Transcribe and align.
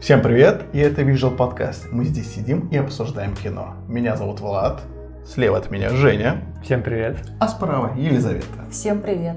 Всем 0.00 0.22
привет, 0.22 0.62
и 0.72 0.78
это 0.78 1.02
Visual 1.02 1.36
Podcast. 1.36 1.88
Мы 1.90 2.04
здесь 2.04 2.32
сидим 2.34 2.68
и 2.68 2.76
обсуждаем 2.76 3.34
кино. 3.34 3.74
Меня 3.88 4.16
зовут 4.16 4.40
Влад, 4.40 4.80
слева 5.26 5.58
от 5.58 5.70
меня 5.70 5.90
Женя, 5.90 6.42
Всем 6.62 6.82
привет. 6.82 7.18
а 7.40 7.48
справа 7.48 7.94
Елизавета. 7.96 8.46
Всем 8.70 9.00
привет. 9.00 9.36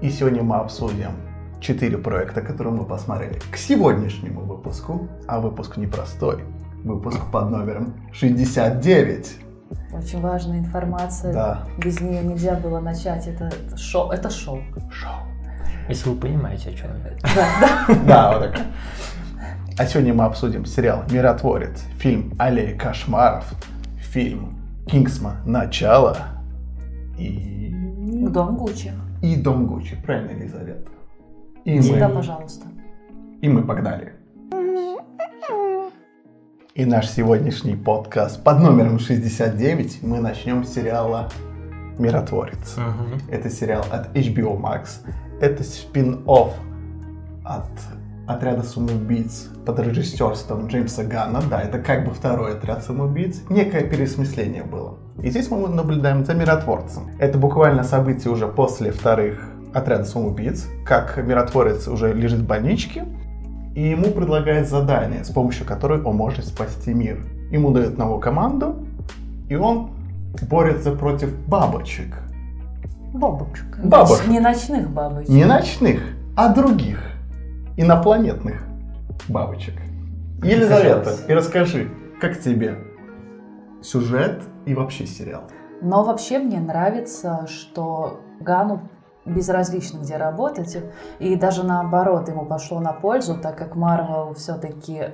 И 0.00 0.10
сегодня 0.10 0.42
мы 0.42 0.56
обсудим 0.56 1.12
четыре 1.60 1.98
проекта, 1.98 2.40
которые 2.40 2.74
мы 2.74 2.84
посмотрели 2.84 3.38
к 3.50 3.56
сегодняшнему 3.56 4.40
выпуску. 4.40 5.08
А 5.28 5.40
выпуск 5.40 5.76
непростой. 5.76 6.42
Выпуск 6.84 7.20
под 7.30 7.50
номером 7.50 7.94
69. 8.12 9.36
Очень 9.92 10.20
важная 10.20 10.58
информация. 10.58 11.32
Да. 11.32 11.64
Без 11.78 12.00
нее 12.00 12.22
нельзя 12.24 12.54
было 12.54 12.80
начать. 12.80 13.26
Это, 13.28 13.44
это 13.46 13.76
шоу. 13.76 14.10
Это 14.10 14.30
шоу. 14.30 14.58
Шоу. 14.90 15.12
Если 15.88 16.08
вы 16.08 16.16
понимаете, 16.16 16.70
о 16.70 16.72
чем 16.72 16.90
я. 17.04 17.12
Да, 17.34 17.86
да. 17.86 17.94
Да, 18.06 18.38
вот 18.38 18.52
так. 18.52 18.60
А 19.78 19.86
сегодня 19.86 20.12
мы 20.12 20.24
обсудим 20.24 20.66
сериал 20.66 21.02
«Миротворец», 21.10 21.84
фильм 21.98 22.34
«Аллея 22.38 22.76
кошмаров», 22.76 23.54
фильм 23.98 24.58
«Кингсман. 24.86 25.36
Начало» 25.46 26.18
и... 27.18 27.74
Дом 28.28 28.56
Гуччи. 28.56 28.92
и 29.22 29.34
«Дом 29.36 29.66
Гуччи». 29.66 29.96
Правильно, 30.04 30.32
Елизавета? 30.32 30.90
И 31.64 31.80
Всегда, 31.80 32.08
мы, 32.08 32.16
пожалуйста. 32.16 32.66
и 33.40 33.48
мы 33.48 33.62
погнали. 33.62 34.12
И 36.74 36.84
наш 36.84 37.08
сегодняшний 37.08 37.74
подкаст 37.74 38.44
под 38.44 38.60
номером 38.60 38.98
69 38.98 40.02
мы 40.02 40.20
начнем 40.20 40.64
с 40.64 40.74
сериала 40.74 41.30
«Миротворец». 41.98 42.76
Это 43.30 43.48
сериал 43.48 43.86
от 43.90 44.14
HBO 44.14 44.60
Max. 44.60 45.00
Это 45.40 45.62
спин-офф 45.62 46.52
от 47.44 47.70
отряда 48.34 48.62
самоубийц 48.62 49.48
под 49.64 49.78
режиссерством 49.80 50.66
Джеймса 50.66 51.04
Ганна. 51.04 51.40
Да, 51.48 51.60
это 51.60 51.78
как 51.78 52.04
бы 52.06 52.12
второй 52.12 52.54
отряд 52.54 52.84
самоубийц. 52.84 53.42
Некое 53.48 53.82
пересмысление 53.82 54.62
было. 54.62 54.98
И 55.22 55.30
здесь 55.30 55.50
мы 55.50 55.68
наблюдаем 55.68 56.24
за 56.24 56.34
миротворцем. 56.34 57.10
Это 57.18 57.38
буквально 57.38 57.84
событие 57.84 58.32
уже 58.32 58.48
после 58.48 58.90
вторых 58.90 59.48
отряда 59.72 60.04
самоубийц, 60.04 60.66
как 60.84 61.16
миротворец 61.16 61.88
уже 61.88 62.12
лежит 62.12 62.40
в 62.40 62.46
больничке, 62.46 63.04
и 63.74 63.88
ему 63.88 64.10
предлагают 64.10 64.68
задание, 64.68 65.24
с 65.24 65.30
помощью 65.30 65.66
которой 65.66 66.02
он 66.02 66.16
может 66.16 66.46
спасти 66.46 66.92
мир. 66.92 67.24
Ему 67.50 67.70
дают 67.70 67.96
новую 67.96 68.20
команду, 68.20 68.86
и 69.48 69.54
он 69.54 69.90
борется 70.48 70.92
против 70.92 71.34
бабочек. 71.46 72.14
Бабочек. 73.14 73.78
Бабочек. 73.84 74.26
Не 74.28 74.40
ночных 74.40 74.90
бабочек. 74.90 75.28
Не 75.28 75.44
ночных, 75.44 76.00
а 76.36 76.52
других, 76.54 77.11
инопланетных 77.76 78.62
бабочек. 79.28 79.74
Елизавета, 80.42 81.14
и 81.28 81.32
расскажи, 81.32 81.88
как 82.20 82.38
тебе 82.40 82.78
сюжет 83.82 84.42
и 84.66 84.74
вообще 84.74 85.06
сериал? 85.06 85.44
Но 85.80 86.04
вообще 86.04 86.38
мне 86.38 86.60
нравится, 86.60 87.46
что 87.48 88.20
Гану 88.40 88.88
безразлично, 89.24 89.98
где 89.98 90.16
работать. 90.16 90.76
И 91.20 91.36
даже 91.36 91.64
наоборот, 91.64 92.28
ему 92.28 92.44
пошло 92.44 92.80
на 92.80 92.92
пользу, 92.92 93.36
так 93.36 93.56
как 93.56 93.76
Марвел 93.76 94.34
все-таки 94.34 95.10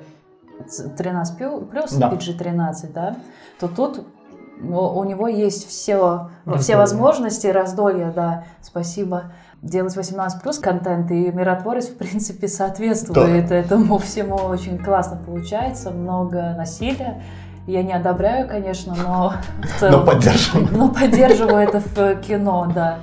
13 0.96 1.38
пю- 1.38 1.60
плюс, 1.66 1.92
Да. 1.92 2.10
PG-13, 2.10 2.92
да, 2.92 3.16
то 3.60 3.68
тут 3.68 4.06
у 4.62 4.74
у 4.98 5.04
него 5.04 5.28
есть 5.28 5.68
все, 5.68 6.30
все 6.58 6.76
возможности, 6.76 7.46
раздолье, 7.46 8.10
да, 8.10 8.44
спасибо, 8.60 9.32
делать 9.62 9.96
18 9.96 10.42
плюс 10.42 10.58
контент, 10.58 11.10
и 11.10 11.30
Миротворец, 11.32 11.86
в 11.88 11.96
принципе, 11.96 12.48
соответствует 12.48 13.50
этому 13.50 13.98
всему, 13.98 14.36
очень 14.36 14.78
классно 14.78 15.16
получается, 15.16 15.90
много 15.90 16.54
насилия. 16.56 17.22
Я 17.66 17.82
не 17.82 17.92
одобряю, 17.92 18.48
конечно, 18.48 18.94
но 18.96 19.34
в 19.62 19.80
целом... 19.80 20.00
Но 20.00 20.06
поддержим. 20.06 20.68
Но 20.72 20.88
поддерживаю 20.88 21.58
это 21.68 21.80
в 21.80 22.14
кино, 22.22 22.70
да. 22.74 23.00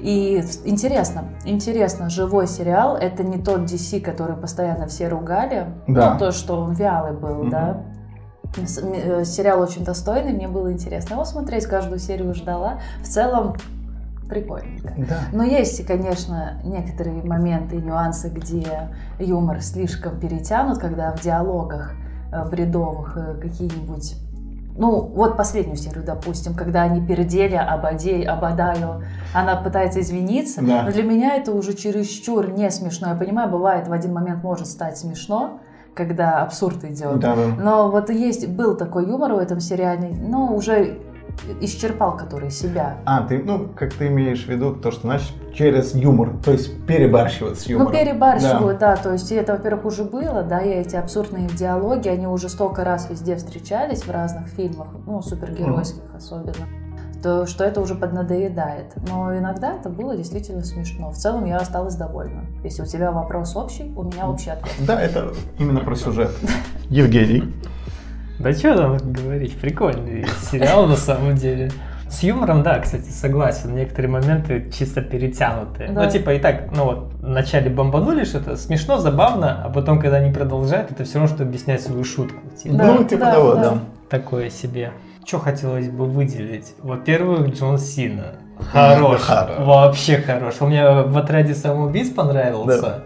И 0.00 0.42
интересно, 0.64 1.24
интересно, 1.44 2.08
живой 2.08 2.46
сериал, 2.46 2.96
это 2.96 3.22
не 3.24 3.36
тот 3.42 3.62
DC, 3.62 4.00
который 4.00 4.36
постоянно 4.36 4.86
все 4.86 5.08
ругали, 5.08 5.66
Да. 5.86 6.12
ну, 6.14 6.18
то, 6.18 6.32
что 6.32 6.60
он 6.60 6.72
вялый 6.74 7.12
был, 7.12 7.42
Мгм. 7.42 7.50
да. 7.50 7.82
Э, 8.56 9.24
Сериал 9.24 9.60
очень 9.60 9.84
достойный, 9.84 10.32
мне 10.32 10.48
было 10.48 10.72
интересно 10.72 11.14
его 11.14 11.24
смотреть, 11.24 11.66
каждую 11.66 11.98
серию 11.98 12.32
ждала. 12.34 12.78
В 13.02 13.06
целом, 13.06 13.56
прикольненько. 14.28 14.92
Да. 14.96 15.18
Но 15.32 15.42
есть, 15.44 15.86
конечно, 15.86 16.60
некоторые 16.64 17.22
моменты 17.22 17.76
и 17.76 17.82
нюансы, 17.82 18.28
где 18.28 18.90
юмор 19.18 19.60
слишком 19.62 20.18
перетянут, 20.18 20.78
когда 20.78 21.12
в 21.12 21.20
диалогах 21.20 21.92
э, 22.32 22.48
бредовых 22.48 23.16
э, 23.16 23.34
какие-нибудь... 23.40 24.16
Ну, 24.78 25.00
вот 25.00 25.38
последнюю 25.38 25.76
серию, 25.78 26.04
допустим, 26.04 26.52
когда 26.54 26.82
они 26.82 27.00
пердели 27.00 27.54
об 27.54 27.86
Аде, 27.86 28.22
об 28.24 28.44
Адаю, 28.44 29.02
она 29.32 29.56
пытается 29.56 30.00
извиниться, 30.00 30.60
Да. 30.60 30.82
но 30.82 30.92
для 30.92 31.02
меня 31.02 31.34
это 31.36 31.52
уже 31.52 31.72
чересчур 31.72 32.50
не 32.50 32.70
смешно. 32.70 33.08
Я 33.08 33.14
понимаю, 33.14 33.50
бывает, 33.50 33.88
в 33.88 33.92
один 33.92 34.12
момент 34.12 34.42
может 34.44 34.66
стать 34.66 34.98
смешно, 34.98 35.60
когда 35.94 36.42
абсурд 36.42 36.84
идет. 36.84 37.20
Да, 37.20 37.34
да. 37.34 37.46
Но 37.58 37.90
вот 37.90 38.10
есть, 38.10 38.48
был 38.48 38.76
такой 38.76 39.06
юмор 39.08 39.32
в 39.32 39.38
этом 39.38 39.60
сериале, 39.60 40.14
но 40.20 40.54
уже 40.54 40.98
исчерпал 41.60 42.16
который 42.16 42.50
себя. 42.50 42.96
А, 43.04 43.22
ты, 43.22 43.42
ну, 43.42 43.68
как 43.74 43.92
ты 43.92 44.08
имеешь 44.08 44.44
в 44.44 44.48
виду, 44.48 44.74
то, 44.74 44.90
что, 44.90 45.02
значит, 45.02 45.32
через 45.54 45.94
юмор, 45.94 46.32
то 46.44 46.52
есть 46.52 46.86
перебарщивать 46.86 47.58
с 47.58 47.66
юмором. 47.66 47.92
Ну, 47.92 47.98
перебарщивают, 47.98 48.78
да. 48.78 48.96
То 48.96 49.12
есть 49.12 49.30
это, 49.32 49.52
во-первых, 49.52 49.84
уже 49.86 50.04
было, 50.04 50.42
да, 50.42 50.60
и 50.60 50.68
эти 50.68 50.96
абсурдные 50.96 51.48
диалоги, 51.48 52.08
они 52.08 52.26
уже 52.26 52.48
столько 52.48 52.84
раз 52.84 53.08
везде 53.10 53.36
встречались 53.36 54.02
в 54.02 54.10
разных 54.10 54.48
фильмах, 54.48 54.88
ну, 55.06 55.22
супергеройских 55.22 56.02
особенно, 56.14 56.66
то 57.22 57.46
что 57.46 57.64
это 57.64 57.80
уже 57.80 57.94
поднадоедает. 57.94 58.94
Но 59.08 59.36
иногда 59.36 59.74
это 59.74 59.88
было 59.88 60.16
действительно 60.16 60.62
смешно. 60.62 61.10
В 61.10 61.16
целом 61.16 61.44
я 61.44 61.56
осталась 61.56 61.96
довольна. 61.96 62.44
Если 62.62 62.82
у 62.82 62.86
тебя 62.86 63.10
вопрос 63.10 63.56
общий, 63.56 63.92
у 63.96 64.02
меня 64.02 64.28
общий 64.28 64.50
ответ. 64.50 64.74
Да, 64.80 65.00
это 65.00 65.32
именно 65.58 65.80
про 65.80 65.96
сюжет. 65.96 66.30
Евгений. 66.88 67.54
Да 68.38 68.52
что 68.52 68.76
там 68.76 68.98
говорить, 68.98 69.56
прикольный 69.58 70.26
сериал 70.50 70.86
на 70.86 70.96
самом 70.96 71.34
деле. 71.34 71.70
С 72.08 72.22
юмором, 72.22 72.62
да, 72.62 72.78
кстати, 72.78 73.08
согласен. 73.10 73.74
Некоторые 73.74 74.10
моменты 74.10 74.70
чисто 74.72 75.02
перетянутые. 75.02 75.90
Да. 75.90 76.04
Ну, 76.04 76.10
типа, 76.10 76.34
и 76.34 76.38
так, 76.38 76.70
ну 76.70 76.84
вот, 76.84 77.12
вначале 77.20 77.68
бомбанули 77.68 78.24
что-то, 78.24 78.56
смешно, 78.56 78.98
забавно, 78.98 79.62
а 79.64 79.70
потом, 79.70 79.98
когда 79.98 80.18
они 80.18 80.32
продолжают, 80.32 80.92
это 80.92 81.02
все 81.04 81.18
равно, 81.18 81.34
что 81.34 81.42
объяснять 81.42 81.82
свою 81.82 82.04
шутку. 82.04 82.38
Типа, 82.62 82.76
Да, 82.76 82.92
ну, 82.92 83.04
типа 83.04 83.24
да, 83.24 83.32
того, 83.32 83.54
да. 83.54 83.62
да. 83.62 83.78
такое 84.08 84.50
себе. 84.50 84.92
Что 85.24 85.40
хотелось 85.40 85.88
бы 85.88 86.06
выделить? 86.06 86.74
Во-первых, 86.78 87.48
Джон 87.48 87.78
Сина. 87.78 88.34
Хорош. 88.72 89.22
Хорош. 89.22 89.58
Вообще 89.58 90.18
хорош. 90.18 90.54
Он 90.60 90.68
мне 90.68 90.88
в 90.88 91.18
отряде 91.18 91.54
самоубийц 91.54 92.10
понравился. 92.10 93.02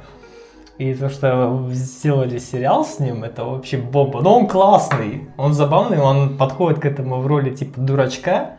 И 0.80 0.94
то, 0.94 1.10
что 1.10 1.68
сделали 1.72 2.38
сериал 2.38 2.86
с 2.86 3.00
ним, 3.00 3.22
это 3.22 3.44
вообще 3.44 3.76
бомба. 3.76 4.22
Но 4.22 4.38
он 4.38 4.46
классный, 4.46 5.28
он 5.36 5.52
забавный, 5.52 5.98
он 5.98 6.38
подходит 6.38 6.80
к 6.80 6.86
этому 6.86 7.20
в 7.20 7.26
роли 7.26 7.50
типа 7.50 7.78
дурачка, 7.82 8.52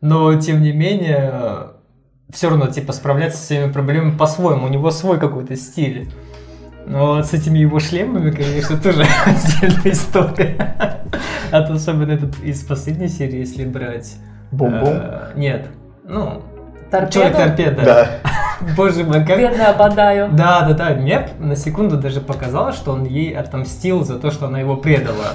но 0.00 0.34
тем 0.34 0.62
не 0.62 0.72
менее 0.72 1.68
все 2.32 2.48
равно 2.48 2.66
типа 2.66 2.92
справляется 2.92 3.38
со 3.38 3.46
своими 3.46 3.70
проблемами 3.70 4.16
по-своему. 4.16 4.66
У 4.66 4.68
него 4.68 4.90
свой 4.90 5.20
какой-то 5.20 5.54
стиль. 5.54 6.10
Но 6.86 7.14
вот 7.14 7.26
с 7.26 7.32
этими 7.32 7.60
его 7.60 7.78
шлемами, 7.78 8.32
конечно, 8.32 8.76
тоже 8.76 9.04
отдельная 9.24 9.92
история. 9.92 11.04
А 11.52 11.62
то 11.62 11.74
особенно 11.74 12.10
этот 12.10 12.36
из 12.42 12.64
последней 12.64 13.06
серии, 13.06 13.38
если 13.38 13.64
брать. 13.64 14.16
Бум-бум. 14.50 14.88
э, 14.92 15.32
Нет. 15.36 15.68
Ну, 16.02 16.42
Торпеда? 16.90 17.12
Человек-торпеда. 17.12 17.82
Да. 17.84 18.08
Боже 18.76 19.04
мой, 19.04 19.24
как... 19.24 19.38
Бедная 19.38 19.70
Абадаю. 19.72 20.30
Да, 20.32 20.62
да, 20.62 20.74
да. 20.74 20.94
Мне 20.94 21.28
на 21.38 21.56
секунду 21.56 21.96
даже 21.96 22.20
показалось, 22.20 22.76
что 22.76 22.92
он 22.92 23.04
ей 23.04 23.36
отомстил 23.36 24.04
за 24.04 24.18
то, 24.18 24.30
что 24.30 24.46
она 24.46 24.60
его 24.60 24.76
предала. 24.76 25.34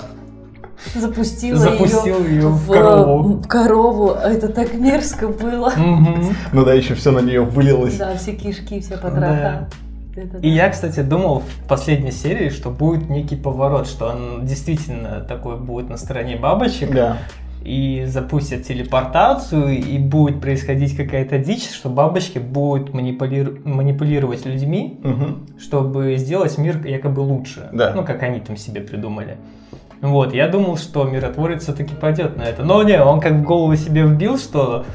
Запустила 0.95 1.57
Запустил 1.57 2.23
ее 2.23 2.35
ее 2.35 2.47
в 2.47 2.71
корову. 2.71 3.33
в 3.33 3.47
корову. 3.47 4.11
Это 4.11 4.47
так 4.47 4.73
мерзко 4.73 5.27
было. 5.27 5.73
Ну 6.53 6.65
да, 6.65 6.73
еще 6.73 6.95
все 6.95 7.11
на 7.11 7.19
нее 7.19 7.41
вылилось. 7.41 7.97
Да, 7.97 8.15
все 8.15 8.33
кишки, 8.33 8.79
все 8.79 8.97
потроха. 8.97 9.67
И 10.41 10.49
я, 10.49 10.69
кстати, 10.69 11.01
думал 11.01 11.41
в 11.41 11.67
последней 11.67 12.11
серии, 12.11 12.49
что 12.49 12.69
будет 12.69 13.09
некий 13.09 13.35
поворот, 13.35 13.87
что 13.87 14.07
он 14.07 14.45
действительно 14.45 15.21
такой 15.21 15.57
будет 15.57 15.89
на 15.89 15.97
стороне 15.97 16.35
бабочек, 16.35 16.91
Да. 16.91 17.17
И 17.63 18.05
запустят 18.07 18.63
телепортацию, 18.63 19.77
и 19.77 19.97
будет 19.97 20.39
происходить 20.41 20.95
какая-то 20.95 21.37
дичь, 21.39 21.69
что 21.69 21.89
бабочки 21.89 22.39
будут 22.39 22.91
манипулир- 22.93 23.61
манипулировать 23.67 24.45
людьми, 24.45 24.99
Мгм. 25.03 25.47
чтобы 25.59 26.15
сделать 26.17 26.57
мир 26.57 26.85
якобы 26.85 27.19
лучше. 27.21 27.69
Да. 27.73 27.93
Ну, 27.95 28.03
как 28.05 28.23
они 28.23 28.39
там 28.39 28.55
себе 28.57 28.81
придумали. 28.81 29.37
Вот, 30.01 30.33
я 30.33 30.47
думал, 30.47 30.77
что 30.77 31.03
миротворец 31.03 31.63
все-таки 31.63 31.93
пойдет 31.93 32.37
на 32.37 32.43
это. 32.43 32.63
Но 32.63 32.81
не, 32.83 33.01
он 33.03 33.19
как 33.19 33.33
в 33.33 33.43
голову 33.43 33.75
себе 33.75 34.03
вбил, 34.03 34.37
что 34.37 34.85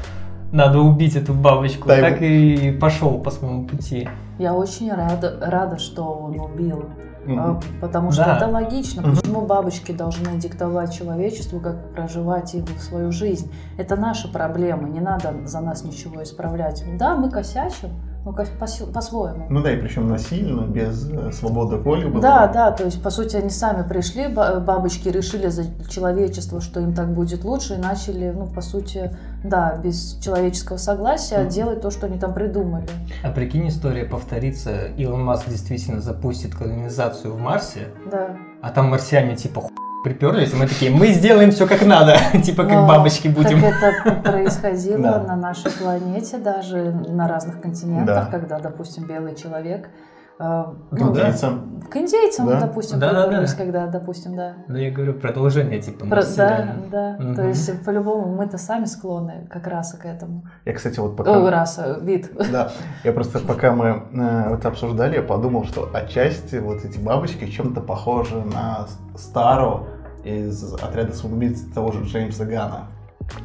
надо 0.51 0.79
убить 0.79 1.15
эту 1.15 1.33
бабочку, 1.33 1.87
Да, 1.87 1.97
так 2.01 2.21
и 2.21 2.71
пошел 2.81 3.19
по 3.19 3.29
своему 3.29 3.65
пути. 3.65 4.07
Я 4.37 4.53
очень 4.53 4.91
рада, 4.93 5.37
рада, 5.41 5.77
что 5.77 6.03
он 6.03 6.39
убил 6.39 6.85
А, 7.27 7.59
Потому 7.81 8.11
что 8.11 8.23
Да. 8.23 8.37
это 8.37 8.47
логично. 8.47 9.01
Мгм. 9.01 9.15
Почему 9.15 9.41
бабочки 9.41 9.91
должны 9.91 10.37
диктовать 10.37 10.93
человечеству, 10.93 11.59
как 11.59 11.91
проживать 11.93 12.53
его 12.53 12.67
в 12.67 12.81
свою 12.81 13.11
жизнь? 13.11 13.51
Это 13.79 13.95
наши 13.95 14.31
проблемы, 14.31 14.89
не 14.89 14.99
надо 14.99 15.33
за 15.45 15.59
нас 15.61 15.83
ничего 15.83 16.21
исправлять. 16.21 16.83
Да, 16.99 17.15
мы 17.15 17.31
косячим, 17.31 17.89
по- 18.33 18.85
по-своему. 18.93 19.47
Ну 19.49 19.61
да, 19.61 19.71
и 19.71 19.77
причем 19.77 20.07
насильно, 20.07 20.61
без 20.61 21.09
э, 21.09 21.31
свободы 21.31 21.77
воли. 21.77 22.05
было. 22.05 22.21
Да, 22.21 22.47
да, 22.47 22.71
то 22.71 22.83
есть, 22.83 23.01
по 23.01 23.09
сути, 23.09 23.35
они 23.35 23.49
сами 23.49 23.87
пришли, 23.87 24.27
ба- 24.27 24.59
бабочки 24.59 25.09
решили 25.09 25.47
за 25.47 25.63
человечество, 25.89 26.61
что 26.61 26.79
им 26.79 26.93
так 26.93 27.13
будет 27.13 27.43
лучше, 27.43 27.75
и 27.75 27.77
начали, 27.77 28.31
ну, 28.35 28.47
по 28.47 28.61
сути, 28.61 29.15
да, 29.43 29.77
без 29.83 30.17
человеческого 30.21 30.77
согласия 30.77 31.39
Мгм. 31.39 31.49
делать 31.49 31.81
то, 31.81 31.91
что 31.91 32.07
они 32.07 32.17
там 32.19 32.33
придумали. 32.33 32.87
А 33.23 33.29
прикинь, 33.31 33.67
история 33.67 34.05
повторится, 34.05 34.87
Илон 34.97 35.23
Маск 35.23 35.47
действительно 35.49 36.01
запустит 36.01 36.55
колонизацию 36.55 37.33
в 37.33 37.39
Марсе, 37.39 37.89
Да. 38.11 38.35
а 38.61 38.69
там 38.71 38.89
марсиане 38.89 39.35
типа 39.35 39.61
ху- 39.61 39.69
приперлись, 40.05 40.53
и 40.53 40.55
мы 40.55 40.67
такие, 40.67 40.91
мы 40.91 41.07
сделаем 41.07 41.49
все 41.51 41.67
как 41.67 41.83
надо, 41.85 42.15
типа 42.43 42.63
как 42.63 42.73
Но 42.73 42.87
бабочки 42.87 43.27
будем. 43.27 43.59
Так 43.61 44.05
это 44.05 44.31
происходило 44.31 45.01
Да. 45.01 45.23
на 45.23 45.35
нашей 45.35 45.71
планете, 45.71 46.37
даже 46.37 46.91
на 46.91 47.27
разных 47.27 47.59
континентах, 47.59 48.25
Да. 48.25 48.31
когда, 48.31 48.59
допустим, 48.59 49.05
белый 49.05 49.35
человек 49.35 49.89
э, 50.37 50.43
К 50.43 50.73
ну, 50.91 51.09
индейцам. 51.11 51.81
к 51.89 51.95
индейцам, 51.97 52.45
Да. 52.47 52.59
допустим, 52.59 52.99
Да-да-да. 52.99 53.23
приперлись, 53.27 53.53
когда, 53.53 53.87
допустим, 53.87 54.35
да. 54.35 54.53
Ну, 54.67 54.75
я 54.77 54.91
говорю, 54.91 55.13
продолжение 55.13 55.81
типа 55.81 56.05
Про- 56.05 56.23
да, 56.37 56.75
да. 56.91 57.33
То 57.35 57.43
есть, 57.47 57.83
по-любому, 57.85 58.35
мы-то 58.35 58.57
сами 58.57 58.85
склонны 58.85 59.47
как 59.49 59.65
раса 59.67 59.97
к 59.97 60.05
этому. 60.05 60.43
Я, 60.65 60.73
кстати, 60.73 60.99
вот 60.99 61.15
пока... 61.17 61.31
О, 61.31 61.49
раса, 61.49 61.97
вид. 62.01 62.29
Да, 62.51 62.71
я 63.03 63.11
просто 63.13 63.39
пока 63.39 63.71
мы 63.71 64.03
э, 64.13 64.55
это 64.55 64.67
обсуждали, 64.67 65.15
я 65.15 65.21
подумал, 65.23 65.63
что 65.65 65.89
отчасти 65.93 66.57
вот 66.57 66.83
эти 66.85 66.99
бабочки 66.99 67.47
чем-то 67.49 67.81
похожи 67.81 68.35
на 68.35 68.87
Старо 69.17 69.83
из 70.25 70.73
отряда 70.73 71.13
самоубийц 71.13 71.61
того 71.73 71.91
же 71.91 72.03
Джеймса 72.03 72.45
Гана. 72.45 72.87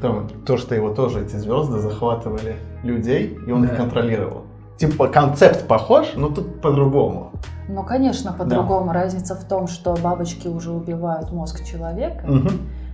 То, 0.02 0.26
то, 0.46 0.56
что 0.56 0.74
его 0.74 0.90
тоже 0.94 1.22
эти 1.24 1.36
звезды 1.36 1.78
захватывали 1.78 2.56
людей, 2.82 3.38
и 3.46 3.52
он 3.52 3.64
их 3.64 3.70
Да. 3.70 3.76
контролировал. 3.76 4.42
Типа 4.78 5.08
концепт 5.08 5.66
похож, 5.66 6.14
но 6.16 6.28
тут 6.28 6.60
по-другому. 6.60 7.32
Ну, 7.68 7.84
конечно, 7.84 8.32
по-другому. 8.32 8.92
Разница 8.92 9.34
в 9.34 9.44
том, 9.44 9.68
что 9.68 9.94
бабочки 10.02 10.48
уже 10.48 10.70
убивают 10.70 11.30
мозг 11.32 11.64
человека, 11.64 12.26
Мгм. 12.26 12.50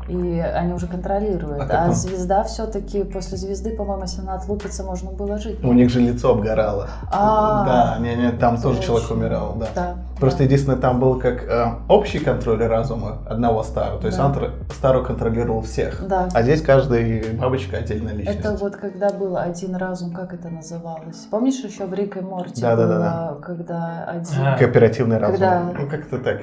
И 0.09 0.39
они 0.41 0.73
уже 0.73 0.87
контролируют. 0.87 1.71
А 1.71 1.85
А, 1.85 1.89
он? 1.89 1.95
звезда 1.95 2.43
все-таки, 2.45 3.05
после 3.05 3.37
звезды, 3.37 3.71
по-моему, 3.77 4.03
если 4.03 4.21
она 4.23 4.35
отлупится, 4.35 4.85
можно 4.85 5.11
было 5.11 5.39
жить. 5.39 5.63
У 5.65 5.73
них 5.73 5.91
же 5.91 6.01
лицо 6.01 6.33
обгорало. 6.33 6.89
А. 7.13 7.65
Да, 7.65 7.99
не, 8.01 8.15
не, 8.15 8.31
там 8.33 8.61
тоже 8.61 8.81
человек 8.83 9.11
умирал, 9.11 9.55
да. 9.57 9.67
Да, 9.75 9.95
Просто 10.21 10.39
да. 10.39 10.45
единственное, 10.45 10.79
там 10.79 11.01
был 11.01 11.19
как 11.19 11.43
э, 11.45 11.67
общий 11.89 12.19
контроль 12.19 12.63
разума 12.65 13.19
одного 13.29 13.63
Старо. 13.63 13.99
То 13.99 14.07
есть 14.07 14.19
Да. 14.19 14.25
Антр- 14.27 14.53
Старо 14.73 15.03
контролировал 15.03 15.63
всех. 15.63 16.07
Да. 16.09 16.29
А 16.33 16.43
здесь 16.43 16.63
каждая 16.63 17.23
бабочка 17.35 17.79
отдельная 17.79 18.15
личность. 18.15 18.41
Это 18.41 18.53
вот 18.57 18.77
когда 18.77 19.11
был 19.11 19.37
один 19.37 19.75
разум, 19.77 20.13
как 20.13 20.33
это 20.33 20.49
называлось? 20.49 21.27
Помнишь 21.31 21.63
еще 21.65 21.87
в 21.87 21.93
Рик 21.95 22.17
и 22.17 22.21
Морти 22.21 22.61
Да, 22.63 22.77
да, 22.77 22.87
да, 22.87 22.97
было, 23.33 23.41
когда 23.43 24.05
один 24.09 24.47
А. 24.47 24.57
Кооперативный 24.59 25.19
разум. 25.19 25.37
Когда- 25.37 25.63
Ну, 25.79 25.89
как-то 25.91 26.19
так. 26.19 26.39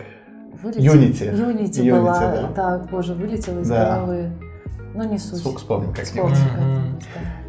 Вылетел? 0.61 0.93
Unity. 0.93 1.33
Unity 1.33 1.69
Unity, 1.71 1.91
была, 1.91 2.19
да. 2.19 2.47
так, 2.55 2.89
боже, 2.89 3.13
вылетела 3.13 3.59
из 3.59 3.69
Да. 3.69 3.95
головы. 3.99 4.31
Ну, 4.93 5.03
не 5.09 5.17
суть. 5.17 5.39
Звук 5.39 5.57
вспомним 5.57 5.93
как-нибудь. 5.93 6.33
Да. 6.33 6.81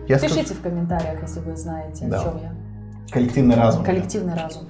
Я 0.09 0.19
скажу, 0.19 0.35
Пишите 0.35 0.55
в 0.55 0.61
комментариях, 0.61 1.21
если 1.23 1.41
вы 1.41 1.57
знаете, 1.57 2.07
Да. 2.07 2.21
о 2.21 2.25
чем 2.25 2.39
я. 2.43 2.53
коллективный 3.13 3.57
разум. 3.57 3.85
Коллективный 3.85 4.35
разум. 4.35 4.69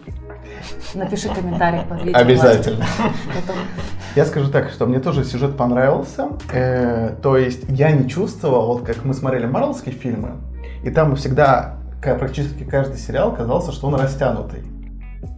Напиши 0.95 1.29
комментарий 1.29 1.83
под 1.89 2.03
видео. 2.05 2.19
Обязательно. 2.19 2.85
Потом- 2.99 3.57
Я 4.15 4.25
скажу 4.27 4.51
так, 4.51 4.69
что 4.71 4.87
мне 4.87 5.01
тоже 5.01 5.25
сюжет 5.25 5.57
понравился. 5.57 6.29
Э, 6.53 7.15
то 7.23 7.37
есть 7.37 7.65
я 7.69 7.91
не 7.93 8.09
чувствовал, 8.09 8.67
вот 8.67 8.85
как 8.85 9.05
мы 9.05 9.15
смотрели 9.15 9.47
марвелские 9.47 9.95
фильмы, 9.95 10.33
и 10.85 10.91
там 10.91 11.17
всегда 11.17 11.79
практически 12.03 12.65
каждый 12.65 12.99
сериал 12.99 13.35
казался, 13.35 13.73
что 13.73 13.87
он 13.89 13.95
растянутый. 13.95 14.61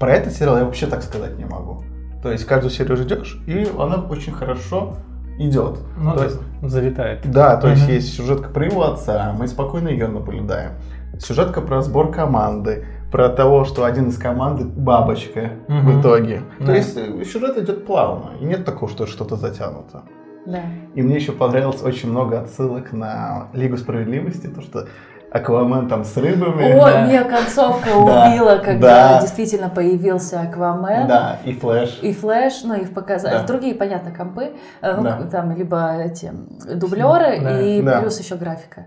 Про 0.00 0.12
этот 0.14 0.32
сериал 0.34 0.58
я 0.58 0.64
вообще 0.64 0.86
так 0.86 1.02
сказать 1.02 1.38
не 1.38 1.44
могу. 1.44 1.84
То 2.26 2.32
есть 2.32 2.44
каждую 2.44 2.72
серию 2.72 2.96
ждешь, 2.96 3.40
и 3.46 3.68
она 3.78 3.98
очень 4.10 4.32
хорошо 4.32 4.96
идет. 5.38 5.78
Ну, 5.96 6.12
то 6.12 6.24
есть 6.24 6.40
залетает. 6.60 7.30
Да, 7.30 7.56
то 7.56 7.68
есть 7.68 7.86
есть 7.88 8.16
сюжетка 8.16 8.48
про 8.48 8.66
его 8.66 8.82
отца, 8.82 9.32
мы 9.38 9.46
спокойно 9.46 9.90
ее 9.90 10.08
наблюдаем. 10.08 10.72
Сюжетка 11.20 11.60
про 11.60 11.82
сбор 11.82 12.10
команды, 12.10 12.84
про 13.12 13.28
того, 13.28 13.64
что 13.64 13.84
один 13.84 14.08
из 14.08 14.18
команды 14.18 14.64
бабочка 14.64 15.52
в 15.68 16.00
итоге. 16.00 16.42
То 16.58 16.72
есть 16.72 16.96
э, 16.96 17.24
сюжет 17.24 17.58
идет 17.58 17.86
плавно, 17.86 18.32
и 18.40 18.44
нет 18.44 18.64
такого, 18.64 18.90
что 18.90 19.06
что-то 19.06 19.36
затянуто. 19.36 20.02
Да. 20.46 20.62
И 20.96 21.02
мне 21.02 21.14
еще 21.14 21.30
понравилось 21.30 21.82
очень 21.84 22.10
много 22.10 22.40
отсылок 22.40 22.92
на 22.92 23.50
Лигу 23.52 23.76
Справедливости, 23.76 24.48
то 24.48 24.62
что 24.62 24.88
Аквамен 25.30 25.88
там 25.88 26.04
с 26.04 26.16
рыбами. 26.16 26.72
О, 26.72 26.86
Да. 26.86 27.02
меня 27.06 27.24
концовка 27.24 27.88
Да. 28.06 28.28
убила, 28.30 28.56
когда 28.64 29.08
Да. 29.14 29.20
действительно 29.20 29.68
появился 29.68 30.40
Аквамен. 30.40 31.06
Да, 31.08 31.38
и 31.44 31.52
Флэш. 31.52 31.98
И 32.02 32.12
флэш, 32.12 32.62
ну 32.64 32.74
их 32.74 32.94
показали, 32.94 33.34
Да. 33.38 33.42
другие, 33.42 33.74
понятно, 33.74 34.12
компы, 34.12 34.52
э, 34.80 34.96
ну, 34.96 35.02
Да. 35.02 35.18
там 35.30 35.54
либо 35.56 35.96
эти 35.96 36.32
дублеры 36.74 37.40
Да. 37.40 37.60
и 37.60 37.82
Да. 37.82 38.00
плюс 38.00 38.18
еще 38.20 38.36
графика. 38.36 38.84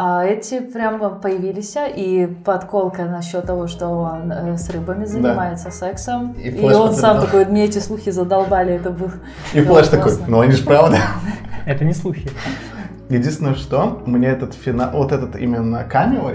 А 0.00 0.24
эти 0.24 0.60
прямо 0.60 1.08
появились, 1.10 1.74
и 1.96 2.26
подколка 2.44 3.04
насчет 3.06 3.46
того, 3.46 3.66
что 3.66 3.88
он 3.88 4.30
э, 4.30 4.56
с 4.56 4.70
рыбами 4.70 5.06
занимается 5.06 5.70
сексом. 5.72 6.32
И 6.34 6.50
И, 6.50 6.72
он 6.72 6.92
сам 6.94 7.20
такой, 7.20 7.46
мне 7.46 7.64
эти 7.64 7.78
слухи 7.78 8.10
задолбали, 8.10 8.74
это 8.74 8.90
был... 8.90 9.10
И 9.54 9.60
Флэш 9.62 9.88
такой, 9.88 10.12
ну 10.28 10.40
они 10.40 10.52
же 10.52 10.62
правда. 10.64 10.98
Это 11.66 11.84
не 11.84 11.94
слухи. 11.94 12.28
Единственное, 13.10 13.54
что 13.54 14.02
мне 14.06 14.28
этот 14.28 14.54
финал, 14.54 14.90
вот 14.92 15.12
этот 15.12 15.36
именно 15.36 15.84
камео 15.84 16.30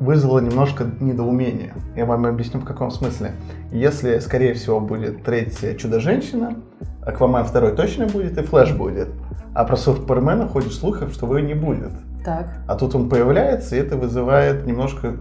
вызвало 0.00 0.40
немножко 0.40 0.84
недоумение. 1.00 1.72
Я 1.94 2.04
вам 2.04 2.26
объясню 2.26 2.60
в 2.60 2.64
каком 2.64 2.90
смысле. 2.90 3.32
Если, 3.70 4.18
скорее 4.18 4.54
всего, 4.54 4.80
будет 4.80 5.22
третья 5.22 5.74
Чудо-женщина, 5.74 6.56
Аквамен 7.02 7.44
второй 7.44 7.74
точно 7.76 8.06
будет 8.06 8.36
и 8.36 8.42
Флэш 8.42 8.72
будет. 8.72 9.08
А 9.54 9.64
про 9.64 9.76
Супермена 9.76 10.48
ходит 10.48 10.72
слухов, 10.72 11.12
что 11.12 11.26
его 11.26 11.38
не 11.38 11.54
будет. 11.54 11.92
Так, 12.24 12.48
А 12.66 12.74
тут 12.74 12.94
он 12.96 13.08
появляется, 13.08 13.76
и 13.76 13.78
это 13.78 13.96
вызывает 13.96 14.66
немножко 14.66 15.16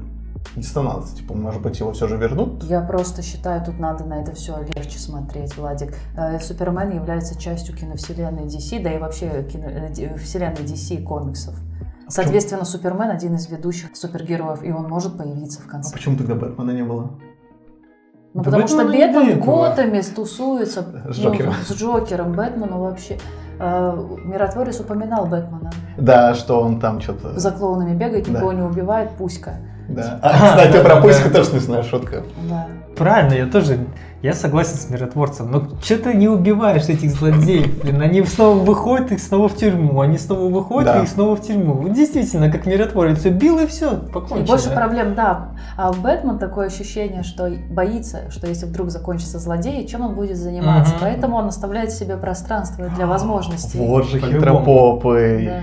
диссонанс. 0.56 1.12
Типа, 1.12 1.34
может 1.34 1.62
быть, 1.62 1.80
его 1.80 1.92
все 1.94 2.08
же 2.08 2.18
вернут? 2.18 2.64
я 2.64 2.82
просто 2.82 3.22
считаю, 3.22 3.64
тут 3.66 3.80
надо 3.80 4.04
на 4.06 4.22
это 4.22 4.32
все 4.34 4.58
легче 4.76 5.00
смотреть, 5.00 5.58
Владик. 5.58 5.94
Э, 6.18 6.40
Супермен 6.40 6.92
является 6.92 7.40
частью 7.40 7.76
киновселенной 7.76 8.44
DC, 8.46 8.82
да 8.84 8.92
и 8.94 8.98
вообще 9.00 9.44
кино- 9.52 9.70
э, 9.70 10.18
вселенной 10.18 10.64
DC 10.64 11.04
комиксов. 11.04 11.56
Соответственно, 12.08 12.66
Супермен 12.66 13.10
один 13.10 13.36
из 13.36 13.48
ведущих 13.50 13.96
супергероев, 13.96 14.64
и 14.64 14.72
он 14.72 14.88
может 14.88 15.18
появиться 15.18 15.62
в 15.62 15.68
А 15.68 15.70
конце. 15.72 15.92
почему 15.94 16.18
тогда 16.18 16.36
Бэтмена 16.36 16.72
не 16.72 16.84
было? 16.84 17.12
Ну, 18.34 18.44
Да 18.44 18.52
потому 18.52 18.68
что 18.68 18.78
Бэтмена 18.86 18.94
не 19.08 19.14
Бэтмен 19.14 19.42
в 19.42 19.46
было. 19.46 19.70
Готэме 19.70 20.02
тусуется 20.04 20.82
С 20.82 21.18
ну, 21.18 21.24
Джокером. 21.24 21.54
с 21.68 21.72
Джокером. 21.74 22.34
Бэтмену 22.34 22.80
вообще... 22.80 23.18
э, 23.60 24.18
Миротворец 24.26 24.80
упоминал 24.80 25.26
Бэтмена. 25.26 25.72
Да, 25.98 26.34
что 26.36 26.62
он 26.62 26.80
там 26.80 27.00
что-то... 27.02 27.40
За 27.40 27.52
клоунами 27.52 27.96
бегает, 27.96 28.26
Да. 28.26 28.32
никого 28.34 28.52
не 28.54 28.62
убивает, 28.62 29.12
пуська. 29.12 29.56
Да. 29.88 30.20
А, 30.22 30.50
кстати, 30.50 30.74
да, 30.74 30.84
про 30.84 30.96
да. 30.96 31.02
тоже 31.30 31.50
смешная 31.50 31.84
шутка. 31.84 32.24
Да. 32.50 32.68
Правильно, 32.96 33.34
я 33.34 33.46
тоже, 33.46 33.80
я 34.26 34.34
согласен 34.34 34.76
с 34.78 34.90
миротворцем, 34.90 35.52
но 35.52 35.68
что 35.84 35.98
ты 36.00 36.16
не 36.16 36.28
убиваешь 36.28 36.90
этих 36.90 37.12
злодеев, 37.12 37.82
блин, 37.84 38.02
они 38.02 38.24
снова 38.24 38.58
выходят, 38.58 39.12
их 39.12 39.20
снова 39.20 39.48
в 39.48 39.56
тюрьму, 39.56 40.02
они 40.02 40.18
снова 40.18 40.50
выходят, 40.52 40.94
Да. 40.94 41.04
их 41.04 41.10
снова 41.10 41.36
в 41.36 41.42
тюрьму. 41.42 41.74
Вот 41.74 41.94
действительно, 41.94 42.52
как 42.52 42.66
миротворец 42.66 43.24
убил 43.24 43.60
и 43.60 43.68
все, 43.68 43.94
И 43.94 44.12
покончено. 44.12 44.48
больше 44.48 44.72
проблем, 44.72 45.14
да. 45.14 45.50
А 45.78 45.94
Бэтмен 45.94 46.40
такое 46.40 46.68
ощущение, 46.68 47.22
что 47.22 47.50
боится, 47.70 48.32
что 48.32 48.48
если 48.48 48.66
вдруг 48.66 48.90
закончится 48.90 49.38
злодей, 49.38 49.86
чем 49.88 50.02
он 50.02 50.16
будет 50.16 50.38
заниматься. 50.38 50.94
Мгм. 50.94 51.02
Поэтому 51.02 51.36
он 51.38 51.46
оставляет 51.48 51.92
себе 51.92 52.18
пространство 52.18 52.90
для 52.90 53.06
возможностей. 53.06 53.78
Вот 53.78 54.06
же 54.10 54.20
По-любому. 54.20 54.40
хитропопый. 54.40 55.46
Да. 55.46 55.60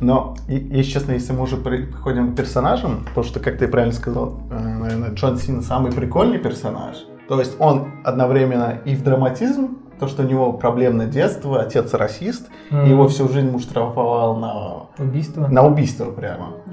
Но, 0.00 0.36
и- 0.48 0.54
если 0.70 0.92
честно, 0.92 1.12
если 1.12 1.32
мы 1.32 1.42
уже 1.42 1.56
приходим 1.56 2.32
к 2.32 2.36
персонажам, 2.36 3.04
потому 3.08 3.24
что, 3.26 3.40
как 3.40 3.58
ты 3.58 3.66
правильно 3.66 3.94
сказал, 3.94 4.34
э, 4.50 4.58
наверное, 4.58 5.10
Джон 5.10 5.38
Сина 5.38 5.62
самый 5.62 5.90
прикольный 5.90 6.38
персонаж. 6.38 6.96
То 7.28 7.38
есть 7.40 7.56
он 7.58 7.86
одновременно 8.04 8.78
и 8.84 8.94
в 8.94 9.02
драматизм, 9.02 9.78
то, 9.98 10.06
что 10.08 10.22
у 10.22 10.26
него 10.26 10.52
проблемное 10.52 11.06
детство, 11.06 11.60
отец 11.60 11.94
расист, 11.94 12.48
Мгм. 12.70 12.84
и 12.84 12.90
его 12.90 13.08
всю 13.08 13.28
жизнь 13.28 13.50
муж 13.50 13.62
штрафовал 13.62 14.36
на, 14.36 14.86
Убийство. 14.98 15.46
на 15.48 15.62
убийство 15.66 16.10
прямо. 16.10 16.48
Да. 16.66 16.72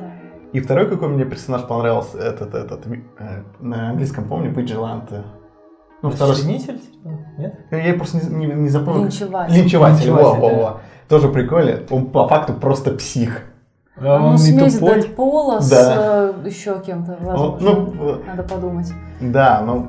И 0.52 0.60
второй, 0.60 0.88
какой 0.88 1.08
мне 1.08 1.26
персонаж 1.26 1.64
понравился, 1.64 2.18
этот, 2.20 2.54
этот, 2.54 2.86
э, 2.86 3.44
на 3.60 3.90
английском 3.90 4.26
помню, 4.26 4.52
Vigilante. 4.52 5.24
Ну, 6.02 6.10
второй... 6.10 6.34
Расчленитель? 6.34 6.80
типа? 6.80 7.10
Нет? 7.38 7.60
Я 7.72 7.94
просто 7.94 8.18
не, 8.30 8.46
не- 8.46 8.54
не 8.54 8.70
запомнил. 8.70 9.04
Линчеватель. 9.06 9.56
Линчеватель, 9.56 10.06
Линчеватель, 10.08 10.40
во, 10.42 10.50
да. 10.50 10.56
во. 10.58 10.80
Тоже 11.08 11.30
прикольно. 11.30 11.80
Он 11.90 12.08
по 12.08 12.28
факту 12.28 12.54
просто 12.54 12.92
псих. 12.92 13.42
А 13.96 14.20
ну, 14.20 14.26
он 14.28 14.32
не 14.34 14.38
смесь 14.40 14.74
тупой. 14.80 14.96
Дэдпула 14.96 15.60
с 15.62 15.70
Да. 15.70 16.34
э, 16.44 16.48
еще 16.48 16.80
кем-то, 16.86 17.18
Ну, 17.22 17.28
возможно. 17.28 17.70
ну, 17.72 18.16
Надо 18.28 18.44
подумать. 18.44 18.92
Да, 19.22 19.62
ну, 19.66 19.88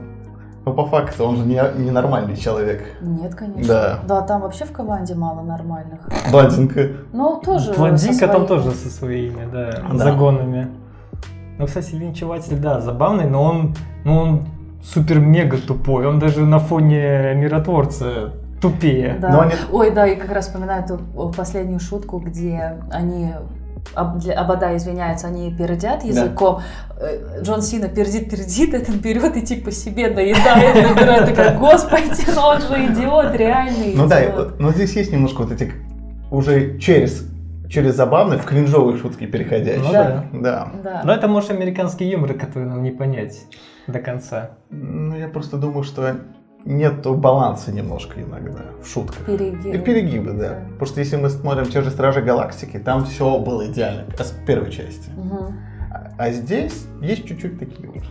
Но 0.64 0.72
по 0.72 0.86
факту 0.86 1.24
он 1.24 1.36
же 1.36 1.44
не, 1.44 1.60
не 1.76 1.90
нормальный 1.90 2.36
человек. 2.36 2.82
Нет, 3.02 3.34
конечно. 3.34 3.66
Да. 3.66 3.98
Да, 4.06 4.22
там 4.22 4.40
вообще 4.40 4.64
в 4.64 4.72
команде 4.72 5.14
мало 5.14 5.42
нормальных. 5.42 6.00
Блондинка. 6.30 6.88
Ну, 7.12 7.40
тоже 7.44 7.74
Блондинка 7.74 8.28
там 8.28 8.46
тоже 8.46 8.70
со 8.70 8.88
своими, 8.88 9.46
да, 9.52 9.82
Да. 9.92 9.96
загонами. 9.98 10.68
Ну, 11.58 11.66
кстати, 11.66 11.94
линчеватель, 11.94 12.56
да, 12.58 12.80
забавный, 12.80 13.26
но 13.26 13.42
он, 13.42 13.74
ну, 14.04 14.16
он 14.18 14.46
супер-мега 14.82 15.58
тупой. 15.58 16.06
Он 16.06 16.18
даже 16.18 16.40
на 16.46 16.58
фоне 16.58 17.34
миротворца 17.34 18.32
тупее. 18.60 19.18
Да. 19.20 19.28
Но 19.28 19.40
они- 19.42 19.52
Ой, 19.70 19.90
да, 19.90 20.06
и 20.06 20.16
как 20.16 20.32
раз 20.32 20.46
вспоминаю 20.46 20.82
эту 20.84 20.98
о, 21.14 21.30
последнюю 21.30 21.78
шутку, 21.80 22.18
где 22.18 22.78
они 22.90 23.32
Абада 23.94 24.76
извиняются, 24.76 25.28
они 25.28 25.54
пердят 25.54 26.04
языком. 26.04 26.62
Э, 26.98 27.42
Джон 27.42 27.62
Сина 27.62 27.88
пердит, 27.88 28.30
пердит, 28.30 28.74
этот 28.74 28.96
берет 28.96 29.36
и 29.36 29.42
типа 29.42 29.70
себе 29.70 30.08
наедает, 30.08 30.90
набирает, 30.90 31.26
такая, 31.28 31.58
господи, 31.58 32.24
ну 32.34 32.40
он 32.40 32.60
же 32.60 32.92
идиот, 32.92 33.34
реальный 33.36 33.94
Ну 33.94 34.06
да, 34.08 34.20
и 34.22 34.26
идиот». 34.30 34.36
вот- 34.50 34.60
но 34.60 34.72
здесь 34.72 34.94
есть 34.96 35.12
немножко 35.12 35.42
вот 35.42 35.52
этих 35.52 35.74
уже 36.30 36.78
через, 36.78 37.26
через 37.68 37.94
забавные 37.94 38.38
в 38.40 38.44
кринжовые 38.44 38.98
шутки 38.98 39.26
переходящие. 39.26 39.84
Ну 39.84 39.92
Да. 39.92 40.24
Да. 40.32 40.72
Да. 40.82 41.02
Но 41.04 41.12
это, 41.12 41.28
может, 41.28 41.50
американский 41.50 42.08
юмор, 42.08 42.34
который 42.34 42.66
нам 42.66 42.82
не 42.82 42.90
понять 42.90 43.42
до 43.86 43.98
конца. 44.00 44.50
Ну, 44.70 45.16
я 45.16 45.28
просто 45.28 45.56
думаю, 45.56 45.84
что 45.84 46.16
нет 46.64 47.06
баланса 47.06 47.72
немножко 47.72 48.20
иногда 48.20 48.62
в 48.82 48.86
шутках. 48.86 49.24
Перегибы. 49.26 49.76
И 49.76 49.78
перегибы, 49.78 50.32
да. 50.32 50.48
Да. 50.48 50.58
Потому 50.72 50.86
что 50.86 51.00
если 51.00 51.16
мы 51.16 51.30
смотрим 51.30 51.66
те 51.66 51.82
же 51.82 51.90
Стражи 51.90 52.22
Галактики, 52.22 52.78
там 52.78 53.04
все 53.04 53.38
было 53.38 53.66
идеально 53.66 54.04
с 54.18 54.32
первой 54.46 54.70
части. 54.70 55.10
Мгм. 55.16 55.58
А, 55.90 56.10
а 56.18 56.30
здесь 56.30 56.86
есть 57.00 57.26
чуть-чуть 57.26 57.58
такие 57.58 57.88
вот 57.88 58.02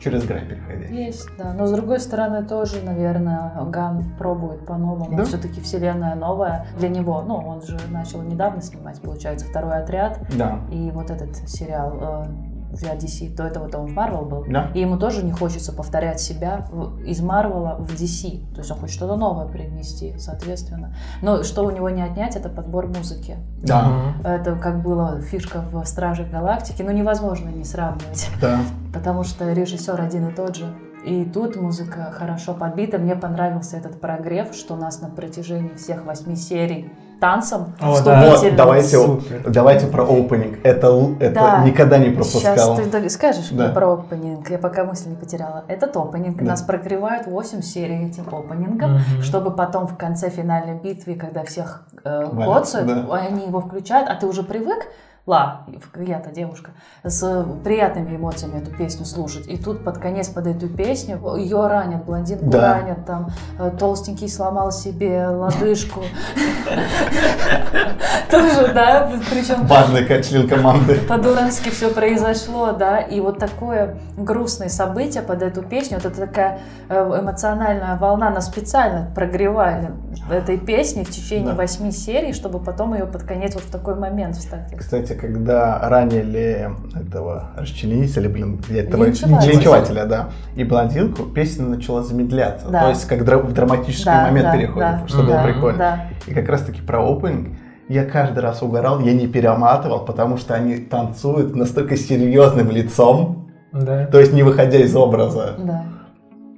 через 0.00 0.24
грань 0.24 0.48
переходящие. 0.48 1.06
Есть, 1.06 1.28
да. 1.38 1.54
Но 1.54 1.66
с 1.66 1.72
другой 1.72 2.00
стороны 2.00 2.44
тоже, 2.44 2.82
наверное, 2.82 3.52
Ган 3.66 4.04
пробует 4.18 4.66
по-новому. 4.66 5.16
Да. 5.16 5.24
Все-таки 5.24 5.60
вселенная 5.60 6.16
новая 6.16 6.66
для 6.78 6.88
него. 6.88 7.22
Ну, 7.22 7.36
он 7.36 7.62
же 7.62 7.78
начал 7.90 8.22
недавно 8.22 8.60
снимать, 8.62 9.00
получается, 9.00 9.46
второй 9.46 9.76
отряд. 9.76 10.20
Да. 10.36 10.58
И 10.72 10.90
вот 10.90 11.10
этот 11.10 11.36
сериал 11.48 12.26
для 12.72 12.94
DC, 12.94 13.34
до 13.34 13.44
этого-то 13.44 13.78
он 13.78 13.86
в 13.86 13.96
Marvel 13.96 14.24
был. 14.28 14.44
Да. 14.48 14.70
И 14.74 14.80
ему 14.80 14.98
тоже 14.98 15.24
не 15.24 15.32
хочется 15.32 15.72
повторять 15.72 16.20
себя 16.20 16.66
в- 16.70 17.00
из 17.04 17.20
Марвела 17.20 17.76
в 17.78 17.92
DC. 17.94 18.52
То 18.54 18.58
есть 18.60 18.70
он 18.70 18.78
хочет 18.78 18.96
что-то 18.96 19.16
новое 19.16 19.46
привнести, 19.46 20.14
соответственно. 20.18 20.94
Но 21.22 21.42
что 21.42 21.64
у 21.64 21.70
него 21.70 21.90
не 21.90 22.02
отнять, 22.02 22.36
это 22.36 22.48
подбор 22.48 22.86
музыки. 22.88 23.36
Да. 23.62 24.14
Это 24.24 24.56
как 24.56 24.82
была 24.82 25.20
фишка 25.20 25.60
в 25.60 25.84
Страже 25.84 26.24
Галактики. 26.24 26.82
Ну, 26.82 26.90
невозможно 26.90 27.48
не 27.48 27.64
сравнивать. 27.64 28.28
Да. 28.40 28.60
Потому 28.92 29.22
что 29.24 29.52
режиссер 29.52 30.00
один 30.00 30.28
и 30.28 30.32
тот 30.34 30.56
же. 30.56 30.66
И 31.04 31.24
тут 31.24 31.56
музыка 31.56 32.12
хорошо 32.16 32.54
подбита. 32.54 32.98
Мне 32.98 33.16
понравился 33.16 33.76
этот 33.76 34.00
прогрев, 34.00 34.54
что 34.54 34.74
у 34.74 34.76
нас 34.76 35.00
на 35.00 35.08
протяжении 35.08 35.74
всех 35.74 36.04
восьми 36.04 36.36
серий 36.36 36.92
танцем 37.26 37.72
О, 37.80 38.00
да. 38.02 38.16
Вот, 38.20 38.34
вступительным. 38.34 38.56
давайте, 38.56 38.96
Супер. 38.96 39.42
давайте 39.48 39.86
про 39.86 40.02
опенинг. 40.02 40.58
Это, 40.64 40.88
это 41.20 41.34
Да. 41.34 41.64
никогда 41.64 41.98
не 41.98 42.06
Сейчас 42.16 42.16
пропускал. 42.32 42.76
ты 42.76 42.84
дог- 42.86 43.10
скажешь 43.10 43.48
Да. 43.50 43.64
мне 43.66 43.72
про 43.72 43.92
опенинг, 43.92 44.50
я 44.50 44.58
пока 44.58 44.82
мысль 44.84 45.08
не 45.10 45.14
потеряла. 45.14 45.62
Этот 45.68 45.96
опенинг, 45.96 46.38
Да. 46.38 46.44
нас 46.44 46.62
прогревают 46.62 47.28
8 47.28 47.62
серий 47.62 48.08
этим 48.08 48.24
опенингом, 48.34 48.94
Мгм. 48.94 49.22
чтобы 49.22 49.52
потом 49.52 49.86
в 49.86 49.96
конце 49.96 50.30
финальной 50.30 50.74
битвы, 50.74 51.14
когда 51.14 51.44
всех 51.44 51.84
э, 52.04 52.26
коцают, 52.44 52.88
да. 52.88 53.14
они 53.16 53.46
его 53.46 53.60
включают, 53.60 54.08
а 54.08 54.16
ты 54.16 54.26
уже 54.26 54.42
привык, 54.42 54.84
ла, 55.24 55.66
я-то 55.96 56.30
девушка, 56.30 56.72
с 57.04 57.46
приятными 57.62 58.16
эмоциями 58.16 58.60
эту 58.60 58.72
песню 58.76 59.04
слушать. 59.06 59.46
И 59.46 59.56
тут 59.56 59.84
под 59.84 59.98
конец 59.98 60.28
под 60.28 60.48
эту 60.48 60.68
песню 60.68 61.20
ее 61.36 61.66
ранят, 61.68 62.04
блондинку 62.04 62.46
Да. 62.46 62.74
ранят, 62.74 63.06
там 63.06 63.30
э, 63.58 63.70
толстенький 63.78 64.28
сломал 64.28 64.72
себе 64.72 65.28
лодыжку. 65.28 66.00
Тоже, 68.30 68.72
да, 68.74 69.10
причем 69.30 69.66
Важный 69.66 70.04
член 70.22 70.48
команды. 70.48 70.96
по-дурацки 71.08 71.68
все 71.70 71.90
произошло, 71.90 72.72
да, 72.72 72.98
и 72.98 73.20
вот 73.20 73.38
такое 73.38 73.98
грустное 74.16 74.68
событие 74.68 75.22
под 75.22 75.42
эту 75.42 75.62
песню, 75.62 75.98
вот 76.02 76.06
это 76.06 76.26
такая 76.26 76.60
э, 76.88 77.20
эмоциональная 77.20 77.96
волна, 77.96 78.30
нас 78.30 78.46
специально 78.46 79.10
прогревали 79.14 79.92
этой 80.30 80.58
песней 80.58 81.04
в 81.04 81.10
течение 81.10 81.48
Да. 81.50 81.54
восьми 81.54 81.90
серий, 81.90 82.32
чтобы 82.32 82.58
потом 82.60 82.94
ее 82.94 83.06
под 83.06 83.22
конец 83.22 83.54
вот 83.54 83.64
в 83.64 83.70
такой 83.70 83.94
момент 83.94 84.36
вставить. 84.36 84.76
Кстати, 84.76 85.12
когда 85.14 85.78
ранили 85.88 86.70
этого 86.94 87.50
расчленителя, 87.56 88.28
блин, 88.28 88.60
этого 88.70 89.04
Линчевателя. 89.04 90.04
да, 90.06 90.28
и 90.54 90.64
блондинку, 90.64 91.24
песня 91.24 91.66
начала 91.66 92.02
замедляться. 92.02 92.68
Да. 92.68 92.82
То 92.84 92.88
есть, 92.90 93.06
как 93.06 93.22
дра- 93.22 93.42
в 93.42 93.52
драматический 93.52 94.04
Да, 94.06 94.22
момент 94.26 94.46
да, 94.46 94.52
переходит, 94.56 94.78
да, 95.00 95.02
что 95.08 95.18
было 95.18 95.28
да, 95.36 95.44
прикольно. 95.44 95.78
Да. 95.78 96.00
И 96.26 96.34
как 96.34 96.48
раз 96.48 96.62
таки 96.62 96.80
про 96.82 97.00
опенинг 97.04 97.56
я 97.88 98.04
каждый 98.04 98.38
раз 98.40 98.62
угорал, 98.62 99.00
я 99.00 99.12
не 99.12 99.26
перематывал, 99.26 100.04
потому 100.04 100.36
что 100.36 100.54
они 100.54 100.76
танцуют 100.76 101.54
настолько 101.54 101.96
серьезным 101.96 102.70
лицом, 102.70 103.50
Да. 103.72 104.06
то 104.06 104.18
есть 104.20 104.32
не 104.32 104.42
выходя 104.42 104.78
из 104.78 104.94
образа. 104.94 105.54
Да, 105.58 105.84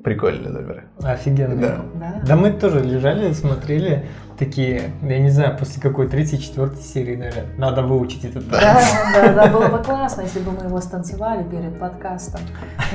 Прикольный 0.05 0.51
номер. 0.51 0.85
Офигенно. 1.03 1.57
Да. 1.57 1.77
да. 1.95 2.21
Да 2.27 2.37
мы 2.37 2.51
тоже 2.53 2.81
лежали, 2.81 3.33
смотрели 3.33 4.05
такие, 4.39 4.91
я 5.03 5.19
не 5.19 5.31
знаю, 5.31 5.57
после 5.59 5.81
какой 5.81 6.09
34 6.09 6.77
серии, 6.77 7.17
наверное, 7.17 7.47
надо 7.57 7.83
выучить 7.83 8.25
этот 8.27 8.47
Да, 8.51 8.61
танец. 8.61 8.93
да, 9.15 9.33
да, 9.33 9.51
было 9.51 9.69
бы 9.69 9.83
классно, 9.83 10.21
если 10.23 10.41
бы 10.41 10.51
мы 10.53 10.67
его 10.67 10.79
станцевали 10.83 11.43
перед 11.45 11.79
подкастом. 11.79 12.43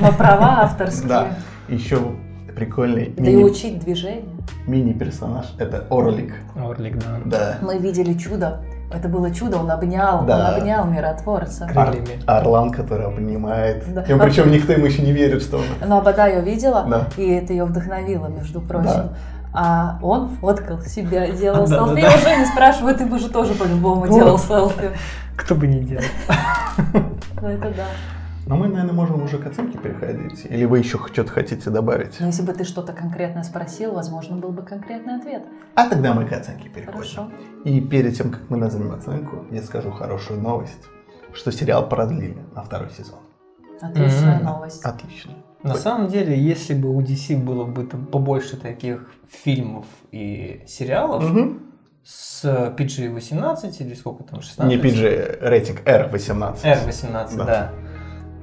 Но 0.00 0.12
права 0.12 0.60
авторские. 0.62 1.08
Да. 1.08 1.28
Еще 1.68 1.98
прикольный 2.54 3.12
Да 3.16 3.24
и 3.24 3.34
мини, 3.34 3.42
учить 3.42 3.80
движение. 3.80 4.30
мини-персонаж, 4.68 5.46
это 5.58 5.86
Орлик. 5.90 6.34
Орлик, 6.54 6.96
да. 6.98 7.18
Да. 7.24 7.58
Мы 7.60 7.78
видели 7.78 8.14
чудо. 8.14 8.62
Это 8.92 9.08
было 9.08 9.30
чудо, 9.32 9.58
он 9.58 9.70
обнял, 9.70 10.24
Да. 10.24 10.48
он 10.54 10.54
обнял 10.62 10.84
миротворца. 10.84 11.66
Крылья. 11.66 11.84
Крыльями. 11.92 12.22
Ор- 12.26 12.34
Орлан, 12.36 12.70
который 12.70 13.06
обнимает. 13.06 13.84
Да. 13.94 14.02
И 14.02 14.18
причем 14.18 14.50
никто 14.50 14.72
ему 14.72 14.86
еще 14.86 15.02
не 15.02 15.12
верит, 15.12 15.42
что 15.42 15.58
он... 15.58 15.64
Но 15.86 15.98
Абада 15.98 16.26
ее 16.26 16.40
видела, 16.42 16.84
Да. 16.88 17.06
и 17.16 17.28
это 17.30 17.52
ее 17.52 17.64
вдохновило, 17.66 18.26
между 18.26 18.60
прочим. 18.60 18.84
Да. 18.86 19.12
А 19.52 19.98
он 20.02 20.28
фоткал 20.40 20.80
себя, 20.80 21.28
делал 21.30 21.66
Да, 21.66 21.76
селфи. 21.76 21.94
да, 21.94 22.00
Я 22.00 22.10
да. 22.10 22.16
уже 22.16 22.36
не 22.38 22.44
спрашиваю, 22.46 22.94
ты 22.96 23.06
бы 23.06 23.18
же 23.18 23.28
тоже 23.28 23.54
по-любому 23.54 24.02
Вот. 24.02 24.10
делал 24.10 24.38
селфи. 24.38 24.90
Кто 25.36 25.54
бы 25.54 25.66
не 25.66 25.80
делал. 25.80 26.04
Ну 27.42 27.48
это 27.48 27.70
да. 27.70 27.84
Но 28.50 28.56
мы, 28.56 28.66
наверное, 28.66 28.92
можем 28.94 29.22
уже 29.22 29.38
к 29.38 29.46
оценке 29.46 29.78
переходить. 29.78 30.44
Или 30.46 30.64
вы 30.64 30.80
еще 30.80 30.98
что-то 30.98 31.30
хотите 31.30 31.70
добавить? 31.70 32.18
Но 32.18 32.26
если 32.26 32.42
бы 32.42 32.52
ты 32.52 32.64
что-то 32.64 32.92
конкретное 32.92 33.44
спросил, 33.44 33.92
возможно, 33.92 34.36
был 34.38 34.48
бы 34.50 34.62
конкретный 34.62 35.18
ответ. 35.18 35.44
А 35.76 35.88
тогда 35.88 36.12
мы 36.14 36.26
к 36.26 36.32
оценке 36.32 36.68
переходим. 36.68 36.92
Хорошо. 36.98 37.30
И 37.64 37.80
перед 37.80 38.16
тем, 38.16 38.32
как 38.32 38.50
мы 38.50 38.56
назовем 38.56 38.90
оценку, 38.90 39.44
я 39.52 39.62
скажу 39.62 39.92
хорошую 39.92 40.40
новость, 40.40 40.82
что 41.32 41.52
сериал 41.52 41.88
продлили 41.88 42.38
на 42.52 42.64
второй 42.64 42.90
сезон. 42.90 43.20
Отличная 43.80 44.38
Мгм. 44.38 44.44
новость. 44.46 44.84
Отлично. 44.84 45.32
На 45.62 45.76
самом 45.76 46.08
деле, 46.08 46.36
если 46.36 46.74
бы 46.74 46.88
у 46.92 47.00
DC 47.02 47.36
было 47.36 47.64
бы 47.66 47.84
там 47.84 48.04
побольше 48.04 48.56
таких 48.56 49.12
фильмов 49.28 49.86
и 50.10 50.64
сериалов 50.66 51.22
Мгм. 51.22 51.60
с 52.02 52.44
PG-18 52.76 53.76
или 53.78 53.94
сколько 53.94 54.24
там, 54.24 54.42
16? 54.42 54.68
Не 54.68 54.76
PG, 54.82 55.38
рейтинг 55.40 55.82
R18. 55.86 56.64
R18, 56.64 57.36
Да. 57.36 57.44
да. 57.44 57.72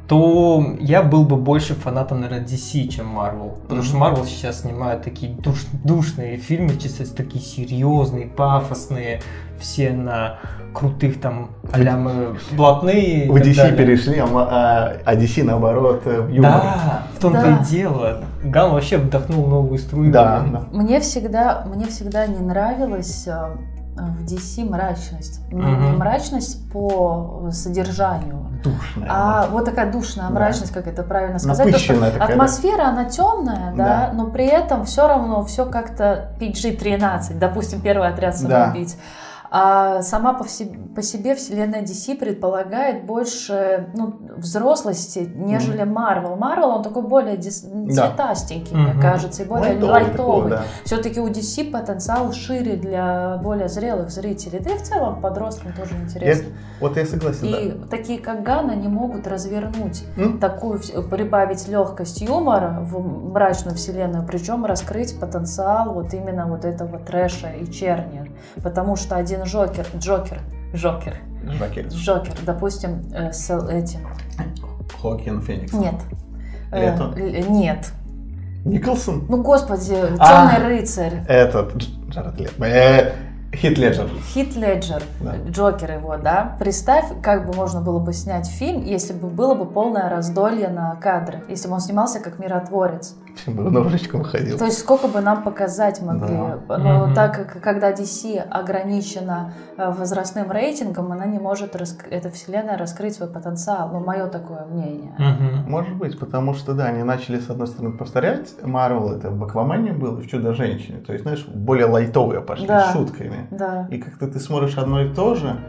То 0.08 0.76
я 0.80 1.04
был 1.04 1.26
бы 1.26 1.36
больше 1.36 1.76
фанатом, 1.76 2.22
наверное, 2.22 2.46
DC, 2.46 2.88
чем 2.88 3.18
Marvel. 3.18 3.60
Потому 3.64 3.84
что 3.84 3.98
Marvel 3.98 4.26
сейчас 4.26 4.62
снимают 4.62 5.04
такие 5.04 5.34
душ, 5.34 5.66
душные 5.84 6.38
фильмы, 6.38 6.78
чисто 6.78 7.14
такие 7.14 7.44
серьезные, 7.44 8.28
пафосные, 8.28 9.22
все 9.60 9.92
на 9.92 10.40
крутых 10.74 11.20
там 11.20 11.50
а 11.74 11.78
мы 11.98 12.38
блатные. 12.52 13.30
В 13.30 13.36
DC 13.36 13.56
далее. 13.56 13.76
перешли, 13.76 14.20
а, 14.20 14.28
а, 14.28 14.94
а 15.04 15.16
DC 15.16 15.44
наоборот 15.44 16.04
э, 16.06 16.22
в 16.22 16.30
юмор. 16.30 16.52
Да, 16.52 17.04
в 17.16 17.20
том-то 17.20 17.42
Да. 17.42 17.58
и 17.58 17.66
дело. 17.66 18.24
Ган 18.44 18.72
вообще 18.72 18.98
вдохнул 18.98 19.48
новую 19.48 19.80
струю. 19.80 20.12
Да, 20.12 20.46
да. 20.52 20.64
Мне 20.72 21.00
всегда, 21.02 21.66
мне 21.66 21.88
всегда 21.88 22.28
не 22.28 22.40
нравилась 22.40 23.28
э, 23.28 23.58
в 23.98 24.24
DC 24.26 24.64
мрачность. 24.70 25.42
Не, 25.52 25.64
не 25.64 25.92
мрачность 25.92 26.70
по 26.72 27.50
содержанию, 27.52 28.46
Душная. 28.64 29.08
а 29.10 29.48
вот 29.52 29.66
такая 29.66 29.92
душная 29.92 30.28
Да. 30.28 30.34
мрачность, 30.34 30.72
как 30.74 30.88
это 30.88 31.04
правильно 31.04 31.40
сказать. 31.40 31.66
Напыщенная 31.68 32.12
такая. 32.12 32.28
да. 32.28 32.34
Атмосфера, 32.34 32.84
она 32.88 33.06
темная, 33.06 33.74
да, 33.76 34.10
Да. 34.10 34.12
но 34.14 34.28
при 34.28 34.46
этом 34.46 34.86
все 34.86 35.08
равно 35.08 35.44
все 35.46 35.66
как-то 35.66 36.32
PG-13, 36.40 37.38
допустим, 37.40 37.82
первый 37.82 38.08
отряд 38.10 38.36
Да. 38.44 38.74
А 39.50 40.02
сама 40.02 40.34
по, 40.34 40.48
себе, 40.48 40.78
по 40.96 41.02
себе 41.02 41.34
вселенная 41.36 41.82
DC 41.82 42.18
предполагает 42.18 43.06
больше 43.06 43.90
ну, 43.96 44.16
взрослости, 44.38 45.20
нежели 45.36 45.84
Марвел. 45.84 46.36
Марвел, 46.36 46.70
он 46.70 46.84
такой 46.84 47.04
более 47.04 47.38
дис... 47.38 47.62
Да. 47.64 48.08
цветастенький, 48.10 48.76
Мгм. 48.76 48.84
мне 48.94 49.02
кажется, 49.02 49.44
и 49.44 49.46
более 49.46 49.70
Лайтовый 49.74 49.90
лайтовый. 49.92 50.36
такой, 50.42 50.50
да. 50.52 50.64
Все-таки 50.84 51.20
у 51.22 51.28
DC 51.30 51.72
потенциал 51.72 52.32
шире 52.34 52.76
для 52.76 53.40
более 53.42 53.70
зрелых 53.70 54.10
зрителей. 54.10 54.60
Да 54.60 54.72
и 54.72 54.78
в 54.78 54.84
целом 54.84 55.22
подросткам 55.22 55.72
тоже 55.74 55.94
Я- 55.96 56.02
интересно. 56.04 56.48
вот 56.82 56.98
я 56.98 57.06
согласен, 57.06 57.46
И 57.46 57.72
да. 57.72 57.88
такие, 57.88 58.20
как 58.20 58.44
Гана, 58.44 58.76
не 58.76 58.88
могут 58.90 59.28
развернуть 59.28 60.04
М? 60.18 60.40
такую, 60.40 60.80
прибавить 61.10 61.68
легкость 61.68 62.22
юмора 62.22 62.80
в 62.82 63.00
мрачную 63.32 63.76
вселенную, 63.78 64.26
причем 64.28 64.66
раскрыть 64.66 65.18
потенциал 65.20 65.94
вот 65.94 66.14
именно 66.14 66.48
вот 66.48 66.66
этого 66.66 67.00
трэша 67.00 67.48
и 67.50 67.72
черни. 67.72 68.30
Потому 68.62 68.96
что 68.96 69.16
один 69.16 69.37
Джокер, 69.46 69.86
Джокер, 69.98 70.40
Джокер, 70.74 71.16
Жаки. 71.44 71.82
Джокер, 71.90 72.34
допустим, 72.46 73.02
э, 73.14 73.32
с 73.32 73.50
этим, 73.70 74.00
Хоакин 75.02 75.42
Феникс. 75.42 75.74
нет. 75.74 75.96
Э, 76.72 76.82
Лето? 76.92 77.14
л- 77.18 77.52
нет. 77.52 77.92
Николсон? 78.66 79.26
Ну, 79.30 79.42
господи, 79.42 79.94
Темный 79.96 80.18
А. 80.20 80.68
рыцарь. 80.68 81.24
Этот, 81.28 81.76
Дж- 81.76 82.10
Джаред 82.10 82.40
Лето. 82.40 82.54
Хит 83.56 83.78
Леджер. 83.78 84.10
Хит 84.34 84.56
Леджер, 84.56 85.02
Да. 85.22 85.36
Джокер 85.50 85.92
его, 85.94 86.18
да? 86.18 86.56
Представь, 86.60 87.06
как 87.24 87.48
бы 87.48 87.54
можно 87.54 87.82
было 87.82 87.98
бы 88.00 88.14
снять 88.14 88.48
фильм, 88.48 88.84
если 88.84 89.14
бы 89.14 89.28
было 89.30 89.56
бы 89.56 89.66
полное 89.66 90.10
раздолье 90.10 90.68
на 90.68 90.96
кадры, 90.98 91.40
если 91.48 91.68
бы 91.68 91.76
он 91.76 91.80
снимался 91.80 92.20
как 92.20 92.40
миротворец. 92.40 93.16
Бы 93.46 93.66
в 93.66 93.72
ножичком 93.72 94.24
ходил. 94.24 94.58
То 94.58 94.66
есть 94.66 94.80
сколько 94.80 95.08
бы 95.08 95.22
нам 95.22 95.44
показать 95.44 96.02
могли. 96.02 96.36
Да. 96.68 96.78
Но 96.80 97.06
Мгм. 97.06 97.14
так 97.14 97.36
как 97.36 97.62
когда 97.62 97.92
DC 97.94 98.40
ограничена 98.40 99.54
э, 99.78 99.92
возрастным 99.92 100.52
рейтингом, 100.52 101.12
она 101.12 101.26
не 101.28 101.38
может, 101.38 101.76
раск- 101.76 102.08
эта 102.10 102.32
вселенная, 102.32 102.78
раскрыть 102.78 103.14
свой 103.16 103.30
потенциал. 103.30 103.90
Ну, 103.94 104.00
мое 104.04 104.26
такое 104.26 104.66
мнение. 104.66 105.14
Мгм. 105.20 105.70
Может 105.70 105.96
быть, 105.98 106.18
потому 106.20 106.56
что, 106.56 106.74
да, 106.74 106.86
они 106.86 107.04
начали, 107.04 107.40
с 107.40 107.48
одной 107.50 107.68
стороны, 107.68 107.96
повторять 107.96 108.56
Марвел, 108.64 109.12
это 109.12 109.30
в 109.30 109.44
Аквамане 109.44 109.92
было, 109.94 110.20
в 110.20 110.26
Чудо-женщине. 110.28 110.98
То 111.06 111.14
есть, 111.14 111.24
знаешь, 111.24 111.46
более 111.48 111.86
лайтовые 111.86 112.42
пошли, 112.42 112.66
Да. 112.68 112.90
с 112.90 112.94
шутками. 112.94 113.37
Да. 113.52 113.88
И 113.92 113.98
как-то 113.98 114.28
ты 114.28 114.40
смотришь 114.40 114.78
одно 114.78 115.02
и 115.02 115.14
то 115.14 115.36
же, 115.36 115.60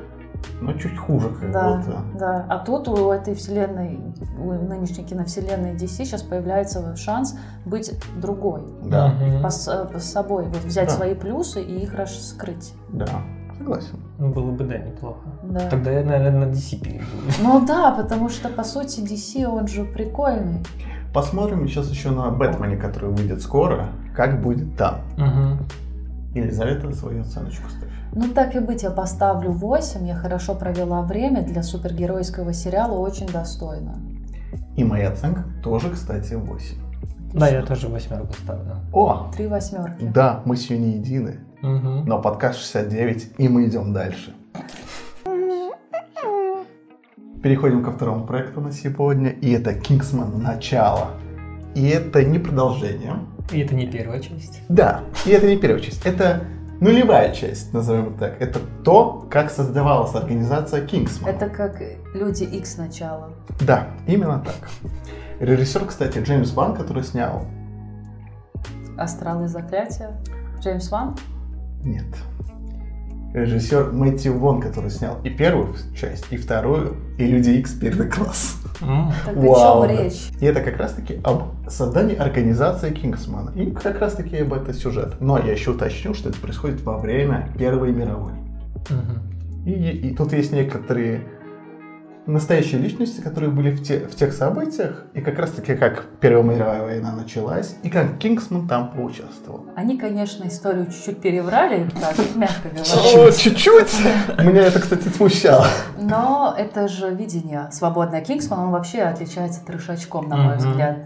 но 0.61 0.73
чуть 0.75 0.97
хуже 0.97 1.29
как 1.31 1.51
Да, 1.53 1.77
будто. 1.77 1.99
да. 2.19 2.47
А 2.49 2.59
тут 2.59 2.89
у 2.89 3.11
этой 3.11 3.35
вселенной, 3.35 4.01
у 4.39 4.53
нынешней 4.53 5.05
киновселенной 5.05 5.75
DC 5.75 5.89
сейчас 6.05 6.23
появляется 6.23 6.95
шанс 6.97 7.37
быть 7.65 7.93
другой. 8.21 8.63
Да. 8.85 9.13
По, 9.43 9.51
с- 9.51 9.89
по 9.93 9.99
собой, 9.99 10.45
вот 10.45 10.65
взять 10.65 10.89
Да. 10.89 10.95
свои 10.95 11.15
плюсы 11.15 11.63
и 11.63 11.83
их 11.83 11.95
раскрыть. 11.95 12.75
да, 12.91 13.07
согласен. 13.57 13.99
Ну, 14.19 14.33
Было 14.33 14.51
бы, 14.53 14.65
да, 14.65 14.79
неплохо. 14.79 15.21
Да. 15.43 15.61
Тогда 15.71 15.91
я, 15.93 16.05
наверное, 16.05 16.47
на 16.47 16.51
DC 16.53 16.81
перейду. 16.81 17.05
Ну 17.43 17.65
да, 17.67 17.91
потому 17.93 18.29
что 18.29 18.49
по 18.49 18.63
сути 18.65 19.01
DC 19.01 19.45
он 19.45 19.67
же 19.69 19.85
прикольный. 19.85 20.65
Посмотрим 21.15 21.67
сейчас 21.67 21.89
еще 21.91 22.11
на 22.11 22.31
Бэтмене, 22.31 22.77
который 22.77 23.11
выйдет 23.11 23.41
скоро, 23.43 23.89
как 24.15 24.43
будет 24.43 24.77
там. 24.77 24.97
Мгм. 25.17 25.59
Елизавета, 26.39 26.93
свою 26.95 27.23
оценочку 27.23 27.69
ставь. 27.71 27.91
Ну 28.13 28.29
так 28.33 28.57
и 28.57 28.61
быть, 28.61 28.83
я 28.83 28.91
поставлю 28.91 29.51
8. 29.53 30.07
Я 30.07 30.15
хорошо 30.15 30.55
провела 30.55 31.03
время 31.03 31.43
для 31.43 31.63
супергеройского 31.63 32.53
сериала, 32.53 32.99
очень 32.99 33.27
достойно. 33.29 33.97
И 34.77 34.85
моя 34.85 35.11
оценка 35.11 35.45
тоже, 35.63 35.91
кстати, 35.91 36.35
8. 36.35 36.77
Да, 37.35 37.49
я 37.49 37.63
тоже 37.63 37.89
восьмерку 37.89 38.33
ставлю. 38.33 38.77
О, 38.93 39.31
Три 39.37 39.47
восьмерки. 39.47 40.05
да, 40.07 40.41
мы 40.47 40.57
сегодня 40.57 40.97
едины, 40.97 41.41
Мгм. 41.61 42.07
но 42.07 42.23
подкаст 42.23 42.59
69, 42.61 43.33
и 43.37 43.49
мы 43.49 43.67
идем 43.67 43.93
дальше. 43.93 44.33
Переходим 47.43 47.85
ко 47.85 47.93
второму 47.93 48.27
проекту 48.27 48.61
на 48.61 48.73
сегодня, 48.73 49.29
и 49.31 49.53
это 49.53 49.73
Kingsman 49.73 50.37
Начало. 50.39 51.09
И 51.79 51.91
это 51.91 52.25
не 52.25 52.41
продолжение. 52.41 53.21
И 53.53 53.61
это 53.61 53.73
не 53.77 53.87
первая 53.87 54.19
часть. 54.19 54.63
Да, 54.69 55.03
и 55.25 55.31
это 55.31 55.47
не 55.47 55.57
первая 55.57 55.81
часть, 55.81 56.05
это 56.05 56.43
нулевая 56.81 57.33
часть, 57.33 57.73
назовем 57.73 58.09
это 58.09 58.19
так. 58.19 58.43
Это 58.43 58.59
то, 58.85 59.25
как 59.31 59.49
создавалась 59.49 60.13
организация 60.17 60.85
Kingsman. 60.85 61.29
Это 61.29 61.49
как 61.49 61.81
Люди 62.15 62.43
X 62.43 62.79
начало. 62.79 63.31
Да, 63.61 63.91
именно 64.09 64.41
так. 64.45 64.69
Режиссер, 65.39 65.87
кстати, 65.87 66.19
Джеймс 66.19 66.53
Ван, 66.55 66.75
который 66.75 67.05
снял... 67.05 67.45
Астрал 68.97 69.45
и 69.45 69.47
заклятие. 69.47 70.11
Джеймс 70.61 70.91
Ван? 70.91 71.17
Нет. 71.85 72.07
Режиссер 73.35 73.93
Мэтью 73.93 74.39
Вон, 74.39 74.61
который 74.61 74.91
снял 74.91 75.19
и 75.23 75.31
первую 75.31 75.75
часть, 75.95 76.27
и 76.31 76.37
вторую, 76.37 76.97
и 77.19 77.27
Люди 77.27 77.51
Икс 77.51 77.73
первый 77.75 78.09
класс. 78.09 78.57
М. 78.81 79.13
Так 79.25 79.37
Вау, 79.37 79.83
о 79.83 79.87
да. 79.87 80.03
речь? 80.03 80.31
И 80.41 80.47
это 80.47 80.63
как 80.63 80.79
раз-таки 80.79 81.21
об 81.25 81.43
создании 81.69 82.17
организации 82.17 82.91
Кингсмана. 82.91 83.51
И 83.51 83.71
как 83.71 84.01
раз-таки 84.01 84.39
об 84.39 84.55
этом 84.55 84.73
сюжет. 84.73 85.21
Но 85.21 85.39
я 85.39 85.53
еще 85.53 85.73
уточню, 85.73 86.15
что 86.15 86.31
это 86.31 86.39
происходит 86.41 86.83
во 86.83 86.99
время 86.99 87.53
Первой 87.59 87.93
мировой. 87.93 88.33
Мгм. 88.89 89.67
И, 89.67 89.73
и 89.73 90.15
тут 90.15 90.33
есть 90.33 90.53
некоторые 90.53 91.25
настоящие 92.29 92.81
личности, 92.81 93.21
которые 93.21 93.51
были 93.51 93.71
в, 93.71 93.83
те- 93.83 94.01
в 94.07 94.15
тех 94.15 94.33
событиях, 94.33 95.05
и 95.15 95.21
как 95.21 95.39
раз-таки 95.39 95.75
как 95.75 96.05
Первая 96.21 96.43
мировая 96.45 96.83
война 96.83 97.13
началась, 97.13 97.77
и 97.83 97.91
как 97.91 98.19
Кингсман 98.19 98.69
там 98.69 98.91
поучаствовал. 98.93 99.67
Они, 99.77 99.97
конечно, 99.99 100.47
историю 100.47 100.87
чуть-чуть 100.87 101.21
переврали, 101.21 101.89
так, 102.01 102.17
мягко 102.37 102.69
О, 102.69 103.15
говоря. 103.15 103.33
чуть-чуть! 103.33 103.93
Меня 104.39 104.63
это, 104.67 104.81
кстати, 104.81 105.09
смущало. 105.09 105.67
Но 106.01 106.55
это 106.57 106.89
же 106.89 107.11
видение 107.15 107.69
свободное. 107.73 108.21
Кингсман, 108.21 108.59
он 108.61 108.71
вообще 108.71 109.03
отличается 109.03 109.65
трешачком, 109.65 110.29
на 110.29 110.37
мой 110.37 110.57
взгляд. 110.57 110.99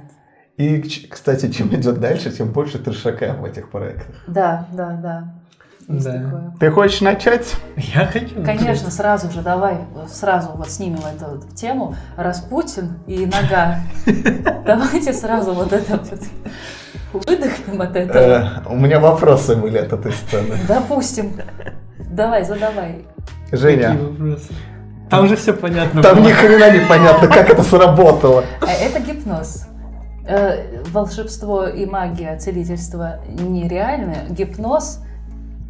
И, 0.57 0.83
кстати, 1.09 1.51
чем 1.51 1.69
идет 1.75 1.99
дальше, 1.99 2.31
тем 2.31 2.53
больше 2.53 2.79
трешака 2.79 3.35
в 3.35 3.45
этих 3.45 3.71
проектах. 3.71 4.15
Да, 4.27 4.67
да, 4.73 4.91
да. 5.03 5.41
Есть 5.88 6.05
Да. 6.05 6.12
такое. 6.12 6.55
Ты 6.61 6.71
хочешь 6.71 7.01
начать? 7.01 7.55
Я 7.77 8.07
хочу. 8.07 8.42
Конечно, 8.45 8.90
сразу 8.90 9.31
же 9.31 9.40
давай, 9.42 9.79
сразу 10.09 10.51
вот 10.55 10.71
снимем 10.71 11.01
эту 11.01 11.31
вот 11.33 11.55
тему. 11.55 11.95
Распутин 12.16 12.99
и 13.07 13.27
нога. 13.27 13.79
Давайте 14.66 15.12
сразу 15.12 15.53
вот 15.53 15.73
это 15.73 15.99
вот 15.99 17.27
выдохнем 17.27 17.81
от 17.81 17.97
этого. 17.97 18.62
Э, 18.64 18.68
у 18.68 18.77
меня 18.77 19.01
вопросы 19.01 19.57
были 19.57 19.79
от 19.79 19.92
этой 19.92 20.12
сцены. 20.12 20.57
Допустим. 20.68 21.33
Давай, 22.11 22.45
задавай. 22.45 23.05
Женя? 23.51 23.97
Там 25.11 25.29
же 25.29 25.37
все 25.37 25.53
понятно. 25.53 26.03
там 26.03 26.23
ни 26.23 26.31
хрена 26.31 26.71
не 26.71 26.87
понятно, 26.87 27.29
как 27.29 27.51
это 27.51 27.62
сработало. 27.62 28.45
А 28.61 28.71
Это 28.73 28.99
гипноз. 29.01 29.66
Э, 30.27 30.83
Волшебство 30.90 31.66
и 31.66 31.85
магия, 31.85 32.38
целительство 32.38 33.18
нереальны. 33.29 34.16
Гипноз 34.31 35.01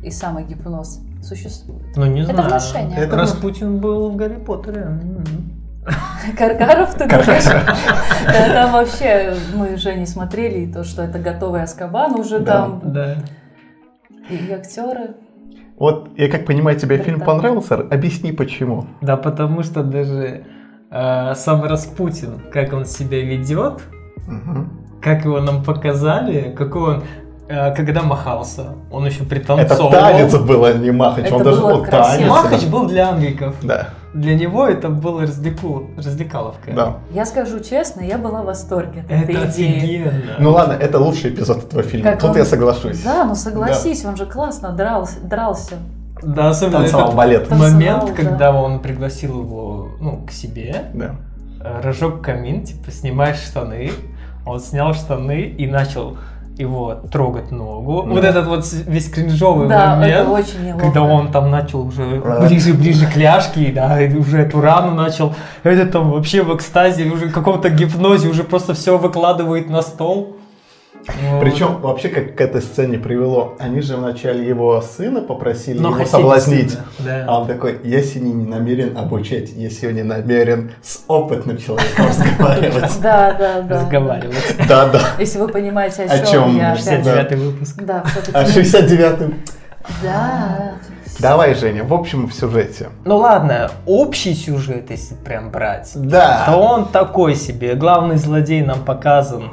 и 0.03 0.11
самый 0.11 0.45
гипноз 0.45 1.01
существует. 1.23 1.83
Ну, 1.97 2.07
не 2.07 2.23
Это 2.23 2.33
знаю. 2.33 2.51
внушение. 2.51 2.99
Это 2.99 3.17
Распутин 3.17 3.79
был 3.79 4.11
в 4.11 4.17
Гарри 4.17 4.37
Поттере. 4.37 5.01
Каркаров, 6.39 6.95
ты 6.95 7.09
думаешь? 7.09 7.45
Да, 7.45 8.53
там 8.53 8.73
вообще 8.73 9.35
мы 9.55 9.75
уже 9.75 9.95
не 9.95 10.07
смотрели, 10.07 10.61
и 10.61 10.73
то, 10.73 10.85
что 10.85 11.03
это 11.03 11.19
готовый 11.19 11.63
Аскабан 11.63 12.13
уже 12.19 12.41
там. 12.41 12.81
Да. 12.85 13.17
И 14.31 14.53
актеры. 14.53 15.17
Вот, 15.79 16.11
я 16.17 16.29
как 16.29 16.47
понимаю, 16.47 16.79
тебе 16.79 16.99
фильм 16.99 17.21
понравился? 17.21 17.75
Объясни, 17.75 18.31
почему. 18.31 18.87
Да, 19.01 19.17
потому 19.17 19.65
что 19.65 19.83
даже 19.83 20.45
э, 20.91 21.35
сам 21.35 21.65
Распутин, 21.65 22.41
как 22.53 22.73
он 22.73 22.85
себя 22.85 23.21
ведет, 23.21 23.83
как 25.01 25.25
его 25.25 25.41
нам 25.41 25.65
показали, 25.65 26.55
какой 26.57 26.97
он, 26.97 27.05
когда 27.77 28.03
махался, 28.03 28.75
он 28.91 29.05
еще 29.07 29.21
Это 29.21 29.27
пританцовывал. 29.27 29.91
танец 29.91 30.35
был, 30.39 30.65
а 30.65 30.73
не 30.73 30.91
Махач. 30.91 31.27
Это 31.27 31.37
Он 31.37 31.43
даже 31.43 31.61
был 31.61 31.83
красиво. 31.85 32.05
танец. 32.17 32.29
Махач 32.29 32.63
да. 32.65 32.71
был 32.71 32.87
для 32.87 33.09
англиков. 33.11 33.55
Да, 33.63 33.89
Для 34.15 34.35
него 34.35 34.67
это 34.67 34.89
было 34.89 35.23
развлеку... 35.23 35.85
развлекаловка. 35.97 36.73
да. 36.73 36.97
Я 37.13 37.27
скажу 37.27 37.61
честно, 37.61 38.01
я 38.03 38.19
была 38.19 38.43
в 38.43 38.47
восторге 38.47 39.01
от 39.01 39.11
Это 39.11 39.33
этой 39.33 39.51
идеи. 39.51 39.79
офигенно. 39.79 40.35
Ну 40.39 40.51
ладно, 40.53 40.73
это 40.73 40.99
лучший 40.99 41.31
эпизод 41.31 41.65
этого 41.65 41.83
фильма. 41.83 42.11
Как 42.13 42.21
Тут 42.21 42.31
он- 42.31 42.37
я 42.37 42.45
соглашусь. 42.45 43.03
Да, 43.03 43.25
ну 43.25 43.35
согласись, 43.35 44.05
он 44.05 44.17
же 44.17 44.27
классно 44.27 44.71
дрался. 44.73 45.21
дрался. 45.21 45.75
Да, 46.23 46.51
особенно 46.51 46.79
Танцевал 46.81 47.05
этот 47.05 47.17
балет. 47.17 47.51
момент, 47.51 48.01
Танцевал, 48.03 48.07
да. 48.07 48.13
когда 48.15 48.53
он 48.53 48.79
пригласил 48.81 49.41
его 49.41 49.89
ну, 50.01 50.25
к 50.25 50.31
себе, 50.31 50.85
Да. 50.95 51.17
э, 51.61 51.81
разжег 51.83 52.21
камин, 52.23 52.63
типа, 52.65 52.93
снимаешь 52.93 53.39
штаны, 53.43 53.91
он 54.47 54.61
снял 54.61 54.95
штаны 54.95 55.41
и 55.43 55.67
начал 55.67 56.17
его 56.63 56.95
трогать 57.11 57.51
ногу. 57.51 58.05
Да. 58.07 58.13
Вот 58.15 58.25
этот 58.25 58.47
вот 58.47 58.65
весь 58.87 59.11
кринжовый 59.11 59.69
Да, 59.69 59.97
момент. 59.97 60.13
это 60.13 60.31
очень 60.31 60.65
неловко. 60.65 60.85
Когда 60.87 61.03
он 61.03 61.31
там 61.31 61.51
начал 61.51 61.87
уже 61.87 62.23
ближе-ближе 62.49 63.07
к 63.07 63.17
ляжке, 63.17 63.71
да, 63.73 64.01
и 64.01 64.15
уже 64.17 64.39
эту 64.39 64.61
рану 64.61 64.95
начал, 64.95 65.35
это 65.63 65.87
там 65.87 66.11
вообще 66.11 66.43
в 66.43 66.55
экстазе, 66.57 67.05
уже 67.11 67.27
в 67.27 67.33
каком-то 67.33 67.69
гипнозе, 67.71 68.29
уже 68.29 68.45
просто 68.45 68.75
все 68.75 68.97
выкладывает 68.99 69.69
на 69.69 69.83
стол. 69.83 70.37
Вот. 71.07 71.41
Причем 71.41 71.81
вообще 71.81 72.09
как 72.09 72.37
к 72.37 72.41
этой 72.41 72.63
сцене 72.63 72.99
привело, 72.99 73.55
они 73.59 73.81
же 73.81 73.97
вначале 73.97 74.47
его 74.47 74.81
сына 74.81 75.21
попросили 75.21 75.79
Но 75.79 75.91
его 75.91 76.05
соблазнить, 76.07 76.73
сына, 76.73 76.85
да. 77.01 77.25
а 77.27 77.41
он 77.41 77.47
такой, 77.49 77.81
я 77.83 78.03
сегодня 78.03 78.33
не 78.33 78.47
намерен 78.47 78.97
обучать, 78.97 79.51
я 79.53 79.69
сегодня 79.71 80.05
намерен 80.05 80.73
с 80.83 81.01
опытным 81.09 81.59
человеком 81.59 82.07
разговаривать. 82.09 83.01
Да, 83.03 83.33
да, 83.33 83.63
да. 83.63 83.81
Разговаривать. 83.81 84.57
Да, 84.69 84.87
да. 84.87 85.01
Если 85.19 85.39
вы 85.39 85.49
понимаете, 85.49 86.05
о 86.05 86.25
чем 86.25 86.57
я. 86.57 86.77
69 86.77 87.33
выпуск. 87.39 87.83
Да, 87.83 88.05
все-таки. 88.05 88.33
А 88.35 88.45
69-м? 88.45 89.35
Да. 90.03 90.73
Давай, 91.19 91.55
Женя, 91.55 91.85
в 91.85 91.93
общем 91.93 92.27
в 92.27 92.33
сюжете. 92.33 92.89
Ну 93.05 93.19
ладно, 93.19 93.71
общий 93.87 94.35
сюжет, 94.35 94.91
если 94.91 95.15
прям 95.15 95.51
брать. 95.51 95.91
Да. 95.95 96.45
То 96.47 96.57
он 96.57 96.87
такой 96.87 97.35
себе. 97.37 97.75
Главный 97.75 98.17
злодей 98.17 98.63
нам 98.63 98.81
показан. 98.85 99.51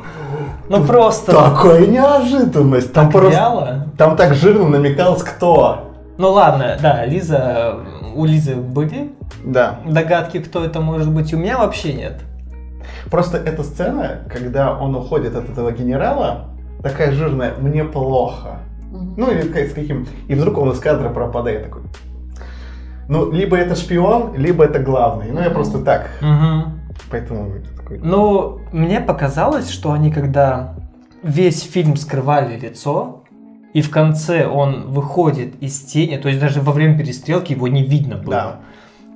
Ну 0.69 0.85
просто. 0.85 1.31
Такая 1.31 1.85
неожиданность. 1.87 2.93
Там 2.93 3.05
Так 3.05 3.13
просто. 3.13 3.31
вяло. 3.39 3.85
Там 3.97 4.15
так 4.15 4.35
жирно 4.35 4.69
намекалось, 4.69 5.23
кто. 5.23 5.91
Ну 6.17 6.31
ладно, 6.31 6.77
да, 6.81 7.05
Лиза, 7.05 7.75
у 8.15 8.25
Лизы 8.25 8.55
были 8.55 9.11
Да. 9.43 9.79
догадки, 9.85 10.39
кто 10.39 10.63
это 10.63 10.79
может 10.81 11.09
быть. 11.11 11.33
У 11.33 11.37
меня 11.37 11.57
вообще 11.57 11.93
нет. 11.93 12.21
Просто 13.09 13.37
эта 13.37 13.63
сцена, 13.63 14.19
когда 14.31 14.77
он 14.77 14.95
уходит 14.95 15.35
от 15.35 15.49
этого 15.49 15.71
генерала, 15.71 16.49
такая 16.83 17.11
жирная, 17.13 17.53
мне 17.59 17.83
плохо. 17.83 18.59
Ну 18.91 19.31
или 19.31 19.41
с 19.67 19.73
каким... 19.73 20.07
И 20.27 20.35
вдруг 20.35 20.57
он 20.57 20.71
из 20.71 20.79
кадра 20.79 21.09
пропадает 21.09 21.65
такой. 21.65 21.81
Ну, 23.07 23.31
либо 23.31 23.57
это 23.57 23.75
шпион, 23.75 24.35
либо 24.35 24.65
это 24.65 24.79
главный. 24.79 25.31
Ну, 25.31 25.41
я 25.41 25.49
просто 25.49 25.79
так. 25.79 26.09
Поэтому 27.09 27.53
такой... 27.89 28.07
Ну, 28.07 28.59
мне 28.71 29.01
показалось, 29.01 29.69
что 29.69 29.91
они 29.91 30.11
когда 30.11 30.75
весь 31.23 31.61
фильм 31.61 31.95
скрывали 31.95 32.57
лицо, 32.57 33.23
и 33.73 33.81
в 33.81 33.91
конце 33.91 34.47
он 34.47 34.87
выходит 34.87 35.61
из 35.61 35.79
тени, 35.81 36.17
то 36.17 36.27
есть 36.27 36.39
даже 36.39 36.61
во 36.61 36.71
время 36.71 36.97
перестрелки 36.97 37.53
его 37.53 37.67
не 37.67 37.83
видно 37.83 38.15
было. 38.15 38.31
Да. 38.31 38.59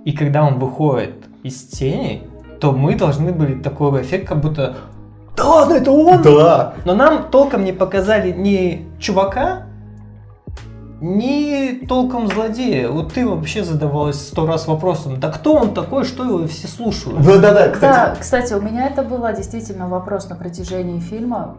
И 0.05 0.11
когда 0.11 0.43
он 0.43 0.59
выходит 0.59 1.25
из 1.43 1.61
тени, 1.63 2.23
то 2.59 2.71
мы 2.71 2.95
должны 2.95 3.31
были 3.31 3.55
такой 3.55 4.01
эффект, 4.01 4.27
как 4.27 4.41
будто 4.41 4.75
да 5.35 5.45
ладно, 5.45 5.73
это 5.73 5.91
он! 5.91 6.21
Да. 6.21 6.75
Но 6.85 6.93
нам 6.93 7.29
толком 7.31 7.63
не 7.63 7.71
показали 7.71 8.31
ни 8.31 8.85
чувака, 8.99 9.63
ни 11.03 11.85
толком 11.85 12.27
злодея. 12.27 12.87
Вот 12.89 13.13
ты 13.13 13.27
вообще 13.27 13.63
задавалась 13.63 14.15
сто 14.25 14.47
раз 14.47 14.67
вопросом, 14.67 15.19
да 15.19 15.29
кто 15.29 15.55
он 15.55 15.73
такой, 15.73 16.05
что 16.05 16.23
его 16.23 16.47
все 16.47 16.67
слушают? 16.67 17.21
Да-да-да, 17.21 17.69
кстати. 17.69 17.81
Да, 17.81 18.15
кстати, 18.19 18.53
у 18.53 18.61
меня 18.61 18.87
это 18.87 19.03
был 19.03 19.21
действительно 19.35 19.89
вопрос 19.89 20.29
на 20.29 20.35
протяжении 20.35 20.99
фильма. 20.99 21.57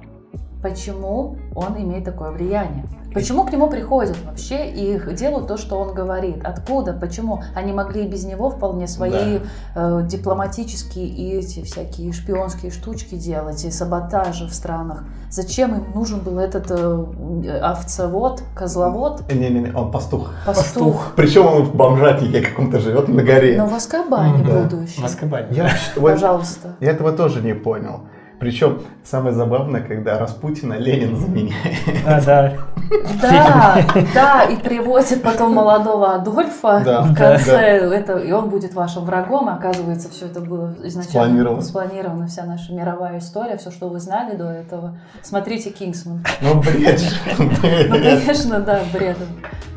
Почему 0.64 1.37
он 1.55 1.77
имеет 1.77 2.05
такое 2.05 2.31
влияние? 2.31 2.87
Почему 3.12 3.44
к 3.44 3.53
нему 3.53 3.68
приходят 3.68 4.16
вообще 4.24 4.66
и 4.70 4.98
делают 5.14 5.46
то, 5.46 5.59
что 5.59 5.77
он 5.79 5.94
говорит? 5.94 6.42
Откуда? 6.42 6.94
Почему? 6.94 7.42
Они 7.55 7.70
могли 7.72 8.07
и 8.07 8.09
без 8.09 8.24
него 8.24 8.48
вполне 8.48 8.88
свои 8.88 9.40
э, 9.77 10.00
дипломатические 10.05 11.07
и 11.07 11.33
эти 11.35 11.62
всякие 11.62 12.12
шпионские 12.12 12.72
штучки 12.72 13.14
делать, 13.14 13.62
и 13.64 13.70
саботажи 13.70 14.46
в 14.46 14.55
странах. 14.55 15.05
Зачем 15.31 15.74
им 15.77 15.92
нужен 15.94 16.20
был 16.20 16.38
этот 16.38 16.70
э, 16.70 17.59
овцевод, 17.61 18.42
козловод, 18.57 19.31
Не-не-не, 19.31 19.70
он 19.74 19.92
пастух. 19.92 20.33
пастух? 20.46 21.12
Причем 21.14 21.46
он 21.46 21.62
в 21.64 21.74
бомжатнике 21.77 22.40
каком-то 22.40 22.81
живет 22.81 23.09
на 23.09 23.22
горе. 23.22 23.59
Но 23.59 23.66
в 23.66 23.74
Аскабане 23.74 24.42
Да. 24.44 24.62
будущий. 24.62 25.00
В 25.00 25.05
Азкабане. 25.05 25.48
Я, 25.50 25.70
Пожалуйста. 26.00 26.74
я 26.81 26.90
этого 26.92 27.12
тоже 27.12 27.42
не 27.42 27.55
понял. 27.55 28.00
Причем 28.40 28.83
самое 29.05 29.35
забавное, 29.35 29.81
когда 29.81 30.18
Распутина 30.18 30.75
Ленин 30.75 31.16
заменяет. 31.16 31.79
А, 32.07 32.20
да. 32.20 32.53
Да, 33.23 33.85
да, 34.14 34.42
и 34.44 34.57
привозит 34.57 35.23
потом 35.23 35.55
молодого 35.55 36.14
Адольфа 36.14 36.83
Да, 36.85 37.03
в 37.03 37.14
да, 37.14 37.31
конце, 37.33 37.81
да. 37.88 37.94
это, 37.97 38.18
и 38.18 38.31
он 38.33 38.51
будет 38.51 38.75
вашим 38.75 39.05
врагом, 39.05 39.49
и 39.49 39.53
оказывается, 39.53 40.11
все 40.11 40.27
это 40.27 40.40
было 40.40 40.75
изначально 40.83 41.05
Спланировано. 41.29 41.62
спланировано, 41.62 42.27
вся 42.27 42.44
наша 42.44 42.73
мировая 42.75 43.18
история, 43.20 43.57
все, 43.57 43.70
что 43.70 43.88
вы 43.88 44.01
знали 44.01 44.37
до 44.37 44.51
этого. 44.51 44.99
Смотрите 45.23 45.70
Кингсман. 45.70 46.25
Ну, 46.42 46.61
бред. 46.61 47.01
Ну, 47.38 47.51
конечно, 47.97 48.61
да, 48.61 48.81
бред. 48.92 49.16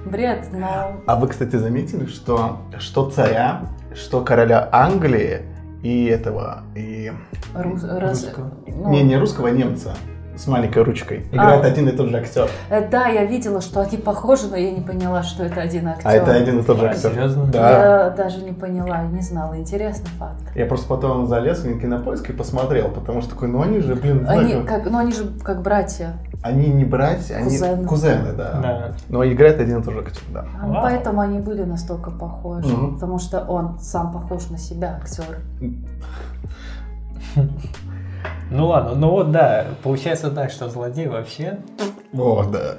Бред, 0.06 0.48
но... 0.52 0.94
А 1.06 1.16
вы, 1.16 1.28
кстати, 1.28 1.56
заметили, 1.56 2.06
что 2.06 2.58
что 2.80 3.10
царя, 3.10 3.62
что 3.96 4.22
короля 4.22 4.68
Англии 4.72 5.42
и 5.84 6.06
этого, 6.06 6.64
и... 6.76 7.12
рус- 7.54 7.84
Русского. 7.84 8.52
ну, 8.68 8.92
Не, 8.92 9.04
не 9.04 9.18
русского, 9.18 9.50
а 9.50 9.52
немца 9.52 9.96
с 10.38 10.48
маленькой 10.48 10.84
ручкой. 10.84 11.26
Играет 11.32 11.64
А. 11.64 11.68
один 11.68 11.90
и 11.90 11.92
тот 11.92 12.10
же 12.10 12.18
актер. 12.18 12.50
э, 12.70 12.88
Да, 12.90 13.08
я 13.08 13.26
видела, 13.26 13.60
что 13.62 13.82
они 13.82 13.98
похожи, 13.98 14.48
но 14.48 14.56
я 14.56 14.72
не 14.72 14.82
поняла, 14.82 15.24
что 15.24 15.44
это 15.44 15.62
один 15.62 15.88
актер. 15.88 16.08
А 16.08 16.14
это 16.14 16.34
один 16.34 16.60
и 16.60 16.64
тот 16.64 16.78
же 16.80 16.88
А, 16.88 16.92
актер. 16.92 17.12
серьезно? 17.12 17.46
Да. 17.46 17.70
Я 17.72 18.10
даже 18.12 18.42
не 18.44 18.52
поняла, 18.54 19.02
не 19.04 19.22
знала. 19.22 19.58
Интересный 19.58 20.10
факт. 20.20 20.42
Я 20.56 20.66
просто 20.66 20.88
потом 20.88 21.26
залез 21.28 21.60
в 21.64 21.80
кинопоиск 21.80 22.30
и 22.30 22.34
посмотрел, 22.34 22.90
потому 22.90 23.22
что 23.22 23.32
такой, 23.32 23.48
ну 23.48 23.62
они 23.62 23.80
же, 23.80 23.96
блин, 23.96 24.26
Они, 24.30 24.50
знаешь, 24.52 24.68
как, 24.68 24.86
ну, 24.90 24.98
они 25.00 25.12
же 25.12 25.28
как 25.44 25.62
братья. 25.62 26.14
они 26.44 26.68
не 26.68 26.86
братья, 26.86 27.36
они 27.36 27.46
Кузены. 27.50 27.88
кузены, 27.88 28.34
да. 28.38 28.60
Да. 28.62 28.92
Но 29.10 29.26
играет 29.26 29.60
один 29.60 29.80
и 29.80 29.84
тот 29.84 29.94
же 29.94 30.00
актер, 30.02 30.22
да. 30.34 30.46
А, 30.62 30.68
Вау. 30.68 30.82
Поэтому 30.84 31.22
они 31.22 31.40
были 31.40 31.64
настолько 31.64 32.12
похожи. 32.12 32.68
Мгм. 32.68 32.94
Потому 32.96 33.20
что 33.20 33.42
он 33.42 33.80
сам 33.80 34.12
похож 34.12 34.50
на 34.50 34.58
себя, 34.58 35.00
актер. 35.02 35.40
Ну 38.58 38.66
ладно, 38.70 38.96
ну 38.96 39.12
вот 39.12 39.32
да, 39.32 39.66
получается 39.84 40.32
так, 40.32 40.50
что 40.50 40.68
злодей 40.68 41.08
вообще. 41.08 41.60
О, 42.12 42.44
да. 42.44 42.78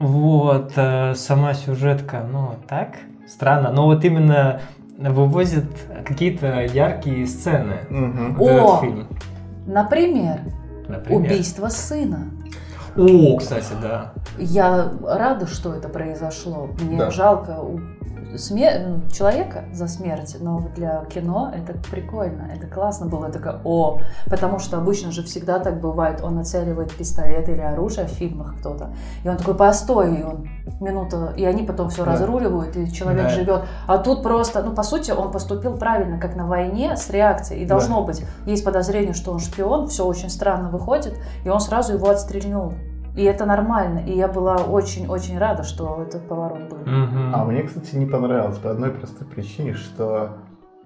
Вот, 0.00 0.72
э, 0.76 1.14
сама 1.14 1.52
сюжетка, 1.52 2.22
ну 2.32 2.54
так, 2.66 2.94
странно. 3.26 3.70
Но 3.70 3.84
вот 3.84 4.02
именно 4.06 4.62
вывозят 4.96 5.66
какие-то 6.06 6.62
яркие 6.64 7.26
сцены. 7.26 7.80
Мгм. 7.90 8.34
в 8.36 8.42
этот 8.42 8.62
О! 8.62 8.80
фильм. 8.80 9.08
Например, 9.66 10.40
Например. 10.88 11.20
убийство 11.20 11.68
сына. 11.68 12.30
О, 12.96 13.36
кстати, 13.36 13.74
да. 13.82 14.14
Я 14.38 14.90
рада, 15.02 15.46
что 15.46 15.74
это 15.74 15.90
произошло. 15.90 16.70
Мне 16.80 16.96
Да. 16.96 17.10
жалко 17.10 17.58
смер- 18.36 19.10
человека 19.10 19.64
за 19.72 19.88
смерть, 19.88 20.36
но 20.40 20.60
для 20.76 21.04
кино 21.06 21.52
это 21.54 21.74
прикольно, 21.90 22.50
это 22.54 22.66
классно 22.66 23.06
было. 23.06 23.28
Такое, 23.30 23.60
о, 23.64 23.98
потому 24.26 24.58
что 24.58 24.76
обычно 24.78 25.10
же 25.12 25.22
всегда 25.22 25.58
так 25.58 25.80
бывает, 25.80 26.20
он 26.22 26.36
нацеливает 26.36 26.92
пистолет 26.92 27.48
или 27.48 27.60
оружие 27.60 28.06
в 28.06 28.10
фильмах 28.10 28.56
кто-то, 28.60 28.90
и 29.24 29.28
он 29.28 29.36
такой, 29.36 29.54
постой, 29.54 30.16
и 30.20 30.22
он 30.22 30.48
минута, 30.80 31.32
и 31.36 31.44
они 31.44 31.62
потом 31.62 31.88
все 31.88 32.04
Да. 32.04 32.12
разруливают, 32.12 32.76
и 32.76 32.92
человек 32.92 33.24
Да. 33.24 33.28
живет. 33.30 33.62
А 33.86 33.98
тут 33.98 34.22
просто, 34.22 34.62
ну, 34.62 34.72
по 34.74 34.82
сути, 34.82 35.10
он 35.10 35.30
поступил 35.32 35.76
правильно, 35.76 36.18
как 36.18 36.36
на 36.36 36.46
войне, 36.46 36.96
с 36.96 37.10
реакцией. 37.10 37.62
И 37.62 37.66
должно 37.66 38.02
быть, 38.04 38.24
есть 38.46 38.64
подозрение, 38.64 39.14
что 39.14 39.32
он 39.32 39.38
шпион, 39.38 39.88
все 39.88 40.04
очень 40.04 40.30
странно 40.30 40.68
выходит, 40.68 41.14
и 41.44 41.48
он 41.48 41.60
сразу 41.60 41.94
его 41.94 42.08
отстрельнул. 42.10 42.74
И 43.18 43.24
это 43.24 43.46
нормально. 43.46 43.98
И 44.06 44.12
я 44.16 44.28
была 44.28 44.58
очень-очень 44.58 45.38
рада, 45.38 45.64
что 45.64 46.04
этот 46.06 46.28
поворот 46.28 46.68
был. 46.70 46.78
Мгм. 46.86 47.34
А 47.34 47.44
мне, 47.44 47.64
кстати, 47.64 47.96
не 47.96 48.06
понравилось 48.06 48.58
по 48.58 48.70
одной 48.70 48.90
простой 48.90 49.26
причине, 49.26 49.74
что 49.74 50.36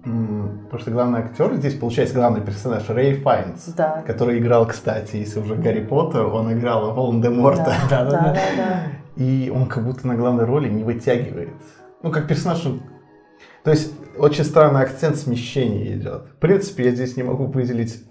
потому 0.01 0.79
что 0.79 0.89
главный 0.91 1.19
актер 1.19 1.53
здесь, 1.53 1.75
получается, 1.75 2.15
главный 2.15 2.41
персонаж 2.41 2.89
Рэй 2.89 3.13
Файнс, 3.21 3.67
Да. 3.77 4.01
который 4.05 4.39
играл, 4.39 4.65
кстати, 4.67 5.15
если 5.17 5.39
уже 5.41 5.55
Гарри 5.55 5.81
Поттер, 5.85 6.25
он 6.25 6.51
играл 6.51 6.93
Волан-де-Морта. 6.95 7.73
Да, 7.89 8.03
да, 8.03 8.11
да. 8.11 8.21
да, 8.33 8.33
да. 8.57 8.83
И 9.15 9.49
он 9.55 9.67
как 9.67 9.85
будто 9.85 10.07
на 10.07 10.15
главной 10.15 10.45
роли 10.45 10.67
не 10.69 10.83
вытягивает. 10.83 11.53
Ну, 12.01 12.11
как 12.11 12.27
персонаж, 12.27 12.65
он- 12.65 12.81
То 13.63 13.69
есть, 13.71 13.93
очень 14.17 14.43
странный 14.43 14.81
акцент 14.81 15.15
смещения 15.17 15.93
идет. 15.95 16.25
В 16.25 16.35
принципе, 16.39 16.85
я 16.85 16.91
здесь 16.91 17.15
не 17.15 17.23
могу 17.23 17.45
выделить 17.45 18.03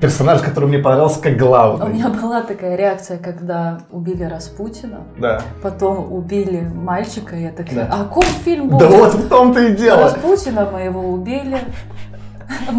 персонаж, 0.00 0.40
который 0.40 0.68
мне 0.68 0.78
понравился 0.78 1.20
как 1.20 1.34
У 1.34 1.38
главный. 1.38 1.92
меня 1.94 2.08
была 2.08 2.42
такая 2.42 2.76
реакция, 2.76 3.18
когда 3.18 3.80
убили 3.90 4.24
Распутина, 4.24 4.98
Да. 5.18 5.40
потом 5.62 6.12
убили 6.12 6.60
мальчика, 6.74 7.36
и 7.36 7.42
я 7.42 7.50
такая, 7.50 7.86
Да. 7.86 7.88
а 7.92 8.04
какой 8.04 8.24
фильм 8.24 8.68
будет? 8.68 8.88
Да 8.90 8.96
вот 8.96 9.14
в 9.14 9.28
том-то 9.28 9.60
и 9.60 9.76
дело. 9.76 10.04
Распутина 10.04 10.70
моего 10.70 11.00
убили. 11.00 11.58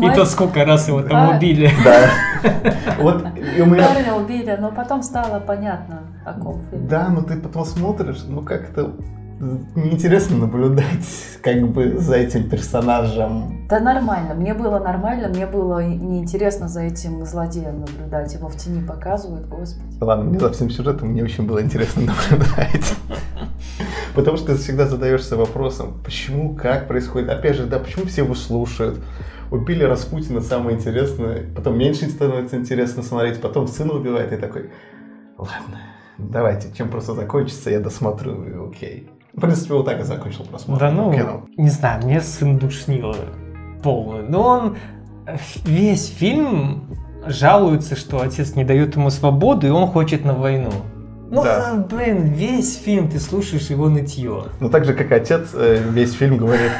И 0.02 0.10
то 0.16 0.26
сколько 0.26 0.66
раз 0.66 0.88
его 0.88 1.02
там 1.04 1.32
А. 1.32 1.36
убили. 1.38 1.70
Да. 1.84 2.10
Вот 3.00 3.24
и 3.56 3.62
у 3.62 3.66
меня... 3.66 3.88
Парня 3.88 4.14
убили, 4.16 4.58
но 4.60 4.72
потом 4.72 5.04
стало 5.04 5.40
понятно, 5.40 6.00
о 6.26 6.34
ком 6.34 6.62
фильм. 6.70 6.88
Да, 6.88 7.08
но 7.10 7.22
ты 7.22 7.36
потом 7.38 7.66
смотришь, 7.66 8.24
ну 8.28 8.42
как-то 8.42 8.92
неинтересно 9.40 10.38
наблюдать 10.38 11.08
как 11.42 11.68
бы 11.70 11.98
за 11.98 12.16
этим 12.18 12.50
персонажем. 12.50 13.68
Да 13.70 13.80
нормально, 13.80 14.34
мне 14.34 14.54
было 14.54 14.80
нормально, 14.80 15.30
мне 15.30 15.46
было 15.46 15.86
неинтересно 15.86 16.68
за 16.68 16.82
этим 16.82 17.26
злодеем 17.26 17.82
наблюдать, 17.82 18.34
его 18.34 18.48
в 18.48 18.56
тени 18.56 18.86
показывают, 18.86 19.48
господи. 19.48 19.98
Ладно, 20.02 20.26
мне 20.26 20.40
за 20.40 20.52
всем 20.52 20.70
сюжетом 20.70 21.10
мне 21.10 21.24
очень 21.24 21.46
было 21.46 21.62
интересно 21.62 22.02
наблюдать. 22.30 22.96
Потому 24.16 24.38
что 24.38 24.48
ты 24.48 24.56
всегда 24.56 24.86
задаешься 24.88 25.38
вопросом, 25.38 25.94
почему, 26.04 26.56
как 26.56 26.88
происходит. 26.88 27.30
Опять 27.30 27.56
же, 27.56 27.66
да, 27.66 27.80
почему 27.80 28.06
все 28.06 28.24
его 28.24 28.36
слушают? 28.36 29.00
убили 29.52 29.84
Распутина, 29.84 30.42
самое 30.42 30.78
интересное. 30.78 31.46
Потом 31.56 31.78
меньше 31.78 32.08
становится 32.10 32.56
интересно 32.56 33.04
смотреть, 33.04 33.42
потом 33.42 33.68
сына 33.68 33.94
убивает, 33.94 34.32
и 34.32 34.38
такой, 34.38 34.70
ладно, 35.38 35.80
давайте, 36.18 36.72
чем 36.76 36.90
просто 36.90 37.14
закончится, 37.14 37.70
я 37.70 37.80
досмотрю, 37.80 38.44
и 38.44 38.70
окей. 38.70 39.10
В 39.36 39.42
принципе, 39.42 39.74
вот 39.74 39.86
так 39.86 40.00
и 40.00 40.04
закончил 40.04 40.44
просмотр. 40.46 40.80
Да 40.82 40.92
ну, 40.92 41.14
кино. 41.14 41.42
не 41.58 41.70
знаю, 41.70 42.04
мне 42.04 42.20
сын 42.22 42.58
душнило 42.58 43.16
полную. 43.84 44.30
Но 44.30 44.42
он 44.42 44.78
э, 45.28 45.38
весь 45.66 46.08
фильм 46.08 46.84
жалуется, 47.26 47.96
что 47.96 48.22
отец 48.22 48.56
не 48.56 48.64
дает 48.64 48.96
ему 48.96 49.10
свободу, 49.10 49.68
и 49.68 49.70
он 49.70 49.88
хочет 49.88 50.26
на 50.26 50.34
войну. 50.34 50.72
Ну, 51.32 51.44
Да. 51.44 51.76
э, 51.76 51.96
блин, 51.96 52.24
весь 52.34 52.76
фильм 52.80 53.08
ты 53.08 53.20
слушаешь 53.20 53.70
его 53.70 53.88
нытье. 53.88 54.46
Ну, 54.60 54.70
так 54.70 54.84
же, 54.86 54.96
как 54.96 55.12
отец 55.12 55.50
э, 55.54 55.80
весь 55.92 56.14
фильм 56.14 56.38
говорит, 56.38 56.72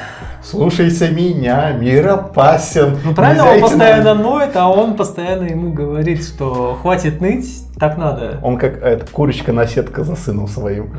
слушайся 0.44 1.12
меня, 1.12 1.72
мир 1.74 2.10
опасен. 2.10 2.98
Ну 3.06 3.14
правильно, 3.14 3.46
он 3.46 3.56
на 3.60 3.62
постоянно 3.62 4.14
войну». 4.16 4.24
ноет, 4.24 4.56
а 4.56 4.70
он 4.70 4.96
постоянно 4.96 5.44
ему 5.44 5.72
говорит, 5.72 6.24
что 6.24 6.80
хватит 6.82 7.22
ныть, 7.22 7.64
так 7.80 7.98
надо. 8.00 8.40
Он 8.44 8.58
как 8.58 8.82
эта 8.82 9.06
курочка-наседка 9.06 10.04
за 10.04 10.16
сыном 10.16 10.48
своим. 10.48 10.90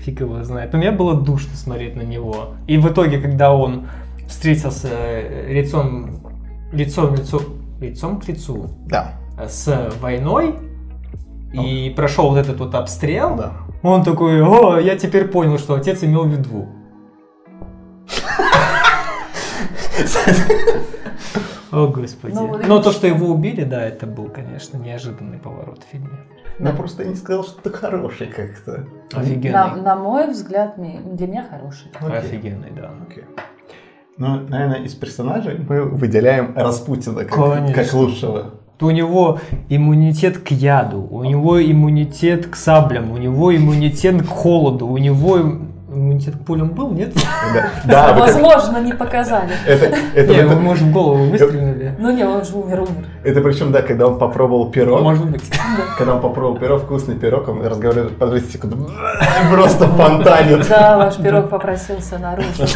Ну, 0.00 0.04
фиг 0.04 0.20
его 0.20 0.42
знает. 0.44 0.74
У 0.74 0.78
меня 0.78 0.92
было 0.92 1.14
душно 1.14 1.54
смотреть 1.56 1.96
на 1.96 2.02
него. 2.02 2.54
И 2.66 2.78
в 2.78 2.88
итоге, 2.88 3.20
когда 3.20 3.52
он 3.52 3.88
встретился 4.28 4.88
э, 4.90 5.52
лицом, 5.52 6.20
лицом, 6.72 7.14
лицо, 7.14 7.40
лицом 7.80 8.20
к 8.20 8.28
лицу 8.28 8.70
Да, 8.86 9.14
э, 9.38 9.48
с 9.48 9.92
войной 10.00 10.54
и 11.52 11.92
прошел 11.96 12.28
вот 12.28 12.38
этот 12.38 12.60
вот 12.60 12.74
обстрел, 12.76 13.34
да. 13.36 13.52
он 13.82 14.04
такой, 14.04 14.40
о, 14.40 14.78
я 14.78 14.96
теперь 14.96 15.26
понял, 15.26 15.58
что 15.58 15.74
отец 15.74 16.04
имел 16.04 16.24
в 16.24 16.28
виду. 16.28 16.68
О, 21.72 21.86
господи. 21.88 22.34
Ну, 22.34 22.58
Но 22.66 22.82
то, 22.82 22.92
что 22.92 23.06
его 23.06 23.28
убили, 23.28 23.64
да, 23.64 23.84
это 23.84 24.06
был, 24.06 24.26
конечно, 24.26 24.76
неожиданный 24.76 25.38
поворот 25.38 25.82
в 25.84 25.90
фильме. 25.90 26.18
Я 26.62 26.72
просто 26.72 27.04
не 27.04 27.14
сказал, 27.14 27.44
что 27.44 27.60
ты 27.62 27.70
хороший 27.70 28.26
как-то. 28.26 28.86
Офигенный. 29.12 29.52
На, 29.52 29.76
на 29.76 29.96
мой 29.96 30.30
взгляд, 30.30 30.74
для 30.76 31.26
меня 31.26 31.46
хороший. 31.48 31.90
Окей. 32.00 32.18
Офигенный, 32.18 32.70
да. 32.76 32.90
Окей. 33.08 33.24
Ну, 34.18 34.40
наверное, 34.48 34.82
из 34.82 34.94
персонажей 34.94 35.58
мы 35.66 35.82
выделяем 35.82 36.52
Распутина 36.54 37.24
как, 37.24 37.54
Конечно. 37.54 37.74
как 37.74 37.92
лучшего. 37.94 38.50
У 38.80 38.90
него 38.90 39.38
иммунитет 39.68 40.38
к 40.38 40.50
яду, 40.50 41.06
у 41.10 41.24
него 41.24 41.62
иммунитет 41.62 42.46
к 42.46 42.56
саблям, 42.56 43.10
у 43.10 43.18
него 43.18 43.54
иммунитет 43.54 44.22
к 44.22 44.26
холоду, 44.28 44.86
у 44.86 44.98
него 44.98 45.38
иммунитет 45.92 46.36
к 46.36 46.40
пулям 46.44 46.70
был, 46.70 46.90
нет? 46.90 47.12
Да, 47.84 48.14
Возможно, 48.18 48.78
не 48.78 48.92
показали. 48.92 49.50
это, 49.66 49.86
это, 49.86 49.96
Не, 50.32 50.38
это, 50.38 50.52
его, 50.52 50.60
может, 50.60 50.84
в 50.84 50.92
голову 50.92 51.24
выстрелили. 51.24 51.94
Ну 51.98 52.10
не, 52.10 52.24
он 52.24 52.44
же 52.44 52.56
умер, 52.56 52.80
умер. 52.80 53.04
это 53.24 53.40
причем, 53.40 53.72
да, 53.72 53.82
когда 53.82 54.06
он 54.06 54.18
попробовал 54.18 54.70
пирог, 54.70 55.02
Может 55.02 55.28
быть. 55.30 55.42
когда 55.98 56.14
он 56.14 56.20
попробовал 56.20 56.58
пирог, 56.58 56.82
вкусный 56.82 57.16
пирог, 57.16 57.48
он 57.48 57.64
разговаривает, 57.64 58.16
подождите 58.16 58.52
секунду, 58.52 58.90
просто 59.50 59.86
фонтанит. 59.88 60.68
Да, 60.68 60.96
ваш 60.98 61.16
пирог 61.16 61.48
попросился 61.50 62.18
наружу. 62.18 62.64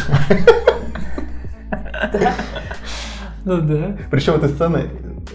Ну 3.45 3.61
да. 3.61 3.95
Причем 4.09 4.33
эта 4.33 4.49
сцена, 4.49 4.81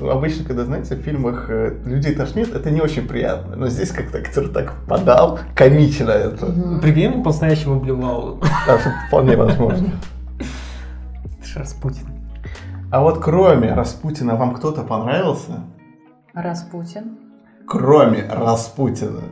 обычно, 0.00 0.44
когда, 0.44 0.64
знаете, 0.64 0.94
в 0.96 1.00
фильмах 1.00 1.46
э, 1.48 1.76
людей 1.84 2.14
тошнит, 2.14 2.54
это 2.54 2.70
не 2.70 2.80
очень 2.80 3.06
приятно. 3.08 3.56
Но 3.56 3.68
здесь 3.68 3.90
как-то 3.90 4.18
актер 4.18 4.48
так 4.48 4.74
подал, 4.88 5.38
комично 5.54 6.10
это. 6.10 6.46
Прикинь, 6.80 7.14
он 7.14 7.22
по-настоящему 7.22 7.80
блевал. 7.80 8.40
Что 8.64 8.78
вполне 9.08 9.36
возможно. 9.36 9.88
Это 11.38 11.46
ж 11.46 11.56
Распутин. 11.56 12.06
А 12.92 13.00
вот 13.02 13.18
кроме 13.22 13.72
Распутина 13.74 14.36
вам 14.36 14.54
кто-то 14.54 14.82
понравился? 14.82 15.64
Распутин. 16.34 17.18
Кроме 17.66 18.24
Распутина. 18.28 19.22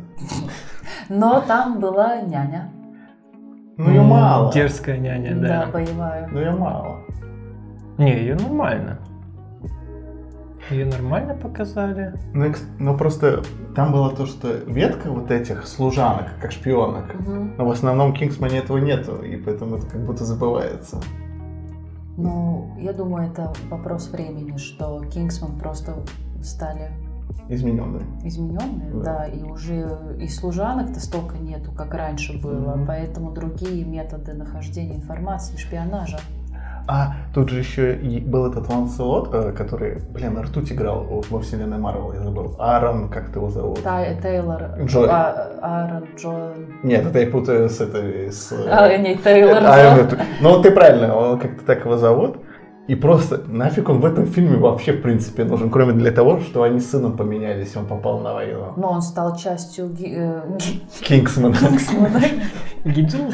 Но 1.09 1.41
там 1.41 1.81
была 1.81 2.21
няня. 2.23 2.71
Ну 3.77 3.91
ее 3.91 4.03
мало. 4.03 4.53
Дерзкая 4.53 4.99
няня, 4.99 5.35
Да, 5.37 5.67
да. 5.67 5.73
боевая. 5.73 6.29
Ну 6.31 6.39
ее 6.39 6.51
мало. 6.53 6.99
Не, 7.97 8.13
ее 8.13 8.35
нормально. 8.37 8.99
Ее 10.71 10.85
нормально 10.87 11.35
показали. 11.35 12.13
Ну, 12.35 12.53
ну 12.79 12.97
просто 12.97 13.43
там 13.75 13.93
было 13.93 14.11
то, 14.15 14.27
что 14.27 14.49
ветка 14.67 15.11
вот 15.11 15.31
этих 15.31 15.67
служанок, 15.67 16.27
как 16.41 16.53
шпионок. 16.53 17.15
Мгм. 17.15 17.55
Но 17.57 17.67
в 17.67 17.71
основном 17.71 18.13
в 18.13 18.15
Кингсмане 18.19 18.59
этого 18.59 18.79
нету, 18.79 19.23
и 19.23 19.37
поэтому 19.37 19.77
это 19.77 19.87
как 19.87 20.05
будто 20.05 20.25
забывается. 20.25 21.01
Ну, 22.17 22.75
я 22.79 22.93
думаю, 22.93 23.31
это 23.31 23.53
вопрос 23.71 24.09
времени, 24.11 24.57
что 24.57 25.03
Кингсман 25.05 25.59
просто 25.59 25.95
стали 26.43 26.91
Измененные. 27.49 28.03
измененные, 28.25 28.91
Да. 28.93 29.05
да, 29.21 29.27
и 29.27 29.43
уже 29.43 29.89
и 30.21 30.29
служанок-то 30.29 31.01
столько 31.01 31.39
нету, 31.39 31.71
как 31.73 31.95
раньше 31.95 32.39
было, 32.43 32.75
Мгм. 32.75 32.87
поэтому 32.87 33.31
другие 33.33 33.85
методы 33.85 34.35
нахождения 34.35 34.97
информации, 34.97 35.57
шпионажа. 35.57 36.19
А 36.91 37.17
тут 37.35 37.51
же 37.51 37.59
еще 37.59 37.95
и 37.97 38.19
был 38.19 38.51
этот 38.51 38.67
Ланселот, 38.71 39.29
э, 39.35 39.53
который, 39.53 39.99
блин, 40.11 40.39
Ртуть 40.41 40.73
играл 40.73 41.23
во 41.29 41.39
вселенной 41.41 41.77
Марвел, 41.77 42.15
я 42.15 42.21
забыл. 42.23 42.57
Аарон, 42.59 43.11
как 43.11 43.29
ты 43.31 43.39
его 43.39 43.51
зовут? 43.51 43.83
Тай- 43.83 44.19
Тейлор, 44.23 44.63
Джой. 44.85 45.07
а, 45.11 45.51
Аарон 45.61 46.09
Джон, 46.17 46.53
Нет, 46.83 47.05
это 47.07 47.19
я 47.19 47.27
путаю 47.27 47.69
с 47.69 47.79
этой... 47.83 48.33
С, 48.33 48.53
э, 48.53 48.69
а, 48.71 48.97
не, 48.97 49.17
Тейлор 49.17 49.59
это 49.59 49.75
Аарон 49.75 50.09
Джон. 50.09 50.19
Ну, 50.41 50.49
вот 50.49 50.63
ты 50.63 50.71
правильно, 50.71 51.15
он 51.15 51.39
как-то 51.39 51.63
так 51.67 51.85
его 51.85 51.99
зовут. 51.99 52.39
И 52.87 52.95
просто 52.95 53.43
нафиг 53.47 53.91
он 53.91 54.01
в 54.01 54.07
этом 54.07 54.25
фильме 54.25 54.57
вообще, 54.57 54.93
в 54.93 55.03
принципе, 55.03 55.45
нужен, 55.45 55.69
кроме 55.69 55.93
для 55.93 56.11
того, 56.11 56.41
что 56.41 56.63
они 56.63 56.81
с 56.81 56.91
сыном 56.91 57.19
поменялись, 57.19 57.77
он 57.77 57.85
попал 57.85 58.21
на 58.21 58.33
войну. 58.33 58.73
Но 58.79 58.93
он 58.93 59.03
стал 59.03 59.37
частью 59.37 59.91
ги- 59.91 60.15
э, 60.17 60.41
ги- 60.57 60.81
Кингсман. 61.05 61.53
Кингсмана. 61.53 62.23
Гиджин? 62.87 63.31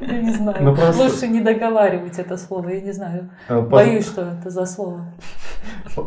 Я 0.00 0.22
не 0.22 0.32
знаю. 0.32 0.56
Ну, 0.60 0.74
просто- 0.74 1.02
Лучше 1.02 1.28
не 1.28 1.40
договаривать 1.40 2.18
это 2.18 2.36
слово, 2.36 2.68
я 2.70 2.80
не 2.80 2.92
знаю. 2.92 3.30
Э, 3.48 3.60
поз- 3.60 3.70
Боюсь, 3.70 4.06
что 4.06 4.22
это 4.22 4.50
за 4.50 4.66
слово. 4.66 5.06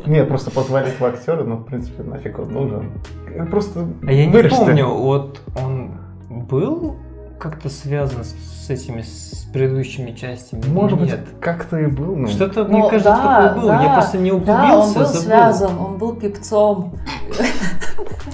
Нет, 0.06 0.28
просто 0.28 0.52
позвали 0.52 0.90
этого 0.90 1.10
актера, 1.10 1.44
но, 1.44 1.58
в 1.58 1.66
принципе, 1.66 2.04
нафиг 2.04 2.40
он 2.40 2.52
нужен. 2.52 2.92
Просто 3.52 3.88
А 4.08 4.12
я 4.12 4.26
не 4.26 4.50
помню, 4.50 4.88
вот 4.88 5.42
он 5.62 5.92
был 6.30 6.96
как-то 7.40 7.70
связан 7.70 8.24
с, 8.24 8.34
с 8.66 8.70
этими 8.70 9.02
с 9.02 9.46
предыдущими 9.54 10.12
частями? 10.12 10.64
Может 10.68 11.00
быть, 11.00 11.12
нет? 11.12 11.20
как-то 11.40 11.78
и 11.78 11.86
был, 11.88 12.16
ну... 12.16 12.28
Что-то, 12.28 12.64
Ну, 12.66 12.80
мне 12.80 12.90
кажется, 12.90 13.04
да, 13.12 13.48
такое 13.50 13.62
было. 13.62 13.72
Я 13.72 13.80
да, 13.90 13.94
просто 13.96 14.18
не 14.18 14.32
углубился, 14.32 14.62
Да, 14.68 14.78
он 14.80 14.94
был 14.94 15.06
забыл. 15.06 15.22
связан, 15.22 15.80
он 15.80 15.98
был 15.98 16.16
певцом. 16.16 16.94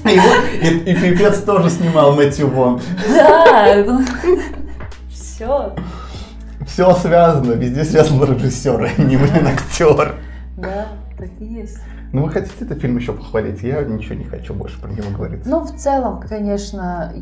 И, 0.06 0.20
вот- 0.20 0.64
и- 0.64 0.92
и 0.92 0.96
пипец 0.96 1.40
тоже 1.44 1.70
снимал 1.70 2.14
Мэтью 2.16 2.48
Вон. 2.50 2.82
Да, 3.10 3.84
все. 5.12 5.76
Все 6.66 6.94
связано, 6.96 7.54
везде 7.54 7.84
связан 7.84 8.24
режиссер, 8.24 8.92
а 8.98 9.02
не 9.02 9.18
блин, 9.18 9.48
актер. 9.48 10.16
Да, 10.58 10.88
так 11.18 11.30
и 11.40 11.46
есть. 11.46 11.78
Ну, 12.14 12.24
вы 12.24 12.30
хотите 12.30 12.54
этот 12.66 12.80
фильм 12.82 12.98
еще 12.98 13.14
похвалить? 13.14 13.62
Я 13.64 13.84
ничего 13.84 14.16
не 14.16 14.26
хочу 14.26 14.54
больше 14.54 14.80
про 14.80 14.90
него 14.90 15.10
говорить. 15.16 15.46
Ну, 15.46 15.62
в 15.62 15.76
целом, 15.78 16.22
конечно, 16.28 17.14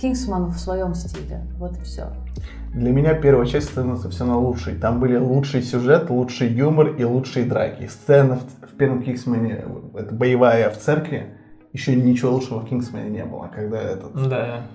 Кингсман 0.00 0.46
в 0.50 0.58
своем 0.58 0.94
стиле. 0.94 1.40
Вот 1.58 1.76
и 1.78 1.82
все. 1.82 2.08
Для 2.72 2.92
меня 2.92 3.14
первая 3.14 3.46
часть 3.46 3.70
становится 3.70 4.10
все 4.10 4.24
на 4.24 4.38
лучшей. 4.38 4.74
Там 4.74 5.00
были 5.00 5.16
лучший 5.16 5.62
сюжет, 5.62 6.10
лучший 6.10 6.48
юмор 6.48 6.88
и 6.88 7.04
лучшие 7.04 7.46
драки. 7.46 7.86
Сцена 7.86 8.36
в, 8.36 8.66
в 8.66 8.76
первом 8.76 9.02
Кингсмане, 9.02 9.64
это 9.94 10.14
боевая 10.14 10.70
в 10.70 10.78
церкви, 10.78 11.34
еще 11.72 11.96
ничего 11.96 12.32
лучшего 12.32 12.60
в 12.60 12.68
Кингсмане 12.68 13.10
не 13.10 13.24
было. 13.24 13.50
Когда 13.54 13.80
этот... 13.80 14.28
Да. 14.28 14.66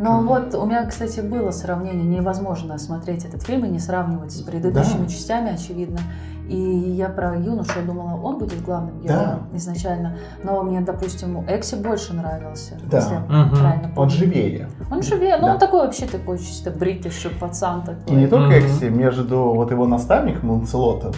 Но 0.00 0.22
вот 0.22 0.54
у 0.54 0.64
меня, 0.64 0.84
кстати, 0.86 1.20
было 1.20 1.50
сравнение. 1.50 2.04
Невозможно 2.04 2.78
смотреть 2.78 3.26
этот 3.26 3.42
фильм 3.42 3.66
и 3.66 3.68
не 3.68 3.78
сравнивать 3.78 4.32
с 4.32 4.40
предыдущими 4.40 5.02
Да. 5.02 5.08
частями, 5.08 5.52
очевидно. 5.52 5.98
И 6.48 6.56
я 6.56 7.10
про 7.10 7.36
юношу 7.36 7.78
я 7.78 7.84
думала, 7.86 8.18
он 8.20 8.38
будет 8.38 8.62
главным 8.62 9.00
героем 9.02 9.46
изначально. 9.52 10.16
Но 10.42 10.62
мне, 10.62 10.80
допустим, 10.80 11.44
Экси 11.46 11.74
больше 11.76 12.14
нравился. 12.14 12.78
Да. 12.90 12.96
Если 12.98 13.12
я 13.14 13.20
Мгм. 13.20 13.56
правильно 13.56 13.88
Он 13.88 13.94
помню. 13.94 14.10
живее. 14.10 14.68
Он 14.90 15.02
живее, 15.02 15.36
но 15.36 15.46
Да. 15.48 15.52
он 15.52 15.58
такой 15.58 15.80
вообще 15.82 16.06
такой 16.06 16.38
чисто 16.38 16.70
бритиш 16.70 17.28
пацан 17.38 17.82
такой. 17.82 18.00
И 18.06 18.16
не 18.16 18.26
только 18.26 18.46
Мгм. 18.56 18.58
Экси, 18.66 18.84
между 18.88 19.38
вот 19.54 19.70
его 19.70 19.86
наставником 19.86 20.50
Ланцелотом 20.50 21.12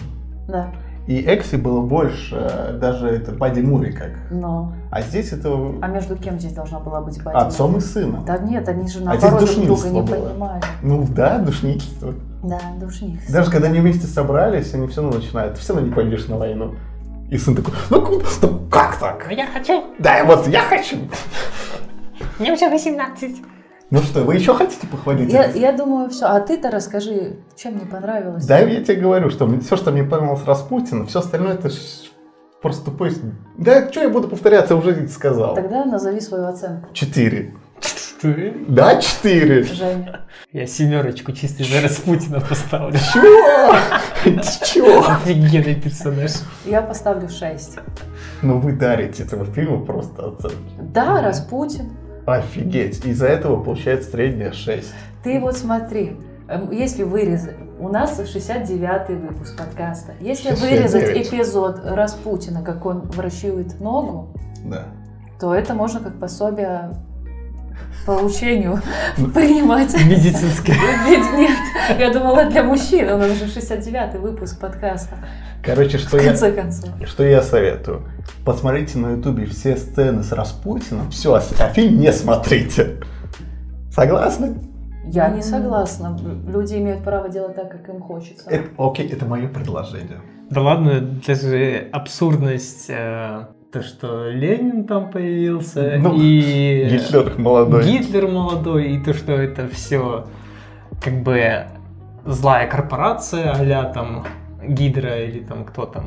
Да, 0.47 0.67
и 1.07 1.19
Экси 1.21 1.55
было 1.57 1.81
больше, 1.81 2.35
э, 2.35 2.77
даже 2.79 3.07
это 3.09 3.31
боди-муви 3.31 3.91
как. 3.91 4.11
но... 4.31 4.73
А 4.89 5.01
здесь 5.01 5.33
это 5.33 5.49
А 5.81 5.87
между 5.87 6.15
кем 6.15 6.39
здесь 6.39 6.53
должна 6.53 6.79
была 6.79 7.01
быть 7.01 7.21
Бадди? 7.23 7.35
отцом 7.37 7.77
и 7.77 7.79
сыном. 7.81 8.23
Да 8.25 8.37
нет, 8.37 8.67
они 8.69 8.87
же 8.87 8.99
А 9.05 9.17
здесь 9.17 9.23
наоборот 9.31 9.55
друг 9.55 9.65
друга 9.65 9.89
не 9.89 10.01
было. 10.01 10.29
понимали. 10.29 10.61
Ну 10.81 11.05
да, 11.09 11.39
душничество. 11.39 12.13
Да, 12.43 12.59
душник. 12.79 13.19
Даже 13.29 13.49
когда 13.51 13.67
они 13.67 13.79
вместе 13.79 14.05
собрались, 14.05 14.73
они 14.73 14.87
все 14.87 15.01
равно 15.01 15.17
начинают, 15.17 15.57
все 15.57 15.73
равно 15.73 15.87
не 15.89 15.93
пойдешь 15.93 16.27
на 16.27 16.37
войну. 16.37 16.75
И 17.31 17.37
сын 17.37 17.55
такой, 17.55 17.73
ну, 17.89 18.21
ну 18.41 18.59
как 18.69 18.97
так? 18.99 19.27
Я 19.31 19.47
хочу. 19.47 19.83
Да, 19.99 20.23
вот 20.25 20.47
я 20.47 20.61
хочу. 20.61 20.97
Мне 22.39 22.53
уже 22.53 22.69
18. 22.69 23.41
Ну 23.93 24.01
что, 24.01 24.23
вы 24.23 24.33
еще 24.33 24.55
хотите 24.55 24.87
похвалить? 24.87 25.31
Я, 25.31 25.45
я 25.51 25.71
думаю, 25.71 26.09
все. 26.09 26.25
А 26.25 26.39
ты-то 26.39 26.71
расскажи, 26.71 27.35
чем 27.55 27.75
мне 27.75 27.85
понравилось. 27.85 28.43
Да, 28.43 28.57
я 28.57 28.83
тебе 28.83 28.95
говорю, 28.95 29.29
что 29.29 29.47
все, 29.59 29.77
что 29.77 29.91
мне 29.91 30.03
понравилось 30.03 30.43
Распутин, 30.47 31.05
все 31.05 31.19
остальное 31.19 31.53
это 31.53 31.69
просто 32.59 32.85
тупой... 32.85 33.15
Да, 33.55 33.87
что 33.91 34.01
я 34.01 34.09
буду 34.09 34.29
повторяться, 34.29 34.75
уже 34.75 35.07
сказал. 35.09 35.53
Тогда 35.53 35.85
назови 35.85 36.21
свою 36.21 36.47
оценку. 36.47 36.89
Четыре. 36.91 37.53
Да, 38.67 38.99
четыре. 38.99 39.61
Женя. 39.61 40.21
Я 40.51 40.65
семерочку 40.65 41.31
чисто 41.31 41.63
за 41.63 41.81
Распутина 41.81 42.41
поставлю. 42.41 42.97
Чего? 42.97 43.75
Чего? 44.65 45.07
Офигенный 45.07 45.75
персонаж. 45.75 46.31
Я 46.65 46.81
поставлю 46.81 47.29
6. 47.29 47.77
Ну 48.41 48.59
вы 48.59 48.71
дарите 48.71 49.21
этому 49.21 49.45
фильму 49.45 49.85
просто 49.85 50.29
оценки. 50.29 50.57
Да, 50.79 51.21
Распутин. 51.21 51.91
Офигеть. 52.25 53.03
Из-за 53.05 53.27
этого 53.27 53.61
получается 53.61 54.11
средняя 54.11 54.51
6. 54.51 54.93
Ты 55.23 55.39
вот 55.39 55.57
смотри, 55.57 56.17
эм, 56.47 56.71
если 56.71 57.03
вырезать, 57.03 57.55
у 57.79 57.89
нас 57.89 58.17
69-й 58.19 59.15
выпуск 59.15 59.57
подкаста. 59.57 60.13
Если 60.21 60.49
69. 60.49 60.61
вырезать 60.93 61.27
эпизод 61.27 61.81
Распутина, 61.83 62.61
как 62.63 62.85
он 62.85 63.01
вращивает 63.01 63.79
ногу, 63.79 64.29
Да. 64.65 64.85
то 65.39 65.53
это 65.53 65.73
можно 65.73 65.99
как 65.99 66.19
пособие 66.19 66.93
по 68.05 68.11
учению 68.11 68.81
принимать. 69.33 69.93
Медицинская. 70.05 70.75
Ведь 71.07 71.33
нет, 71.33 71.57
я 71.99 72.11
думала 72.11 72.45
для 72.45 72.63
мужчин, 72.63 73.09
у 73.11 73.17
нас 73.17 73.31
уже 73.31 73.45
69-й 73.45 74.19
выпуск 74.19 74.59
подкаста. 74.59 75.17
Короче, 75.63 75.97
что 75.97 76.17
В 76.17 76.23
я, 76.23 76.35
что 77.05 77.23
я 77.23 77.41
советую? 77.41 78.03
Посмотрите 78.43 78.97
на 78.97 79.11
ютубе 79.11 79.45
все 79.45 79.77
сцены 79.77 80.21
с 80.21 80.33
Распутиным, 80.33 81.09
все, 81.09 81.33
а 81.35 81.69
фильм 81.69 81.99
не 81.99 82.11
смотрите. 82.11 82.97
Согласны? 83.89 84.55
Я 85.05 85.29
не 85.29 85.41
согласна. 85.41 86.17
Люди 86.47 86.75
имеют 86.75 87.03
право 87.03 87.29
делать 87.29 87.55
так, 87.55 87.71
как 87.71 87.87
им 87.89 88.01
хочется. 88.01 88.49
Это, 88.49 88.69
окей, 88.77 89.07
это 89.07 89.25
мое 89.25 89.47
предложение. 89.47 90.21
Да 90.49 90.61
ладно, 90.61 91.01
даже 91.25 91.89
абсурдность, 91.91 92.85
э, 92.89 93.45
то, 93.73 93.81
что 93.81 94.29
Ленин 94.29 94.85
там 94.85 95.09
появился, 95.09 95.95
Ну, 95.97 96.15
и 96.15 96.87
Гитлер 96.91 97.33
молодой. 97.39 97.83
Гитлер 97.83 98.27
молодой, 98.27 98.93
и 98.93 99.03
то, 99.03 99.15
что 99.15 99.31
это 99.31 99.67
все 99.67 100.27
как 101.01 101.23
бы 101.23 101.65
злая 102.23 102.69
корпорация, 102.69 103.51
а 103.51 103.83
там 103.85 104.25
Гидра 104.63 105.23
или 105.23 105.39
там 105.39 105.65
кто 105.65 105.87
там. 105.87 106.05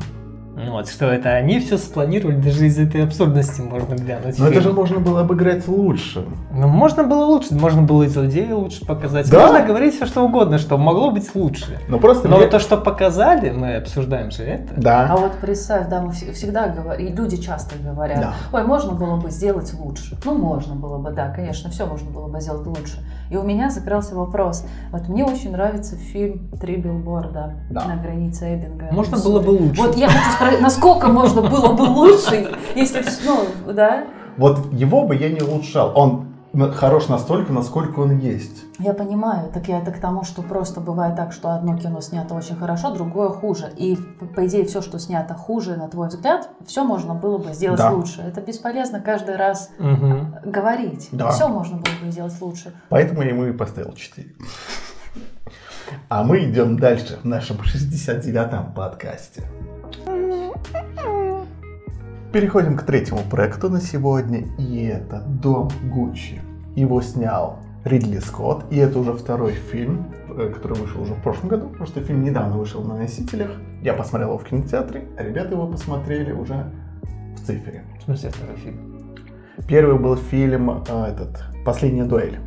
Ну 0.59 0.71
Вот, 0.71 0.89
что 0.89 1.05
это 1.05 1.29
они 1.29 1.59
все 1.59 1.77
спланировали, 1.77 2.37
даже 2.37 2.65
из 2.65 2.79
этой 2.79 3.03
абсурдности 3.03 3.61
можно 3.61 3.93
глянуть. 3.93 4.39
Но 4.39 4.45
это 4.45 4.53
фильм. 4.53 4.63
же 4.63 4.73
можно 4.73 4.99
было 4.99 5.21
обыграть 5.21 5.67
лучше. 5.67 6.25
Ну, 6.51 6.67
можно 6.67 7.03
было 7.03 7.25
лучше, 7.25 7.53
можно 7.53 7.83
было 7.83 8.03
и 8.03 8.07
злодея 8.07 8.55
лучше 8.55 8.83
показать. 8.83 9.29
Да? 9.29 9.39
Можно 9.47 9.65
говорить 9.67 9.93
все 9.95 10.07
что 10.07 10.23
угодно, 10.25 10.57
что 10.57 10.77
могло 10.79 11.11
быть 11.11 11.29
лучше. 11.35 11.79
Но 11.87 11.99
просто 11.99 12.27
Но 12.27 12.37
мне- 12.37 12.45
вот 12.45 12.51
то, 12.51 12.59
что 12.59 12.77
показали, 12.77 13.51
мы 13.51 13.75
обсуждаем 13.75 14.31
же 14.31 14.43
это. 14.43 14.73
Да. 14.77 15.07
А 15.11 15.17
вот 15.17 15.33
представь, 15.39 15.89
да, 15.89 16.01
мы 16.01 16.09
вс- 16.11 16.31
всегда 16.31 16.69
говорим, 16.69 17.05
и 17.07 17.11
люди 17.15 17.37
часто 17.37 17.75
говорят, 17.77 18.19
Да. 18.19 18.33
ой, 18.51 18.63
можно 18.65 18.93
было 18.93 19.17
бы 19.17 19.29
сделать 19.29 19.71
лучше. 19.75 20.17
Ну, 20.25 20.33
можно 20.35 20.73
было 20.75 20.97
бы, 20.97 21.11
да, 21.11 21.29
конечно, 21.29 21.69
все 21.69 21.85
можно 21.85 22.09
было 22.09 22.27
бы 22.29 22.41
сделать 22.41 22.65
лучше. 22.65 22.97
И 23.29 23.37
у 23.37 23.43
меня 23.43 23.69
закрылся 23.69 24.15
вопрос. 24.15 24.65
Вот 24.91 25.07
мне 25.09 25.25
очень 25.25 25.51
нравится 25.51 25.95
фильм 25.95 26.49
«Три 26.59 26.77
билборда» 26.77 27.55
Да. 27.69 27.85
на 27.85 27.95
границе 27.95 28.55
Эббинга. 28.55 28.89
Можно 28.91 29.15
Миссури». 29.15 29.33
было 29.33 29.41
бы 29.41 29.49
лучше. 29.49 29.81
Вот 29.81 29.95
я 29.97 30.07
хочу 30.09 30.31
спросить, 30.31 30.61
насколько 30.61 31.07
можно 31.07 31.41
было 31.41 31.73
бы 31.73 31.81
лучше, 31.83 32.49
если, 32.75 33.03
ну, 33.25 33.73
да? 33.73 34.05
Вот 34.37 34.71
его 34.71 35.03
бы 35.03 35.15
я 35.15 35.29
не 35.29 35.41
улучшал. 35.41 35.91
Он 35.95 36.27
хорош 36.71 37.07
настолько, 37.07 37.53
насколько 37.53 37.99
он 37.99 38.17
есть. 38.17 38.63
Я 38.79 38.93
понимаю, 38.93 39.49
так 39.51 39.67
я 39.67 39.79
это 39.79 39.91
к 39.91 39.99
тому, 39.99 40.23
что 40.23 40.41
просто 40.41 40.81
бывает 40.81 41.15
так, 41.15 41.31
что 41.31 41.53
одно 41.53 41.77
кино 41.77 42.01
снято 42.01 42.33
очень 42.33 42.55
хорошо, 42.55 42.93
другое 42.93 43.29
хуже. 43.29 43.71
И, 43.77 43.95
по- 44.35 44.45
идее, 44.45 44.65
все, 44.65 44.81
что 44.81 44.97
снято 44.99 45.33
хуже, 45.35 45.75
на 45.77 45.87
твой 45.87 46.07
взгляд, 46.07 46.49
все 46.65 46.83
можно 46.83 47.13
было 47.13 47.37
бы 47.37 47.53
сделать 47.53 47.79
Да. 47.79 47.91
лучше. 47.91 48.21
Это 48.21 48.41
бесполезно 48.41 48.99
каждый 48.99 49.35
раз 49.35 49.69
Мгм. 49.77 50.35
говорить. 50.45 51.09
Да. 51.11 51.31
Все 51.31 51.47
можно 51.47 51.77
было 51.77 51.93
бы 52.05 52.11
сделать 52.11 52.33
лучше. 52.41 52.73
Поэтому 52.89 53.21
я 53.21 53.29
ему 53.29 53.45
и 53.45 53.51
поставил 53.51 53.93
4. 53.93 54.33
А 56.09 56.23
мы 56.23 56.43
идем 56.43 56.77
дальше 56.79 57.17
в 57.21 57.25
нашем 57.25 57.57
69-м 57.61 58.73
подкасте. 58.73 59.43
Переходим 62.33 62.75
к 62.77 62.83
третьему 62.83 63.21
проекту 63.29 63.69
на 63.69 63.79
сегодня, 63.79 64.43
и 64.57 64.83
это 64.85 65.21
«Дом 65.21 65.69
Гуччи». 65.91 66.41
Его 66.77 67.01
снял 67.01 67.57
Ридли 67.85 68.19
Скотт, 68.19 68.65
и 68.69 68.77
это 68.77 68.99
уже 68.99 69.13
второй 69.13 69.53
фильм, 69.53 70.13
э, 70.29 70.51
который 70.53 70.77
вышел 70.77 71.01
уже 71.01 71.15
в 71.15 71.23
прошлом 71.23 71.49
году, 71.49 71.69
потому 71.69 71.87
что 71.87 72.01
фильм 72.01 72.23
недавно 72.23 72.55
вышел 72.55 72.83
на 72.83 72.95
носителях. 72.95 73.49
Я 73.81 73.93
посмотрел 73.93 74.29
его 74.29 74.37
в 74.37 74.43
кинотеатре, 74.43 75.07
а 75.17 75.23
ребята 75.23 75.55
его 75.55 75.65
посмотрели 75.65 76.31
уже 76.31 76.71
в 77.35 77.47
цифре. 77.47 77.83
В 77.99 78.03
смысле 78.03 78.29
второй 78.29 78.57
фильм? 78.57 79.17
Первый 79.67 79.97
был 79.97 80.17
фильм 80.17 80.69
э, 80.69 81.05
этот 81.07 81.45
«Последняя 81.65 82.05
дуэль». 82.05 82.37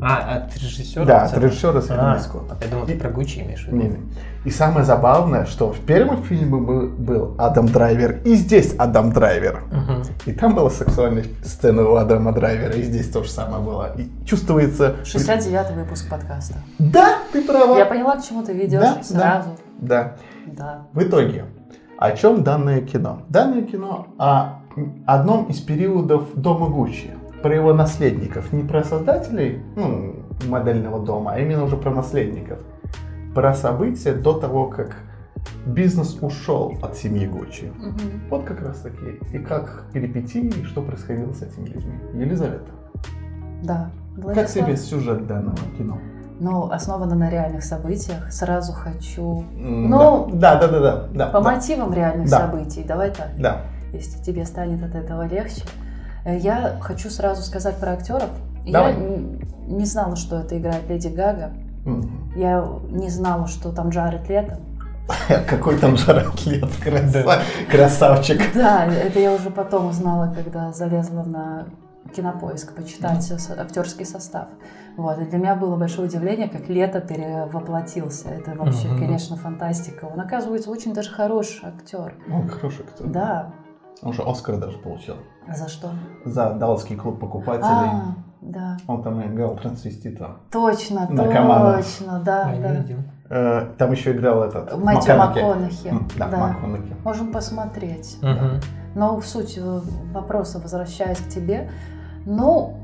А, 0.00 0.36
от 0.36 0.56
режиссера? 0.56 1.04
Да, 1.04 1.22
от 1.24 1.36
режиссера 1.38 1.80
с 1.80 1.90
Ридли 1.90 2.00
А, 2.00 2.18
Скотта. 2.20 2.56
Я 2.62 2.70
думал, 2.70 2.86
ты 2.86 2.96
про 2.96 3.10
Гуччи 3.10 3.40
имеешь 3.40 3.64
в 3.64 3.66
виду. 3.66 3.76
Не-не. 3.76 3.98
И 4.44 4.50
самое 4.50 4.84
забавное, 4.84 5.44
что 5.46 5.72
в 5.72 5.80
первом 5.80 6.22
фильме 6.22 6.56
был, 6.56 6.88
был 6.88 7.34
Адам 7.38 7.66
Драйвер, 7.66 8.20
и 8.24 8.34
здесь 8.34 8.74
Адам 8.78 9.12
Драйвер. 9.12 9.64
Мгм. 9.72 10.02
И 10.26 10.32
там 10.32 10.54
была 10.54 10.70
сексуальная 10.70 11.24
сцена 11.44 11.82
у 11.88 11.96
Адама 11.96 12.32
Драйвера, 12.32 12.72
и 12.74 12.82
здесь 12.82 13.10
то 13.10 13.24
же 13.24 13.30
самое 13.30 13.62
было. 13.62 13.92
И 13.96 14.08
чувствуется... 14.24 14.96
69-й 15.04 15.74
выпуск 15.74 16.08
подкаста. 16.08 16.54
Да, 16.78 17.18
ты 17.32 17.42
права. 17.44 17.76
Я 17.76 17.84
поняла, 17.84 18.16
к 18.16 18.24
чему 18.24 18.42
ты 18.44 18.52
ведешь 18.52 18.80
Да, 18.80 18.94
да. 18.94 19.02
сразу. 19.02 19.48
Да. 19.80 20.16
Да. 20.46 20.86
В 20.92 21.02
итоге, 21.02 21.44
о 21.98 22.12
чем 22.12 22.44
данное 22.44 22.80
кино? 22.80 23.22
Данное 23.28 23.62
кино 23.62 24.06
о 24.18 24.60
одном 25.06 25.46
из 25.46 25.58
периодов 25.60 26.34
дома 26.34 26.68
Гуччи. 26.68 27.10
Про 27.42 27.54
его 27.54 27.72
наследников. 27.72 28.52
Не 28.52 28.62
про 28.64 28.82
создателей 28.84 29.62
ну, 29.76 30.16
модельного 30.48 31.04
дома, 31.04 31.32
а 31.34 31.38
именно 31.38 31.64
уже 31.64 31.76
про 31.76 31.90
наследников. 31.90 32.58
Про 33.34 33.54
события 33.54 34.12
до 34.12 34.32
того, 34.34 34.66
как 34.66 34.96
бизнес 35.66 36.18
ушел 36.20 36.74
от 36.82 36.96
семьи 36.96 37.26
Гуччи. 37.26 37.72
Мгм. 37.76 38.28
Вот 38.30 38.44
как 38.44 38.60
раз 38.60 38.80
таки. 38.80 39.18
И 39.32 39.38
как 39.38 39.84
перипетии, 39.92 40.48
и 40.48 40.64
что 40.64 40.82
происходило 40.82 41.32
с 41.32 41.42
этими 41.42 41.66
людьми. 41.66 41.94
Елизавета, 42.14 42.70
Да. 43.62 43.90
как 44.16 44.24
Владислав? 44.24 44.66
тебе 44.66 44.76
сюжет 44.76 45.26
данного 45.26 45.58
кино? 45.76 45.98
Ну, 46.40 46.70
основано 46.70 47.14
на 47.16 47.30
реальных 47.30 47.64
событиях. 47.64 48.32
Сразу 48.32 48.72
хочу... 48.72 49.44
Ну, 49.56 50.30
да, 50.32 50.56
да, 50.60 50.68
да, 50.68 50.80
да, 50.80 51.08
да. 51.12 51.26
По 51.26 51.40
да, 51.40 51.52
мотивам 51.52 51.92
реальных 51.92 52.28
Да. 52.28 52.38
событий. 52.46 52.84
Давай 52.84 53.10
так. 53.10 53.30
да. 53.38 53.62
если 53.92 54.22
тебе 54.22 54.44
станет 54.44 54.82
от 54.82 54.94
этого 54.94 55.26
легче. 55.26 55.62
Э, 56.24 56.36
Я 56.38 56.78
хочу 56.80 57.10
сразу 57.10 57.42
сказать 57.42 57.76
про 57.78 57.92
актеров. 57.92 58.30
Давай. 58.66 58.92
Я 58.94 59.18
не 59.66 59.84
знала, 59.84 60.16
что 60.16 60.36
это 60.40 60.58
играет 60.58 60.88
Леди 60.88 61.08
Гага. 61.08 61.52
Мгм. 61.84 62.32
Я 62.36 62.66
не 62.90 63.08
знала, 63.08 63.46
что 63.46 63.70
там 63.72 63.88
Джаред 63.90 64.28
Лето. 64.28 64.58
Какой 65.48 65.78
там 65.78 65.94
Джаред 65.94 66.44
Лето, 66.46 66.68
краса- 66.84 67.40
красавчик. 67.70 68.40
Да, 68.54 68.84
это 68.86 69.18
я 69.18 69.32
уже 69.32 69.50
потом 69.50 69.86
узнала, 69.86 70.32
когда 70.34 70.72
залезла 70.72 71.22
на 71.22 71.66
кинопоиск 72.14 72.74
почитать 72.74 73.30
актерский 73.58 74.04
состав. 74.06 74.48
Вот. 74.96 75.18
И 75.18 75.24
для 75.26 75.38
меня 75.38 75.54
было 75.54 75.76
большое 75.76 76.08
удивление, 76.08 76.48
как 76.48 76.68
Лето 76.68 77.00
перевоплотился. 77.00 78.28
Это 78.30 78.54
вообще, 78.54 78.88
Мгм. 78.88 78.98
конечно, 78.98 79.36
фантастика. 79.36 80.06
Он, 80.06 80.20
оказывается, 80.20 80.70
очень 80.70 80.92
даже 80.94 81.10
хороший 81.10 81.68
актер. 81.68 82.14
Он 82.32 82.48
хороший 82.48 82.84
кто. 82.84 83.04
Да. 83.04 83.50
Он 84.02 84.12
же 84.12 84.22
Оскар 84.22 84.56
даже 84.58 84.78
получил. 84.78 85.16
А 85.46 85.54
за 85.54 85.68
что? 85.68 85.90
За 86.24 86.50
Далласский 86.54 86.96
клуб 86.96 87.18
покупателей. 87.20 87.68
А, 87.70 88.14
да. 88.40 88.76
Он 88.86 89.02
там 89.02 89.20
играл 89.26 89.56
трансвестита. 89.56 90.36
Точно, 90.52 91.08
Наркомана. 91.10 91.76
точно, 91.78 92.20
да, 92.24 92.42
А, 92.48 92.56
да. 92.56 92.84
Э, 93.30 93.66
Там 93.76 93.92
еще 93.92 94.12
играл 94.12 94.42
этот... 94.44 94.76
Мэтью 94.78 95.16
МакКонахи. 95.16 95.92
Да, 96.16 96.28
Да. 96.28 96.36
МакКонахи. 96.36 96.96
Можем 97.04 97.32
посмотреть. 97.32 98.18
Мгм. 98.22 98.60
Но 98.94 99.16
в 99.20 99.26
суть 99.26 99.58
э, 99.58 99.80
вопроса, 100.12 100.58
возвращаясь 100.60 101.18
к 101.18 101.28
тебе, 101.28 101.70
ну, 102.24 102.76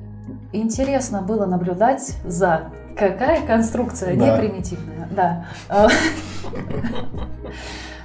интересно 0.53 1.23
было 1.23 1.47
наблюдать 1.47 2.17
за... 2.25 2.71
Какая 2.97 3.45
конструкция, 3.47 4.17
Да. 4.17 4.37
не 4.37 4.39
примитивная, 4.49 5.09
да. 5.11 5.47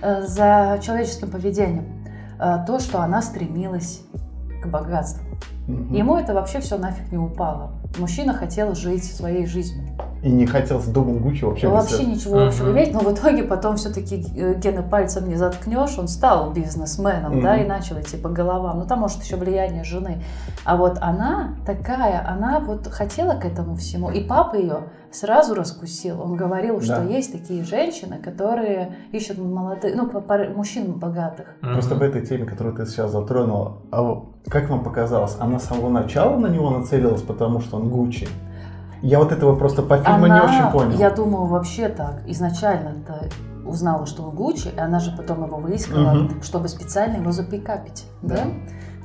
Э, 0.02 0.22
За 0.26 0.80
человеческим 0.82 1.30
поведением. 1.30 1.99
Э, 2.40 2.64
То, 2.66 2.80
что 2.80 3.02
она 3.02 3.22
стремилась 3.22 4.02
к 4.62 4.68
богатству. 4.68 5.26
Мгм. 5.68 5.94
Ему 5.94 6.18
это 6.18 6.34
вообще 6.34 6.60
все 6.60 6.78
нафиг 6.78 7.12
не 7.12 7.18
упало. 7.18 7.72
Мужчина 7.98 8.34
хотел 8.34 8.76
жить 8.76 9.04
своей 9.04 9.46
жизнью. 9.46 9.88
И 10.22 10.30
не 10.30 10.46
хотел 10.46 10.82
с 10.82 10.86
домом 10.86 11.20
Гуччи 11.20 11.46
вообще 11.46 11.68
Вообще 11.68 12.06
ничего 12.06 12.46
общего 12.46 12.72
иметь, 12.72 12.94
но 12.94 13.00
в 13.00 13.14
итоге 13.14 13.44
потом 13.44 13.78
все-таки 13.78 14.18
Гена 14.18 14.84
пальцем 14.84 15.30
не 15.30 15.36
заткнешь, 15.36 15.98
он 15.98 16.08
стал 16.08 16.52
бизнесменом, 16.52 17.42
да, 17.42 17.58
и 17.58 17.66
начал 17.66 18.00
идти 18.00 18.18
по 18.18 18.30
головам. 18.30 18.80
Ну, 18.80 18.86
там, 18.86 19.00
может, 19.00 19.24
еще 19.24 19.38
влияние 19.38 19.84
жены. 19.84 20.22
А 20.66 20.76
вот 20.76 20.98
она 21.02 21.56
такая, 21.66 22.26
она 22.28 22.60
вот 22.60 22.88
хотела 22.88 23.34
к 23.34 23.46
этому 23.46 23.76
всему, 23.76 24.12
и 24.12 24.22
папа 24.22 24.56
ее 24.56 24.80
сразу 25.12 25.56
раскусил. 25.56 26.22
Он 26.22 26.36
говорил, 26.36 26.82
что 26.82 27.04
есть 27.04 27.32
такие 27.32 27.64
женщины, 27.64 28.18
которые 28.18 28.98
ищут 29.12 29.38
молодых, 29.38 29.96
ну, 29.96 30.12
мужчин 30.56 30.94
богатых. 30.94 31.48
Просто 31.62 31.96
в 31.96 32.02
этой 32.02 32.26
теме, 32.26 32.46
которую 32.46 32.76
ты 32.76 32.86
сейчас 32.86 33.12
затронула, 33.12 33.78
а 33.92 34.26
как 34.50 34.70
вам 34.70 34.84
показалось, 34.84 35.36
она 35.40 35.60
с 35.60 35.66
самого 35.66 35.90
начала 35.90 36.38
на 36.38 36.48
него 36.48 36.70
нацелилась, 36.70 37.22
потому 37.22 37.62
что 37.62 37.78
он 37.78 37.90
Гуччи? 37.90 38.28
Я 39.02 39.20
вот 39.20 39.32
этого 39.32 39.56
просто 39.56 39.82
по 39.82 39.98
фильму 39.98 40.26
она, 40.26 40.40
не 40.40 40.46
очень 40.46 40.72
понял. 40.72 40.98
Я 40.98 41.10
думаю, 41.10 41.46
вообще 41.46 41.90
так. 41.90 42.22
Изначально-то 42.26 43.30
узнала, 43.66 44.06
что 44.06 44.24
он 44.24 44.36
Гуччи, 44.36 44.70
и 44.76 44.80
она 44.80 45.00
же 45.00 45.12
потом 45.16 45.46
его 45.46 45.58
выискала, 45.58 46.24
угу. 46.24 46.44
чтобы 46.44 46.68
специально 46.68 47.18
его 47.18 47.32
запикапить. 47.32 48.06
Да? 48.22 48.36
да? 48.36 48.44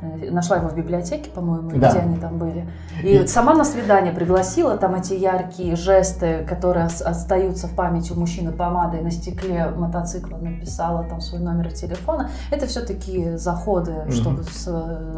Э, 0.05 0.31
нашла 0.31 0.57
его 0.57 0.69
в 0.69 0.75
библиотеке, 0.75 1.31
по-моему, 1.31 1.71
да. 1.71 1.91
где 1.91 1.99
они 1.99 2.17
там 2.17 2.39
были. 2.39 2.69
И, 3.03 3.17
и 3.17 3.27
сама 3.27 3.55
на 3.55 3.65
свидание 3.65 4.13
пригласила, 4.13 4.77
там 4.77 4.95
эти 4.95 5.15
яркие 5.15 5.77
жесты, 5.77 6.45
которые 6.49 6.87
остаются 6.87 7.69
в 7.69 7.75
памяти 7.75 8.13
у 8.13 8.17
мужчины 8.17 8.53
помадой 8.53 9.03
на 9.03 9.11
стекле 9.11 9.69
мотоцикла, 9.69 10.37
написала 10.37 11.05
там 11.05 11.21
свой 11.21 11.41
номер 11.41 11.73
телефона. 11.73 12.31
Это 12.51 12.67
все 12.67 12.81
такие 12.81 13.39
заходы, 13.39 13.93
mm 13.93 14.15
чтобы 14.15 14.45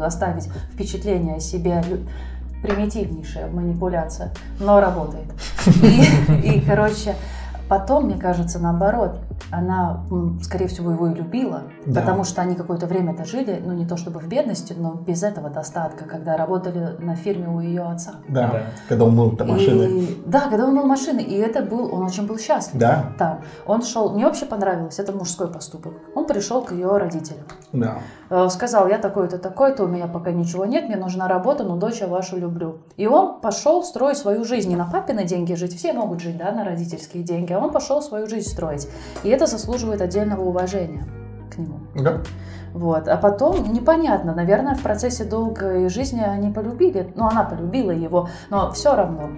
оставить 0.03 0.49
впечатление 0.73 1.35
о 1.35 1.39
себе 1.39 1.83
примитивнейшая 2.61 3.47
манипуляция, 3.47 4.31
но 4.59 4.79
работает. 4.79 5.25
И, 5.83 6.57
и 6.57 6.61
короче, 6.61 7.15
Потом, 7.69 8.05
мне 8.05 8.17
кажется, 8.17 8.59
наоборот, 8.59 9.19
она, 9.51 10.03
скорее 10.41 10.67
всего, 10.67 10.91
его 10.91 11.07
и 11.07 11.13
любила, 11.13 11.63
да. 11.85 12.01
потому 12.01 12.23
что 12.23 12.41
они 12.41 12.55
какое-то 12.55 12.85
время-то 12.85 13.25
жили, 13.25 13.61
ну 13.63 13.73
не 13.73 13.85
то 13.85 13.97
чтобы 13.97 14.19
в 14.19 14.27
бедности, 14.27 14.73
но 14.77 14.93
без 14.93 15.23
этого 15.23 15.49
достатка, 15.49 16.05
когда 16.05 16.37
работали 16.37 16.95
на 16.99 17.15
фирме 17.15 17.47
у 17.47 17.59
ее 17.59 17.83
отца. 17.83 18.15
Да, 18.27 18.47
да. 18.47 18.61
когда 18.87 19.05
он 19.05 19.15
мыл 19.15 19.37
машины. 19.39 19.83
И, 19.83 20.23
да, 20.25 20.41
когда 20.49 20.65
он 20.65 20.75
мыл 20.75 20.85
машины, 20.85 21.21
и 21.21 21.35
это 21.35 21.61
был, 21.61 21.93
он 21.93 22.03
очень 22.03 22.25
был 22.25 22.37
счастлив. 22.37 22.79
Да. 22.79 23.13
Там. 23.17 23.41
Он 23.65 23.81
шел, 23.83 24.13
мне 24.13 24.25
вообще 24.25 24.45
понравилось, 24.45 24.99
это 24.99 25.11
мужской 25.11 25.47
поступок. 25.47 25.93
Он 26.15 26.25
пришел 26.25 26.61
к 26.61 26.71
ее 26.71 26.97
родителям. 26.97 27.43
Да. 27.73 27.99
Э, 28.29 28.47
сказал, 28.49 28.87
я 28.87 28.97
такой-то, 28.97 29.37
такой-то, 29.37 29.83
у 29.83 29.87
меня 29.87 30.07
пока 30.07 30.31
ничего 30.31 30.65
нет, 30.65 30.87
мне 30.87 30.97
нужна 30.97 31.27
работа, 31.27 31.63
но 31.63 31.77
дочь 31.77 31.99
я 32.01 32.07
вашу 32.07 32.37
люблю. 32.37 32.79
И 32.97 33.07
он 33.07 33.39
пошел 33.39 33.83
строить 33.83 34.17
свою 34.17 34.43
жизнь, 34.43 34.69
не 34.69 34.75
на 34.75 34.85
папины 34.85 35.25
деньги 35.25 35.53
жить, 35.53 35.75
все 35.75 35.93
могут 35.93 36.21
жить, 36.21 36.37
да, 36.37 36.51
на 36.51 36.63
родительские 36.63 37.23
деньги, 37.23 37.53
а 37.57 37.59
он 37.59 37.71
пошел 37.71 38.01
свою 38.01 38.27
жизнь 38.27 38.49
строить. 38.49 38.87
И 39.23 39.29
это 39.29 39.47
заслуживает 39.47 40.01
отдельного 40.01 40.41
уважения 40.41 41.05
к 41.51 41.57
нему. 41.57 41.79
Да. 41.95 42.21
Вот. 42.73 43.07
А 43.07 43.17
потом, 43.17 43.73
непонятно, 43.73 44.35
наверное, 44.35 44.75
в 44.75 44.81
процессе 44.81 45.23
долгой 45.23 45.89
жизни 45.89 46.21
они 46.21 46.51
полюбили, 46.51 47.11
ну, 47.15 47.27
она 47.27 47.43
полюбила 47.43 47.91
его, 47.91 48.29
но 48.49 48.71
все 48.71 48.95
равно. 48.95 49.29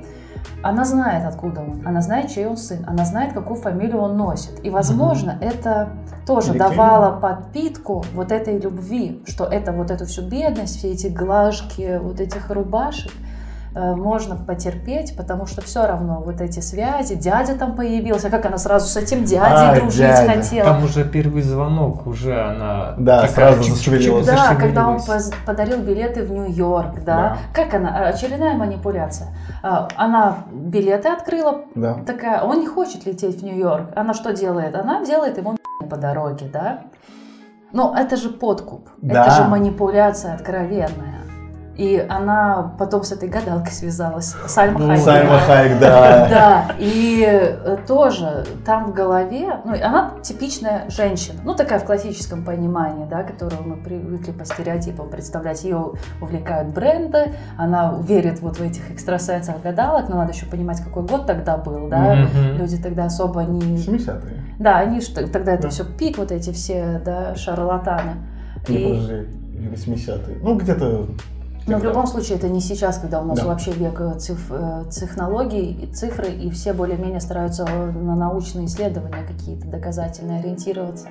Она 0.62 0.84
знает, 0.84 1.26
откуда 1.26 1.62
он, 1.62 1.82
она 1.86 2.02
знает, 2.02 2.30
чей 2.30 2.46
он 2.46 2.58
сын, 2.58 2.84
она 2.88 3.06
знает, 3.06 3.34
какую 3.34 3.60
фамилию 3.60 4.00
он 4.00 4.18
носит. 4.18 4.64
И, 4.64 4.70
возможно, 4.70 5.34
угу. 5.34 5.46
это 5.46 5.90
тоже 6.26 6.54
давало 6.54 7.20
подпитку 7.20 8.04
вот 8.14 8.32
этой 8.32 8.60
любви, 8.60 9.24
что 9.26 9.46
это 9.46 9.72
вот 9.72 9.92
эту 9.92 10.06
всю 10.06 10.22
бедность, 10.22 10.78
все 10.78 10.92
эти 10.92 11.08
глажки, 11.08 12.00
вот 12.02 12.20
этих 12.20 12.50
рубашек– 12.50 13.12
можно 13.96 14.36
потерпеть, 14.36 15.16
потому 15.16 15.46
что 15.46 15.62
все 15.62 15.86
равно 15.86 16.22
вот 16.26 16.42
эти 16.42 16.60
связи, 16.60 17.16
дядя 17.16 17.56
там 17.56 17.76
появился, 17.76 18.30
как 18.30 18.46
она 18.46 18.58
сразу 18.58 18.88
с 18.88 18.98
этим 18.98 19.24
дядей 19.24 19.70
а, 19.70 19.76
дружить 19.76 20.00
дядя. 20.00 20.34
хотела. 20.34 20.66
Там 20.66 20.84
уже 20.84 21.04
первый 21.06 21.42
звонок, 21.42 22.08
уже 22.08 22.40
она 22.40 22.96
да, 22.98 23.28
сразу 23.28 23.64
зашевелилась. 23.64 24.26
Да, 24.26 24.56
когда 24.56 24.88
он 24.88 25.00
подарил 25.46 25.80
билеты 25.80 26.24
в 26.24 26.32
Нью-Йорк, 26.32 27.04
да. 27.04 27.16
да. 27.16 27.38
Как 27.54 27.74
она? 27.74 28.08
Очередная 28.08 28.56
манипуляция. 28.56 29.30
А, 29.64 29.88
она 29.96 30.40
билеты 30.52 31.10
открыла, 31.10 31.62
да. 31.76 31.96
такая, 32.06 32.42
он 32.44 32.60
не 32.60 32.68
хочет 32.68 33.06
лететь 33.06 33.42
в 33.42 33.44
Нью-Йорк. 33.44 33.92
Она 33.96 34.14
что 34.14 34.34
делает? 34.34 34.76
Она 34.76 35.06
делает 35.06 35.38
ему 35.38 35.58
по 35.90 35.98
дороге, 35.98 36.50
да. 36.52 36.82
Но 37.72 37.96
это 37.98 38.18
же 38.18 38.30
подкуп, 38.30 38.90
да. 39.02 39.26
это 39.26 39.36
же 39.36 39.44
манипуляция 39.44 40.34
откровенная. 40.34 41.29
И 41.80 42.06
она 42.10 42.74
потом 42.78 43.04
с 43.04 43.14
этой 43.14 43.30
гадалкой 43.30 43.72
связалась. 43.72 44.36
Сальма 44.48 44.80
ну, 44.80 44.88
Хайек. 44.88 45.02
Сальма 45.02 45.40
Хайек, 45.40 45.80
да. 45.80 46.28
Да, 46.30 46.76
и 46.78 47.26
э, 47.26 47.78
тоже 47.88 48.46
там 48.66 48.92
в 48.92 48.94
голове, 48.94 49.62
ну, 49.64 49.74
она 49.82 50.16
типичная 50.22 50.90
женщина, 50.90 51.40
ну, 51.46 51.56
такая 51.56 51.80
в 51.80 51.86
классическом 51.86 52.44
понимании, 52.44 53.06
да, 53.06 53.24
которую 53.24 53.64
мы 53.64 53.78
привыкли 53.78 54.34
по 54.34 54.44
стереотипам 54.44 55.10
представлять. 55.10 55.64
Ее 55.64 55.94
увлекают 56.22 56.74
бренды, 56.74 57.32
она 57.58 57.98
верит 58.02 58.42
вот 58.42 58.58
в 58.58 58.62
этих 58.62 58.92
экстрасенсов 58.92 59.62
гадалок, 59.62 60.10
но 60.10 60.18
надо 60.18 60.34
еще 60.34 60.48
понимать, 60.48 60.82
какой 60.84 61.04
год 61.04 61.28
тогда 61.28 61.56
был, 61.56 61.88
да, 61.88 62.24
mm-hmm. 62.24 62.58
люди 62.58 62.76
тогда 62.76 63.06
особо 63.06 63.44
не... 63.44 63.78
70-е. 63.78 64.44
Да, 64.60 64.80
они 64.80 65.00
тогда 65.00 65.54
это 65.54 65.64
да. 65.64 65.70
все 65.70 65.86
пик, 65.86 66.18
вот 66.18 66.34
эти 66.34 66.52
все, 66.52 67.02
да, 67.06 67.36
шарлатаны. 67.36 68.18
И... 68.68 68.84
подожди, 68.84 69.96
80-е. 69.96 70.40
Ну, 70.42 70.58
где-то 70.58 71.08
но 71.68 71.78
в 71.78 71.84
любом 71.84 72.08
случае 72.08 72.38
это 72.38 72.50
не 72.50 72.62
сейчас, 72.62 72.98
когда 72.98 73.22
у 73.22 73.26
нас 73.26 73.40
да. 73.40 73.46
вообще 73.46 73.72
век 73.72 74.00
э, 74.00 74.18
циф, 74.20 74.48
э, 74.50 74.86
технологий, 74.90 75.90
цифры, 75.94 76.30
и 76.32 76.50
все 76.50 76.74
более-менее 76.74 77.20
стараются 77.20 77.66
на 77.66 78.16
научные 78.16 78.66
исследования 78.66 79.24
какие-то 79.28 79.68
доказательные 79.68 80.40
ориентироваться. 80.40 81.10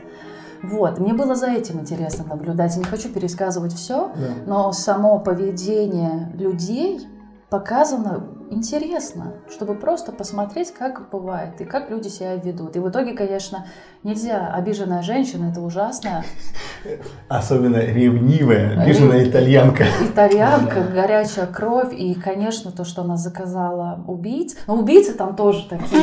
Вот, 0.62 0.99
мне 0.99 1.14
было 1.14 1.34
за 1.36 1.49
этим 1.49 1.80
интересно 1.80 2.24
наблюдать. 2.24 2.76
Не 2.76 2.84
хочу 2.84 3.09
пересказывать 3.11 3.72
все, 3.72 4.09
да. 4.09 4.28
но 4.46 4.72
само 4.72 5.20
поведение 5.20 6.32
людей 6.34 7.07
показано 7.49 8.24
интересно, 8.51 9.34
чтобы 9.51 9.74
просто 9.74 10.12
посмотреть, 10.12 10.72
как 10.72 11.11
бывает 11.11 11.61
и 11.61 11.64
как 11.64 11.90
люди 11.90 12.09
себя 12.09 12.34
ведут. 12.36 12.76
И 12.76 12.78
в 12.78 12.88
итоге, 12.88 13.12
конечно, 13.12 13.66
нельзя. 14.03 14.53
Обиженная 14.55 15.03
женщина– 15.03 15.51
это 15.53 15.61
ужасно. 15.61 16.24
Особенно 17.28 17.78
ревнивая, 17.78 18.80
обиженная 18.80 19.28
итальянка. 19.28 19.84
Итальянка, 20.03 20.82
горячая 20.82 21.46
кровь. 21.46 21.92
И, 21.92 22.14
конечно, 22.14 22.70
то, 22.70 22.84
что 22.84 23.03
она 23.03 23.16
заказала 23.16 24.05
убийц. 24.07 24.57
Но 24.66 24.76
убийцы 24.76 25.14
там 25.14 25.36
тоже 25.36 25.68
такие. 25.68 26.03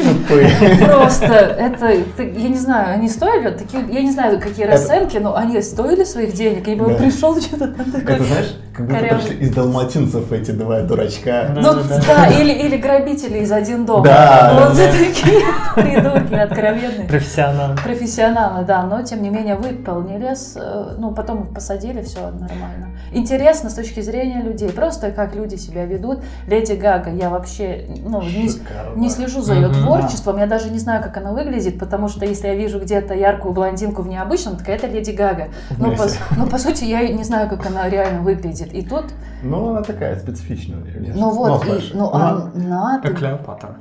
Просто 0.85 1.25
это, 1.25 1.87
я 1.87 2.49
не 2.49 2.57
знаю, 2.57 2.95
они 2.95 3.09
стоили, 3.09 3.49
такие, 3.49 3.85
я 3.91 4.01
не 4.01 4.11
знаю, 4.11 4.39
какие 4.39 4.65
расценки, 4.65 5.17
но 5.17 5.35
они 5.35 5.61
стоили 5.61 6.03
своих 6.03 6.33
денег. 6.33 6.67
Я 6.67 6.75
пришел 6.75 7.39
что-то 7.39 7.67
там 7.67 7.91
такое. 7.91 8.15
Это 8.15 8.23
знаешь, 8.23 8.55
как 8.75 8.87
будто 8.87 8.99
пришли 8.99 9.37
из 9.37 9.51
далматинцев 9.51 10.31
эти 10.31 10.51
два 10.51 10.81
дурачка. 10.81 11.53
Ну 11.55 11.75
да, 11.87 12.27
или, 12.27 12.51
или 12.51 12.77
грабители 12.77 13.39
из 13.39 13.51
один 13.51 13.85
дома. 13.85 14.03
Да, 14.03 14.67
вот 14.67 14.77
да, 14.77 14.87
такие 14.91 15.41
придурки 15.75 16.33
откровенные. 16.33 17.07
Профессионалы. 17.07 17.75
Профессионалы, 17.77 18.65
да, 18.65 18.83
но 18.83 19.01
тем 19.01 19.21
не 19.21 19.29
менее 19.29 19.55
выполнили, 19.55 20.33
э, 20.55 20.95
ну 20.97 21.11
потом 21.11 21.47
посадили, 21.47 22.01
все 22.01 22.19
нормально. 22.19 22.89
Интересно 23.13 23.69
с 23.69 23.75
точки 23.75 24.01
зрения 24.01 24.41
людей, 24.41 24.69
просто 24.69 25.11
как 25.11 25.35
люди 25.35 25.55
себя 25.55 25.85
ведут. 25.85 26.19
Леди 26.47 26.73
Гага, 26.73 27.11
я 27.11 27.29
вообще 27.29 27.85
ну, 28.05 28.21
не, 28.21 28.49
не 28.95 29.09
слежу 29.09 29.41
за 29.41 29.53
ее 29.53 29.69
творчеством, 29.69 30.37
я 30.37 30.47
даже 30.47 30.69
не 30.69 30.79
знаю, 30.79 31.01
как 31.01 31.15
она 31.15 31.31
выглядит, 31.31 31.79
потому 31.79 32.09
что 32.09 32.25
если 32.25 32.47
я 32.47 32.55
вижу 32.55 32.79
где-то 32.79 33.13
яркую 33.13 33.53
блондинку 33.53 34.01
в 34.01 34.07
необычном, 34.07 34.57
так 34.57 34.67
это 34.67 34.87
Леди 34.87 35.11
Гага. 35.11 35.47
Но 35.77 35.95
по, 35.95 36.07
но 36.35 36.47
по 36.47 36.57
сути 36.57 36.83
я 36.83 37.07
не 37.07 37.23
знаю, 37.23 37.49
как 37.49 37.65
она 37.65 37.89
реально 37.89 38.21
выглядит. 38.21 38.64
И 38.73 38.85
тут... 38.85 39.05
Ну, 39.43 39.69
она 39.69 39.81
такая 39.83 40.17
специфичная. 40.19 40.79
Ну 41.15 41.29
вот, 41.31 41.65
и, 41.65 41.91
ну, 41.93 42.11
она... 42.11 42.99
Как 43.01 43.17
Клеопатра. 43.17 43.77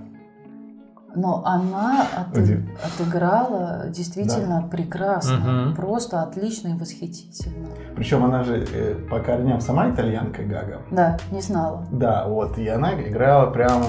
Но 1.16 1.42
она 1.44 2.06
от, 2.16 2.36
отыграла 2.36 3.84
действительно 3.88 4.62
да. 4.62 4.68
прекрасно, 4.68 5.68
угу. 5.68 5.76
просто 5.76 6.22
отлично 6.22 6.68
и 6.68 6.74
восхитительно. 6.74 7.68
Причем 7.94 8.24
она 8.24 8.42
же 8.42 8.64
э, 8.72 8.94
по 9.08 9.20
корням 9.20 9.60
сама 9.60 9.90
итальянка 9.90 10.42
Гага. 10.42 10.80
Да, 10.90 11.16
не 11.30 11.40
знала. 11.40 11.86
Да, 11.92 12.26
вот, 12.26 12.58
и 12.58 12.66
она 12.66 12.94
играла 12.94 13.50
прямо 13.50 13.84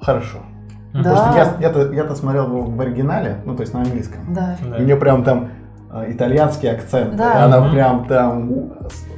хорошо. 0.00 0.38
Да. 0.92 0.98
Потому 1.02 1.16
что 1.16 1.36
я, 1.36 1.56
я-то, 1.68 1.92
я-то 1.92 2.14
смотрел 2.14 2.46
в 2.46 2.80
оригинале, 2.80 3.38
ну 3.44 3.56
то 3.56 3.62
есть 3.62 3.74
на 3.74 3.80
английском. 3.80 4.20
Да. 4.32 4.56
да. 4.62 4.76
у 4.76 4.82
нее 4.82 4.96
прям 4.96 5.24
там 5.24 5.50
э, 5.90 6.12
итальянский 6.12 6.70
акцент. 6.70 7.16
Да. 7.16 7.44
Она 7.46 7.62
угу. 7.62 7.72
прям 7.72 8.06
там... 8.06 8.50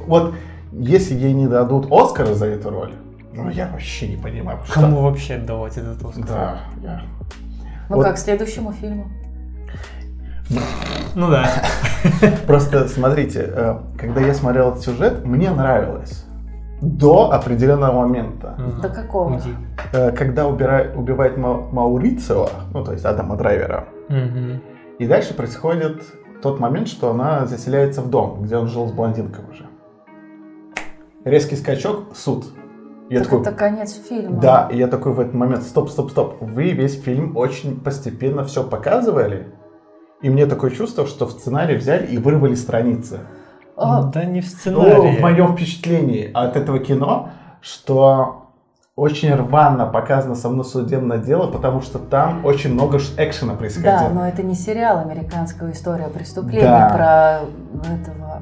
Вот 0.07 0.33
если 0.79 1.15
ей 1.15 1.33
не 1.33 1.47
дадут 1.47 1.87
Оскара 1.91 2.33
за 2.33 2.47
эту 2.47 2.69
роль, 2.69 2.91
ну, 3.33 3.49
я 3.49 3.67
вообще 3.67 4.07
не 4.07 4.17
понимаю. 4.17 4.59
Кому 4.73 4.95
что... 4.97 5.03
вообще 5.03 5.33
отдавать 5.35 5.77
этот 5.77 6.03
Оскар? 6.05 6.25
Да, 6.25 6.59
я... 6.81 7.01
Ну 7.89 7.97
вот. 7.97 8.05
как, 8.05 8.17
следующему 8.17 8.71
фильму? 8.71 9.07
Ну 11.15 11.29
да. 11.29 11.49
Просто 12.47 12.87
смотрите, 12.87 13.49
э, 13.51 13.79
когда 13.97 14.21
я 14.21 14.33
смотрел 14.33 14.69
этот 14.69 14.83
сюжет, 14.83 15.25
мне 15.25 15.49
нравилось. 15.51 16.25
до 16.81 17.31
определенного 17.31 18.01
момента. 18.01 18.55
До 18.81 18.89
какого? 18.89 19.41
Э, 19.91 20.11
Когда 20.11 20.45
убивает 20.47 21.37
Ма- 21.37 21.67
Маурицио, 21.71 22.49
ну 22.73 22.83
то 22.83 22.91
есть 22.93 23.05
Адама 23.05 23.37
Драйвера, 23.37 23.85
и 24.99 25.07
дальше 25.07 25.33
происходит 25.33 26.03
тот 26.41 26.59
момент, 26.59 26.87
что 26.87 27.11
она 27.11 27.45
заселяется 27.45 28.01
в 28.01 28.09
дом, 28.09 28.43
где 28.43 28.57
он 28.57 28.67
жил 28.67 28.87
с 28.87 28.91
блондинкой 28.91 29.43
уже. 29.51 29.65
Резкий 31.25 31.55
скачок, 31.55 32.15
суд. 32.15 32.45
Я 33.09 33.19
Так 33.19 33.27
такой, 33.29 33.41
это 33.41 33.51
конец 33.51 33.93
фильма. 34.07 34.39
да, 34.39 34.69
и 34.71 34.77
я 34.77 34.87
такой 34.87 35.11
в 35.13 35.19
этот 35.19 35.33
момент, 35.33 35.63
стоп, 35.63 35.89
стоп, 35.89 36.09
стоп, 36.11 36.37
вы 36.41 36.71
весь 36.71 36.99
фильм 36.99 37.35
очень 37.37 37.79
постепенно 37.79 38.43
все 38.43 38.63
показывали, 38.63 39.47
и 40.23 40.29
мне 40.29 40.45
такое 40.47 40.71
чувство, 40.71 41.05
что 41.05 41.27
в 41.27 41.31
сценарий 41.31 41.75
взяли 41.75 42.07
и 42.07 42.17
вырвали 42.17 42.55
страницы. 42.55 43.19
О, 43.75 44.03
Да 44.03 44.23
не 44.25 44.41
в 44.41 44.45
Ну, 44.45 44.49
сценарии. 44.49 45.17
в 45.17 45.21
моем 45.21 45.53
впечатлении 45.55 46.31
от 46.33 46.55
этого 46.55 46.79
кино, 46.79 47.29
что 47.61 48.47
очень 48.95 49.33
рвано 49.35 49.85
показано 49.85 50.33
со 50.35 50.49
мной 50.49 50.63
судебное 50.65 51.17
дело, 51.19 51.51
потому 51.51 51.81
что 51.81 51.99
там 51.99 52.43
очень 52.45 52.73
много 52.73 52.97
экшена 53.17 53.51
да, 53.53 53.57
происходило. 53.59 54.09
но 54.13 54.27
это 54.27 54.41
не 54.41 54.55
сериал 54.55 54.99
«Американская 54.99 55.71
история 55.73 56.07
преступлений» 56.07 56.61
Да. 56.63 56.89
про 56.89 57.93
этого 57.93 58.41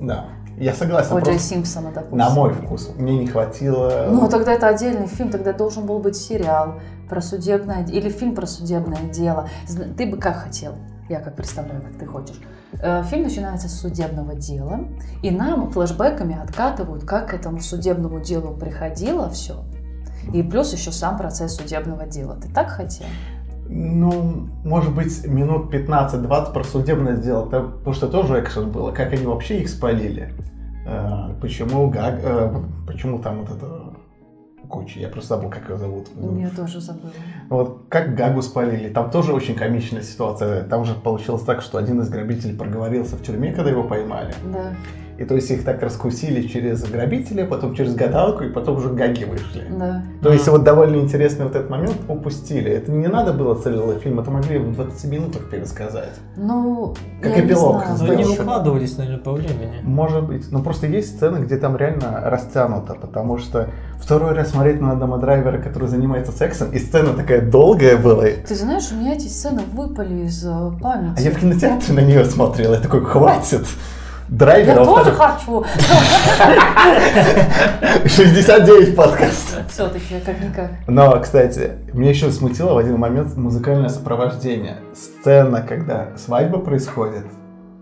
Да, 0.00 0.26
я 0.56 0.74
согласен. 0.74 1.16
О. 1.16 1.20
Джей 1.20 1.38
Симпсона, 1.38 1.90
допустим. 1.92 2.18
на 2.18 2.30
мой 2.30 2.52
вкус. 2.52 2.90
Мне 2.96 3.18
не 3.18 3.26
хватило... 3.26 4.08
Ну, 4.10 4.28
тогда 4.28 4.52
это 4.52 4.68
отдельный 4.68 5.06
фильм, 5.06 5.30
тогда 5.30 5.52
должен 5.52 5.86
был 5.86 5.98
быть 5.98 6.16
сериал 6.16 6.80
про 7.08 7.20
судебное 7.20 7.84
или 7.86 8.08
фильм 8.08 8.34
про 8.34 8.46
судебное 8.46 9.02
дело. 9.12 9.48
Ты 9.96 10.06
бы 10.06 10.16
как 10.16 10.36
хотел? 10.36 10.74
Я 11.08 11.20
как 11.20 11.36
представляю, 11.36 11.82
как 11.82 11.96
ты 11.98 12.06
хочешь. 12.06 12.40
Э, 12.82 13.04
Фильм 13.04 13.24
начинается 13.24 13.68
с 13.68 13.80
судебного 13.80 14.34
дела, 14.34 14.88
и 15.22 15.30
нам 15.30 15.70
флешбеками 15.70 16.36
откатывают, 16.36 17.04
как 17.04 17.30
к 17.30 17.34
этому 17.34 17.60
судебному 17.60 18.20
делу 18.20 18.56
приходило 18.56 19.30
все. 19.30 19.64
И 20.34 20.42
плюс 20.42 20.72
еще 20.72 20.90
сам 20.90 21.16
процесс 21.16 21.54
судебного 21.56 22.06
дела. 22.06 22.36
Ты 22.36 22.52
так 22.52 22.70
хотел? 22.70 23.06
Ну, 23.68 24.46
может 24.64 24.94
быть, 24.94 25.26
минут 25.26 25.72
15-20 25.74 26.52
про 26.52 26.64
судебное 26.64 27.16
дело, 27.16 27.44
потому 27.44 27.92
что 27.94 28.08
тоже 28.08 28.40
экшен 28.40 28.70
было, 28.70 28.92
как 28.92 29.12
они 29.12 29.26
вообще 29.26 29.60
их 29.60 29.68
спалили. 29.68 30.32
Э, 30.86 31.34
Почему 31.40 31.90
Гаг... 31.90 32.20
э, 32.22 32.54
Почему 32.86 33.18
там 33.18 33.40
вот 33.40 33.56
это... 33.56 33.96
Куча, 34.68 34.98
я 34.98 35.08
просто 35.08 35.36
забыл, 35.36 35.48
как 35.48 35.68
ее 35.68 35.76
зовут. 35.76 36.08
Я 36.38 36.50
тоже 36.50 36.80
забыла. 36.80 37.12
Вот 37.48 37.82
как 37.88 38.16
Гагу 38.16 38.42
спалили, 38.42 38.88
там 38.88 39.10
тоже 39.10 39.32
очень 39.32 39.54
комичная 39.54 40.02
ситуация. 40.02 40.64
Там 40.64 40.84
же 40.84 40.94
получилось 40.94 41.42
так, 41.42 41.62
что 41.62 41.78
один 41.78 42.00
из 42.00 42.08
грабителей 42.08 42.56
проговорился 42.56 43.14
в 43.16 43.22
тюрьме, 43.22 43.52
когда 43.52 43.70
его 43.70 43.84
поймали. 43.84 44.34
Да, 44.52 44.72
И 45.18 45.24
то 45.24 45.34
есть 45.34 45.50
их 45.50 45.64
так 45.64 45.82
раскусили 45.82 46.46
через 46.46 46.84
грабителя, 46.84 47.46
потом 47.46 47.74
через 47.74 47.94
гадалку, 47.94 48.44
и 48.44 48.48
потом 48.50 48.76
уже 48.76 48.90
гаги 48.90 49.24
вышли. 49.24 49.64
да. 49.70 50.02
То 50.22 50.32
есть 50.32 50.46
вот 50.48 50.64
довольно 50.64 50.96
интересный 50.96 51.46
вот 51.46 51.54
этот 51.56 51.70
момент 51.70 51.96
упустили. 52.08 52.70
Это 52.70 52.90
не 52.92 53.08
надо 53.08 53.32
было 53.32 53.54
целый 53.54 53.98
фильм, 53.98 54.20
это 54.20 54.30
могли 54.30 54.58
в 54.58 54.74
20 54.74 55.10
минутах 55.10 55.48
пересказать. 55.50 56.12
Ну, 56.36 56.94
Как 57.22 57.36
я 57.36 57.42
не 57.42 57.48
эпилог. 57.48 57.84
знаю, 57.86 57.98
Но 58.02 58.12
они 58.12 58.24
укладывались, 58.24 58.98
наверное, 58.98 59.22
по 59.22 59.32
времени. 59.32 59.80
Может 59.82 60.24
быть. 60.24 60.50
Но 60.52 60.62
просто 60.62 60.86
есть 60.86 61.16
сцены, 61.16 61.38
где 61.44 61.56
там 61.56 61.76
реально 61.76 62.20
растянуто, 62.24 62.94
потому 62.94 63.38
что 63.38 63.70
второй 63.98 64.34
раз 64.34 64.50
смотреть 64.50 64.80
на 64.80 64.92
Адама 64.92 65.18
Драйвера, 65.18 65.58
который 65.58 65.88
занимается 65.88 66.32
сексом, 66.32 66.70
и 66.72 66.78
сцена 66.78 67.14
такая 67.14 67.40
долгая 67.40 67.96
была. 67.96 68.24
Ты 68.46 68.54
знаешь, 68.54 68.90
у 68.92 68.96
меня 68.96 69.14
эти 69.14 69.28
сцены 69.28 69.62
выпали 69.72 70.24
из 70.26 70.44
э, 70.44 70.70
памяти. 70.80 71.14
А 71.16 71.20
я 71.20 71.30
в 71.30 71.38
кинотеатре 71.38 71.94
на 71.94 72.00
нее 72.00 72.24
смотрел, 72.24 72.72
я 72.74 72.80
такой, 72.80 73.04
хватит. 73.04 73.66
Драйвер, 74.28 74.74
Я 74.74 74.82
а 74.82 74.84
тоже 74.84 75.12
во-вторых, 75.12 75.18
хочу. 75.18 75.64
69 78.08 78.96
подкаст. 78.96 79.60
Все-таки, 79.70 80.18
как-никак. 80.24 80.70
Но, 80.88 81.16
кстати, 81.20 81.74
меня 81.92 82.10
еще 82.10 82.32
смутило 82.32 82.74
в 82.74 82.78
один 82.78 82.98
момент 82.98 83.36
музыкальное 83.36 83.88
сопровождение. 83.88 84.78
Сцена, 84.94 85.62
когда 85.62 86.08
свадьба 86.16 86.58
происходит, 86.58 87.24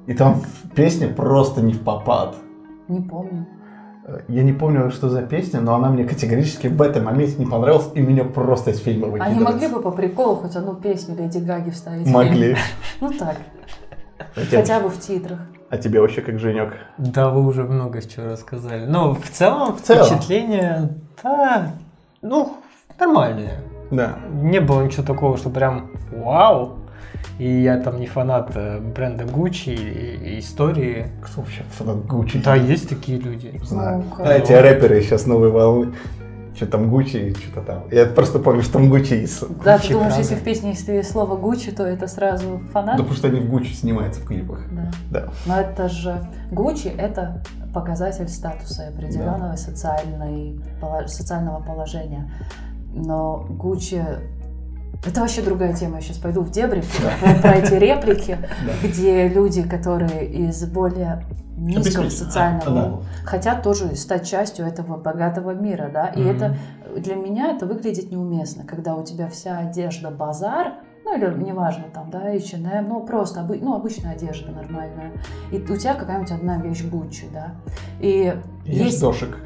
и 0.07 0.13
там 0.13 0.43
песня 0.75 1.09
просто 1.09 1.63
не 1.63 1.73
в 1.73 1.81
попад. 1.81 2.35
Не 2.89 3.01
помню. 3.01 3.47
Я 4.29 4.43
не 4.43 4.53
помню, 4.53 4.91
что 4.91 5.09
за 5.09 5.23
песня, 5.23 5.63
но 5.63 5.75
она 5.75 5.89
мне 5.89 6.05
категорически 6.05 6.67
в 6.67 6.83
этом 6.83 7.05
моменте 7.05 7.37
не 7.39 7.47
понравилась, 7.47 7.89
и 7.95 8.01
меня 8.01 8.25
просто 8.25 8.73
из 8.73 8.81
фильма 8.81 9.07
выкидывает. 9.07 9.35
Они 9.35 9.43
могли 9.43 9.69
бы 9.69 9.81
по 9.81 9.91
приколу 9.91 10.37
хоть 10.37 10.57
одну 10.57 10.75
песню 10.75 11.17
Леди 11.17 11.39
Гаги 11.39 11.71
вставить? 11.71 12.07
Могли. 12.07 12.55
Ну 13.01 13.11
так, 13.15 13.39
хотя 14.35 14.81
бы 14.81 14.91
в 14.91 15.01
титрах. 15.01 15.39
А 15.75 15.77
тебе 15.77 16.01
вообще 16.01 16.21
как 16.21 16.39
Женек? 16.39 16.75
Да, 16.99 17.31
вы 17.31 17.45
уже 17.45 17.65
много 17.65 18.01
чего 18.01 18.27
рассказали. 18.27 18.87
Но 18.87 19.13
в 19.13 19.29
целом, 19.29 19.75
В 19.77 19.83
целом. 19.83 20.05
впечатление, 20.07 20.91
да, 21.21 21.73
ну, 22.23 22.59
нормальные. 23.01 23.59
Да. 23.91 24.13
Не 24.41 24.61
было 24.61 24.85
ничего 24.85 25.03
такого, 25.03 25.37
что 25.37 25.51
прям 25.51 25.91
вау. 26.13 26.79
И 27.41 27.63
я 27.63 27.79
там 27.81 27.99
не 27.99 28.07
фанат 28.07 28.53
э, 28.55 28.79
бренда 28.79 29.25
Gucci 29.25 29.75
и, 29.75 30.37
и 30.37 30.39
истории. 30.39 31.09
Кто 31.25 31.41
вообще 31.41 31.65
фанат 31.73 32.07
Гуччи? 32.07 32.39
Да, 32.41 32.55
есть 32.55 32.89
такие 32.89 33.19
люди. 33.19 33.61
Знаю. 33.65 34.05
Ну, 34.17 34.25
а 34.25 34.35
эти 34.35 34.53
рэперы 34.53 35.01
сейчас 35.03 35.27
новые 35.27 35.51
волны. 35.51 35.93
Что 36.55 36.67
там 36.67 36.89
Гуччи, 36.89 37.35
что-то 37.35 37.61
там. 37.67 37.83
Я 37.91 38.07
просто 38.07 38.39
помню, 38.39 38.63
что 38.63 38.75
там 38.75 38.89
Гуччи 38.89 39.15
есть. 39.15 39.41
Да, 39.65 39.77
Гуччи, 39.77 39.89
ты 39.89 39.93
думаешь, 39.95 40.13
правда. 40.15 40.19
если 40.19 40.35
в 40.37 40.45
песне 40.45 40.71
есть 40.71 41.11
слово 41.11 41.37
Гуччи, 41.37 41.73
то 41.73 41.85
это 41.85 42.07
сразу 42.07 42.61
Да 42.63 42.69
фанат? 42.73 42.97
потому 42.99 43.15
что 43.17 43.27
они 43.29 43.41
в 43.41 43.49
Гуччи 43.51 43.73
снимаются 43.75 44.21
в 44.21 44.25
клипах. 44.27 44.61
Да. 44.71 44.91
Да. 45.11 45.29
Но 45.47 45.61
это 45.61 45.89
же 45.89 46.27
Гуччи 46.53 46.89
это 46.89 47.43
показатель 47.75 48.29
статуса 48.29 48.85
и 48.85 48.95
определенного 48.95 49.57
социальной, 49.57 50.61
поло- 50.81 51.09
социального 51.09 51.61
положения. 51.61 52.31
Но 52.95 53.45
Гуччи 53.49 54.01
это 55.05 55.21
вообще 55.21 55.43
другая 55.43 55.75
тема. 55.75 55.97
Я 55.97 56.03
сейчас 56.03 56.19
пойду 56.19 56.43
в 56.43 56.51
дебри 56.53 56.83
про, 57.21 57.35
про 57.43 57.51
эти 57.57 57.75
реплики, 57.75 58.39
Да. 58.65 58.89
где 58.89 59.27
люди, 59.29 59.63
которые 59.63 60.25
из 60.25 60.65
более 60.67 61.25
низкого 61.65 62.05
Обеспеченные. 62.05 62.11
социального 62.11 62.81
А, 62.81 62.91
да. 62.91 62.99
хотят 63.27 63.63
тоже 63.63 63.95
стать 63.97 64.27
частью 64.29 64.67
этого 64.67 64.97
богатого 64.97 65.51
мира, 65.53 65.91
да. 65.93 66.09
И 66.09 66.21
Мгм. 66.21 66.31
это 66.31 66.57
для 66.97 67.15
меня 67.17 67.51
это 67.51 67.67
выглядит 67.67 68.11
неуместно, 68.11 68.65
когда 68.65 68.95
у 68.95 69.05
тебя 69.05 69.29
вся 69.29 69.59
одежда 69.59 70.11
базар, 70.11 70.75
ну 71.05 71.17
или 71.17 71.27
неважно 71.43 71.85
там, 71.93 72.11
да, 72.11 72.21
H&M, 72.31 72.89
ну 72.89 73.01
просто 73.05 73.41
обы- 73.41 73.59
ну, 73.61 73.75
обычная 73.75 74.13
одежда 74.13 74.53
нормальная, 74.53 75.13
и 75.53 75.57
у 75.59 75.77
тебя 75.77 75.95
какая-нибудь 75.95 76.33
одна 76.33 76.59
вещь 76.59 76.85
Гуччи, 76.85 77.27
да, 77.33 77.55
и 78.01 78.35
Есть 78.65 78.81
есть, 78.81 79.01
дошек. 79.01 79.37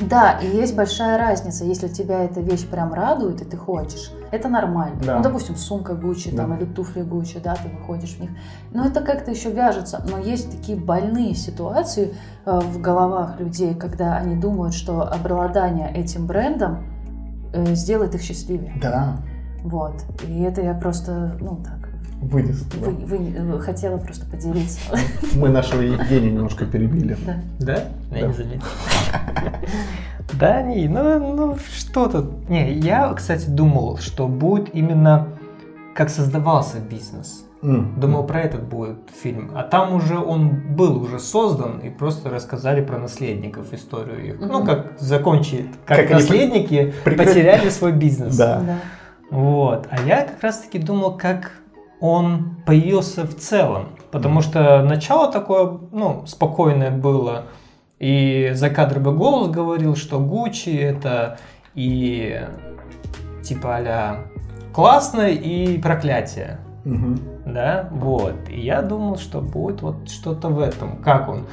да, 0.00 0.38
и 0.42 0.46
есть 0.56 0.74
большая 0.74 1.18
разница, 1.18 1.64
если 1.64 1.88
тебя 1.88 2.24
эта 2.24 2.40
вещь 2.40 2.66
прям 2.66 2.94
радует 2.94 3.42
и 3.42 3.44
ты 3.44 3.56
хочешь, 3.56 4.10
это 4.32 4.48
нормально. 4.48 5.00
Да. 5.04 5.16
Ну, 5.18 5.22
допустим, 5.22 5.54
сумка 5.56 5.94
Гуччи 5.94 6.34
там 6.34 6.50
Да. 6.50 6.56
или 6.56 6.64
туфли 6.64 7.02
Гуччи, 7.02 7.38
да, 7.38 7.54
ты 7.54 7.68
выходишь 7.68 8.16
в 8.16 8.20
них, 8.20 8.30
но 8.72 8.86
это 8.86 9.02
как-то 9.02 9.30
еще 9.30 9.52
вяжется, 9.52 10.04
но 10.10 10.18
есть 10.18 10.50
такие 10.50 10.76
больные 10.76 11.34
ситуации 11.34 12.14
э, 12.46 12.58
в 12.60 12.80
головах 12.80 13.38
людей, 13.38 13.74
когда 13.74 14.16
они 14.16 14.34
думают, 14.34 14.74
что 14.74 15.02
обладание 15.02 15.92
этим 15.92 16.26
брендом 16.26 16.84
э, 17.52 17.74
сделает 17.74 18.14
их 18.14 18.22
счастливее. 18.22 18.72
Да. 18.80 19.18
Вот. 19.62 20.02
И 20.26 20.40
это 20.42 20.62
я 20.62 20.74
просто, 20.74 21.36
ну 21.40 21.56
так, 21.62 21.81
Вынес. 22.22 22.62
вы, 22.76 22.92
вы- 22.92 23.34
э, 23.36 23.58
хотела 23.58 23.98
просто 23.98 24.24
поделиться. 24.26 24.78
Мы 25.34 25.48
нашего 25.48 25.82
Евгения 25.82 26.30
немножко 26.30 26.64
перебили. 26.66 27.16
Да. 27.26 27.36
Да? 27.58 27.82
Я 28.16 28.20
Да. 28.22 28.26
не 28.28 28.32
заметил. 28.32 28.62
Да, 30.38 30.62
не, 30.62 30.88
ну, 30.88 31.34
ну 31.34 31.56
что 31.76 32.06
тут. 32.08 32.48
Не, 32.48 32.72
я, 32.72 33.12
кстати, 33.12 33.46
думал, 33.48 33.98
что 33.98 34.28
будет 34.28 34.74
именно 34.74 35.28
как 35.94 36.08
создавался 36.08 36.78
бизнес. 36.78 37.44
М. 37.62 38.00
Думал, 38.00 38.24
про 38.24 38.40
этот 38.40 38.62
будет 38.64 38.96
фильм. 39.22 39.50
А 39.54 39.62
там 39.62 39.94
уже 39.94 40.18
он 40.18 40.48
был 40.74 41.00
уже 41.02 41.18
создан, 41.18 41.78
и 41.80 41.90
просто 41.90 42.30
рассказали 42.30 42.82
про 42.82 42.98
наследников 42.98 43.72
историю 43.72 44.26
их. 44.26 44.40
Ну, 44.40 44.58
Мгм. 44.58 44.66
как 44.66 44.92
закончить, 44.98 45.66
как, 45.86 45.98
Как 45.98 46.10
наследники 46.10 46.94
прекрати- 47.04 47.28
потеряли 47.34 47.68
свой 47.68 47.92
бизнес. 47.92 48.36
Да. 48.36 48.60
Да. 48.60 48.76
Вот. 49.30 49.86
А 49.90 50.02
я 50.02 50.22
как 50.24 50.42
раз 50.42 50.60
таки 50.60 50.78
думал, 50.78 51.16
как 51.16 51.52
он 52.02 52.56
появился 52.66 53.24
в 53.24 53.36
целом. 53.36 53.90
Потому 54.10 54.42
что 54.42 54.82
начало 54.82 55.30
такое, 55.30 55.78
ну, 55.92 56.24
спокойное 56.26 56.90
было. 56.90 57.44
И 58.00 58.50
закадровый 58.54 59.14
голос 59.14 59.48
говорил, 59.48 59.94
что 59.94 60.18
Гуччи 60.18 60.70
это 60.70 61.38
и 61.76 62.42
типа 63.44 63.76
а 63.86 64.24
классно 64.74 65.28
и 65.28 65.78
проклятие. 65.78 66.58
Мгм. 66.84 67.20
Да, 67.46 67.88
вот. 67.92 68.34
И 68.48 68.60
я 68.60 68.82
думал, 68.82 69.16
что 69.16 69.40
будет 69.40 69.82
вот 69.82 70.10
что-то 70.10 70.48
в 70.48 70.58
этом. 70.58 70.96
Как 70.96 71.28
он? 71.28 71.46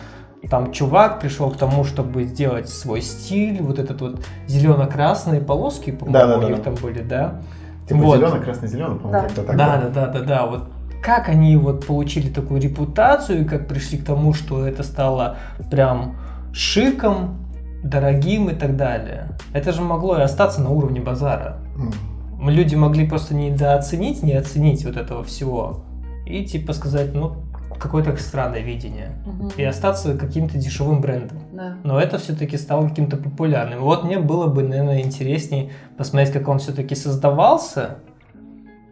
Там 0.49 0.71
чувак 0.71 1.19
пришел 1.19 1.51
к 1.51 1.57
тому, 1.57 1.83
чтобы 1.83 2.23
сделать 2.23 2.69
свой 2.69 3.01
стиль, 3.01 3.61
вот 3.61 3.77
этот 3.77 4.01
вот 4.01 4.25
зелено-красные 4.47 5.41
полоски, 5.41 5.91
по-моему, 5.91 6.13
Да-да-да. 6.13 6.47
у 6.47 6.49
них 6.49 6.63
там 6.63 6.73
были, 6.73 7.03
да? 7.03 7.41
Типа 7.89 8.01
Вот. 8.01 8.17
зеленый, 8.17 8.39
красный, 8.41 8.67
зеленый, 8.67 8.99
по-моему, 8.99 9.11
Да. 9.11 9.21
как-то 9.21 9.43
так. 9.43 9.57
Да, 9.57 9.77
да, 9.77 9.89
да, 9.89 10.07
да, 10.07 10.19
да. 10.21 10.45
Вот 10.45 10.69
как 11.01 11.29
они 11.29 11.55
вот 11.57 11.85
получили 11.85 12.29
такую 12.29 12.61
репутацию, 12.61 13.41
и 13.41 13.45
как 13.45 13.67
пришли 13.67 13.97
к 13.97 14.05
тому, 14.05 14.33
что 14.33 14.65
это 14.67 14.83
стало 14.83 15.37
прям 15.71 16.17
шиком, 16.53 17.37
дорогим 17.83 18.49
и 18.49 18.53
так 18.53 18.75
далее. 18.75 19.29
Это 19.53 19.71
же 19.71 19.81
могло 19.81 20.17
и 20.17 20.21
остаться 20.21 20.61
на 20.61 20.69
уровне 20.69 20.99
базара. 20.99 21.57
Mm. 21.77 22.51
Люди 22.51 22.75
могли 22.75 23.07
просто 23.07 23.33
недооценить, 23.35 24.23
не 24.23 24.33
оценить 24.33 24.85
вот 24.85 24.97
этого 24.97 25.23
всего. 25.23 25.83
И 26.25 26.45
типа 26.45 26.73
сказать, 26.73 27.13
ну, 27.13 27.35
какое-то 27.79 28.15
странное 28.17 28.61
видение. 28.61 29.11
Мгм. 29.25 29.51
И 29.57 29.63
остаться 29.63 30.17
каким-то 30.17 30.57
дешевым 30.57 31.01
брендом. 31.01 31.39
Да. 31.59 31.75
Но 31.83 31.99
это 31.99 32.17
все-таки 32.17 32.55
стало 32.57 32.87
каким-то 32.87 33.17
популярным. 33.17 33.81
Вот 33.81 34.05
мне 34.05 34.17
было 34.17 34.47
бы, 34.47 34.63
наверное, 34.63 35.01
интереснее 35.01 35.71
посмотреть, 35.97 36.31
как 36.31 36.47
он 36.47 36.59
все-таки 36.59 36.95
создавался. 36.95 37.97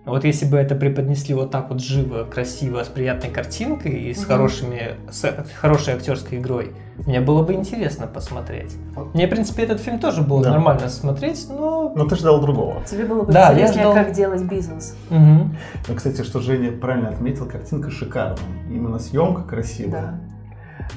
Вот 0.05 0.23
если 0.23 0.45
бы 0.45 0.55
это 0.57 0.73
преподнесли 0.75 1.33
вот 1.33 1.51
так 1.51 1.69
вот 1.69 1.81
живо, 1.81 2.23
красиво, 2.25 2.81
с 2.83 2.87
приятной 2.87 3.29
картинкой 3.29 3.91
и 3.91 4.13
с, 4.13 4.19
Мгм. 4.19 4.27
хорошими, 4.27 4.81
с 5.11 5.25
хорошей 5.59 5.95
актерской 5.95 6.37
игрой, 6.39 6.71
мне 7.05 7.19
было 7.21 7.43
бы 7.43 7.53
интересно 7.53 8.07
посмотреть. 8.07 8.73
Мне, 9.13 9.27
в 9.27 9.29
принципе, 9.29 9.63
этот 9.63 9.79
фильм 9.81 9.99
тоже 9.99 10.21
было 10.21 10.43
Да. 10.43 10.51
нормально 10.51 10.87
смотреть, 10.89 11.47
но... 11.49 11.91
Но 11.95 12.05
ты 12.05 12.15
ждал 12.15 12.39
другого. 12.41 12.81
Тебе 12.85 13.05
было 13.05 13.23
бы 13.23 13.31
Да, 13.33 13.51
интереснее, 13.53 13.83
ждал- 13.83 13.93
как 13.93 14.11
делать 14.13 14.43
бизнес. 14.43 14.95
Мгм. 15.09 15.55
Но, 15.89 15.95
кстати, 15.95 16.21
что 16.23 16.39
Женя 16.39 16.71
правильно 16.71 17.09
отметил, 17.09 17.45
картинка 17.45 17.91
шикарная. 17.91 18.37
Именно 18.69 18.99
съемка 18.99 19.43
красивая. 19.43 19.91
Да. 20.01 20.19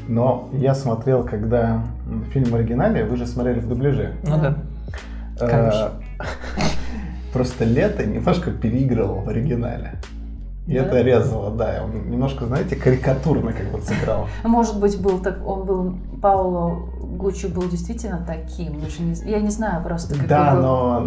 Но 0.08 0.48
я 0.52 0.74
смотрел, 0.74 1.24
когда 1.24 1.82
фильм 2.32 2.46
в 2.50 2.54
оригинале, 2.54 3.04
вы 3.04 3.16
же 3.16 3.26
смотрели 3.26 3.60
в 3.60 3.68
дубляже. 3.68 4.14
Ну 4.24 4.38
Да. 4.40 4.54
Э, 5.40 5.48
Конечно. 5.48 5.90
Просто 7.32 7.64
лето 7.64 8.04
немножко 8.04 8.50
переигрывал 8.50 9.20
в 9.20 9.28
оригинале. 9.28 9.92
И 10.66 10.74
Да? 10.74 10.84
это 10.84 11.00
резало, 11.00 11.50
да. 11.50 11.82
Он 11.84 12.10
немножко, 12.10 12.46
знаете, 12.46 12.76
карикатурно 12.76 13.52
как 13.52 13.70
бы 13.72 13.80
сыграл. 13.80 14.26
Может 14.44 14.78
быть, 14.80 15.00
был 15.00 15.18
так, 15.20 15.44
он 15.46 15.64
был, 15.64 15.94
Пауло 16.20 16.76
Гуччи 17.00 17.46
был 17.46 17.62
действительно 17.68 18.22
таким. 18.26 18.74
не- 18.78 19.30
я 19.30 19.40
не 19.40 19.50
знаю 19.50 19.82
просто, 19.82 20.14
какой 20.14 20.28
Да, 20.28 20.54
был 20.54 20.62
но 20.62 21.00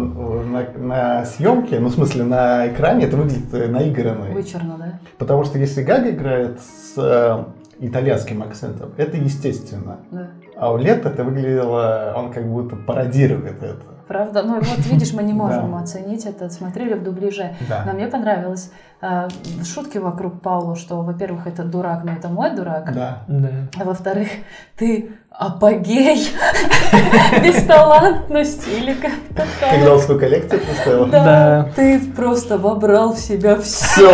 на, 0.44 0.66
на 0.78 1.24
съемке, 1.24 1.78
ну 1.78 1.88
в 1.88 1.92
смысле 1.92 2.24
на 2.24 2.68
экране 2.68 3.04
это 3.06 3.16
выглядит 3.16 3.52
наигранно. 3.70 4.26
вычурно, 4.32 4.76
да? 4.78 4.98
Потому 5.18 5.44
что 5.44 5.58
если 5.58 5.82
Гага 5.82 6.10
играет 6.10 6.58
с 6.60 6.94
э, 6.98 7.44
итальянским 7.80 8.42
акцентом, 8.42 8.92
это 8.96 9.16
естественно. 9.16 9.98
Да. 10.10 10.28
А 10.56 10.72
у 10.72 10.76
Лето 10.78 11.08
это 11.08 11.24
выглядело, 11.24 12.14
он 12.16 12.32
как 12.32 12.46
будто 12.46 12.76
пародирует 12.76 13.62
это. 13.62 13.82
Правда? 14.06 14.42
Ну 14.42 14.56
вот 14.56 14.86
видишь, 14.86 15.12
мы 15.14 15.22
не 15.22 15.32
можем 15.44 15.72
Да. 15.72 15.78
оценить 15.80 16.26
это, 16.26 16.50
смотрели 16.50 16.94
в 16.94 17.02
дубляже. 17.02 17.54
Да. 17.68 17.84
Но 17.86 17.92
мне 17.94 18.06
понравилось 18.06 18.70
э, 19.00 19.28
шутки 19.64 19.98
вокруг 19.98 20.40
Паулу, 20.42 20.76
что, 20.76 21.00
во-первых, 21.02 21.46
это 21.46 21.64
дурак, 21.64 22.04
но 22.04 22.12
это 22.12 22.28
мой 22.28 22.54
дурак. 22.54 22.92
Да. 22.94 23.24
Да. 23.28 23.50
А 23.80 23.84
во-вторых, 23.84 24.28
ты 24.76 25.10
апогей 25.36 26.28
бесталантности 27.42 28.68
или 28.70 28.92
как-то 28.94 29.34
так. 29.60 29.70
Когда 29.70 29.94
он 29.94 30.00
свою 30.00 30.20
коллекцию 30.20 30.60
поставил. 30.60 31.06
Да, 31.06 31.24
Да. 31.24 31.68
ты 31.74 31.98
просто 32.00 32.56
вобрал 32.58 33.14
в 33.14 33.18
себя 33.18 33.56
все, 33.60 34.10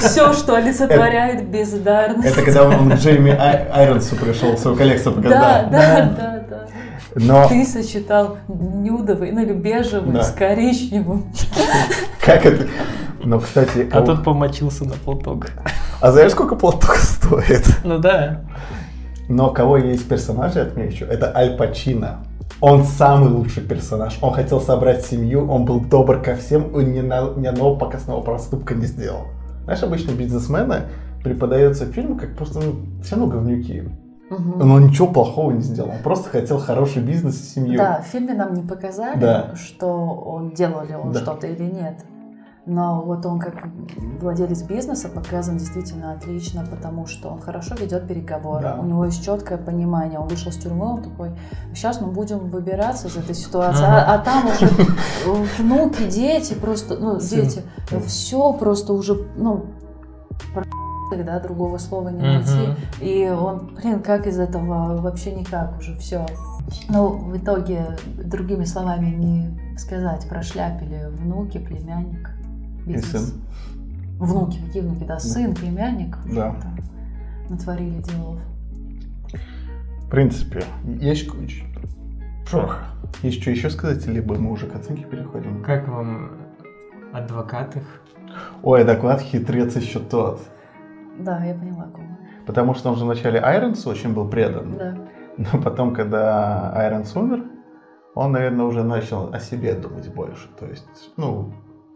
Все! 0.00 0.32
что 0.32 0.56
олицетворяет 0.56 1.46
бездарность. 1.48 2.26
Это 2.26 2.42
когда 2.42 2.64
он 2.64 2.90
к 2.90 2.94
Джейми 2.94 3.30
Ай- 3.30 3.68
Айронсу 3.72 4.16
пришел 4.16 4.56
свою 4.58 4.76
коллекцию 4.76 5.14
Да, 5.16 5.20
показать. 5.22 5.70
да, 5.70 6.06
да, 6.16 6.44
да. 6.50 6.66
Но 7.14 7.48
Ты 7.48 7.64
сочетал 7.64 8.36
нюдовый, 8.48 9.32
ну 9.32 9.40
или 9.42 9.52
бежевый 9.54 10.12
Да. 10.14 10.22
с 10.22 10.32
коричневым. 10.32 11.26
как 12.24 12.44
это? 12.44 12.66
Но, 13.24 13.40
кстати, 13.40 13.88
А 13.90 14.00
кого- 14.00 14.06
тут 14.06 14.24
помочился 14.24 14.84
на 14.84 14.94
платок. 14.94 15.46
а 16.00 16.12
знаешь, 16.12 16.32
сколько 16.32 16.56
платок 16.56 16.96
стоит? 16.96 17.64
Ну 17.84 17.98
да. 17.98 18.40
Но 19.28 19.50
кого 19.50 19.76
я 19.78 19.92
из 19.92 20.02
персонажей 20.02 20.62
отмечу, 20.62 21.04
это 21.04 21.32
Аль 21.34 21.56
Пачино. 21.56 22.18
Он 22.60 22.84
самый 22.84 23.28
лучший 23.30 23.62
персонаж. 23.62 24.18
Он 24.22 24.32
хотел 24.32 24.60
собрать 24.60 25.04
семью, 25.04 25.50
он 25.50 25.64
был 25.64 25.80
добр 25.80 26.22
ко 26.22 26.36
всем, 26.36 26.74
он 26.74 26.92
ни, 26.92 27.00
на- 27.00 27.34
ни 27.36 27.46
одного 27.46 27.76
показного 27.76 28.20
проступка 28.22 28.74
не 28.74 28.86
сделал. 28.86 29.24
Знаешь, 29.64 29.82
обычно 29.82 30.12
бизнесмены 30.12 30.82
преподаются 31.24 31.84
в 31.84 31.88
фильму 31.92 32.16
как 32.16 32.36
просто 32.36 32.60
ну, 32.60 32.76
все 33.02 33.16
равно 33.16 33.30
говнюки. 33.32 33.82
Мгм. 34.30 34.58
Но 34.58 34.74
он 34.74 34.86
ничего 34.88 35.08
плохого 35.08 35.50
не 35.52 35.60
сделал. 35.60 35.90
Он 35.90 36.02
просто 36.02 36.30
хотел 36.30 36.58
хороший 36.58 37.02
бизнес 37.02 37.40
и 37.40 37.44
семью. 37.44 37.78
Да, 37.78 38.00
в 38.02 38.06
фильме 38.10 38.34
нам 38.34 38.54
не 38.54 38.62
показали, 38.62 39.20
Да. 39.20 39.54
что 39.56 39.88
он 39.88 40.50
делал 40.52 40.84
ли 40.84 40.94
он 40.94 41.12
Да. 41.12 41.20
что-то 41.20 41.46
или 41.48 41.64
нет. 41.64 42.04
Но 42.66 43.00
вот 43.00 43.24
он 43.24 43.38
как 43.38 43.54
владелец 44.20 44.62
бизнеса 44.62 45.08
показан 45.08 45.56
действительно 45.56 46.12
отлично, 46.12 46.66
потому 46.68 47.06
что 47.06 47.28
он 47.28 47.40
хорошо 47.40 47.76
ведет 47.76 48.08
переговоры. 48.08 48.62
Да. 48.62 48.74
У 48.80 48.84
него 48.84 49.04
есть 49.04 49.24
четкое 49.24 49.56
понимание. 49.56 50.18
Он 50.18 50.26
вышел 50.26 50.50
с 50.50 50.56
тюрьмы, 50.56 50.94
он 50.94 51.02
такой, 51.02 51.30
сейчас 51.72 52.00
мы 52.00 52.08
будем 52.08 52.50
выбираться 52.50 53.06
из 53.06 53.16
этой 53.16 53.36
ситуации. 53.36 53.84
А, 53.84 54.14
а 54.14 54.18
там 54.18 54.46
уже 54.46 54.68
внуки, 55.58 56.08
дети, 56.10 56.54
просто, 56.54 56.96
ну, 56.96 57.20
Сын. 57.20 57.42
дети, 57.42 57.62
все 58.04 58.52
просто 58.54 58.94
уже, 58.94 59.14
ну, 59.36 59.66
да, 61.24 61.38
другого 61.38 61.78
слова 61.78 62.08
не 62.08 62.20
найти. 62.20 62.74
И 63.00 63.28
он, 63.28 63.76
блин, 63.76 64.02
как 64.02 64.26
из 64.26 64.40
этого 64.40 65.00
вообще 65.00 65.32
никак 65.32 65.78
уже 65.78 65.96
все. 65.98 66.26
Ну, 66.88 67.10
в 67.10 67.36
итоге, 67.36 67.96
другими 68.24 68.64
словами 68.64 69.06
не 69.06 69.78
сказать, 69.78 70.28
прошляпили 70.28 71.08
внуки, 71.12 71.58
племянник, 71.58 72.30
И 72.86 72.94
бизнес. 72.94 73.28
сын. 73.28 73.40
Внуки, 74.18 74.58
какие 74.66 74.82
внуки, 74.82 75.04
да, 75.04 75.18
сын, 75.18 75.54
племянник. 75.54 76.16
в 76.18 76.34
Да. 76.34 76.56
Натворили 77.50 78.00
делов. 78.02 78.40
В 80.00 80.08
принципе, 80.08 80.62
есть 80.84 81.28
куча. 81.28 81.64
Есть 83.22 83.42
что 83.42 83.50
еще 83.50 83.70
сказать, 83.70 84.06
либо 84.06 84.36
мы 84.36 84.52
уже 84.52 84.66
к 84.66 84.74
оценке 84.74 85.04
переходим? 85.04 85.62
Как 85.62 85.88
вам 85.88 86.30
адвокат 87.12 87.76
их? 87.76 88.02
Ой, 88.62 88.84
доклад 88.84 89.20
хитрец 89.20 89.76
еще 89.76 90.00
тот. 90.00 90.40
Да, 91.18 91.44
я 91.44 91.54
поняла, 91.54 91.84
кого. 91.84 92.06
Потому 92.46 92.74
что 92.74 92.90
он 92.90 92.96
же 92.96 93.04
вначале 93.04 93.40
Айронсу 93.40 93.90
очень 93.90 94.12
был 94.12 94.28
предан. 94.28 94.76
Да. 94.76 94.96
Но 95.36 95.60
потом, 95.60 95.94
когда 95.94 96.72
Айронс 96.72 97.14
умер, 97.16 97.44
он, 98.14 98.32
наверное, 98.32 98.64
уже 98.64 98.82
начал 98.82 99.32
о 99.32 99.40
себе 99.40 99.74
думать 99.74 100.12
больше. 100.14 100.48
То 100.58 100.66
есть, 100.66 101.10
ну, 101.16 101.52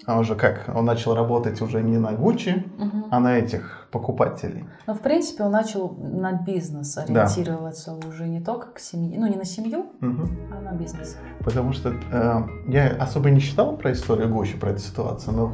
а 0.06 0.18
он 0.18 0.24
же 0.24 0.34
как? 0.34 0.70
Он 0.74 0.84
начал 0.84 1.14
работать 1.14 1.60
уже 1.62 1.82
не 1.82 1.98
на 1.98 2.12
Гуччи, 2.12 2.64
Мгм. 2.78 3.04
а 3.10 3.20
на 3.20 3.36
этих 3.38 3.86
покупателей. 3.90 4.64
Но, 4.86 4.94
в 4.94 5.00
принципе, 5.00 5.44
он 5.44 5.52
начал 5.52 5.94
на 5.98 6.32
бизнес 6.32 6.96
ориентироваться 6.98 7.92
уже 8.08 8.26
не 8.28 8.40
только 8.40 8.68
к 8.72 8.78
семье, 8.78 9.18
ну, 9.18 9.26
не 9.26 9.36
на 9.36 9.44
семью, 9.44 9.86
Мгм. 10.00 10.28
а 10.56 10.60
на 10.62 10.72
бизнес. 10.72 11.16
Потому 11.44 11.72
что 11.72 11.90
э, 12.12 12.42
я 12.68 12.88
особо 12.98 13.30
не 13.30 13.40
читал 13.40 13.76
про 13.76 13.92
историю 13.92 14.28
Гуччи, 14.28 14.56
про 14.58 14.70
эту 14.70 14.80
ситуацию, 14.80 15.34
но 15.36 15.52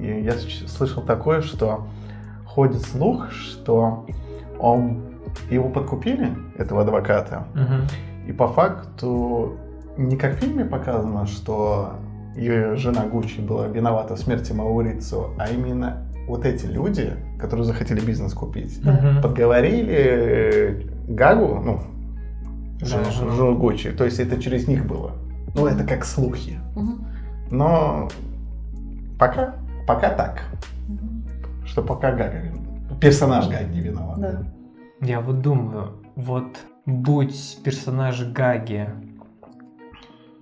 я 0.00 0.32
слышал 0.66 1.02
такое, 1.02 1.40
что 1.40 1.86
ходит 2.46 2.82
слух, 2.82 3.30
что 3.30 4.06
он 4.58 5.14
его 5.50 5.68
подкупили, 5.68 6.32
этого 6.56 6.82
адвоката, 6.82 7.46
Мгм. 7.54 7.86
и 8.28 8.32
по 8.32 8.48
факту 8.48 9.56
не 9.98 10.16
как 10.16 10.34
в 10.34 10.36
фильме 10.36 10.64
показано, 10.64 11.26
что 11.26 11.94
ее 12.36 12.76
жена 12.76 13.06
Гуччи 13.06 13.40
была 13.40 13.66
виновата 13.68 14.14
в 14.14 14.18
смерти 14.18 14.52
Маурицу, 14.52 15.30
а 15.38 15.48
именно 15.50 16.06
вот 16.28 16.44
эти 16.44 16.66
люди, 16.66 17.14
которые 17.38 17.64
захотели 17.64 18.00
бизнес 18.00 18.34
купить. 18.34 18.78
Мгм. 18.84 19.22
подговорили 19.22 20.86
Гагу, 21.08 21.60
ну, 21.64 21.80
жену, 22.80 23.04
жену. 23.10 23.30
жену 23.32 23.56
Гуччи, 23.58 23.90
то 23.92 24.04
есть 24.04 24.18
это 24.18 24.40
через 24.40 24.68
них 24.68 24.86
было. 24.86 25.12
Ну, 25.54 25.66
это 25.66 25.84
как 25.84 26.04
слухи. 26.04 26.58
Мгм. 26.74 27.06
Но 27.50 28.08
пока, 29.18 29.54
пока 29.86 30.10
так, 30.10 30.42
Мгм. 30.88 31.24
что 31.64 31.82
пока 31.82 32.12
Гага, 32.12 32.52
персонаж 33.00 33.48
Гаги 33.48 33.80
виноват. 33.80 34.18
Да. 34.20 34.42
Я 35.00 35.20
вот 35.20 35.40
думаю, 35.42 35.92
вот 36.16 36.58
будь 36.86 37.58
персонаж 37.64 38.22
Гаги, 38.32 38.88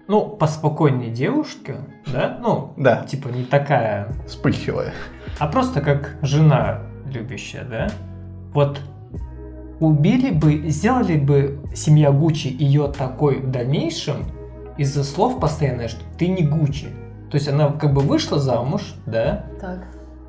ну, 0.06 0.26
поспокойнее 0.28 1.10
девушка, 1.10 1.76
да, 2.06 2.38
ну, 2.42 2.72
Да, 2.76 3.04
типа 3.04 3.28
не 3.28 3.44
такая, 3.44 4.08
вспыхивая. 4.26 4.92
а 5.38 5.46
просто 5.48 5.80
как 5.80 6.16
жена 6.22 6.80
любящая, 7.06 7.64
да, 7.64 7.88
вот 8.52 8.80
убили 9.80 10.30
бы, 10.30 10.68
сделали 10.68 11.16
бы 11.18 11.60
семья 11.74 12.10
Гуччи 12.12 12.48
ее 12.48 12.88
такой 12.88 13.40
в 13.40 13.50
дальнейшем 13.50 14.24
из-за 14.76 15.04
слов 15.04 15.40
постоянно, 15.40 15.88
что 15.88 16.02
ты 16.18 16.28
не 16.28 16.42
Гуччи. 16.46 16.88
То 17.30 17.36
есть 17.36 17.48
она 17.48 17.72
как 17.72 17.92
бы 17.92 18.00
вышла 18.00 18.38
замуж, 18.38 18.94
да, 19.06 19.46
Так. 19.60 19.80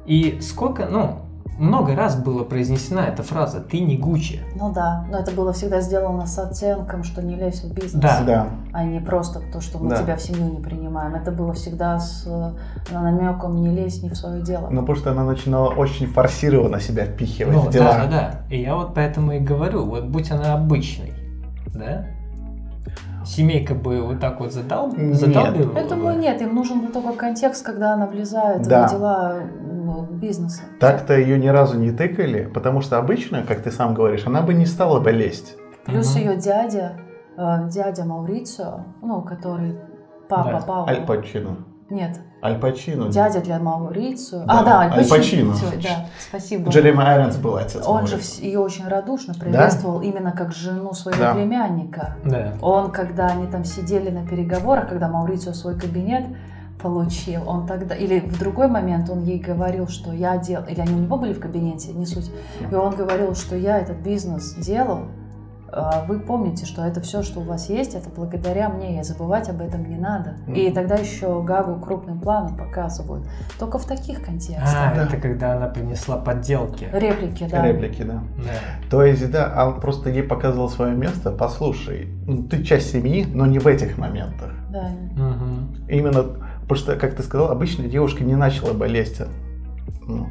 и 0.06 0.40
сколько, 0.42 0.88
ну, 0.88 1.25
много 1.58 1.96
раз 1.96 2.16
было 2.18 2.44
произнесена 2.44 3.02
эта 3.08 3.24
фраза 3.24 3.60
«ты 3.62 3.80
не 3.80 3.98
Гуччи». 3.98 4.42
Ну 4.56 4.74
да, 4.74 5.06
но 5.10 5.20
это 5.20 5.32
было 5.32 5.54
всегда 5.54 5.80
сделано 5.82 6.26
с 6.26 6.38
оценком, 6.38 7.04
что 7.04 7.22
не 7.22 7.36
лезь 7.36 7.64
в 7.64 7.74
бизнес. 7.74 7.94
Да. 8.02 8.22
Да. 8.26 8.48
А 8.74 8.84
не 8.84 9.00
просто 9.00 9.40
то, 9.54 9.62
что 9.62 9.78
мы 9.80 9.90
Да. 9.90 9.98
тебя 10.04 10.16
в 10.18 10.22
семью 10.22 10.52
не 10.52 10.60
принимаем. 10.62 11.16
Это 11.16 11.32
было 11.32 11.54
всегда 11.54 12.00
с 12.00 12.26
э, 12.28 12.52
намеком 12.94 13.56
не 13.62 13.70
лезь 13.70 14.04
не 14.04 14.10
в 14.10 14.16
свое 14.16 14.42
дело. 14.42 14.68
Ну, 14.70 14.82
потому 14.82 14.98
что 14.98 15.12
она 15.12 15.24
начинала 15.24 15.70
очень 15.70 16.08
форсированно 16.08 16.80
себя 16.80 17.06
впихивать 17.06 17.54
Ну, 17.56 17.62
в 17.62 17.70
дела. 17.72 17.92
да, 17.94 18.06
да, 18.06 18.08
да. 18.10 18.40
И 18.56 18.62
я 18.62 18.76
вот 18.76 18.94
поэтому 18.94 19.32
и 19.32 19.40
говорю, 19.40 19.86
вот 19.86 20.06
будь 20.06 20.30
она 20.32 20.54
обычной, 20.56 21.14
да? 21.74 22.06
семейка 23.26 23.74
бы 23.74 24.04
вот 24.04 24.20
так 24.20 24.40
вот 24.40 24.54
задал, 24.54 24.92
Нет. 24.96 25.16
задалбивала 25.16 25.80
Я 25.80 25.88
думаю, 25.88 26.16
бы. 26.16 26.22
нет, 26.22 26.40
им 26.44 26.54
нужен 26.54 26.82
был 26.82 26.90
только 26.90 27.14
контекст, 27.14 27.66
когда 27.66 27.94
она 27.94 28.06
влезает 28.06 28.68
Да. 28.68 28.88
в 28.88 28.92
дела 28.92 29.36
бизнеса. 30.28 30.62
Так-то 30.80 31.14
ее 31.18 31.38
ни 31.38 31.48
разу 31.48 31.78
не 31.78 31.92
тыкали, 31.92 32.46
потому 32.54 32.82
что 32.82 32.98
обычно, 32.98 33.44
как 33.44 33.62
ты 33.62 33.72
сам 33.72 33.94
говоришь, 33.94 34.26
она 34.26 34.42
бы 34.42 34.54
не 34.54 34.66
стала 34.66 35.00
бы 35.00 35.12
лезть. 35.12 35.56
Плюс 35.86 36.16
Мгм. 36.16 36.20
ее 36.24 36.36
дядя, 36.38 36.94
э, 37.38 37.70
дядя 37.70 38.06
Маурицио, 38.06 38.86
ну, 39.02 39.22
который 39.22 39.78
папа 40.28 40.52
Да. 40.52 40.60
Паула. 40.62 40.90
Аль 40.90 41.06
Пачино. 41.06 41.58
Нет, 41.92 42.20
Аль 42.44 42.58
Пачино. 42.60 43.10
дядя 43.10 43.42
для 43.42 43.60
Маурицио. 43.60 44.40
Да, 44.46 44.60
А, 44.60 44.64
да, 44.64 44.80
Аль 44.80 44.92
Аль 45.00 45.08
Пачино. 45.08 45.52
Пачино. 45.54 45.82
Да, 45.84 46.06
спасибо. 46.30 46.72
Джереми 46.72 47.04
Айронс 47.04 47.36
был 47.38 47.56
отец. 47.58 47.86
Он 47.86 48.08
же 48.08 48.16
Маурицио. 48.16 48.44
ее 48.46 48.60
очень 48.60 48.88
радушно 48.88 49.36
приветствовал 49.36 50.02
именно 50.02 50.32
как 50.32 50.52
жену 50.52 50.94
своего 50.94 51.20
Да. 51.22 51.34
племянника. 51.36 52.16
Да. 52.26 52.54
Он, 52.64 52.90
когда 52.92 53.28
они 53.28 53.46
там 53.46 53.64
сидели 53.66 54.10
на 54.10 54.26
переговорах, 54.26 54.90
когда 54.90 55.08
Маурицио 55.08 55.54
свой 55.54 55.78
кабинет 55.80 56.24
получил, 56.90 57.42
он 57.50 57.66
тогда, 57.66 57.96
или 57.96 58.20
в 58.20 58.38
другой 58.38 58.68
момент 58.68 59.10
он 59.10 59.24
ей 59.24 59.40
говорил, 59.40 59.88
что 59.88 60.14
я 60.14 60.38
делал, 60.38 60.66
или 60.70 60.80
они 60.80 60.94
у 60.94 61.00
него 61.00 61.18
были 61.18 61.34
в 61.34 61.40
кабинете, 61.40 61.92
не 61.94 62.06
суть, 62.06 62.32
и 62.72 62.76
он 62.76 62.96
говорил, 62.96 63.34
что 63.34 63.56
я 63.56 63.80
этот 63.80 63.98
бизнес 63.98 64.54
делал, 64.54 65.00
а 65.78 66.06
вы 66.08 66.20
помните, 66.20 66.66
что 66.66 66.86
это 66.86 67.02
все, 67.02 67.22
что 67.24 67.40
у 67.40 67.44
вас 67.44 67.70
есть, 67.70 67.96
это 67.96 68.08
благодаря 68.16 68.70
мне, 68.70 69.00
и 69.00 69.04
забывать 69.04 69.50
об 69.50 69.60
этом 69.62 69.90
не 69.90 69.98
надо. 69.98 70.36
И 70.48 70.68
Мгм. 70.68 70.74
тогда 70.76 70.96
еще 70.96 71.42
Гагу 71.42 71.82
крупным 71.84 72.20
планом 72.20 72.56
показывают. 72.56 73.28
Только 73.60 73.78
в 73.80 73.86
таких 73.86 74.20
А, 74.22 74.26
контекстах. 74.26 74.94
Да. 74.96 75.04
это 75.06 75.18
когда 75.18 75.54
она 75.58 75.68
принесла 75.68 76.18
подделки. 76.18 76.88
Реплики, 76.94 77.48
да. 77.52 77.62
Реплики, 77.68 78.04
да. 78.04 78.22
Да. 78.38 78.90
То 78.90 79.04
есть, 79.04 79.30
да, 79.32 79.52
а 79.54 79.68
он 79.68 79.82
просто 79.82 80.10
ей 80.12 80.24
показывал 80.24 80.70
свое 80.70 80.96
место. 80.96 81.32
Послушай, 81.32 82.08
ну, 82.26 82.44
ты 82.44 82.64
часть 82.64 82.92
семьи, 82.92 83.26
но 83.34 83.46
не 83.46 83.60
в 83.60 83.68
этих 83.68 83.98
моментах. 83.98 84.52
Да. 84.70 84.90
Мгм. 85.18 85.76
Именно, 85.90 86.26
потому 86.68 86.78
что, 86.78 86.96
как 86.96 87.16
ты 87.16 87.24
сказал, 87.24 87.52
обычно 87.52 87.86
девушка 87.86 88.24
не 88.24 88.36
начала 88.36 88.74
бы 88.74 88.88
лезть. 88.88 89.22
Ну, 90.08 90.28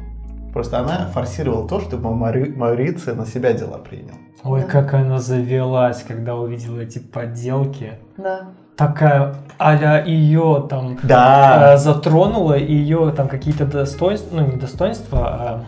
просто 0.53 0.79
она 0.79 1.07
форсировала 1.13 1.67
то, 1.67 1.79
чтобы 1.81 2.13
Мари- 2.15 2.53
Маурицио 2.55 3.15
на 3.15 3.25
себя 3.25 3.53
дела 3.53 3.77
принял. 3.77 4.13
Ой, 4.43 4.61
Да. 4.61 4.67
как 4.67 4.93
она 4.93 5.19
завелась, 5.19 6.03
когда 6.03 6.35
увидела 6.35 6.79
эти 6.81 6.99
подделки. 6.99 7.93
Да. 8.17 8.41
Такая 8.77 9.35
а-ля 9.57 10.03
ее 10.03 10.65
там 10.69 10.97
Да. 11.01 11.73
э, 11.73 11.77
затронула, 11.77 12.53
и 12.57 12.73
ее 12.73 13.11
там 13.15 13.27
какие-то 13.29 13.65
достоинства, 13.65 14.35
ну 14.41 14.45
не 14.47 14.57
достоинства, 14.57 15.65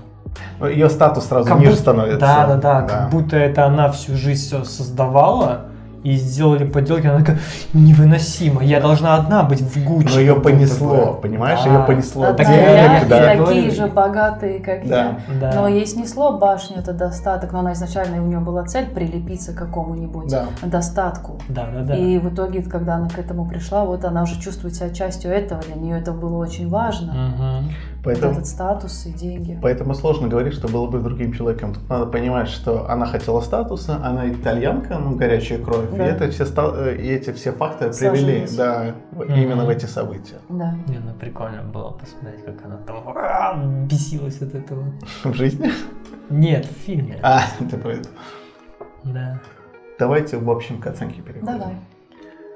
а 0.61 0.68
Ее 0.70 0.89
статус 0.89 1.26
сразу 1.26 1.47
как 1.49 1.57
ниже 1.59 1.72
будто- 1.72 1.82
становится. 1.82 2.20
Да, 2.20 2.45
да, 2.47 2.55
да, 2.57 2.82
как 2.84 3.09
будто 3.09 3.38
это 3.38 3.65
она 3.65 3.89
всю 3.91 4.15
жизнь 4.15 4.45
все 4.45 4.63
создавала. 4.65 5.68
И 6.04 6.16
сделали 6.16 6.64
подделки, 6.66 7.08
она 7.08 7.20
такая 7.20 7.39
невыносимо. 7.74 8.64
Я 8.64 8.80
должна 8.80 9.16
одна 9.16 9.43
быть 9.43 9.62
в 9.62 9.84
Гуччи. 9.84 10.14
Но 10.14 10.20
ее 10.20 10.36
понесло, 10.36 11.14
бы. 11.14 11.22
понимаешь? 11.22 11.60
Да. 11.64 11.70
Ее 11.74 11.80
понесло 11.86 12.22
Да, 12.24 12.34
так 12.34 12.48
да, 12.48 12.54
я- 12.54 13.02
и 13.04 13.08
да. 13.08 13.32
я 13.34 13.45
такие 13.45 13.72
же 13.72 13.88
богатые, 13.88 14.60
как 14.60 14.88
Да. 14.88 14.98
я. 14.98 15.20
Да. 15.41 15.52
Но 15.56 15.68
ей 15.68 15.86
снесло 15.86 16.38
башню, 16.38 16.78
это 16.78 16.93
достаток, 16.93 17.52
но 17.52 17.60
она 17.60 17.74
изначально, 17.74 18.22
у 18.22 18.26
нее 18.28 18.39
была 18.39 18.64
цель 18.64 18.86
прилепиться 18.88 19.54
к 19.54 19.56
какому-нибудь 19.58 20.30
Да. 20.30 20.45
достатку. 20.64 21.39
Да, 21.50 21.66
да, 21.74 21.82
да. 21.84 21.95
И 21.95 22.20
в 22.20 22.34
итоге, 22.34 22.62
когда 22.64 22.95
она 22.95 23.10
к 23.10 23.18
этому 23.20 23.45
пришла, 23.48 23.84
вот 23.86 24.06
она 24.06 24.24
уже 24.24 24.39
чувствует 24.39 24.76
себя 24.76 24.89
частью 24.91 25.32
этого, 25.32 25.62
для 25.62 25.76
нее 25.76 26.00
это 26.00 26.12
было 26.12 26.38
очень 26.38 26.70
важно. 26.70 27.14
Мгм. 27.14 27.72
Поэтому, 28.08 28.34
этот 28.34 28.47
статус 28.47 29.05
и 29.05 29.12
деньги. 29.12 29.60
поэтому 29.62 29.93
сложно 29.93 30.28
говорить, 30.28 30.53
что 30.53 30.68
было 30.68 30.88
бы 30.88 30.99
с 30.99 31.03
другим 31.03 31.34
человеком. 31.34 31.74
Тут 31.74 31.89
надо 31.89 32.05
понимать, 32.05 32.47
что 32.47 32.89
она 32.89 33.05
хотела 33.05 33.41
статуса, 33.41 33.99
она 34.03 34.30
итальянка, 34.30 34.97
ну, 34.97 35.16
горячая 35.16 35.60
кровь. 35.60 35.89
Да. 35.91 36.08
И, 36.08 36.12
это 36.12 36.30
все, 36.32 36.45
и 36.91 37.08
эти 37.10 37.32
все 37.34 37.51
факты 37.51 37.89
привели 37.89 38.47
да, 38.55 38.95
Мгм. 39.12 39.34
именно 39.34 39.66
в 39.66 39.70
эти 39.70 39.86
события. 39.86 40.38
Да. 40.49 40.74
Не, 40.88 40.99
ну 40.99 41.14
прикольно 41.20 41.64
было 41.64 41.91
посмотреть, 41.91 42.45
как 42.45 42.66
она 42.66 42.78
там 42.78 43.03
а, 43.08 43.86
бесилась 43.86 44.41
от 44.41 44.55
этого. 44.55 44.86
В 45.24 45.34
жизни? 45.34 45.72
Нет, 46.30 46.66
в 46.66 46.86
фильме. 46.86 47.20
А, 47.22 47.41
ты 47.70 47.78
про 47.78 47.93
это. 47.93 48.10
Да. 49.03 49.39
Давайте 49.99 50.38
в 50.38 50.49
общем 50.49 50.80
к 50.80 50.88
оценке 50.88 51.22
переходим. 51.22 51.45
Давай. 51.60 51.76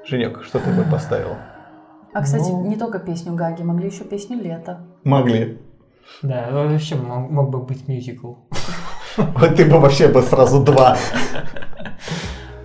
Женек, 0.04 0.42
что 0.44 0.58
ты 0.58 0.70
бы 0.70 0.82
поставил? 0.90 1.36
А, 2.14 2.22
кстати, 2.22 2.50
Ну. 2.50 2.66
не 2.66 2.76
только 2.76 2.98
песню 2.98 3.34
Гаги, 3.34 3.62
могли 3.62 3.86
еще 3.88 4.04
песню 4.04 4.36
«Лето». 4.42 4.80
Могли. 5.04 5.58
Да, 6.22 6.48
вообще 6.50 6.96
мог, 6.96 7.30
мог 7.30 7.50
бы 7.50 7.58
быть 7.62 7.88
мюзикл. 7.88 8.34
Вот 9.16 9.56
ты 9.56 9.64
бы 9.64 9.78
вообще 9.78 10.08
бы 10.08 10.22
сразу 10.22 10.62
два. 10.62 10.96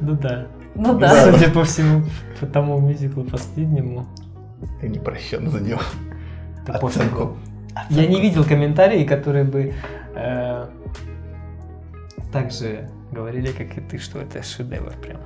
Ну 0.01 0.13
да. 0.13 0.47
Ну 0.75 0.97
Да. 0.97 1.31
Судя 1.31 1.49
по 1.51 1.63
всему, 1.63 2.03
по 2.39 2.45
тому 2.45 2.79
мюзиклу 2.79 3.23
последнему, 3.23 4.05
Ты 4.81 4.89
не 4.89 4.99
прощен 4.99 5.49
за 5.49 5.59
него. 5.59 5.79
это 6.67 6.77
Оценку. 6.77 7.37
Я 7.89 8.07
не 8.07 8.19
видел 8.21 8.43
комментарии, 8.43 9.03
которые 9.05 9.43
бы 9.43 9.73
э, 10.15 10.65
так 12.33 12.51
же 12.51 12.89
говорили, 13.11 13.51
как 13.51 13.77
и 13.77 13.81
ты, 13.81 13.97
что 13.97 14.19
это 14.19 14.41
шедевр 14.43 14.93
прям. 15.01 15.19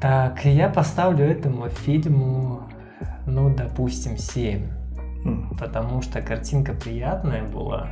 Так, 0.00 0.44
я 0.44 0.68
поставлю 0.68 1.24
этому 1.26 1.68
фильму, 1.68 2.62
ну, 3.26 3.54
допустим, 3.54 4.16
7. 4.16 4.62
М, 5.24 5.54
Потому 5.58 6.00
что 6.02 6.22
картинка 6.22 6.72
приятная 6.72 7.42
была. 7.44 7.88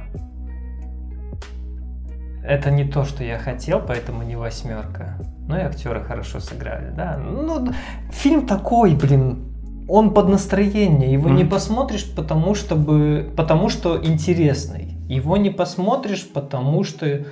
Это 2.42 2.70
не 2.70 2.84
то, 2.84 3.04
что 3.04 3.22
я 3.24 3.38
хотел, 3.38 3.80
поэтому 3.86 4.22
не 4.22 4.36
восьмерка. 4.36 5.18
Но 5.48 5.58
и 5.58 5.62
актеры 5.62 6.00
хорошо 6.02 6.40
сыграли, 6.40 6.90
да. 6.96 7.18
Ну, 7.18 7.68
фильм 8.10 8.46
такой, 8.46 8.94
блин, 8.94 9.44
он 9.86 10.14
под 10.14 10.28
настроение. 10.28 11.12
Его 11.12 11.28
не 11.28 11.42
Мгм. 11.42 11.50
посмотришь, 11.50 12.10
потому 12.14 12.54
что, 12.54 12.74
бы, 12.76 13.30
потому 13.36 13.68
что 13.68 14.02
интересный. 14.02 14.96
Его 15.08 15.36
не 15.36 15.50
посмотришь, 15.50 16.26
потому 16.32 16.84
что 16.84 17.24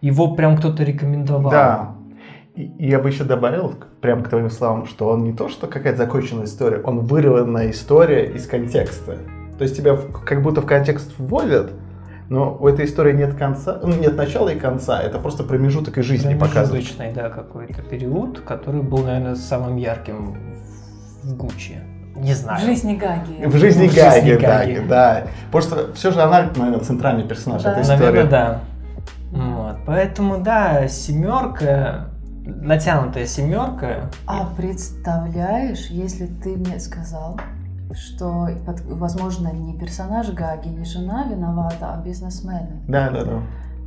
его 0.00 0.34
прям 0.34 0.56
кто-то 0.56 0.82
рекомендовал. 0.82 1.50
Да. 1.52 1.95
И, 2.56 2.62
и 2.78 2.88
я 2.88 2.98
бы 2.98 3.10
еще 3.10 3.24
добавил, 3.24 3.74
прям 4.00 4.22
к 4.22 4.28
твоим 4.30 4.50
словам, 4.50 4.86
что 4.86 5.08
он 5.10 5.24
не 5.24 5.32
то, 5.32 5.48
что 5.48 5.66
какая-то 5.66 5.98
законченная 5.98 6.46
история, 6.46 6.80
он 6.82 7.00
вырванная 7.00 7.70
история 7.70 8.24
из 8.32 8.46
контекста. 8.46 9.18
То 9.58 9.64
есть 9.64 9.76
тебя 9.76 9.94
в- 9.94 10.24
как 10.24 10.42
будто 10.42 10.62
в 10.62 10.66
контекст 10.66 11.12
вводят, 11.18 11.72
но 12.28 12.56
у 12.58 12.66
этой 12.66 12.86
истории 12.86 13.12
нет 13.12 13.34
конца, 13.34 13.78
ну, 13.82 13.94
нет 13.94 14.16
начала 14.16 14.48
и 14.48 14.58
конца. 14.58 15.00
Это 15.02 15.18
просто 15.18 15.44
промежуток 15.44 15.98
из 15.98 16.04
жизни 16.06 16.32
показывает. 16.34 16.84
Промежуточный, 16.96 17.12
да, 17.12 17.28
какой-то 17.28 17.82
период, 17.82 18.40
который 18.40 18.80
был, 18.82 19.04
наверное, 19.04 19.34
самым 19.36 19.76
ярким 19.76 20.36
в 21.22 21.36
Гуччи. 21.36 21.76
Не 22.16 22.32
знаю. 22.32 22.60
В 22.62 22.64
жизни 22.64 22.96
Гаги. 22.96 23.44
В 23.44 23.56
жизни 23.58 23.88
В 23.88 23.92
жизни 23.92 24.00
Гаги, 24.00 24.30
Гаги. 24.30 24.74
Гаги, 24.76 24.88
да. 24.88 25.26
Что 25.60 25.92
все 25.92 26.10
же 26.10 26.22
она, 26.22 26.50
наверное, 26.56 26.80
центральный 26.80 27.24
персонаж 27.28 27.62
Да. 27.62 27.72
этой 27.72 27.82
истории. 27.82 27.98
Наверное, 28.00 28.30
да. 28.30 28.60
Вот. 29.32 29.76
Поэтому, 29.86 30.38
да, 30.38 30.88
семерка, 30.88 32.06
натянутая 32.46 33.26
семерка. 33.26 34.10
А 34.26 34.46
представляешь, 34.56 35.86
если 35.88 36.26
ты 36.26 36.56
мне 36.56 36.78
сказал, 36.80 37.38
что, 37.92 38.48
возможно, 38.84 39.52
не 39.52 39.76
персонаж 39.78 40.30
Гаги, 40.30 40.68
не 40.68 40.84
жена 40.84 41.24
виновата, 41.24 41.92
а 41.94 42.02
бизнесмены. 42.02 42.80
Да, 42.88 43.10
да, 43.10 43.24
да. 43.24 43.42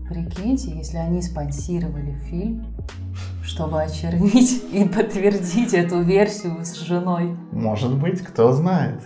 Прикиньте, 0.10 0.72
если 0.72 0.98
они 0.98 1.22
спонсировали 1.22 2.14
фильм, 2.30 2.66
чтобы 3.44 3.82
очернить 3.82 4.64
и 4.72 4.88
подтвердить 4.88 5.74
эту 5.74 6.02
версию 6.02 6.66
с 6.66 6.76
женой. 6.76 7.38
Может 7.52 7.98
быть, 7.98 8.22
кто 8.22 8.52
знает. 8.52 9.02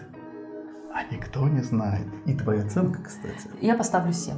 А 0.93 1.13
никто 1.13 1.47
не 1.47 1.61
знает. 1.61 2.07
И 2.25 2.33
твоя 2.33 2.63
оценка, 2.63 3.01
кстати. 3.01 3.49
Я 3.61 3.75
поставлю 3.75 4.13
7. 4.13 4.35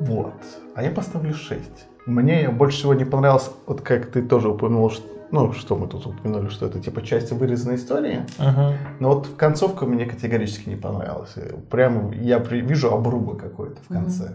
Вот. 0.00 0.34
А 0.76 0.82
я 0.82 0.90
поставлю 0.90 1.34
6. 1.34 1.60
Мне 2.08 2.48
больше 2.48 2.78
всего 2.78 2.94
не 2.94 3.04
понравилось, 3.04 3.50
вот 3.66 3.82
как 3.82 4.06
ты 4.06 4.22
тоже 4.22 4.48
упомянул, 4.48 4.90
что, 4.90 5.06
ну, 5.30 5.52
что 5.52 5.76
мы 5.76 5.86
тут 5.88 6.06
упомянули, 6.06 6.48
что 6.48 6.66
это 6.66 6.80
типа 6.80 7.02
часть 7.02 7.30
вырезанной 7.32 7.76
истории. 7.76 8.20
Но 8.98 9.08
вот 9.14 9.28
концовка 9.36 9.84
мне 9.86 10.06
категорически 10.06 10.70
не 10.70 10.76
понравилась. 10.76 11.34
Прям 11.70 12.10
я 12.12 12.38
при- 12.40 12.62
вижу 12.62 12.90
обрубы 12.92 13.36
какой-то 13.36 13.76
в 13.82 13.88
конце. 13.88 14.24
Ты 14.28 14.34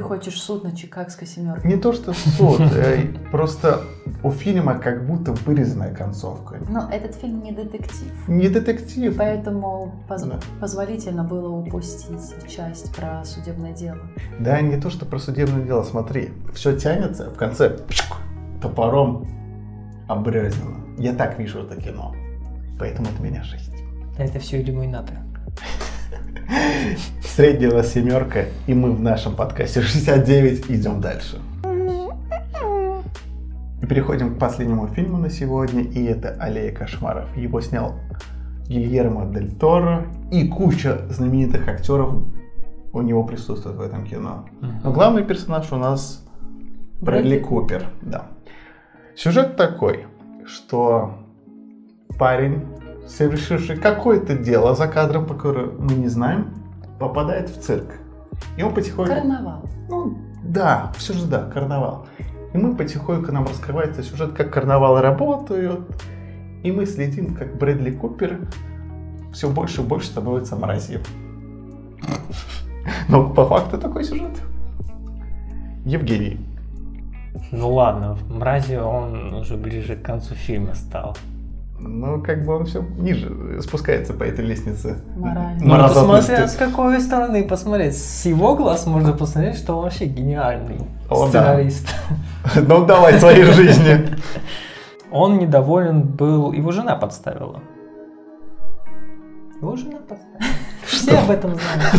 хочешь 0.00 0.40
суд 0.40 0.64
на 0.64 0.74
Чикагской 0.74 1.26
семерке? 1.26 1.68
Не 1.68 1.76
то, 1.76 1.92
что 1.92 2.14
суд, 2.14 2.60
э, 2.74 3.08
просто 3.30 3.82
у 4.22 4.30
фильма 4.30 4.78
как 4.78 5.06
будто 5.06 5.32
вырезанная 5.32 5.94
концовка. 5.94 6.56
Но 6.70 6.88
этот 6.90 7.14
фильм 7.14 7.42
не 7.42 7.52
детектив. 7.52 8.10
Не 8.26 8.48
детектив. 8.48 9.14
Поэтому 9.18 10.02
поз- 10.08 10.22
Да. 10.22 10.40
позволительно 10.60 11.24
было 11.24 11.48
упустить 11.50 12.34
часть 12.48 12.94
про 12.96 13.22
судебное 13.26 13.72
дело. 13.74 13.98
Да, 14.40 14.62
не 14.62 14.80
то, 14.80 14.88
что 14.88 15.04
про 15.04 15.18
судебное 15.18 15.62
дело, 15.64 15.82
смотри. 15.82 16.30
Все 16.54 16.74
тянется, 16.74 17.28
в 17.28 17.34
конце 17.36 17.68
пшук, 17.68 18.16
топором 18.62 19.28
обрезано. 20.08 20.86
Я 20.96 21.12
так 21.12 21.38
вижу 21.38 21.58
это 21.60 21.76
кино. 21.78 22.14
Поэтому 22.78 23.08
от 23.08 23.20
меня 23.20 23.44
6. 23.44 23.70
Это 24.18 24.38
все 24.38 24.62
иллюминаты. 24.62 25.12
Средняя 27.22 27.82
семерка, 27.82 28.46
и 28.66 28.74
мы 28.74 28.92
в 28.92 29.00
нашем 29.00 29.34
подкасте 29.34 29.80
69 29.80 30.70
идем 30.70 31.00
дальше. 31.00 31.40
И 33.80 33.86
переходим 33.86 34.34
к 34.34 34.38
последнему 34.38 34.86
фильму 34.88 35.18
на 35.18 35.30
сегодня, 35.30 35.82
и 35.82 36.04
это 36.04 36.36
«Аллея 36.38 36.72
кошмаров». 36.72 37.36
Его 37.36 37.60
снял 37.60 37.94
Гильермо 38.68 39.26
Дель 39.32 39.50
Торо, 39.52 40.06
и 40.30 40.46
куча 40.46 41.06
знаменитых 41.10 41.66
актеров 41.68 42.22
у 42.92 43.02
него 43.02 43.24
присутствует 43.24 43.76
в 43.76 43.80
этом 43.80 44.04
кино. 44.04 44.44
Но 44.82 44.92
главный 44.92 45.24
персонаж 45.24 45.72
у 45.72 45.76
нас 45.76 46.24
Брэдли 47.00 47.38
Купер, 47.38 47.86
да. 48.02 48.26
Сюжет 49.16 49.56
такой, 49.56 50.06
что 50.46 51.14
парень, 52.18 52.64
совершивший 53.06 53.76
какое-то 53.76 54.36
дело 54.36 54.74
за 54.74 54.88
кадром, 54.88 55.26
по 55.26 55.34
которому 55.34 55.82
мы 55.82 55.94
не 55.94 56.08
знаем, 56.08 56.54
попадает 56.98 57.50
в 57.50 57.60
цирк. 57.60 57.98
И 58.56 58.62
он 58.62 58.74
потихоньку... 58.74 59.14
Карнавал. 59.14 59.62
Ну, 59.88 60.18
да, 60.42 60.92
все 60.96 61.12
же 61.12 61.26
да, 61.26 61.48
карнавал. 61.50 62.06
И 62.52 62.58
мы 62.58 62.76
потихоньку 62.76 63.32
нам 63.32 63.46
раскрывается 63.46 64.02
сюжет, 64.02 64.32
как 64.32 64.52
карнавалы 64.52 65.00
работают. 65.00 65.80
И 66.62 66.70
мы 66.70 66.86
следим, 66.86 67.34
как 67.34 67.56
Брэдли 67.56 67.90
Купер 67.90 68.38
все 69.32 69.48
больше 69.48 69.80
и 69.80 69.84
больше 69.84 70.08
становится 70.08 70.56
мразью. 70.56 71.00
Но 73.08 73.30
по 73.30 73.46
факту 73.46 73.78
такой 73.78 74.04
сюжет. 74.04 74.40
Евгений. 75.84 76.38
Ну 77.50 77.72
ладно, 77.72 78.18
мразью 78.28 78.84
он 78.84 79.34
уже 79.34 79.56
ближе 79.56 79.96
к 79.96 80.02
концу 80.02 80.34
фильма 80.34 80.74
стал. 80.74 81.16
Ну, 81.84 82.22
как 82.22 82.44
бы 82.44 82.54
он 82.54 82.64
все 82.66 82.82
ниже 82.96 83.60
спускается 83.60 84.12
по 84.14 84.22
этой 84.22 84.44
лестнице. 84.44 85.02
Морально. 85.16 85.58
Ну, 85.60 85.88
посмотря 85.88 86.46
с 86.46 86.54
какой 86.54 87.00
стороны 87.00 87.44
посмотреть. 87.44 87.96
С 87.98 88.24
его 88.24 88.54
глаз 88.54 88.86
можно 88.86 89.12
посмотреть, 89.12 89.56
что 89.56 89.76
он 89.76 89.84
вообще 89.84 90.04
гениальный 90.04 90.78
О, 91.10 91.24
да. 91.28 91.42
сценарист. 91.42 91.88
Ну, 92.56 92.84
давай 92.84 93.18
своей 93.20 93.44
жизни. 93.44 94.08
Он 95.12 95.38
недоволен 95.38 96.02
был, 96.02 96.52
его 96.52 96.72
жена 96.72 96.96
подставила. 96.96 97.60
Его 99.60 99.76
жена 99.76 99.98
подставила. 100.08 100.54
Все 100.86 101.18
об 101.18 101.30
этом 101.30 101.50
знают. 101.54 101.94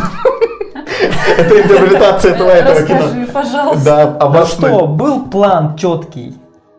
Это 1.37 1.61
интерпретация 1.61 2.33
этого 2.33 2.49
этого 2.49 2.79
Расскажи, 2.79 3.13
кино. 3.13 3.27
пожалуйста. 3.33 3.85
Да, 3.85 4.05
Ну 4.11 4.17
обоснуй. 4.25 4.69
что, 4.71 4.87
был 4.87 5.25
план 5.29 5.75
четкий. 5.77 6.37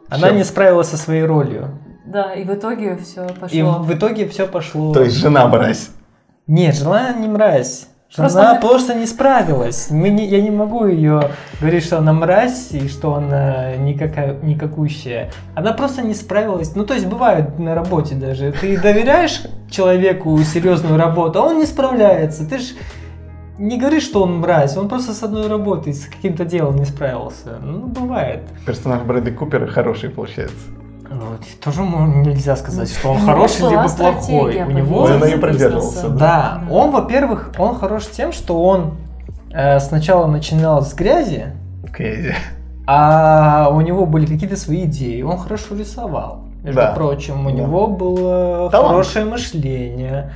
Она 0.09 0.31
не 0.31 0.45
справилась 0.45 0.89
со 0.89 0.97
своей 0.97 1.25
ролью. 1.25 1.71
Да, 2.05 2.35
и 2.35 2.45
в 2.45 2.53
итоге 2.55 2.97
все 2.97 3.27
пошло. 3.29 3.49
И 3.59 3.63
в 3.63 3.95
итоге 3.95 4.29
все 4.29 4.47
пошло. 4.47 4.93
То 4.93 5.03
есть 5.03 5.17
жена 5.17 5.47
мразь. 5.49 5.91
Нет, 6.47 6.75
жена 6.77 7.13
не 7.15 7.29
мразь. 7.29 7.89
Жена 8.15 8.29
Просто 8.29 8.59
просто, 8.61 8.95
не 8.95 9.07
справилась. 9.07 9.89
Мы 9.91 10.09
не- 10.11 10.27
я 10.27 10.41
не 10.41 10.51
могу 10.51 10.87
ее 10.87 11.31
говорить, 11.61 11.85
что 11.85 11.99
она 11.99 12.13
мразь 12.13 12.71
и 12.71 12.89
что 12.89 13.15
она 13.15 13.75
никакая, 13.77 14.37
никакущая. 14.41 15.33
Она 15.57 15.73
просто 15.73 16.03
не 16.03 16.15
справилась. 16.15 16.77
Ну, 16.77 16.85
то 16.85 16.95
есть 16.95 17.07
бывает 17.07 17.59
на 17.59 17.75
работе 17.75 18.15
даже. 18.15 18.53
Ты 18.53 18.79
доверяешь 18.81 19.43
человеку 19.69 20.39
серьезную 20.45 20.97
работу, 20.97 21.41
а 21.43 21.47
он 21.47 21.59
не 21.59 21.67
справляется. 21.67 22.49
Ты 22.49 22.59
же 22.59 22.75
не 23.59 23.79
говоришь, 23.81 24.05
что 24.05 24.23
он 24.23 24.39
мразь. 24.39 24.77
Он 24.77 24.89
просто 24.89 25.13
с 25.13 25.23
одной 25.25 25.49
работой, 25.49 25.93
с 25.93 26.07
каким-то 26.07 26.45
делом 26.45 26.77
не 26.77 26.85
справился. 26.85 27.59
Ну, 27.63 27.87
бывает. 27.87 28.43
Персонаж 28.65 29.03
Брэдли 29.03 29.33
Купера 29.33 29.67
хороший 29.67 30.11
получается. 30.11 30.55
Ну, 31.17 31.27
вот 31.31 31.41
тоже 31.63 31.83
нельзя 31.83 32.57
сказать, 32.57 32.91
что 32.91 33.11
он 33.11 33.17
У 33.17 33.21
него 33.21 33.27
хороший 33.33 33.71
либо 33.71 33.89
плохой. 33.89 34.63
У 34.63 34.71
него 34.71 34.99
Он 35.03 35.25
ее 35.25 35.39
придерживался. 35.39 36.09
Да, 36.09 36.63
он, 36.71 36.91
во-первых, 36.91 37.53
он 37.59 37.77
хорош 37.77 38.07
тем, 38.09 38.33
что 38.33 38.63
он 38.63 38.97
э, 39.53 39.79
сначала 39.81 40.27
начинал 40.27 40.83
с 40.83 40.93
грязи, 40.95 41.47
Крейзи. 41.93 42.35
а 42.87 43.69
у 43.73 43.81
него 43.81 44.07
были 44.07 44.27
какие-то 44.27 44.57
свои 44.57 44.85
идеи. 44.85 45.23
Он 45.23 45.39
хорошо 45.39 45.77
рисовал. 45.77 46.41
Между 46.63 46.81
Да. 46.81 46.93
прочим, 46.93 47.47
у 47.47 47.51
Да. 47.51 47.57
него 47.57 47.87
было 47.87 48.71
Талант. 48.71 48.89
хорошее 48.91 49.25
мышление. 49.27 50.33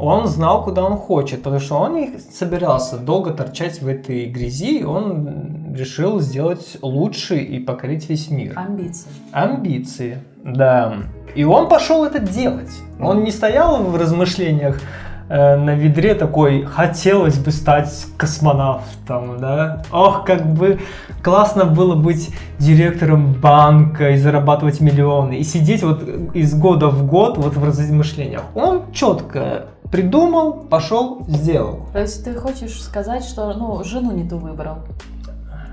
Он 0.00 0.28
знал, 0.28 0.62
куда 0.62 0.84
он 0.84 0.96
хочет, 0.96 1.42
потому 1.42 1.58
что 1.60 1.76
он 1.78 1.94
не 1.96 2.10
собирался 2.32 2.98
долго 2.98 3.32
торчать 3.32 3.82
в 3.82 3.88
этой 3.88 4.26
грязи. 4.26 4.84
Он 4.84 5.57
решил 5.78 6.20
сделать 6.20 6.76
лучше 6.82 7.38
и 7.38 7.58
покорить 7.60 8.08
весь 8.08 8.30
мир. 8.30 8.52
Амбиции. 8.56 9.10
Амбиции, 9.32 10.18
да. 10.44 10.94
И 11.34 11.44
он 11.44 11.68
пошел 11.68 12.04
это 12.04 12.18
делать. 12.18 12.70
Он 13.00 13.22
не 13.22 13.30
стоял 13.30 13.82
в 13.84 13.94
размышлениях 13.96 14.80
э, 15.28 15.56
на 15.56 15.74
ведре 15.74 16.14
такой, 16.14 16.64
хотелось 16.64 17.38
бы 17.38 17.52
стать 17.52 18.06
космонавтом, 18.16 19.38
да. 19.38 19.84
Ох, 19.92 20.24
как 20.24 20.46
бы 20.46 20.80
классно 21.22 21.64
было 21.64 21.94
быть 21.94 22.30
директором 22.58 23.34
банка 23.34 24.10
и 24.10 24.16
зарабатывать 24.16 24.80
миллионы. 24.80 25.38
И 25.38 25.44
сидеть 25.44 25.82
вот 25.82 26.02
из 26.34 26.54
года 26.54 26.88
в 26.88 27.06
год 27.06 27.38
вот 27.38 27.56
в 27.56 27.64
размышлениях. 27.64 28.42
Он 28.54 28.92
четко 28.92 29.66
придумал, 29.92 30.52
пошел, 30.52 31.24
сделал. 31.28 31.86
То 31.92 32.00
есть 32.00 32.24
ты 32.24 32.34
хочешь 32.34 32.82
сказать, 32.82 33.24
что 33.24 33.52
ну 33.54 33.84
жену 33.84 34.12
не 34.12 34.28
ту 34.28 34.38
выбрал? 34.38 34.78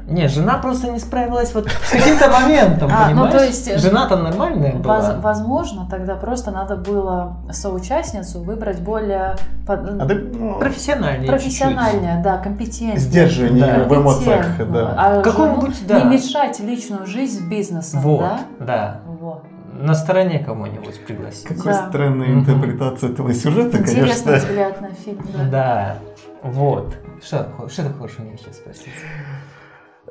Не, 0.07 0.27
жена 0.27 0.59
просто 0.59 0.91
не 0.91 0.99
справилась 0.99 1.53
вот 1.55 1.67
с 1.67 1.89
каким-то 1.91 2.29
моментом, 2.29 2.91
А, 2.93 3.05
ну, 3.09 3.23
понимаешь? 3.23 3.33
то 3.33 3.43
есть, 3.45 3.67
э, 3.67 3.77
Жена-то 3.79 4.17
нормальная 4.17 4.75
была. 4.75 4.99
Воз- 4.99 5.15
возможно, 5.23 5.87
тогда 5.89 6.15
просто 6.15 6.51
надо 6.51 6.75
было 6.75 7.37
соучастницу 7.51 8.39
выбрать 8.43 8.79
более 8.81 9.35
под- 9.65 9.99
А 9.99 10.05
ты 10.05 10.15
ну, 10.15 10.59
Профессиональнее 10.59 11.27
профессиональная, 11.27 12.21
да, 12.23 12.37
компетентная. 12.37 12.99
сдерживание 12.99 13.65
Да. 13.65 13.83
в 13.85 13.95
эмоциях, 13.95 14.45
да. 14.71 14.93
А 14.95 15.21
Какому-нибудь, 15.23 15.75
жену 15.77 15.87
да. 15.87 16.01
не 16.01 16.15
мешать 16.17 16.59
личную 16.59 17.07
жизнь 17.07 17.39
с 17.39 17.41
бизнесом, 17.49 18.01
Вот, 18.01 18.19
да? 18.19 18.39
да. 18.59 18.99
Вот. 19.19 19.43
На 19.73 19.95
стороне 19.95 20.37
кого-нибудь 20.39 21.03
пригласить. 21.05 21.45
Какой 21.47 21.73
Да. 21.73 21.87
странная 21.89 22.27
Мгм. 22.27 22.39
интерпретация 22.41 23.09
этого 23.09 23.33
сюжета, 23.33 23.77
Интересный 23.79 24.23
конечно. 24.23 24.35
взгляд 24.35 24.81
на 24.81 24.89
фильм, 24.91 25.25
да. 25.33 25.43
Да, 25.49 25.95
вот. 26.43 26.95
Что, 27.25 27.47
что 27.69 27.83
ты 27.83 27.89
хочешь 27.93 28.17
у 28.19 28.21
меня 28.23 28.37
сейчас 28.37 28.57
спросить? 28.57 28.85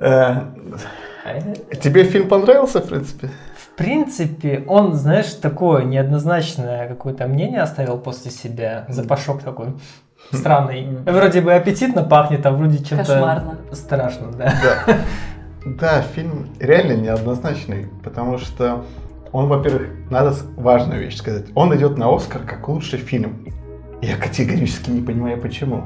Э, 0.00 0.42
Тебе 1.82 2.04
фильм 2.04 2.28
понравился, 2.28 2.80
в 2.80 2.88
принципе? 2.88 3.30
В 3.56 3.76
принципе, 3.76 4.64
он, 4.68 4.94
знаешь, 4.94 5.32
такое 5.34 5.84
неоднозначное 5.84 6.86
какое-то 6.88 7.26
мнение 7.26 7.60
оставил 7.60 7.98
после 7.98 8.30
себя. 8.30 8.84
Запашок 8.88 9.42
такой 9.42 9.74
странный. 10.32 10.98
Вроде 11.06 11.40
бы 11.40 11.52
аппетитно 11.54 12.02
пахнет, 12.02 12.44
а 12.46 12.50
вроде 12.52 12.78
чем-то 12.84 13.04
Кошмарно. 13.04 13.58
страшно, 13.72 14.32
да. 14.32 14.52
Да. 14.62 14.96
Да, 15.66 16.02
фильм 16.02 16.50
реально 16.60 16.92
неоднозначный, 16.92 17.86
потому 18.02 18.36
что 18.36 18.84
он, 19.32 19.48
во-первых, 19.48 19.88
надо 20.10 20.34
важную 20.56 21.00
вещь 21.00 21.16
сказать. 21.16 21.46
Он 21.54 21.74
идет 21.74 21.96
на 21.96 22.14
Оскар 22.14 22.42
как 22.42 22.68
лучший 22.68 22.98
фильм. 22.98 23.46
Я 24.02 24.16
категорически 24.16 24.90
не 24.90 25.00
понимаю, 25.00 25.40
почему. 25.40 25.84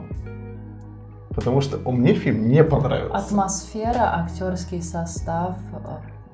Потому 1.39 1.61
что 1.61 1.79
он- 1.85 1.97
мне 2.01 2.15
фильм 2.15 2.49
не 2.49 2.65
понравился. 2.65 3.15
Атмосфера, 3.17 4.17
актерский 4.25 4.83
состав. 4.83 5.57
э, 5.73 5.79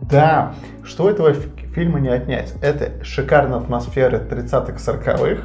Да, 0.01 0.55
что 0.83 1.11
этого 1.11 1.35
фи- 1.35 1.67
фильма 1.75 2.01
не 2.01 2.09
отнять? 2.09 2.55
Это 2.63 3.05
шикарная 3.05 3.59
атмосфера 3.59 4.19
30-х, 4.19 4.79
40-х. 4.79 5.43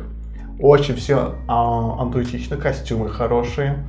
Очень 0.61 0.95
все 0.95 1.35
антуитично, 1.47 2.55
костюмы 2.55 3.09
хорошие. 3.09 3.85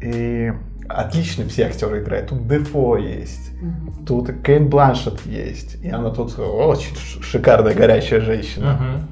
И 0.00 0.52
отлично 0.88 1.44
все 1.48 1.66
актеры 1.66 2.00
играют. 2.02 2.28
Тут 2.28 2.46
Дефо 2.46 2.96
есть. 2.96 3.52
мгм. 3.60 4.04
Тут 4.06 4.30
Кейн 4.44 4.68
Бланшет 4.68 5.26
есть. 5.26 5.82
И 5.82 5.88
она 5.90 6.10
тут 6.10 6.38
очень 6.38 6.94
шикарная, 7.22 7.74
горячая 7.74 8.20
женщина. 8.20 8.74
Мгм. 8.74 9.08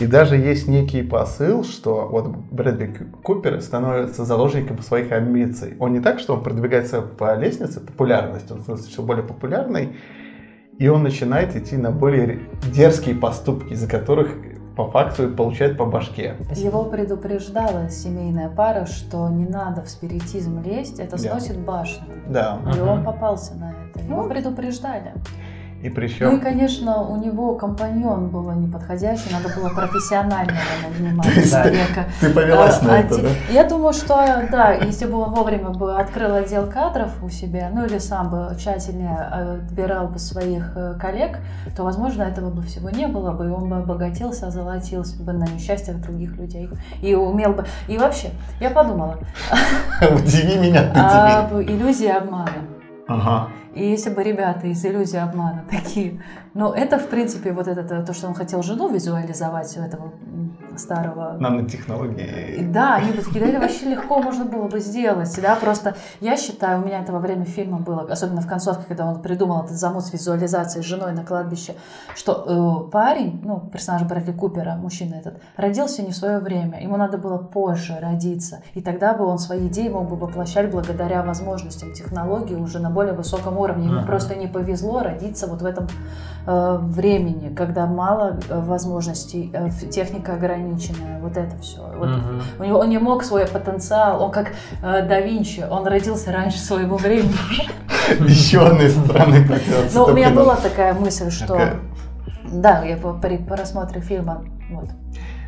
И 0.00 0.06
даже 0.06 0.36
есть 0.36 0.66
некий 0.66 1.02
посыл, 1.02 1.62
что 1.62 2.08
вот 2.10 2.28
Брэдли 2.28 2.86
Ку- 2.86 3.16
Купер 3.22 3.60
становится 3.60 4.24
заложником 4.24 4.80
своих 4.82 5.12
амбиций. 5.12 5.76
Он 5.78 5.92
не 5.92 6.00
так, 6.00 6.18
что 6.20 6.34
он 6.34 6.42
продвигается 6.42 7.02
по 7.02 7.36
лестнице 7.36 7.80
популярности, 7.80 8.50
он 8.52 8.60
становится 8.62 8.90
все 8.90 9.02
более 9.02 9.24
популярный, 9.24 9.96
и 10.78 10.88
он 10.88 11.02
начинает 11.02 11.54
идти 11.54 11.76
на 11.76 11.90
более 11.90 12.40
дерзкие 12.72 13.14
поступки, 13.14 13.74
из-за 13.74 13.86
которых 13.88 14.30
по 14.74 14.86
факту 14.86 15.28
и 15.28 15.34
получает 15.34 15.76
по 15.76 15.84
башке. 15.84 16.36
Его 16.54 16.84
предупреждала 16.84 17.90
семейная 17.90 18.48
пара, 18.48 18.86
что 18.86 19.28
не 19.28 19.44
надо 19.44 19.82
в 19.82 19.90
спиритизм 19.90 20.62
лезть, 20.62 20.98
это 20.98 21.10
Да. 21.12 21.18
сносит 21.18 21.58
башню. 21.58 22.04
Да. 22.28 22.58
И 22.74 22.78
Мгм. 22.78 22.88
он 22.88 23.04
попался 23.04 23.54
на 23.56 23.74
это. 23.92 24.02
Его 24.02 24.26
предупреждали. 24.26 25.12
И 25.82 25.88
Ну 25.88 25.88
и, 25.88 25.94
причем... 25.94 26.40
конечно, 26.40 27.02
у 27.02 27.16
него 27.16 27.54
компаньон 27.54 28.28
был 28.28 28.50
неподходящий, 28.52 29.32
надо 29.32 29.48
было 29.54 29.70
профессионального 29.70 30.58
нанимать 30.98 31.48
человека. 31.48 32.04
Ты 32.20 32.30
повелась 32.30 32.80
А, 32.82 32.84
на 32.84 33.00
это, 33.00 33.22
да? 33.22 33.28
Я 33.50 33.64
думаю, 33.64 33.94
что 33.94 34.14
да, 34.50 34.72
если 34.72 35.06
бы 35.06 35.18
он 35.18 35.30
вовремя 35.30 35.70
бы 35.70 35.96
открыл 35.96 36.34
отдел 36.34 36.66
кадров 36.66 37.10
у 37.22 37.30
себя, 37.30 37.70
ну 37.72 37.86
или 37.86 37.96
сам 37.98 38.28
бы 38.28 38.54
тщательнее 38.58 39.16
э, 39.32 39.54
отбирал 39.66 40.08
бы 40.08 40.18
своих 40.18 40.72
э, 40.76 40.98
коллег, 41.00 41.38
то, 41.74 41.84
возможно, 41.84 42.24
этого 42.24 42.50
бы 42.50 42.62
всего 42.62 42.90
не 42.90 43.06
было 43.06 43.32
бы, 43.32 43.46
и 43.46 43.48
он 43.48 43.70
бы 43.70 43.76
обогатился, 43.76 44.48
озолотился 44.48 45.22
бы 45.22 45.32
на 45.32 45.44
несчастьях 45.44 45.96
других 45.96 46.36
людей. 46.36 46.68
И 47.00 47.14
умел 47.14 47.54
бы... 47.54 47.64
И 47.88 47.96
вообще, 47.96 48.30
я 48.60 48.70
подумала 48.70 49.18
Удиви 50.02 50.58
меня, 50.58 50.82
ты 50.82 51.00
теперь. 51.00 51.70
об 51.70 51.80
иллюзии 51.80 52.08
обмана. 52.08 52.50
Ага. 53.08 53.48
И 53.74 53.88
если 53.88 54.10
бы 54.10 54.22
ребята 54.22 54.66
из 54.66 54.84
иллюзии 54.84 55.18
обмана 55.18 55.64
такие, 55.70 56.22
ну 56.54 56.72
это 56.72 56.98
в 56.98 57.08
принципе 57.08 57.52
вот 57.52 57.68
это 57.68 58.02
то, 58.04 58.12
что 58.12 58.26
он 58.26 58.34
хотел 58.34 58.62
жену 58.62 58.88
визуализовать 58.88 59.76
у 59.76 59.80
этого 59.80 60.12
старого. 60.76 61.36
Нанотехнологии. 61.38 62.64
Да, 62.72 62.96
они 62.96 63.12
бы 63.12 63.22
такие, 63.22 63.40
да 63.40 63.50
это 63.50 63.60
вообще 63.60 63.86
легко 63.86 64.20
можно 64.20 64.44
было 64.44 64.68
бы 64.68 64.80
сделать, 64.80 65.38
да, 65.40 65.56
просто 65.56 65.96
я 66.20 66.36
считаю, 66.36 66.82
у 66.82 66.86
меня 66.86 67.00
это 67.00 67.12
во 67.12 67.18
время 67.18 67.44
фильма 67.44 67.78
было, 67.78 68.02
особенно 68.10 68.40
в 68.40 68.46
концовке, 68.46 68.84
когда 68.88 69.06
он 69.06 69.20
придумал 69.22 69.64
этот 69.64 69.76
замут 69.76 70.04
с 70.04 70.12
визуализацией 70.12 70.82
с 70.82 70.86
женой 70.86 71.12
на 71.12 71.24
кладбище, 71.24 71.74
что 72.14 72.86
э, 72.86 72.90
парень, 72.90 73.40
ну, 73.44 73.60
персонаж 73.60 74.02
Брэдли 74.02 74.32
Купера, 74.32 74.76
мужчина 74.76 75.16
этот, 75.16 75.40
родился 75.56 76.02
не 76.02 76.12
в 76.12 76.16
свое 76.16 76.38
время, 76.38 76.82
ему 76.82 76.96
надо 76.96 77.18
было 77.18 77.38
позже 77.38 77.98
родиться, 78.00 78.62
и 78.74 78.80
тогда 78.80 79.14
бы 79.14 79.24
он 79.24 79.38
свои 79.38 79.68
идеи 79.68 79.88
мог 79.88 80.08
бы 80.08 80.16
воплощать 80.16 80.70
благодаря 80.70 81.22
возможностям 81.22 81.92
технологий 81.92 82.56
уже 82.56 82.78
на 82.78 82.90
более 82.90 83.12
высоком 83.12 83.58
уровне. 83.60 83.86
Ему 83.86 84.00
uh-huh. 84.00 84.06
просто 84.06 84.34
не 84.34 84.46
повезло 84.46 85.02
родиться 85.02 85.46
вот 85.46 85.62
в 85.62 85.66
этом 85.66 85.88
э, 86.46 86.78
времени, 86.80 87.54
когда 87.54 87.86
мало 87.86 88.38
э, 88.48 88.60
возможностей, 88.60 89.50
э, 89.52 89.70
техника 89.90 90.34
ограниченная, 90.34 91.20
вот 91.20 91.36
это 91.36 91.56
все. 91.58 91.80
Вот 91.96 92.08
uh-huh. 92.08 92.42
у 92.58 92.64
него, 92.64 92.78
он 92.78 92.88
не 92.88 92.98
мог 92.98 93.22
свой 93.22 93.46
потенциал, 93.46 94.22
он 94.22 94.30
как 94.30 94.48
э, 94.82 95.06
да 95.06 95.20
Винчи, 95.20 95.64
он 95.68 95.86
родился 95.86 96.32
раньше 96.32 96.58
своего 96.58 96.96
времени. 96.96 97.34
Еще 98.28 98.60
одной 98.60 98.90
стороны 98.90 99.46
Ну, 99.94 100.04
у 100.04 100.12
меня 100.12 100.30
была 100.30 100.56
такая 100.56 100.94
мысль, 100.94 101.30
что... 101.30 101.58
Да, 102.52 102.82
я 102.84 102.96
при 102.96 103.36
просмотре 103.36 104.00
фильма, 104.00 104.44
вот. 104.70 104.88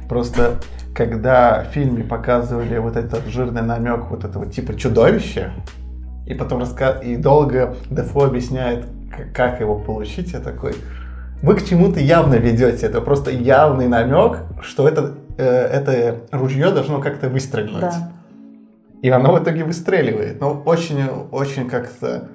Просто 0.09 0.59
когда 0.95 1.65
в 1.65 1.73
фильме 1.73 2.05
показывали 2.05 2.77
вот 2.79 2.97
этот 2.97 3.27
жирный 3.27 3.63
намек 3.63 4.11
вот 4.11 4.25
этого 4.25 4.47
типа 4.47 4.75
чудовища, 4.75 5.53
и 6.27 6.35
потом 6.35 6.61
раска... 6.61 6.91
и 6.91 7.17
долго 7.17 7.77
Дефо 7.91 8.25
объясняет, 8.25 8.87
как 9.35 9.61
его 9.61 9.79
получить, 9.79 10.33
я 10.33 10.41
такой, 10.41 10.75
вы 11.43 11.57
к 11.57 11.65
чему-то 11.65 12.01
явно 12.01 12.35
ведете, 12.35 12.87
это 12.87 13.01
просто 13.01 13.31
явный 13.31 13.89
намек, 13.89 14.39
что 14.61 14.89
это, 14.89 15.15
э, 15.37 15.45
это 15.45 16.21
ружье 16.31 16.71
должно 16.71 17.01
как-то 17.01 17.29
выстрелить. 17.29 17.81
Да. 17.81 18.13
И 19.03 19.11
оно 19.11 19.35
в 19.35 19.43
итоге 19.43 19.65
выстреливает. 19.65 20.41
Но 20.41 20.63
очень, 20.65 21.05
очень 21.33 21.69
как-то 21.69 22.29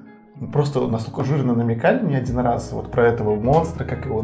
просто 0.52 0.86
настолько 0.88 1.24
жирно 1.24 1.54
намекали 1.54 2.06
не 2.06 2.16
один 2.16 2.40
раз 2.40 2.72
вот 2.74 2.92
про 2.92 3.08
этого 3.08 3.36
монстра, 3.36 3.86
как 3.86 4.06
его 4.06 4.22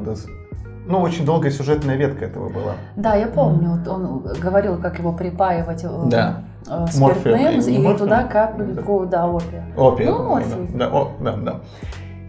ну, 0.85 0.99
очень 1.01 1.25
долгая 1.25 1.51
сюжетная 1.51 1.95
ветка 1.95 2.25
этого 2.25 2.49
была. 2.49 2.73
Да, 2.95 3.15
я 3.15 3.27
помню, 3.27 3.81
mm. 3.85 3.89
он 3.89 4.23
говорил, 4.39 4.77
как 4.77 4.99
его 4.99 5.13
припаивать 5.13 5.83
э, 5.83 5.89
да. 6.07 6.43
э, 6.67 6.87
спиртным, 6.91 7.59
и, 7.61 7.93
и 7.93 7.97
туда 7.97 8.23
капельку, 8.23 9.05
да, 9.05 9.27
опия. 9.27 9.65
Опия. 9.77 10.09
Ну, 10.09 10.29
морфий. 10.29 10.67
Да, 10.73 10.89
да, 10.89 10.95
о, 10.95 11.11
да, 11.21 11.35
да. 11.37 11.59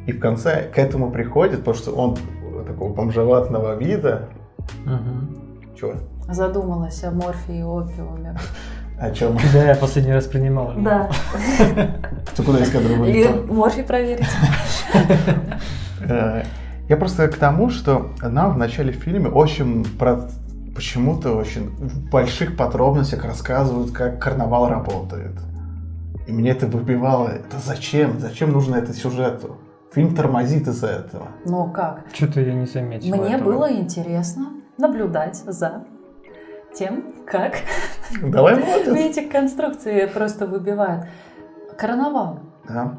И 0.07 0.13
в 0.13 0.21
конце 0.21 0.71
к 0.73 0.79
этому 0.79 1.11
приходит, 1.11 1.61
потому 1.61 1.77
что 1.77 1.93
он 1.93 2.17
такого 2.67 2.93
бомжеватного 2.93 3.77
вида. 3.77 4.29
Угу. 4.87 5.77
Чего? 5.77 5.95
Задумалась 6.29 7.03
о 7.05 7.11
морфии 7.11 7.59
и 7.59 7.63
опиуме. 7.63 8.37
О 8.99 9.11
чем? 9.11 9.37
Да, 9.53 9.65
я 9.65 9.75
последний 9.75 10.13
раз 10.13 10.27
принимал. 10.27 10.73
Да. 10.77 11.11
Ты 12.37 12.43
куда 12.43 12.61
из 12.61 12.71
кадра 12.71 12.93
И 13.07 13.29
морфий 13.51 13.83
проверить. 13.83 14.29
Я 16.89 16.97
просто 16.97 17.29
к 17.29 17.37
тому, 17.37 17.71
что 17.71 18.11
нам 18.23 18.53
в 18.53 18.59
начале 18.59 18.93
фильма 18.93 19.29
очень 19.29 19.85
про 19.99 20.29
почему-то 20.75 21.35
очень 21.35 21.71
в 21.71 22.11
больших 22.11 22.57
подробностях 22.57 23.25
рассказывают, 23.25 23.93
как 23.93 24.21
карнавал 24.21 24.69
работает. 24.69 25.33
И 26.27 26.33
мне 26.33 26.51
это 26.51 26.67
выбивало. 26.67 27.29
Это 27.29 27.59
зачем? 27.65 28.19
Зачем 28.19 28.53
нужно 28.53 28.77
это 28.77 28.93
сюжету? 28.93 29.59
Фильм 29.93 30.15
тормозит 30.15 30.67
из-за 30.67 30.89
этого. 30.89 31.29
Ну 31.45 31.71
как? 31.71 32.05
Что-то 32.13 32.41
я 32.41 32.53
не 32.53 32.67
заметил. 32.67 33.15
Мне 33.17 33.37
этого. 33.37 33.53
было 33.53 33.73
интересно 33.73 34.49
наблюдать 34.77 35.37
за 35.37 35.85
тем, 36.75 37.15
как 37.27 37.55
Давай 38.21 38.57
эти 38.97 39.29
конструкции 39.29 40.07
просто 40.07 40.47
выбивают. 40.47 41.07
Карнавал. 41.79 42.41
Да. 42.69 42.99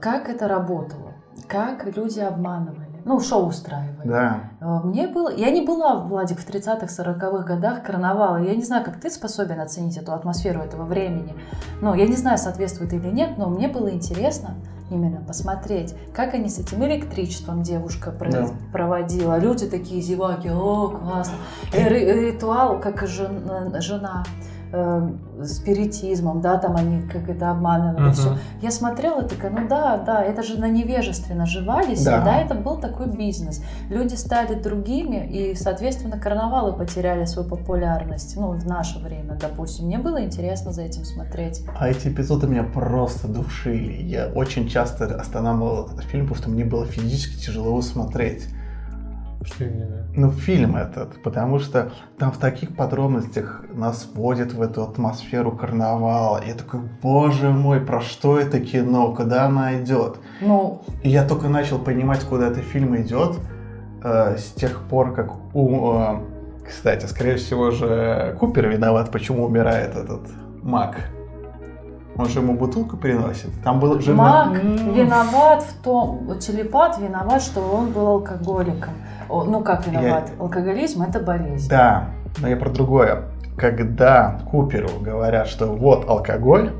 Как 0.00 0.28
это 0.28 0.48
работало? 0.48 1.12
Как 1.48 1.84
люди 1.96 2.20
обманывали? 2.20 2.83
Ну, 3.04 3.20
шоу 3.20 3.48
устраивали. 3.48 4.08
Да. 4.08 4.50
Э, 4.60 4.80
мне 4.84 5.06
было... 5.06 5.34
Я 5.34 5.50
не 5.50 5.60
была, 5.60 5.96
Владик, 5.96 6.38
в 6.38 6.48
30-х, 6.48 6.86
40-х 6.86 7.44
годах 7.44 7.82
карнавала. 7.82 8.38
Я 8.38 8.54
не 8.54 8.62
знаю, 8.62 8.84
как 8.84 8.98
ты 8.98 9.10
способен 9.10 9.60
оценить 9.60 9.96
эту 9.96 10.12
атмосферу 10.12 10.60
этого 10.60 10.84
времени. 10.84 11.34
Ну, 11.82 11.94
я 11.94 12.06
не 12.06 12.16
знаю, 12.16 12.38
соответствует 12.38 12.92
или 12.92 13.08
нет, 13.08 13.36
но 13.36 13.48
мне 13.48 13.68
было 13.68 13.90
интересно 13.90 14.54
именно 14.90 15.20
посмотреть, 15.20 15.94
как 16.14 16.34
они 16.34 16.48
с 16.48 16.58
этим 16.58 16.84
электричеством 16.84 17.62
девушка 17.62 18.12
да. 18.20 18.48
проводила. 18.72 19.38
Люди 19.38 19.66
такие 19.66 20.00
зеваки, 20.00 20.48
о, 20.50 20.88
классно. 20.88 21.34
Ритуал, 21.72 22.80
как 22.80 23.06
жена, 23.06 23.80
жена 23.80 24.24
э, 24.74 25.44
спиритизмом, 25.44 26.40
да, 26.40 26.58
там 26.58 26.76
они 26.76 27.02
как 27.02 27.28
это 27.28 27.50
обманывали, 27.50 28.08
uh-huh. 28.08 28.12
все. 28.12 28.38
Я 28.60 28.70
смотрела, 28.70 29.22
такая, 29.22 29.50
ну 29.50 29.68
да, 29.68 29.96
да, 29.98 30.22
это 30.22 30.42
же 30.42 30.58
на 30.58 30.68
невежестве 30.68 31.34
наживались, 31.34 32.02
да. 32.04 32.20
и 32.20 32.24
да, 32.24 32.36
это 32.40 32.54
был 32.54 32.78
такой 32.78 33.06
бизнес. 33.06 33.62
Люди 33.88 34.14
стали 34.14 34.54
другими, 34.54 35.26
и, 35.26 35.54
соответственно, 35.54 36.18
карнавалы 36.18 36.72
потеряли 36.72 37.24
свою 37.24 37.48
популярность, 37.48 38.36
ну, 38.36 38.50
в 38.50 38.66
наше 38.66 38.98
время, 38.98 39.38
допустим. 39.40 39.86
Мне 39.86 39.98
было 39.98 40.22
интересно 40.24 40.72
за 40.72 40.82
этим 40.82 41.04
смотреть. 41.04 41.64
А 41.78 41.88
эти 41.88 42.08
эпизоды 42.08 42.46
меня 42.46 42.64
просто 42.64 43.28
душили. 43.28 44.02
Я 44.02 44.28
очень 44.34 44.68
часто 44.68 45.06
останавливал 45.06 45.86
этот 45.86 46.04
фильм, 46.04 46.26
потому 46.26 46.42
что 46.42 46.50
мне 46.50 46.64
было 46.64 46.86
физически 46.86 47.46
тяжело 47.46 47.68
его 47.68 47.82
смотреть. 47.82 48.48
Что 49.42 49.64
именно? 49.64 50.06
Ну, 50.14 50.30
фильм 50.30 50.76
этот, 50.76 51.22
потому 51.22 51.58
что 51.58 51.92
там 52.18 52.32
в 52.32 52.38
таких 52.38 52.74
подробностях 52.76 53.64
нас 53.74 54.08
вводят 54.14 54.52
в 54.52 54.62
эту 54.62 54.82
атмосферу 54.82 55.52
карнавала. 55.52 56.42
Я 56.46 56.54
такой, 56.54 56.80
боже 57.02 57.50
мой, 57.50 57.80
про 57.80 58.00
что 58.00 58.38
это 58.38 58.60
кино, 58.60 59.14
куда 59.14 59.46
она 59.46 59.80
идет? 59.82 60.18
Ну... 60.40 60.82
И 61.02 61.10
я 61.10 61.26
только 61.26 61.48
начал 61.48 61.78
понимать, 61.78 62.24
куда 62.24 62.48
этот 62.48 62.64
фильм 62.64 62.96
идет 62.96 63.38
э, 64.02 64.36
с 64.38 64.52
тех 64.52 64.80
пор, 64.88 65.12
как 65.14 65.32
у... 65.54 65.92
Э, 65.94 66.20
кстати, 66.66 67.04
скорее 67.06 67.36
всего 67.36 67.70
же 67.70 68.36
Купер 68.40 68.68
виноват, 68.68 69.10
почему 69.10 69.44
умирает 69.44 69.94
этот 69.96 70.22
маг. 70.62 70.96
Он 72.16 72.26
же 72.26 72.40
ему 72.40 72.54
бутылку 72.54 72.96
приносит. 72.96 73.50
Там 73.62 73.80
был 73.80 74.00
же... 74.00 74.14
Маг 74.14 74.62
виноват 74.62 75.62
в 75.62 75.82
том, 75.82 76.38
телепат 76.38 76.98
виноват, 76.98 77.42
что 77.42 77.60
он 77.60 77.90
был 77.90 78.06
алкоголиком. 78.06 78.94
Ну 79.28 79.62
как 79.62 79.86
виноват? 79.86 80.30
Я... 80.36 80.42
Алкоголизм 80.42 81.02
это 81.02 81.20
болезнь. 81.20 81.68
Да, 81.68 82.10
но 82.38 82.48
я 82.48 82.56
про 82.56 82.70
другое. 82.70 83.24
Когда 83.56 84.40
Куперу 84.50 84.90
говорят, 85.00 85.48
что 85.48 85.66
вот 85.66 86.08
алкоголь, 86.08 86.72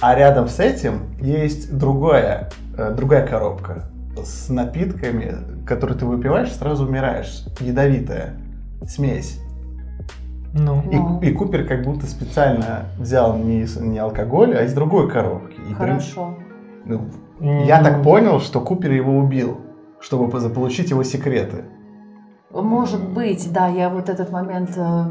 а 0.00 0.14
рядом 0.14 0.48
с 0.48 0.58
этим 0.58 1.14
есть 1.20 1.76
другое, 1.76 2.50
э, 2.76 2.92
другая 2.92 3.26
коробка 3.26 3.84
с 4.16 4.48
напитками, 4.48 5.64
которые 5.66 5.98
ты 5.98 6.06
выпиваешь, 6.06 6.52
сразу 6.52 6.86
умираешь. 6.86 7.44
Ядовитая 7.60 8.34
смесь. 8.86 9.40
Ну. 10.54 10.82
И, 10.90 10.96
ну. 10.96 11.20
и 11.20 11.32
Купер 11.32 11.66
как 11.66 11.84
будто 11.84 12.06
специально 12.06 12.86
взял 12.98 13.36
не, 13.36 13.66
не 13.80 13.98
алкоголь, 13.98 14.54
а 14.56 14.64
из 14.64 14.74
другой 14.74 15.10
коробки. 15.10 15.58
И 15.70 15.72
Хорошо. 15.74 16.34
При... 16.84 16.98
Ну, 17.40 17.64
я 17.64 17.82
так 17.82 18.02
понял, 18.02 18.40
что 18.40 18.60
Купер 18.60 18.92
его 18.92 19.16
убил, 19.16 19.58
чтобы 20.00 20.40
заполучить 20.40 20.90
его 20.90 21.02
секреты. 21.02 21.64
Может 22.50 23.08
быть, 23.08 23.50
да, 23.52 23.68
я 23.68 23.88
вот 23.88 24.10
этот 24.10 24.30
момент 24.30 24.76
э, 24.76 25.10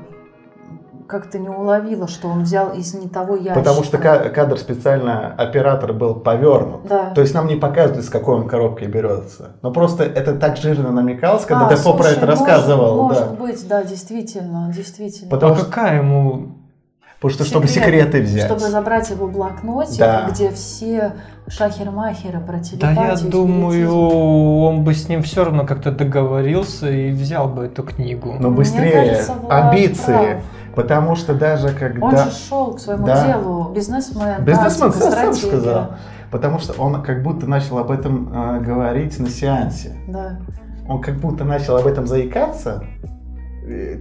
как-то 1.12 1.38
не 1.38 1.50
уловила, 1.50 2.08
что 2.08 2.30
он 2.30 2.44
взял 2.44 2.72
из 2.72 2.94
не 2.94 3.10
того 3.10 3.36
ящика. 3.36 3.56
Потому 3.56 3.84
что 3.84 3.98
кадр 3.98 4.58
специально 4.58 5.34
оператор 5.36 5.92
был 5.92 6.16
повернут. 6.16 6.88
Да. 6.88 7.10
То 7.10 7.20
есть 7.20 7.34
нам 7.34 7.48
не 7.48 7.58
показывают, 7.58 8.02
из 8.02 8.10
какой 8.10 8.36
он 8.36 8.48
коробки 8.48 8.86
берется. 8.86 9.58
Но 9.62 9.72
просто 9.72 10.06
это 10.06 10.34
так 10.36 10.56
жирно 10.56 10.92
намекалось, 10.92 11.44
когда 11.44 11.68
а, 11.68 11.70
Дефо 11.70 11.94
про 11.94 12.08
это 12.08 12.26
может, 12.26 12.40
рассказывал. 12.40 13.04
Может 13.04 13.30
да. 13.30 13.36
быть, 13.36 13.68
да, 13.68 13.84
действительно, 13.84 14.72
действительно. 14.74 15.30
Потому 15.30 15.54
а 15.54 15.58
что 15.58 15.66
какая 15.66 15.98
ему 15.98 16.62
Потому 17.22 17.36
что, 17.36 17.44
секреты, 17.44 17.68
чтобы 17.68 17.68
секреты 17.68 18.22
взять. 18.22 18.46
Чтобы 18.46 18.62
забрать 18.62 19.10
его 19.12 19.28
блокнотик, 19.28 20.00
да. 20.00 20.28
где 20.32 20.50
все 20.50 21.14
шахер-махеры 21.48 22.40
про 22.40 22.60
телепатию. 22.60 22.96
Да, 22.96 23.12
я 23.12 23.16
думаю, 23.18 23.94
он 24.62 24.84
бы 24.84 24.96
с 24.96 25.08
ним 25.08 25.22
все 25.22 25.44
равно 25.44 25.66
как-то 25.68 25.92
договорился 25.92 26.90
и 26.90 27.12
взял 27.12 27.48
бы 27.48 27.66
эту 27.66 27.84
книгу. 27.84 28.38
Но 28.40 28.50
быстрее, 28.50 28.92
кажется, 28.92 29.36
амбиции. 29.50 30.06
Прав. 30.06 30.44
Потому 30.76 31.16
что 31.16 31.34
даже 31.34 31.70
когда... 31.74 32.06
Он 32.06 32.18
же 32.18 32.32
шел 32.32 32.74
к 32.74 32.80
своему 32.80 33.06
да. 33.06 33.28
делу, 33.28 33.72
бизнесмен, 33.74 34.44
Бизнесмен, 34.44 34.94
сам 34.94 35.34
сказал. 35.34 35.96
Потому 36.32 36.60
что 36.60 36.82
он 36.82 37.02
как 37.04 37.24
будто 37.24 37.46
начал 37.46 37.78
об 37.78 37.92
этом 37.92 38.32
э, 38.34 38.60
говорить 38.62 39.20
на 39.20 39.30
сеансе. 39.30 39.98
Да. 40.08 40.40
Он 40.88 41.02
как 41.02 41.16
будто 41.16 41.44
начал 41.44 41.76
об 41.76 41.88
этом 41.88 42.08
заикаться, 42.08 42.84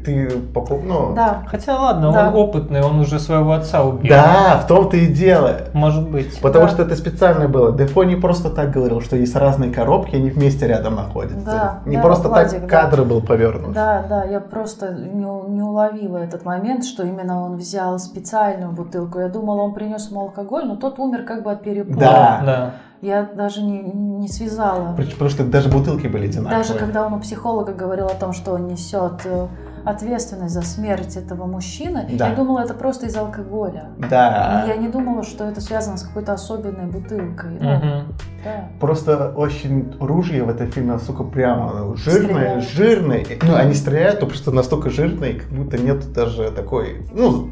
ты 0.05 0.31
попу- 0.55 0.81
ну, 0.85 1.15
Да. 1.15 1.43
Хотя 1.47 1.77
ладно, 1.79 2.13
Да. 2.13 2.29
он 2.29 2.35
опытный, 2.37 2.83
он 2.83 3.01
уже 3.01 3.19
своего 3.19 3.53
отца 3.53 3.83
убил. 3.85 4.09
Да, 4.11 4.59
в 4.63 4.67
том-то 4.67 4.97
и 4.97 5.07
дело. 5.07 5.53
Может 5.73 6.09
быть. 6.09 6.41
Потому 6.41 6.67
Да. 6.67 6.71
что 6.71 6.83
это 6.83 6.97
специально 6.97 7.49
было. 7.49 7.73
Дефо 7.77 8.05
не 8.05 8.17
просто 8.17 8.51
так 8.51 8.71
говорил, 8.71 9.01
что 9.01 9.17
есть 9.17 9.35
разные 9.37 9.71
коробки, 9.73 10.17
они 10.17 10.31
вместе 10.31 10.67
рядом 10.67 10.97
находятся. 10.97 11.45
Да, 11.45 11.79
не 11.87 11.97
да, 11.97 12.03
просто 12.03 12.29
Владик, 12.29 12.53
так 12.53 12.61
да. 12.63 12.67
кадр 12.69 13.03
был 13.05 13.21
повернут. 13.21 13.73
Да, 13.73 14.05
да, 14.09 14.25
я 14.25 14.41
просто 14.41 14.93
не, 14.93 15.25
не 15.49 15.63
уловила 15.63 16.19
этот 16.19 16.45
момент, 16.45 16.85
что 16.85 17.05
именно 17.05 17.43
он 17.45 17.57
взял 17.57 17.99
специальную 17.99 18.73
бутылку. 18.73 19.19
Я 19.21 19.29
думала, 19.29 19.63
он 19.63 19.75
принес 19.75 20.11
ему 20.11 20.21
алкоголь, 20.23 20.65
но 20.67 20.77
тот 20.77 20.99
умер 20.99 21.25
как 21.25 21.43
бы 21.43 21.53
от 21.53 21.63
перепоя. 21.63 21.97
Да. 21.99 22.41
Да. 22.45 22.71
Я 23.03 23.23
даже 23.23 23.63
не, 23.63 23.81
не 23.81 24.29
связала. 24.29 24.95
Потому 24.97 25.31
что 25.31 25.45
даже 25.45 25.69
бутылки 25.71 26.07
были 26.07 26.27
одинаковые. 26.27 26.59
Даже 26.59 26.75
когда 26.75 27.07
он 27.07 27.15
у 27.15 27.21
психолога 27.21 27.73
говорил 27.73 28.07
о 28.07 28.15
том, 28.15 28.33
что 28.35 28.53
он 28.53 28.67
несет 28.69 29.23
э, 29.25 29.47
ответственность 29.87 30.53
за 30.53 30.61
смерть 30.63 31.17
этого 31.17 31.47
мужчины, 31.47 32.07
Да. 32.13 32.29
я 32.29 32.35
думала, 32.37 32.61
это 32.61 32.75
просто 32.75 33.07
из 33.07 33.17
алкоголя. 33.17 33.87
Да. 33.97 34.65
Я 34.69 34.77
не 34.77 34.89
думала, 34.89 35.23
что 35.23 35.45
это 35.45 35.63
связано 35.63 35.97
с 35.97 36.03
какой-то 36.03 36.35
особенной 36.35 36.87
бутылкой. 36.91 37.53
Мгм. 37.53 38.15
да. 38.45 38.69
Просто 38.79 39.33
очень 39.35 39.95
ружья 39.99 40.45
в 40.45 40.51
этом 40.51 40.71
фильме 40.71 40.93
настолько 40.93 41.25
прямо 41.25 41.97
Стреляют. 41.97 42.65
жирные. 42.65 43.27
Ну, 43.43 43.55
они 43.55 43.73
стреляют, 43.73 44.21
но 44.21 44.27
просто 44.27 44.51
настолько 44.53 44.91
жирные, 44.91 45.35
как 45.41 45.49
будто 45.49 45.79
нет 45.79 46.13
даже 46.13 46.51
такой, 46.51 47.07
ну, 47.15 47.49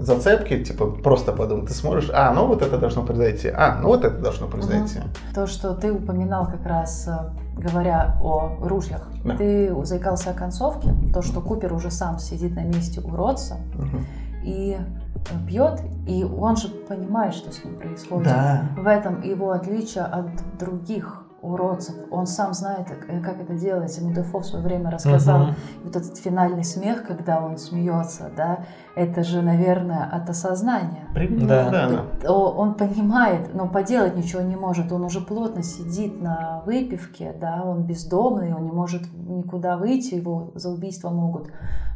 зацепки, 0.00 0.64
типа, 0.64 0.86
просто 0.86 1.32
подумай, 1.32 1.66
ты 1.66 1.72
смотришь, 1.74 2.10
а, 2.12 2.32
ну 2.32 2.46
вот 2.46 2.62
это 2.62 2.78
должно 2.78 3.02
произойти, 3.02 3.48
а, 3.48 3.78
ну 3.80 3.88
вот 3.88 4.04
это 4.04 4.16
должно 4.18 4.46
произойти. 4.46 5.00
То, 5.34 5.46
что 5.46 5.74
ты 5.74 5.92
упоминал 5.92 6.46
как 6.46 6.64
раз, 6.66 7.06
э, 7.08 7.60
говоря 7.60 8.16
о 8.22 8.56
ружьях, 8.62 9.02
Да. 9.24 9.36
ты 9.36 9.74
заикался 9.84 10.30
о 10.30 10.34
концовке, 10.34 10.94
то, 11.12 11.22
что 11.22 11.40
Купер 11.40 11.72
уже 11.72 11.90
сам 11.90 12.18
сидит 12.18 12.54
на 12.56 12.64
месте 12.64 13.00
уродца 13.00 13.56
Мгм. 13.74 14.06
и 14.44 14.78
э, 14.78 15.46
пьет, 15.46 15.80
и 16.08 16.24
он 16.24 16.56
же 16.56 16.68
понимает, 16.68 17.34
что 17.34 17.52
с 17.52 17.62
ним 17.64 17.76
происходит. 17.76 18.28
Да. 18.28 18.62
В 18.78 18.86
этом 18.86 19.20
его 19.22 19.50
отличие 19.50 20.04
от 20.04 20.26
других 20.58 21.19
уродцев. 21.42 21.94
Он 22.10 22.26
сам 22.26 22.52
знает, 22.52 22.86
э, 23.08 23.20
как 23.20 23.40
это 23.40 23.54
делается. 23.54 24.00
Ему 24.02 24.12
Дефо 24.12 24.40
в 24.40 24.46
свое 24.46 24.64
время 24.64 24.90
рассказал. 24.90 25.38
Мгм. 25.44 25.54
Вот 25.84 25.96
этот 25.96 26.16
финальный 26.18 26.64
смех, 26.64 27.06
когда 27.06 27.40
он 27.42 27.56
смеется, 27.56 28.30
да, 28.36 28.64
это 28.94 29.22
же, 29.24 29.40
наверное, 29.40 30.04
от 30.04 30.28
осознания. 30.28 31.08
Примерно, 31.14 31.48
Да. 31.48 31.70
да, 31.70 31.88
да. 32.22 32.30
О, 32.30 32.50
Он 32.50 32.74
понимает, 32.74 33.54
но 33.54 33.66
поделать 33.68 34.16
ничего 34.16 34.42
не 34.42 34.56
может. 34.56 34.92
Он 34.92 35.02
уже 35.04 35.20
плотно 35.20 35.62
сидит 35.62 36.20
на 36.20 36.62
выпивке, 36.66 37.34
да, 37.40 37.62
он 37.64 37.84
бездомный, 37.84 38.52
он 38.54 38.64
не 38.64 38.72
может 38.72 39.02
никуда 39.14 39.76
выйти, 39.76 40.14
его 40.14 40.52
за 40.54 40.68
убийство 40.70 41.08
могут 41.10 41.48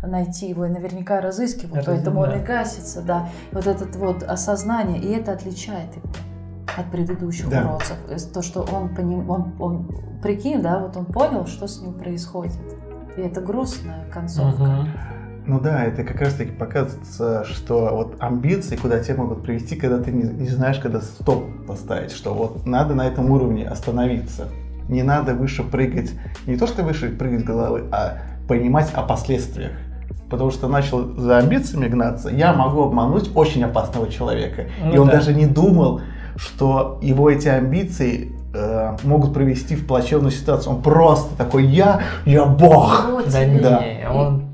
найти, 0.02 0.48
его 0.48 0.66
наверняка 0.66 1.20
разыскивают, 1.20 1.86
Раз- 1.86 1.86
поэтому 1.86 2.20
он 2.20 2.30
да. 2.30 2.36
и 2.36 2.42
гасится, 2.44 3.02
да. 3.02 3.28
И 3.52 3.54
вот 3.54 3.66
это 3.66 3.86
вот 3.98 4.22
осознание, 4.22 4.98
и 5.00 5.10
это 5.12 5.32
отличает 5.32 5.94
его 5.96 6.06
от 6.76 6.90
предыдущих 6.90 7.48
Да. 7.48 7.62
уродцев. 7.62 7.96
То, 8.32 8.42
что 8.42 8.62
он, 8.62 8.94
поним, 8.94 9.28
он, 9.30 9.52
он, 9.58 9.88
прикинь, 10.22 10.62
да, 10.62 10.78
вот 10.80 10.96
он 10.96 11.04
понял, 11.06 11.46
что 11.46 11.66
с 11.66 11.80
ним 11.80 11.94
происходит. 11.94 12.58
И 13.16 13.20
это 13.20 13.40
грустная 13.40 14.04
концовка. 14.12 14.62
Мгм. 14.62 14.88
Ну 15.46 15.60
да, 15.60 15.84
это 15.84 16.04
как 16.04 16.20
раз 16.22 16.34
таки 16.34 16.52
показывается, 16.52 17.44
что 17.44 17.90
вот 17.92 18.16
амбиции 18.18 18.76
куда 18.76 18.98
тебя 19.00 19.16
могут 19.18 19.42
привести, 19.42 19.76
когда 19.76 19.98
ты 20.02 20.10
не, 20.10 20.22
не 20.22 20.48
знаешь, 20.48 20.78
когда 20.78 21.00
стоп 21.02 21.44
поставить, 21.66 22.12
что 22.12 22.32
вот 22.34 22.64
надо 22.66 22.94
на 22.94 23.06
этом 23.06 23.30
уровне 23.30 23.68
остановиться. 23.68 24.48
Не 24.88 25.02
надо 25.02 25.34
выше 25.34 25.62
прыгать, 25.62 26.12
не 26.46 26.56
то 26.56 26.66
что 26.66 26.82
выше 26.82 27.10
прыгать 27.10 27.44
головы, 27.44 27.84
а 27.92 28.18
понимать 28.48 28.92
о 28.94 29.02
последствиях. 29.02 29.72
Потому 30.30 30.50
что 30.50 30.68
начал 30.68 31.14
за 31.18 31.36
амбициями 31.38 31.88
гнаться, 31.88 32.30
я 32.30 32.54
могу 32.54 32.82
обмануть 32.82 33.30
очень 33.36 33.62
опасного 33.64 34.10
человека. 34.10 34.64
Ну 34.82 34.94
И 34.94 34.98
он 34.98 35.06
да. 35.08 35.14
даже 35.14 35.34
не 35.34 35.46
думал, 35.46 36.00
что 36.36 36.98
его 37.02 37.30
эти 37.30 37.48
амбиции 37.48 38.32
э, 38.54 38.96
могут 39.02 39.34
привести 39.34 39.76
в 39.76 39.86
плачевную 39.86 40.30
ситуацию. 40.30 40.74
Он 40.74 40.82
просто 40.82 41.36
такой, 41.36 41.66
я, 41.66 42.02
я 42.24 42.44
бог. 42.44 43.06
Да 43.30 43.44
не, 43.44 43.60
Да. 43.60 43.82
он... 44.12 44.44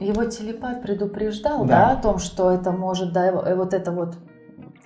Его 0.00 0.24
телепат 0.24 0.82
предупреждал, 0.82 1.64
Да. 1.64 1.88
да. 1.88 1.90
о 1.92 1.96
том, 1.96 2.18
что 2.18 2.50
это 2.50 2.70
может, 2.70 3.12
да, 3.12 3.32
вот 3.32 3.74
это 3.74 3.90
вот 3.90 4.14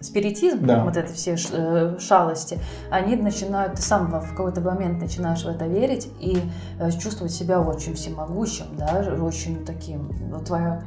спиритизм, 0.03 0.67
Да. 0.67 0.85
вот 0.85 0.97
это 0.97 1.13
все 1.13 1.37
э, 1.53 1.97
шалости, 1.99 2.59
они 2.91 3.17
начинают, 3.17 3.75
ты 3.75 3.83
сам 3.83 4.07
в 4.11 4.31
какой-то 4.31 4.61
момент 4.61 5.01
начинаешь 5.01 5.45
в 5.45 5.49
это 5.49 5.67
верить 5.67 6.09
и 6.21 6.39
э, 6.79 6.91
чувствовать 6.93 7.33
себя 7.33 7.61
очень 7.61 7.95
всемогущим, 7.95 8.67
да, 8.77 9.05
очень 9.23 9.65
таким, 9.65 10.13
ну, 10.31 10.41
твое 10.41 10.83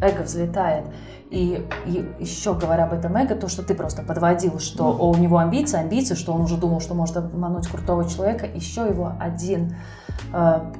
эго 0.00 0.22
взлетает. 0.22 0.84
И, 1.30 1.64
и 1.86 2.04
еще 2.18 2.54
говоря 2.54 2.86
об 2.86 2.92
этом 2.92 3.16
эго, 3.16 3.36
то, 3.36 3.48
что 3.48 3.62
ты 3.62 3.74
просто 3.74 4.02
подводил, 4.02 4.58
что 4.58 4.92
Мгм. 4.92 5.00
у 5.00 5.14
него 5.16 5.38
амбиции, 5.38 5.78
амбиции, 5.78 6.14
что 6.16 6.32
он 6.32 6.40
уже 6.42 6.56
думал, 6.56 6.80
что 6.80 6.94
может 6.94 7.16
обмануть 7.16 7.68
крутого 7.68 8.08
человека, 8.08 8.46
еще 8.46 8.86
его 8.86 9.12
один 9.20 9.76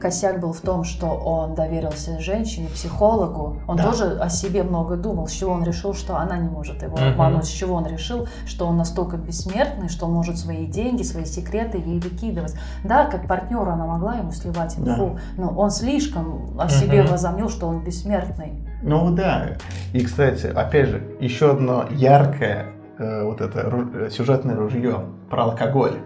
косяк 0.01 0.41
был 0.41 0.53
в 0.53 0.61
том, 0.61 0.85
что 0.85 1.07
он 1.09 1.55
доверился 1.55 2.19
женщине, 2.21 2.69
психологу. 2.73 3.57
Он 3.67 3.77
Да. 3.77 3.85
тоже 3.85 4.19
о 4.21 4.29
себе 4.29 4.63
много 4.63 4.97
думал, 4.97 5.27
с 5.27 5.33
чего 5.33 5.53
он 5.53 5.65
решил, 5.65 5.95
что 5.95 6.17
она 6.17 6.37
не 6.37 6.49
может 6.49 6.83
его 6.83 6.97
обмануть, 6.97 7.45
с 7.45 7.49
чего 7.49 7.75
он 7.75 7.87
решил, 7.87 8.29
что 8.47 8.67
он 8.67 8.77
настолько 8.77 9.17
бессмертный, 9.17 9.89
что 9.89 10.07
он 10.07 10.13
может 10.13 10.39
свои 10.39 10.67
деньги, 10.67 11.03
свои 11.03 11.25
секреты 11.25 11.79
ей 11.79 12.01
выкидывать. 12.01 12.55
Да, 12.85 13.07
как 13.07 13.27
партнеру 13.27 13.71
она 13.71 13.87
могла 13.87 14.15
ему 14.17 14.33
сливать 14.33 14.79
инфу, 14.79 15.19
но 15.37 15.49
он 15.51 15.71
слишком 15.71 16.59
о 16.59 16.69
себе 16.69 17.03
Мгм. 17.03 17.11
возомнил, 17.13 17.49
что 17.49 17.67
он 17.67 17.83
бессмертный. 17.85 18.53
Ну 18.83 19.11
да. 19.11 19.57
И, 19.93 20.01
кстати, 20.05 20.47
опять 20.47 20.89
же, 20.89 21.03
еще 21.21 21.51
одно 21.53 21.85
яркое 21.91 22.73
э, 22.99 23.25
вот 23.25 23.41
это 23.41 23.61
ру- 23.61 24.07
э, 24.07 24.11
сюжетное 24.11 24.55
ружье 24.57 25.07
про 25.31 25.45
алкоголь. 25.45 25.99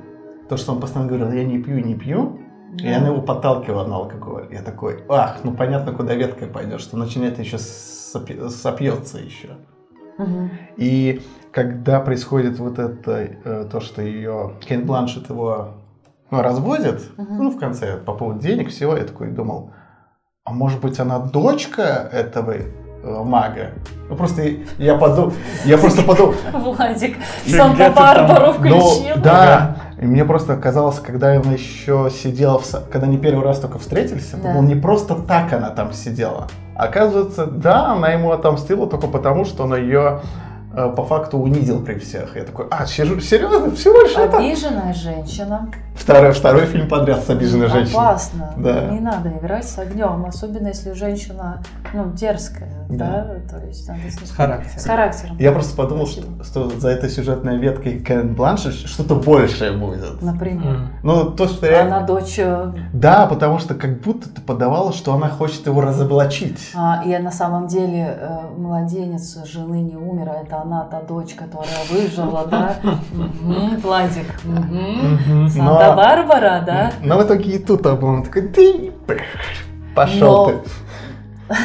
То, 0.49 0.57
что 0.57 0.73
он 0.73 0.81
постоянно 0.81 1.09
говорил, 1.11 1.33
я 1.33 1.45
не 1.45 1.59
пью, 1.59 1.81
не 1.85 1.95
пью, 1.95 2.39
и 2.79 2.89
она 2.89 3.09
его 3.09 3.21
подталкивала 3.23 3.87
на 3.87 3.97
алкоголь. 3.97 4.49
Я 4.51 4.63
такой, 4.63 5.05
ах, 5.09 5.39
ну 5.45 5.53
понятно, 5.53 5.93
куда 5.93 6.15
ветка 6.15 6.47
пойдет, 6.47 6.81
что 6.81 6.97
начинает 6.97 7.39
еще 7.39 7.59
сопьется 7.59 9.19
еще. 9.19 9.57
Мгм. 10.19 10.51
И 10.77 11.23
когда 11.51 12.01
происходит 12.01 12.59
вот 12.59 12.79
это, 12.79 13.13
э, 13.45 13.69
то, 13.71 13.81
что 13.81 14.03
ее 14.03 14.55
Кейн 14.61 14.87
Бланшет 14.87 15.29
его 15.29 15.75
ну, 16.31 16.43
разводит, 16.43 17.03
Мгм. 17.17 17.45
ну, 17.45 17.51
в 17.51 17.59
конце, 17.59 17.97
по 17.97 18.13
поводу 18.13 18.41
денег, 18.41 18.71
всего, 18.71 18.97
я 18.97 19.05
такой 19.05 19.29
думал, 19.29 19.71
а 20.45 20.53
может 20.53 20.81
быть, 20.81 20.99
она 21.01 21.19
дочка 21.19 21.83
этого 22.13 22.53
э, 22.53 22.65
мага? 23.03 23.73
Ну, 24.09 24.17
просто 24.17 24.43
я 24.79 24.97
подумал, 24.97 25.33
я 25.65 25.79
просто 25.79 26.03
подумал, 26.03 26.35
Владик, 26.53 27.17
Санта-Барбару 27.47 28.47
ну, 28.47 28.53
включил. 28.53 29.23
да, 29.23 29.77
и 30.05 30.07
мне 30.07 30.23
просто 30.27 30.55
казалось, 30.59 30.99
когда 31.01 31.33
она 31.35 31.53
еще 31.53 32.11
сидела, 32.15 32.59
в, 32.59 32.71
когда 32.93 33.07
они 33.07 33.17
первый 33.17 33.43
раз 33.43 33.59
только 33.59 33.79
встретились, 33.79 34.31
Да. 34.33 34.49
думал, 34.53 34.63
не 34.63 34.75
просто 34.75 35.15
так 35.15 35.51
она 35.55 35.71
там 35.71 35.95
сидела. 35.95 36.49
Оказывается, 36.77 37.47
да, 37.47 37.93
она 37.93 38.11
ему 38.11 38.31
отомстила 38.31 38.87
только 38.87 39.07
потому, 39.07 39.47
что 39.47 39.63
он 39.65 39.75
ее 39.77 40.21
э, 40.77 40.93
по 40.95 41.05
факту 41.05 41.39
унизил 41.39 41.83
при 41.83 41.99
всех. 41.99 42.37
Я 42.37 42.43
такой, 42.45 42.67
а, 42.71 42.85
сер- 42.85 43.23
серьезно? 43.23 43.71
Всего 43.75 43.99
лишь 44.03 44.15
это? 44.17 44.37
Обиженная 44.37 44.93
женщина. 44.93 45.71
Второй, 45.95 46.33
второй 46.33 46.67
фильм 46.67 46.87
подряд 46.89 47.25
с 47.25 47.31
обиженной 47.31 47.69
женщиной. 47.69 47.97
Опасно. 48.03 48.53
Да. 48.59 48.89
Не 48.91 49.01
надо 49.01 49.31
играть 49.31 49.67
с 49.67 49.79
огнем, 49.79 50.27
особенно 50.27 50.67
если 50.69 50.93
женщина 50.93 51.63
ну, 51.95 52.11
дерзкая, 52.13 52.84
да. 52.89 53.27
Да. 53.49 53.59
То 53.59 53.67
есть 53.67 53.89
надо 53.89 54.01
с, 54.11 54.31
характером. 54.31 54.79
С 54.79 54.85
характером. 54.85 55.37
Я 55.39 55.53
просто 55.53 55.77
подумал, 55.77 56.07
что, 56.07 56.23
Спасибо. 56.23 56.45
что 56.45 56.81
за 56.81 56.89
этой 56.91 57.11
сюжетной 57.11 57.59
веткой 57.59 57.99
Кэн 58.01 58.35
Бланшет 58.35 58.75
что-то 58.75 59.15
большее 59.17 59.73
будет. 59.73 60.21
Например. 60.23 60.67
М. 60.67 60.89
Ну, 61.03 61.31
то, 61.31 61.47
что 61.49 61.67
Она 61.67 61.77
реально... 61.77 62.07
дочь... 62.07 62.39
э, 62.39 62.73
Да, 62.93 63.27
потому 63.27 63.59
что 63.59 63.75
как 63.75 64.01
будто 64.01 64.29
ты 64.29 64.41
подавала, 64.41 64.93
что 64.93 65.15
она 65.15 65.29
хочет 65.29 65.67
его 65.67 65.81
разоблачить. 65.81 66.73
а, 66.75 67.03
и 67.05 67.17
на 67.19 67.31
самом 67.33 67.67
деле 67.67 68.17
э, 68.19 68.39
младенец 68.57 69.39
жены 69.47 69.83
не 69.83 69.97
умер, 69.97 70.29
а 70.31 70.43
это 70.43 70.61
она, 70.63 70.85
та 70.85 71.01
дочь, 71.03 71.35
которая 71.35 71.69
выжила, 71.91 72.47
да? 72.51 72.77
Владик. 73.83 74.27
Санта-Барбара, 75.51 76.63
да? 76.67 76.93
Но 77.03 77.19
в 77.19 77.25
итоге 77.25 77.53
и 77.53 77.59
тут 77.59 77.87
он 77.87 78.23
такой, 78.25 78.49
ты 78.49 78.93
пошел 79.95 80.47
ты. 80.49 80.55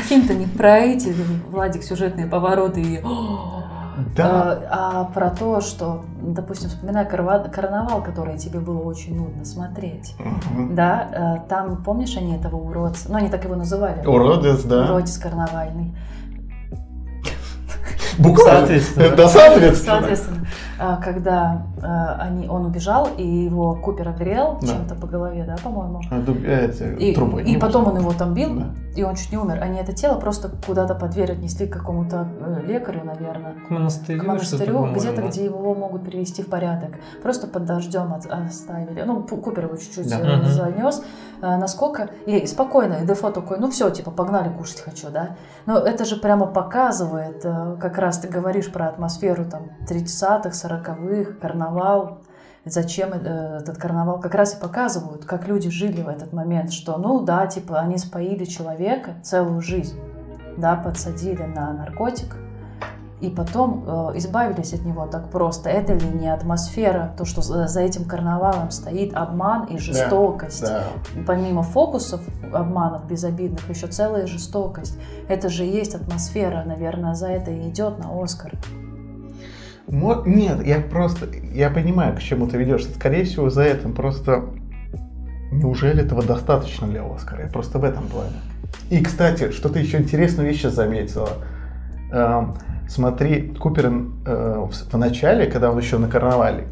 Фильм-то 0.03 0.33
не 0.33 0.45
про 0.45 0.79
эти, 0.79 1.13
Владик, 1.49 1.83
сюжетные 1.83 2.27
повороты 2.27 2.81
и... 2.81 3.03
Да. 4.15 4.59
Э, 4.61 4.67
А 4.71 5.03
про 5.05 5.29
то, 5.29 5.61
что, 5.61 6.05
допустим, 6.21 6.69
вспоминая 6.69 7.05
карнавал, 7.05 8.01
который 8.01 8.37
тебе 8.37 8.59
было 8.59 8.79
очень 8.81 9.17
нудно 9.17 9.45
смотреть. 9.45 10.15
Мгм. 10.19 10.75
Да, 10.75 11.09
э, 11.43 11.49
там, 11.49 11.83
помнишь, 11.83 12.15
они 12.17 12.35
этого 12.35 12.55
уродца, 12.55 13.09
ну, 13.11 13.17
они 13.17 13.29
так 13.29 13.43
его 13.43 13.55
называли. 13.55 14.05
Уродец, 14.05 14.63
да. 14.63 14.85
Уродец 14.85 15.17
карнавальный. 15.17 15.93
Буквально. 18.19 18.59
Соответственно. 18.59 19.15
Да, 19.15 19.27
соответственно. 19.27 19.99
Соответственно, 19.99 20.47
а, 20.79 20.95
когда 20.97 21.65
э, 21.81 22.21
они, 22.21 22.47
он 22.47 22.65
убежал, 22.65 23.09
и 23.17 23.25
его 23.25 23.75
Купер 23.75 24.07
огрел 24.09 24.57
Да. 24.61 24.67
чем-то 24.67 24.95
по 24.95 25.07
голове, 25.07 25.43
да, 25.45 25.55
по-моему. 25.63 26.01
А, 26.11 26.19
э, 26.19 26.95
И, 26.99 27.13
трубой. 27.13 27.43
и 27.43 27.57
потом 27.57 27.87
он 27.87 27.97
его 27.97 28.13
там 28.13 28.33
бил, 28.33 28.55
Да. 28.55 28.65
и 28.95 29.03
он 29.03 29.15
чуть 29.15 29.31
не 29.31 29.37
умер. 29.37 29.59
Они 29.61 29.79
это 29.79 29.93
тело 29.93 30.19
просто 30.19 30.49
куда-то 30.65 30.95
под 30.95 31.11
дверь 31.11 31.31
отнесли 31.33 31.67
к 31.67 31.73
какому-то 31.73 32.27
э, 32.39 32.61
лекарю, 32.65 33.01
наверное. 33.03 33.55
К 33.67 33.69
монастырю, 33.69 34.21
К 34.21 34.27
монастырю, 34.27 34.93
где-то, 34.93 35.21
где 35.23 35.45
его 35.45 35.73
могут 35.75 36.03
привести 36.05 36.43
в 36.43 36.47
порядок. 36.47 36.91
Просто 37.23 37.47
под 37.47 37.65
дождем 37.65 38.13
от- 38.13 38.25
оставили. 38.25 39.01
Ну, 39.03 39.21
Купер 39.23 39.65
его 39.65 39.75
чуть-чуть 39.77 40.09
Да. 40.09 40.19
э, 40.19 40.45
занес. 40.45 41.01
Насколько... 41.41 42.09
И 42.25 42.45
спокойно, 42.47 42.95
и 42.95 43.05
Дефо 43.05 43.31
такой, 43.31 43.59
ну 43.59 43.69
все, 43.71 43.89
типа, 43.89 44.11
погнали, 44.11 44.49
кушать 44.49 44.81
хочу, 44.81 45.09
да? 45.09 45.37
Но 45.65 45.77
это 45.77 46.03
же 46.03 46.17
прямо 46.17 46.45
показывает, 46.47 47.45
как 47.79 47.97
раз 47.97 48.08
ты 48.17 48.27
говоришь 48.27 48.71
про 48.71 48.87
атмосферу 48.87 49.45
там 49.45 49.71
30-х, 49.87 50.49
40-х, 50.49 51.33
карнавал. 51.39 52.21
Зачем 52.65 53.11
э, 53.13 53.59
этот 53.61 53.77
карнавал? 53.77 54.19
Как 54.19 54.35
раз 54.35 54.55
и 54.55 54.59
показывают, 54.59 55.25
как 55.25 55.47
люди 55.47 55.69
жили 55.69 56.01
в 56.01 56.09
этот 56.09 56.33
момент, 56.33 56.71
что, 56.71 56.97
ну 56.97 57.21
да, 57.21 57.47
типа, 57.47 57.79
они 57.79 57.97
споили 57.97 58.45
человека 58.45 59.15
целую 59.23 59.61
жизнь, 59.61 59.99
да, 60.57 60.75
подсадили 60.75 61.43
на 61.43 61.73
наркотик, 61.73 62.35
и 63.21 63.29
потом 63.29 63.83
э, 63.85 64.17
избавились 64.17 64.73
от 64.73 64.85
него 64.85 65.05
так 65.05 65.29
просто. 65.29 65.69
Это 65.69 65.93
ли 65.93 66.07
не 66.07 66.27
атмосфера, 66.27 67.13
то, 67.17 67.25
что 67.25 67.41
за, 67.41 67.67
за 67.67 67.81
этим 67.81 68.05
карнавалом 68.05 68.71
стоит 68.71 69.13
обман 69.13 69.65
и 69.65 69.77
жестокость? 69.77 70.61
Да. 70.61 70.83
Помимо 71.27 71.63
фокусов, 71.63 72.21
обманов 72.53 73.07
безобидных, 73.07 73.69
еще 73.69 73.87
целая 73.87 74.25
жестокость. 74.25 74.97
Это 75.27 75.49
же 75.49 75.65
есть 75.65 75.95
атмосфера, 75.95 76.63
наверное, 76.65 77.13
за 77.13 77.27
это 77.27 77.51
и 77.51 77.69
идет 77.69 77.99
на 77.99 78.23
Оскар. 78.23 78.53
Мо- 79.87 80.23
Нет, 80.25 80.65
я 80.65 80.79
просто, 80.79 81.27
я 81.53 81.69
понимаю, 81.69 82.15
к 82.15 82.19
чему 82.19 82.47
ты 82.47 82.57
ведешь. 82.57 82.85
Скорее 82.85 83.25
всего, 83.25 83.49
за 83.49 83.63
этим 83.63 83.93
просто... 83.93 84.45
Неужели 85.51 86.03
этого 86.03 86.21
достаточно 86.21 86.87
для 86.87 87.03
Оскара? 87.03 87.45
Я 87.45 87.49
просто 87.49 87.79
в 87.79 87.83
этом 87.83 88.07
плане. 88.07 88.35
И, 88.91 89.03
кстати, 89.03 89.51
что 89.51 89.69
ты 89.69 89.79
еще 89.79 89.97
интересную 89.97 90.47
вещь 90.47 90.61
заметила. 90.61 91.29
Смотри, 92.89 93.53
Купер 93.59 93.85
э, 94.25 94.65
в, 94.67 94.71
в 94.91 94.97
начале, 94.97 95.45
когда 95.45 95.71
он 95.71 95.77
еще 95.77 95.99
на 95.99 96.07
карнавале, 96.07 96.65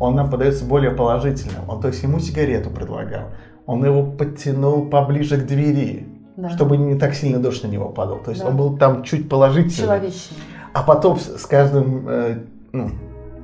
он 0.00 0.16
нам 0.16 0.28
подается 0.28 0.64
более 0.64 0.90
положительным. 0.90 1.68
Он, 1.68 1.80
то 1.80 1.88
есть, 1.88 2.02
ему 2.02 2.18
сигарету 2.18 2.70
предлагал. 2.70 3.28
Он 3.64 3.84
его 3.84 4.02
подтянул 4.02 4.86
поближе 4.86 5.36
к 5.38 5.46
двери, 5.46 6.08
Да. 6.36 6.50
чтобы 6.50 6.76
не 6.76 6.96
так 6.96 7.14
сильно 7.14 7.38
дождь 7.38 7.62
на 7.62 7.68
него 7.68 7.88
падал. 7.90 8.18
То 8.18 8.32
есть, 8.32 8.42
Да. 8.42 8.48
он 8.48 8.56
был 8.56 8.76
там 8.76 9.04
чуть 9.04 9.28
положительный. 9.28 9.86
Человечнее. 9.86 10.40
А 10.72 10.82
потом 10.82 11.18
с 11.20 11.38
с 11.38 11.46
каждым 11.46 12.08
э, 12.08 12.38
ну, 12.72 12.90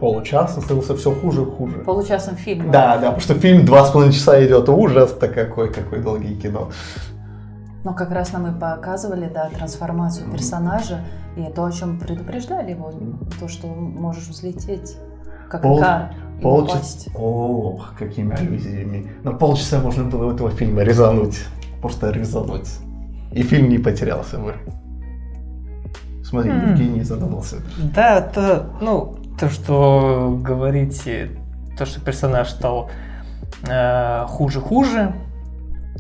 получасом 0.01 0.65
становился 0.65 0.97
все 0.97 1.13
хуже 1.13 1.43
и 1.43 1.45
хуже. 1.45 1.77
Получасом 1.79 2.35
фильма. 2.35 2.73
Да, 2.73 2.97
да, 2.97 3.13
потому 3.13 3.21
что 3.21 3.35
фильм 3.35 3.65
два 3.65 3.85
с 3.85 3.91
половиной 3.91 4.15
часа 4.15 4.45
идет. 4.45 4.69
Ужас-то 4.69 5.29
какой, 5.29 5.73
какой 5.73 6.01
долгий 6.01 6.35
кино. 6.35 6.71
Но 7.85 7.95
как 7.95 8.11
раз 8.11 8.33
нам 8.33 8.47
и 8.47 8.59
показывали, 8.59 9.31
да, 9.33 9.49
трансформацию 9.49 10.31
персонажа 10.31 11.01
и 11.37 11.45
то, 11.55 11.65
о 11.65 11.73
чем 11.73 11.99
предупреждали 11.99 12.73
его, 12.73 12.93
то, 13.39 13.49
что 13.49 13.67
можешь 13.69 14.29
взлететь, 14.29 14.97
как 15.49 15.63
Пол- 15.63 15.79
Икар, 15.79 16.15
Полчаса. 16.43 17.11
О, 17.15 17.81
какими 17.99 18.35
аллюзиями. 18.35 19.11
На 19.23 19.33
полчаса 19.33 19.79
можно 19.81 20.05
было 20.05 20.27
у 20.27 20.35
этого 20.35 20.51
фильма 20.51 20.83
резануть. 20.83 21.39
Просто 21.81 22.11
резануть. 22.11 22.69
И 23.33 23.43
фильм 23.43 23.69
не 23.69 23.79
потерялся 23.79 24.39
бы. 24.39 24.55
Смотри, 26.25 26.51
М. 26.51 26.71
Евгений 26.71 27.03
задумался. 27.03 27.57
Да, 27.95 28.19
это, 28.19 28.71
ну, 28.81 29.17
то, 29.39 29.49
что 29.49 30.39
говорите, 30.43 31.31
то, 31.79 31.87
что 31.87 32.01
персонаж 32.01 32.51
стал 32.51 32.91
э, 33.69 34.25
хуже-хуже, 34.29 35.15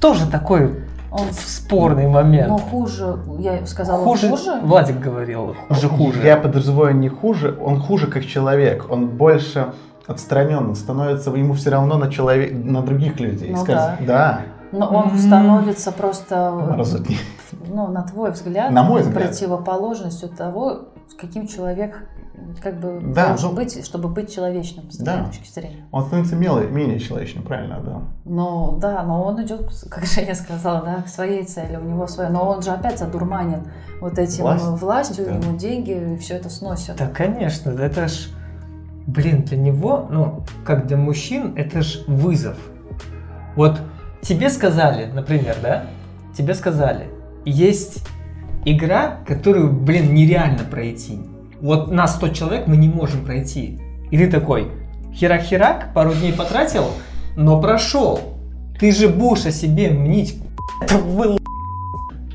тоже 0.00 0.26
такой 0.30 0.84
Он, 1.12 1.26
спорный 1.32 2.06
момент. 2.06 2.48
но 2.48 2.58
хуже, 2.58 3.18
я 3.38 3.66
сказала 3.66 4.04
хуже, 4.04 4.28
хуже, 4.28 4.60
Владик 4.62 4.98
говорил, 5.00 5.56
хуже-хуже. 5.68 6.22
Я 6.24 6.36
подразумеваю 6.36 6.96
не 6.96 7.08
хуже, 7.08 7.58
он 7.60 7.80
хуже 7.80 8.06
как 8.06 8.24
человек. 8.24 8.86
Он 8.90 9.08
больше 9.08 9.72
отстранен, 10.06 10.58
он 10.68 10.74
становится 10.76 11.30
ему 11.30 11.54
все 11.54 11.70
равно 11.70 11.96
на 11.98 12.10
человек, 12.10 12.52
на 12.52 12.82
других 12.82 13.18
людей. 13.18 13.50
Ну 13.50 13.58
Сказ- 13.64 13.98
да. 14.06 14.42
но 14.72 14.86
он 14.86 15.10
М. 15.10 15.18
становится 15.18 15.90
просто, 15.92 16.74
Разутни. 16.76 17.16
ну, 17.66 17.88
на 17.88 18.02
твой 18.02 18.30
взгляд, 18.30 18.70
На 18.70 18.82
мой 18.84 19.02
взгляд. 19.02 19.28
противоположностью 19.28 20.28
того, 20.28 20.88
с 21.08 21.14
каким 21.14 21.46
человек 21.48 22.04
как 22.62 22.80
бы 22.80 23.00
Да, 23.14 23.28
должен 23.28 23.50
ну- 23.50 23.56
быть, 23.56 23.84
чтобы 23.84 24.08
быть 24.08 24.34
человечным 24.34 24.90
с 24.90 24.96
Да. 24.98 25.24
точки 25.24 25.48
зрения. 25.50 25.84
Он 25.92 26.04
становится 26.04 26.36
мело- 26.36 26.68
менее 26.68 26.98
человечным, 26.98 27.42
правильно, 27.44 27.80
да. 27.84 28.02
Ну 28.24 28.78
да, 28.80 29.02
но 29.02 29.22
он 29.24 29.42
идет, 29.42 29.70
как 29.90 30.04
Женя 30.06 30.34
сказала, 30.34 30.82
да, 30.82 31.02
к 31.02 31.08
своей 31.08 31.44
цели, 31.44 31.76
у 31.76 31.82
него 31.84 32.06
своя. 32.06 32.30
Но 32.30 32.48
он 32.48 32.62
же 32.62 32.70
опять 32.70 32.98
задурманен 32.98 33.64
вот 34.00 34.18
этим 34.18 34.42
Власть? 34.44 34.64
властью, 34.80 35.24
Да. 35.26 35.34
ему 35.36 35.56
деньги, 35.56 36.14
и 36.14 36.16
все 36.18 36.34
это 36.34 36.48
сносят. 36.50 36.96
Да, 36.96 37.06
конечно, 37.08 37.72
да 37.72 37.84
это 37.86 38.08
ж, 38.08 38.28
блин, 39.06 39.42
для 39.42 39.56
него, 39.58 40.06
ну, 40.10 40.42
как 40.64 40.86
для 40.86 40.96
мужчин, 40.96 41.54
это 41.56 41.82
ж 41.82 42.04
вызов. 42.06 42.56
Вот 43.56 43.80
тебе 44.22 44.48
сказали, 44.50 45.06
например, 45.12 45.56
да, 45.62 45.84
тебе 46.36 46.54
сказали, 46.54 47.08
есть 47.44 48.06
игра, 48.64 49.16
которую, 49.26 49.72
блин, 49.72 50.14
нереально 50.14 50.64
пройти. 50.70 51.20
Вот 51.60 51.90
нас 51.90 52.16
100 52.16 52.28
человек 52.28 52.66
мы 52.66 52.76
не 52.76 52.88
можем 52.88 53.24
пройти. 53.24 53.78
И 54.10 54.18
ты 54.18 54.30
такой, 54.30 54.68
херак-херак, 55.14 55.92
пару 55.94 56.12
дней 56.14 56.32
потратил, 56.32 56.84
но 57.36 57.60
прошел. 57.60 58.20
Ты 58.78 58.92
же 58.92 59.08
будешь 59.08 59.46
о 59.46 59.50
себе 59.50 59.90
мнить. 59.90 60.42
Это 60.82 60.96
вы. 60.96 61.36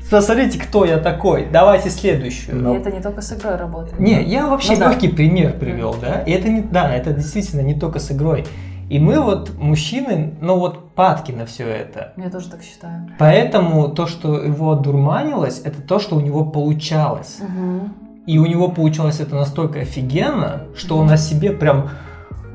Посмотрите, 0.08 0.60
кто 0.60 0.84
я 0.84 0.98
такой. 0.98 1.48
Давайте 1.52 1.90
следующую. 1.90 2.56
Но- 2.62 2.74
И 2.74 2.78
это 2.78 2.92
не 2.92 3.00
только 3.00 3.20
с 3.20 3.32
игрой 3.32 3.56
работает. 3.56 3.98
Не, 3.98 4.22
я 4.22 4.46
вообще 4.46 4.74
Ну 4.74 4.78
да. 4.78 4.90
легкий 4.90 5.08
пример 5.08 5.58
привел, 5.58 5.96
да. 6.00 6.20
И 6.20 6.30
это 6.30 6.48
не, 6.48 6.60
да, 6.60 6.94
это 6.94 7.12
действительно 7.12 7.62
не 7.62 7.74
только 7.74 7.98
с 7.98 8.12
игрой. 8.12 8.46
И 8.88 9.00
мы 9.00 9.20
вот 9.20 9.58
мужчины, 9.58 10.34
ну 10.40 10.60
вот 10.60 10.90
падки 10.92 11.32
на 11.32 11.44
все 11.44 11.64
это. 11.66 12.12
Я 12.16 12.30
тоже 12.30 12.48
так 12.48 12.62
считаю. 12.62 13.08
Поэтому 13.18 13.88
то, 13.88 14.06
что 14.06 14.40
его 14.40 14.70
одурманилось, 14.70 15.60
это 15.64 15.82
то, 15.82 15.98
что 15.98 16.14
у 16.14 16.20
него 16.20 16.44
получалось. 16.44 17.38
Мгм. 17.40 17.92
И 18.26 18.38
у 18.38 18.46
него 18.46 18.68
получалось 18.68 19.20
это 19.20 19.36
настолько 19.36 19.80
офигенно, 19.80 20.62
что 20.76 20.98
он 20.98 21.10
о 21.10 21.16
себе 21.16 21.50
прям 21.52 21.90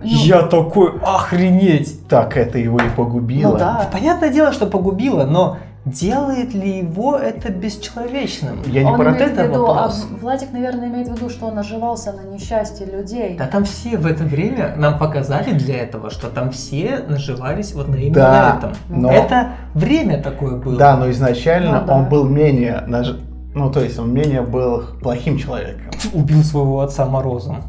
Ну, 0.03 0.09
я 0.09 0.41
такой 0.43 0.93
охренеть. 1.01 2.07
Так 2.07 2.35
это 2.35 2.57
его 2.57 2.77
и 2.79 2.89
погубило. 2.95 3.53
Ну 3.53 3.57
да. 3.57 3.87
Понятное 3.91 4.29
дело, 4.31 4.51
что 4.51 4.65
погубило, 4.65 5.23
но 5.25 5.57
делает 5.85 6.53
ли 6.53 6.79
его 6.79 7.15
это 7.15 7.51
бесчеловечным? 7.51 8.59
Я 8.65 8.83
не 8.83 8.89
он 8.91 8.97
про 8.97 9.11
это 9.15 9.43
виду, 9.43 9.65
вопрос. 9.65 10.07
а 10.11 10.15
Владик, 10.21 10.51
наверное, 10.51 10.89
имеет 10.89 11.07
в 11.07 11.15
виду, 11.15 11.29
что 11.29 11.47
он 11.47 11.55
наживался 11.55 12.11
на 12.13 12.21
несчастье 12.33 12.85
людей. 12.85 13.35
Да 13.37 13.47
там 13.47 13.63
все 13.63 13.97
в 13.97 14.05
это 14.05 14.23
время 14.23 14.73
нам 14.77 14.99
показали 14.99 15.53
для 15.53 15.77
этого, 15.77 16.09
что 16.09 16.27
там 16.27 16.51
все 16.51 16.99
наживались 17.07 17.73
вот 17.73 17.87
на 17.87 17.95
именно 17.95 18.13
Да, 18.13 18.55
этом. 18.57 18.73
но- 18.89 19.11
Это 19.11 19.51
время 19.73 20.21
такое 20.21 20.57
было. 20.57 20.77
Да, 20.77 20.97
но 20.97 21.09
изначально 21.11 21.79
Ну 21.79 21.85
да. 21.87 21.95
он 21.95 22.09
был 22.09 22.25
менее, 22.25 22.83
наж- 22.87 23.19
ну 23.53 23.71
то 23.71 23.81
есть 23.81 23.99
он 23.99 24.13
менее 24.13 24.41
был 24.41 24.83
плохим 25.01 25.37
человеком. 25.37 25.91
Убил 26.13 26.43
своего 26.43 26.81
отца 26.81 27.05
морозом. 27.05 27.63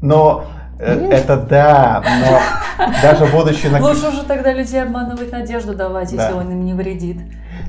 Но 0.00 0.44
э, 0.78 0.94
Ну. 0.94 1.10
это 1.10 1.36
да, 1.36 2.02
но 2.20 2.86
даже 3.02 3.26
будучи 3.26 3.66
на... 3.66 3.80
Лучше 3.80 4.08
уже 4.08 4.22
тогда 4.24 4.52
людей 4.52 4.82
обманывать 4.82 5.32
надежду 5.32 5.74
давать, 5.74 6.14
Да. 6.14 6.22
если 6.24 6.38
он 6.38 6.52
им 6.52 6.64
не 6.64 6.74
вредит. 6.74 7.18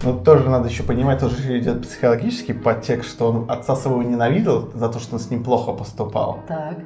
Но 0.04 0.14
тоже 0.14 0.48
надо 0.50 0.70
еще 0.70 0.84
понимать, 0.84 1.20
тоже 1.20 1.60
идет 1.60 1.82
психологический 1.88 2.54
подтекст, 2.54 3.10
что 3.10 3.30
он 3.32 3.50
отца 3.50 3.76
своего 3.76 4.04
ненавидел 4.04 4.70
за 4.74 4.88
то, 4.90 5.00
что 5.00 5.16
он 5.16 5.20
с 5.20 5.30
ним 5.32 5.44
плохо 5.44 5.72
поступал. 5.74 6.40
Так. 6.48 6.78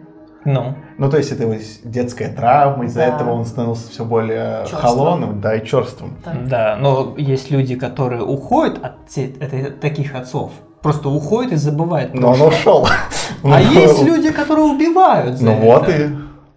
Ну, 0.46 0.76
Ну, 0.98 1.10
то 1.10 1.18
есть 1.18 1.32
это 1.32 1.44
его 1.44 1.56
детская 1.84 2.30
травма, 2.30 2.86
из-за 2.86 3.00
Да. 3.00 3.06
этого 3.08 3.32
он 3.32 3.46
становился 3.46 3.90
все 3.90 4.04
более 4.06 4.60
Чёрствым. 4.70 4.82
холодным, 4.82 5.42
да, 5.42 5.56
и 5.56 5.66
черствым. 5.66 6.18
так. 6.24 6.48
да, 6.48 6.78
но 6.80 7.14
есть 7.18 7.50
люди, 7.52 7.76
которые 7.76 8.24
уходят 8.24 8.84
от 8.84 9.08
те- 9.08 9.34
это- 9.40 9.72
таких 9.72 10.16
отцов. 10.16 10.52
Просто 10.82 11.08
уходят 11.10 11.54
и 11.54 11.56
забывают. 11.56 12.14
Но 12.14 12.32
он 12.34 12.42
ушел. 12.42 12.86
А 13.44 13.62
есть 13.62 14.04
люди, 14.04 14.32
которые 14.32 14.66
убивают 14.66 15.38
за 15.38 15.46
Ну 15.46 15.52
это. 15.54 15.62
вот 15.66 15.90
и... 15.90 16.10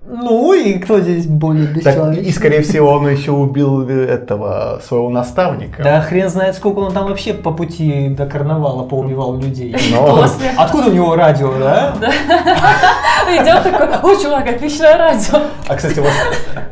Ну 0.08 0.52
и 0.52 0.74
кто 0.78 1.00
здесь 1.00 1.26
более 1.26 1.66
Так, 1.66 1.76
бесчеловечный? 1.76 2.24
и, 2.24 2.32
скорее 2.32 2.62
всего, 2.62 2.92
он 2.92 3.08
еще 3.08 3.32
убил 3.32 3.88
э, 3.88 4.04
этого 4.06 4.80
своего 4.84 5.10
наставника. 5.10 5.82
Да 5.82 6.00
хрен 6.00 6.28
знает, 6.28 6.54
сколько 6.54 6.78
он 6.78 6.92
там 6.92 7.08
вообще 7.08 7.34
по 7.34 7.50
пути 7.50 8.08
до 8.10 8.26
карнавала 8.26 8.84
поубивал 8.84 9.36
людей. 9.36 9.74
Но- 9.92 10.16
После. 10.16 10.50
Откуда 10.56 10.90
у 10.90 10.92
него 10.92 11.16
радио, 11.16 11.52
да? 11.58 11.94
Идет 13.28 13.62
такой, 13.64 13.88
о, 14.12 14.22
чувак, 14.22 14.48
отличное 14.48 14.96
радио. 14.96 15.40
А, 15.68 15.74
кстати, 15.74 15.98
вот... 15.98 16.10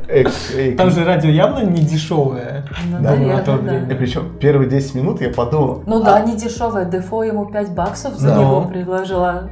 э, 0.07 0.25
э, 0.57 0.73
Там 0.77 0.91
же 0.93 1.05
радио 1.05 1.31
явно 1.31 1.65
не 1.65 1.83
дешевое. 1.83 2.65
Ну, 2.89 2.99
Да, 3.03 3.57
да. 3.57 3.93
И 3.93 3.97
причем 3.97 4.37
первые 4.39 4.71
10 4.71 4.95
минут 4.95 5.21
я 5.21 5.31
подумал, 5.31 5.83
Ну 5.87 6.03
да, 6.03 6.21
не 6.21 6.37
дешевое. 6.37 6.85
Дефо 6.85 7.25
ему 7.25 7.47
5 7.47 7.71
баксов 7.75 8.15
за 8.15 8.29
Да. 8.29 8.37
него 8.41 8.63
предложила. 8.63 9.51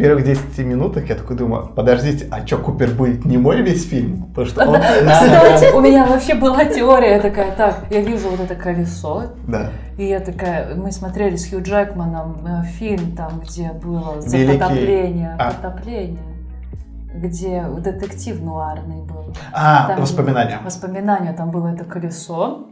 Первых 0.00 0.24
10 0.24 0.58
минутах 0.58 1.08
я 1.08 1.14
такой 1.14 1.36
думаю, 1.36 1.66
подождите, 1.74 2.26
а 2.30 2.46
что, 2.46 2.58
Купер 2.58 2.90
будет 2.90 3.24
не 3.24 3.38
мой 3.38 3.62
весь 3.62 3.88
фильм? 3.88 4.24
Потому 4.34 4.46
что 4.46 4.66
он... 4.66 4.80
Кстати, 4.80 5.74
у 5.74 5.80
меня 5.80 6.06
вообще 6.06 6.34
была 6.34 6.64
теория 6.64 7.20
такая, 7.20 7.52
так, 7.52 7.84
я 7.90 8.00
вижу 8.00 8.28
вот 8.30 8.40
это 8.40 8.54
колесо, 8.54 9.24
Да. 9.46 9.70
и 9.98 10.06
я 10.06 10.20
такая, 10.20 10.74
мы 10.74 10.90
смотрели 10.92 11.36
с 11.36 11.48
Хью 11.48 11.62
Джекманом 11.62 12.38
э, 12.46 12.64
фильм 12.78 13.14
там, 13.14 13.40
где 13.40 13.72
было 13.72 14.20
за 14.20 14.38
потопление, 14.46 15.36
а. 15.38 15.52
потопление, 15.52 16.18
где 17.14 17.64
детектив 17.78 18.40
нуарный 18.40 19.02
был. 19.02 19.34
А, 19.52 19.88
Там 19.88 20.00
воспоминания. 20.00 20.58
Воспоминания, 20.64 21.32
там 21.32 21.50
было 21.50 21.68
это 21.68 21.84
колесо. 21.84 22.66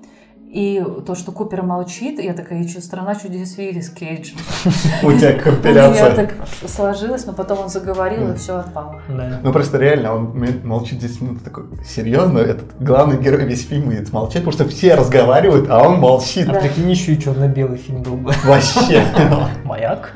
И 0.51 0.83
то, 1.07 1.15
что 1.15 1.31
Купер 1.31 1.63
молчит, 1.63 2.19
я 2.19 2.33
такая, 2.33 2.67
страна 2.67 3.15
чудес 3.15 3.59
Виллис 3.59 3.91
Кейдж. 3.91 4.31
У 4.65 4.71
тебя 4.71 5.03
У 5.03 5.11
меня 5.11 5.33
компиляция. 5.35 6.15
так 6.15 6.35
сложилось, 6.67 7.27
но 7.27 7.35
потом 7.35 7.61
он 7.61 7.69
заговорил, 7.69 8.33
и 8.33 8.37
все 8.37 8.57
отпало. 8.57 9.03
Да. 9.09 9.41
Ну 9.43 9.53
просто 9.53 9.77
реально, 9.77 10.15
он 10.15 10.61
молчит 10.65 10.99
10 11.01 11.21
минут, 11.21 11.45
такой, 11.45 11.65
серьезно, 11.87 12.39
этот 12.39 12.83
главный 12.83 13.19
герой 13.19 13.45
весь 13.45 13.67
фильм 13.67 13.91
будет 13.91 14.11
молчать, 14.11 14.43
потому 14.45 14.53
что 14.53 14.67
все 14.69 14.95
разговаривают, 14.95 15.69
а 15.69 15.87
он 15.87 16.01
молчит. 16.01 16.49
А 16.49 16.55
прикинь, 16.55 16.91
еще 16.91 17.13
и 17.13 17.21
черно-белый 17.21 17.77
фильм 17.77 18.03
был 18.03 18.17
бы. 18.17 18.33
Вообще. 18.45 19.05
Маяк. 19.65 20.13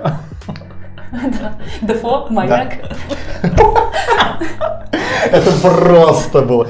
Дефо, 1.83 2.27
маяк. 2.31 2.73
Это 5.31 5.53
просто 5.61 6.41
было. 6.41 6.69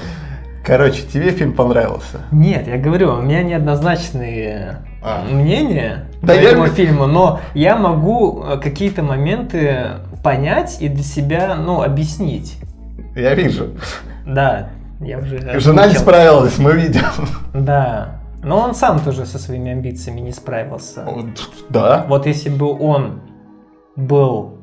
Короче, 0.64 1.02
тебе 1.02 1.30
фильм 1.30 1.54
понравился. 1.54 2.20
Нет, 2.30 2.68
я 2.68 2.76
говорю, 2.78 3.14
у 3.14 3.22
меня 3.22 3.42
неоднозначные 3.42 4.78
А. 5.02 5.24
мнения 5.24 6.06
Да 6.22 6.34
по 6.34 6.38
я- 6.38 6.50
этому 6.50 6.66
фильму, 6.68 7.06
но 7.06 7.40
я 7.54 7.76
могу 7.76 8.42
э, 8.44 8.58
какие-то 8.58 9.02
моменты 9.02 9.86
понять 10.22 10.78
и 10.80 10.88
для 10.88 11.02
себя, 11.02 11.56
ну, 11.56 11.82
объяснить. 11.82 12.58
Я 13.16 13.34
вижу. 13.34 13.70
Да, 14.26 14.68
я 15.00 15.18
уже 15.18 15.38
Жена 15.58 15.82
не 15.82 15.88
озвучил. 15.88 16.00
справилась, 16.00 16.58
мы 16.58 16.72
видим. 16.74 17.02
Да, 17.52 18.20
но 18.44 18.58
он 18.60 18.74
сам 18.76 19.00
тоже 19.00 19.26
со 19.26 19.38
своими 19.40 19.72
амбициями 19.72 20.20
не 20.20 20.32
справился. 20.32 21.04
Да. 21.68 22.04
Вот 22.08 22.26
если 22.26 22.50
бы 22.50 22.72
он 22.78 23.20
был... 23.96 24.58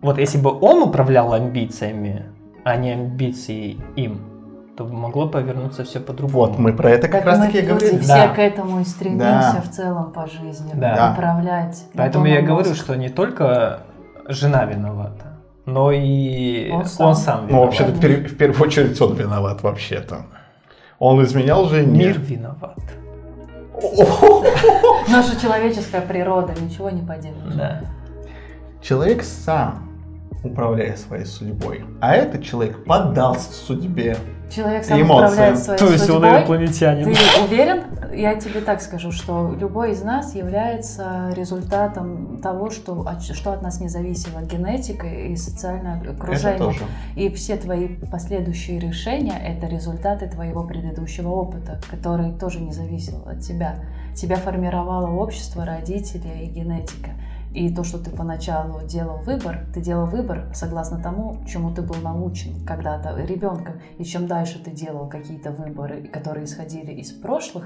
Вот 0.00 0.18
если 0.18 0.38
бы 0.38 0.50
он 0.60 0.82
управлял 0.82 1.32
амбициями, 1.34 2.24
а 2.64 2.76
не 2.76 2.92
амбиции 2.92 3.76
им, 3.96 4.20
то 4.76 4.84
могло 4.84 5.28
повернуться 5.28 5.84
все 5.84 6.00
по-другому. 6.00 6.38
Вот, 6.38 6.58
мы 6.58 6.72
про 6.74 6.90
это 6.90 7.08
как 7.08 7.24
раз 7.24 7.38
мы 7.38 7.46
таки 7.46 7.62
говорили. 7.62 7.98
все 7.98 8.08
Да. 8.08 8.28
к 8.28 8.38
этому 8.38 8.80
и 8.80 8.84
стремимся 8.84 9.52
Да. 9.54 9.62
в 9.64 9.70
целом 9.70 10.12
по 10.12 10.26
жизни. 10.26 10.70
Да. 10.74 11.12
Управлять. 11.14 11.84
Поэтому 11.94 12.26
я 12.26 12.40
он 12.40 12.44
говорю, 12.46 12.68
мозг. 12.68 12.80
что 12.82 12.94
не 12.94 13.08
только 13.08 13.80
жена 14.28 14.64
виновата, 14.66 15.38
но 15.64 15.90
и 15.92 16.70
Он 16.70 16.80
он 16.80 16.84
сам. 16.86 17.14
сам, 17.14 17.40
Ну, 17.42 17.46
виноват. 17.48 17.64
вообще-то, 17.66 17.92
в 17.92 18.00
пер- 18.00 18.28
в 18.28 18.36
первую 18.36 18.62
очередь, 18.68 19.00
он 19.00 19.14
виноват 19.14 19.62
вообще-то. 19.62 20.26
Он 20.98 21.22
изменял 21.24 21.64
жене. 21.66 21.98
Мир 22.08 22.18
виноват. 22.18 22.78
Наша 25.08 25.40
человеческая 25.40 26.00
природа, 26.02 26.52
ничего 26.60 26.90
не 26.90 27.00
поделаешь. 27.02 27.54
Да. 27.54 27.80
Человек 28.82 29.22
сам 29.22 29.85
управляет 30.46 30.98
своей 30.98 31.24
судьбой, 31.24 31.84
а 32.00 32.14
этот 32.14 32.42
человек 32.44 32.84
поддался 32.84 33.52
судьбе. 33.52 34.16
Человек 34.48 34.84
сам 34.84 35.00
Эмоции. 35.02 35.24
управляет 35.24 35.58
своей 35.58 35.78
То 35.78 35.86
есть 35.86 36.08
он 36.08 36.16
судьбой. 36.16 36.30
инопланетянин. 36.38 37.04
Ты 37.04 37.44
уверен? 37.44 37.82
Я 38.14 38.36
тебе 38.36 38.60
так 38.60 38.80
скажу, 38.80 39.10
что 39.10 39.54
любой 39.60 39.90
из 39.92 40.02
нас 40.02 40.36
является 40.36 41.32
результатом 41.34 42.38
того, 42.40 42.70
что 42.70 43.00
от, 43.00 43.22
что 43.22 43.52
от 43.52 43.62
нас 43.62 43.80
не 43.80 43.88
зависело 43.88 44.40
генетика 44.42 45.06
и 45.08 45.34
социальное 45.34 46.00
Это 46.00 46.10
окружение. 46.12 46.58
тоже. 46.58 46.80
И 47.16 47.28
все 47.30 47.56
твои 47.56 47.88
последующие 47.88 48.78
решения– 48.78 49.36
это 49.44 49.66
результаты 49.66 50.28
твоего 50.28 50.62
предыдущего 50.62 51.28
опыта, 51.30 51.80
который 51.90 52.32
тоже 52.32 52.60
не 52.60 52.72
зависел 52.72 53.24
от 53.26 53.40
тебя. 53.40 53.80
Тебя 54.14 54.36
формировало 54.36 55.10
общество, 55.10 55.64
родители 55.66 56.44
и 56.44 56.46
генетика. 56.46 57.10
И 57.56 57.74
то, 57.74 57.84
что 57.84 57.98
ты 57.98 58.10
поначалу 58.10 58.82
делал 58.82 59.16
выбор, 59.20 59.64
ты 59.72 59.80
делал 59.80 60.04
выбор 60.04 60.44
согласно 60.52 61.02
тому, 61.02 61.42
чему 61.46 61.72
ты 61.72 61.80
был 61.80 61.96
научен 62.02 62.62
когда-то 62.66 63.16
ребенком. 63.24 63.80
И 63.96 64.04
чем 64.04 64.26
дальше 64.26 64.62
ты 64.62 64.70
делал 64.70 65.08
какие-то 65.08 65.52
выборы, 65.52 66.06
которые 66.06 66.44
исходили 66.44 66.92
из 66.92 67.12
прошлых 67.12 67.64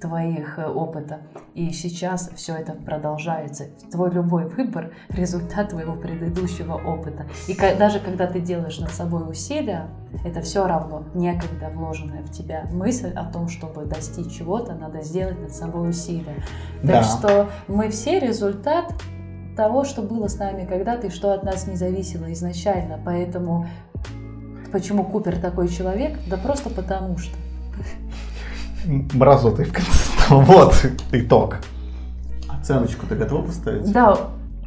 твоих 0.00 0.58
э, 0.58 0.66
опыта, 0.66 1.20
и 1.52 1.70
сейчас 1.72 2.30
все 2.34 2.54
это 2.54 2.72
продолжается. 2.72 3.66
Твой 3.92 4.10
любой 4.10 4.46
выбор– 4.46 4.94
результат 5.10 5.68
твоего 5.68 5.96
предыдущего 5.96 6.72
опыта. 6.72 7.26
И 7.46 7.54
даже 7.78 8.00
когда 8.00 8.26
ты 8.26 8.40
делаешь 8.40 8.78
над 8.78 8.90
собой 8.90 9.30
усилия, 9.30 9.88
это 10.24 10.40
все 10.40 10.66
равно 10.66 11.04
некогда 11.14 11.68
вложенная 11.74 12.22
в 12.22 12.30
тебя 12.30 12.66
мысль 12.72 13.12
о 13.12 13.30
том, 13.30 13.50
чтобы 13.50 13.84
достичь 13.84 14.38
чего-то, 14.38 14.74
надо 14.74 15.02
сделать 15.02 15.38
над 15.38 15.52
собой 15.52 15.90
усилия. 15.90 16.42
Да. 16.82 17.02
Так 17.02 17.04
что 17.04 17.50
мы 17.68 17.90
все 17.90 18.18
результат 18.18 18.94
того, 19.56 19.84
что 19.84 20.02
было 20.02 20.28
с 20.28 20.38
нами 20.38 20.66
когда-то 20.66 21.06
и 21.08 21.10
что 21.10 21.32
от 21.32 21.42
нас 21.42 21.66
не 21.66 21.76
зависело 21.76 22.32
изначально. 22.32 23.00
Поэтому 23.04 23.66
почему 24.70 25.04
Купер 25.04 25.38
такой 25.38 25.68
человек? 25.68 26.18
Да 26.28 26.36
просто 26.36 26.70
потому 26.70 27.18
что. 27.18 27.36
Мразоты 29.14 29.64
в 29.64 29.72
конце. 29.72 30.12
Вот 30.28 30.74
итог. 31.12 31.56
Оценочку 32.48 33.06
ты 33.06 33.16
готова 33.16 33.42
поставить? 33.46 33.90
Да, 33.92 34.16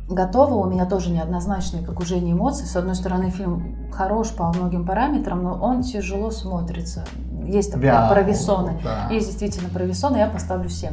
готово. 0.10 0.56
У 0.66 0.70
меня 0.70 0.86
тоже 0.86 1.12
неоднозначные, 1.12 1.86
как 1.86 2.00
уже 2.00 2.20
не 2.20 2.34
эмоции. 2.34 2.66
С 2.66 2.76
одной 2.76 2.96
стороны, 2.96 3.30
фильм 3.30 3.92
хорош 3.92 4.30
по 4.30 4.52
многим 4.52 4.86
параметрам, 4.86 5.42
но 5.42 5.54
он 5.56 5.84
тяжело 5.84 6.32
смотрится. 6.32 7.06
Есть 7.46 7.72
такое 7.72 7.88
Вял, 7.88 8.10
провисоны. 8.10 8.80
да. 8.84 9.08
Есть 9.10 9.28
действительно 9.28 9.70
провисоны, 9.70 10.18
я 10.18 10.28
поставлю 10.28 10.70
7. 10.70 10.92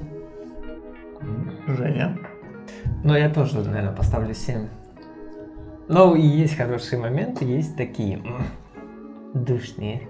Женя? 1.66 2.16
Ну, 3.06 3.14
я 3.14 3.30
тоже, 3.30 3.60
наверное, 3.60 3.92
поставлю 3.92 4.34
7. 4.34 4.66
Но 5.86 6.16
и 6.16 6.22
есть 6.22 6.56
хорошие 6.56 7.00
моменты, 7.00 7.44
есть 7.44 7.76
такие 7.76 8.20
душные. 9.32 10.08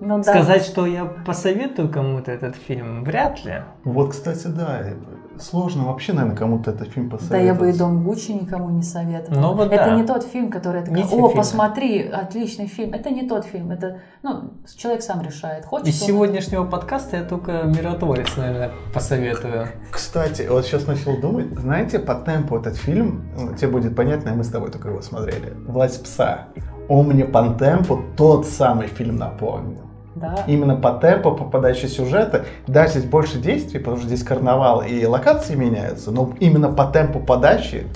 Ну, 0.00 0.18
да. 0.18 0.22
Сказать, 0.22 0.62
что 0.62 0.86
я 0.86 1.04
посоветую 1.04 1.88
кому-то 1.88 2.30
этот 2.30 2.54
фильм, 2.54 3.02
вряд 3.02 3.44
ли. 3.44 3.64
Вот, 3.82 4.12
кстати, 4.12 4.46
да, 4.46 4.94
сложно 5.40 5.84
вообще, 5.86 6.12
наверное, 6.12 6.36
кому-то 6.36 6.70
этот 6.70 6.88
фильм 6.88 7.08
Да 7.08 7.16
посоветовать. 7.16 7.46
я 7.46 7.54
бы 7.54 7.70
и 7.70 7.72
Дом 7.72 8.04
Гуччи 8.04 8.32
никому 8.32 8.70
не 8.70 8.82
советовала. 8.82 9.40
Ну 9.40 9.54
вот 9.54 9.72
это 9.72 9.84
да. 9.84 9.96
не 9.96 10.04
тот 10.04 10.24
фильм, 10.24 10.50
который 10.50 10.82
такая, 10.82 11.04
о, 11.04 11.08
фильмы. 11.08 11.30
посмотри, 11.34 12.08
отличный 12.08 12.66
фильм. 12.66 12.92
Это 12.94 13.10
не 13.10 13.28
тот 13.28 13.44
фильм. 13.44 13.70
Это, 13.70 13.98
ну, 14.22 14.54
человек 14.76 15.02
сам 15.02 15.22
решает, 15.22 15.64
хочет 15.64 15.88
Из 15.88 16.00
он 16.02 16.08
сегодняшнего 16.08 16.64
подкаста 16.64 17.18
я 17.18 17.24
только 17.24 17.62
«Миротворец», 17.62 18.36
наверное, 18.36 18.72
посоветую. 18.92 19.68
Кстати, 19.90 20.46
вот 20.48 20.64
сейчас 20.64 20.86
начал 20.86 21.20
думать, 21.20 21.58
знаете, 21.58 21.98
по 21.98 22.14
темпу 22.14 22.56
этот 22.56 22.76
фильм, 22.76 23.24
ну, 23.38 23.54
тебе 23.54 23.68
будет 23.68 23.96
понятно, 23.96 24.32
мы 24.34 24.44
с 24.44 24.48
тобой 24.48 24.70
только 24.70 24.88
его 24.88 25.02
смотрели, 25.02 25.52
«Власть 25.66 26.02
пса». 26.04 26.48
Он 26.88 27.06
мне 27.06 27.24
по 27.24 27.48
темпу 27.54 28.02
тот 28.16 28.46
самый 28.46 28.88
фильм 28.88 29.16
напомнил. 29.16 29.91
Да. 30.14 30.34
Именно 30.46 30.76
по 30.76 30.92
темпу, 30.92 31.32
по 31.32 31.44
подаче 31.44 31.88
сюжета. 31.88 32.44
Да, 32.66 32.86
здесь 32.86 33.04
больше 33.04 33.38
действий, 33.38 33.78
потому 33.78 33.96
что 33.98 34.06
здесь 34.06 34.22
карнавал 34.22 34.82
и 34.82 35.04
локации 35.06 35.54
меняются, 35.54 36.10
но 36.10 36.32
именно 36.40 36.68
по 36.70 36.84
темпу 36.86 37.18
подачи 37.20 37.86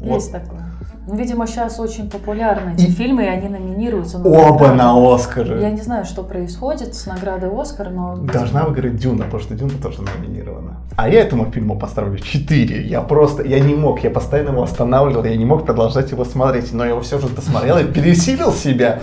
вот, 0.00 0.14
Есть 0.16 0.32
такое. 0.32 0.60
Ну, 1.08 1.14
видимо, 1.14 1.46
сейчас 1.46 1.78
очень 1.78 2.10
популярны 2.10 2.72
эти 2.74 2.86
И- 2.86 2.90
фильмы, 2.90 3.24
и 3.24 3.28
они 3.28 3.48
номинируются. 3.48 4.18
на 4.18 4.28
оба 4.28 4.68
награды. 4.68 4.76
на 4.76 5.14
Оскары. 5.14 5.60
Я 5.60 5.70
не 5.70 5.80
знаю, 5.80 6.04
что 6.04 6.24
происходит 6.24 6.96
с 6.96 7.06
наградой 7.06 7.48
Оскар, 7.56 7.90
но... 7.90 8.16
Должна 8.16 8.64
выиграть 8.64 8.96
Дюна, 8.96 9.22
потому 9.24 9.40
что 9.40 9.54
Дюна 9.54 9.74
тоже 9.80 9.98
номинирована. 10.02 10.78
А 10.96 11.08
я 11.08 11.20
этому 11.20 11.44
фильму 11.52 11.78
поставлю 11.78 12.18
4. 12.18 12.82
Я 12.88 13.02
просто, 13.02 13.44
я 13.44 13.60
не 13.60 13.74
мог, 13.76 14.02
я 14.02 14.10
постоянно 14.10 14.48
его 14.48 14.64
останавливал, 14.64 15.22
я 15.24 15.36
не 15.36 15.44
мог 15.44 15.64
продолжать 15.64 16.10
его 16.10 16.24
смотреть, 16.24 16.72
но 16.72 16.82
я 16.82 16.90
его 16.90 17.02
все 17.02 17.20
же 17.20 17.28
досмотрел 17.28 17.78
и 17.78 17.84
пересилил 17.84 18.52
себя 18.52 18.98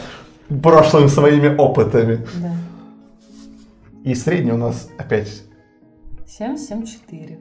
прошлыми 0.62 1.08
своими 1.08 1.56
опытами. 1.56 2.26
Да. 2.36 2.50
И 4.04 4.16
средний 4.16 4.52
у 4.52 4.58
нас 4.58 4.90
опять 4.98 5.44
7, 6.28 6.58
7, 6.58 6.86
4. 6.86 7.40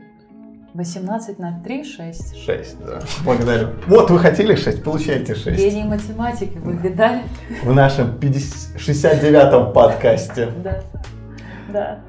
18 0.75 1.39
на 1.39 1.61
3, 1.63 1.85
6. 1.85 2.37
6, 2.37 2.79
да. 2.79 3.01
Благодарю. 3.25 3.69
Вот 3.89 4.11
вы 4.11 4.19
хотели 4.19 4.55
6, 4.55 4.83
получаете 4.83 5.35
6. 5.35 5.59
Гений 5.59 5.85
математики, 5.85 6.57
вы 6.59 6.75
видали? 6.75 7.23
В 7.63 7.75
нашем 7.75 8.19
50 8.19 8.81
69-м 8.81 9.73
подкасте. 9.73 10.51
Да. 10.63 10.83
Да. 11.73 12.01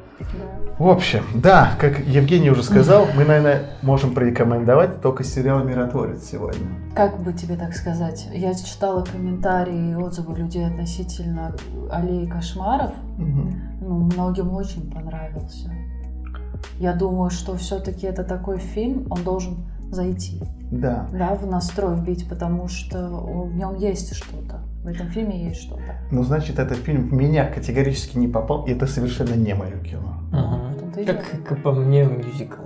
В 0.79 0.87
общем, 0.87 1.23
да, 1.35 1.75
как 1.79 1.99
Евгений 1.99 2.49
уже 2.49 2.63
сказал, 2.63 3.07
мы, 3.15 3.25
наверное, 3.25 3.63
можем 3.81 4.13
порекомендовать 4.13 5.01
только 5.01 5.23
сериал 5.23 5.63
«Миротворец» 5.63 6.23
сегодня. 6.23 6.67
Как 6.95 7.21
бы 7.21 7.33
тебе 7.33 7.55
так 7.55 7.73
сказать? 7.73 8.27
Я 8.33 8.53
читала 8.55 9.03
комментарии 9.03 9.91
и 9.91 9.95
отзывы 9.95 10.35
людей 10.37 10.65
относительно 10.65 11.55
аллеи 11.91 12.25
кошмаров. 12.25 12.91
Ну, 13.17 14.09
многим 14.13 14.51
очень 14.53 14.91
понравился. 14.91 15.71
Я 16.79 16.93
думаю, 16.93 17.29
что 17.29 17.55
все-таки 17.55 18.07
это 18.07 18.23
такой 18.23 18.57
фильм, 18.57 19.07
он 19.09 19.23
должен 19.23 19.65
зайти. 19.91 20.41
Да. 20.71 21.07
Да, 21.11 21.35
в 21.35 21.45
настрой 21.45 21.95
вбить, 21.95 22.27
потому 22.27 22.67
что 22.67 22.97
в 23.07 23.55
нем 23.55 23.75
есть 23.75 24.15
что-то. 24.15 24.61
В 24.83 24.87
этом 24.87 25.09
фильме 25.09 25.45
есть 25.45 25.61
что-то. 25.61 25.81
Ну, 26.11 26.23
значит, 26.23 26.59
этот 26.59 26.77
фильм 26.77 27.03
в 27.07 27.13
меня 27.13 27.45
категорически 27.45 28.17
не 28.17 28.27
попал, 28.27 28.65
и 28.65 28.71
это 28.73 28.85
совершенно 28.85 29.33
не 29.33 29.55
мое 29.55 29.77
кино. 29.79 30.17
И 30.97 31.05
Как, 31.05 31.23
как 31.47 31.63
по 31.63 31.71
мне, 31.71 32.03
мюзикл. 32.03 32.61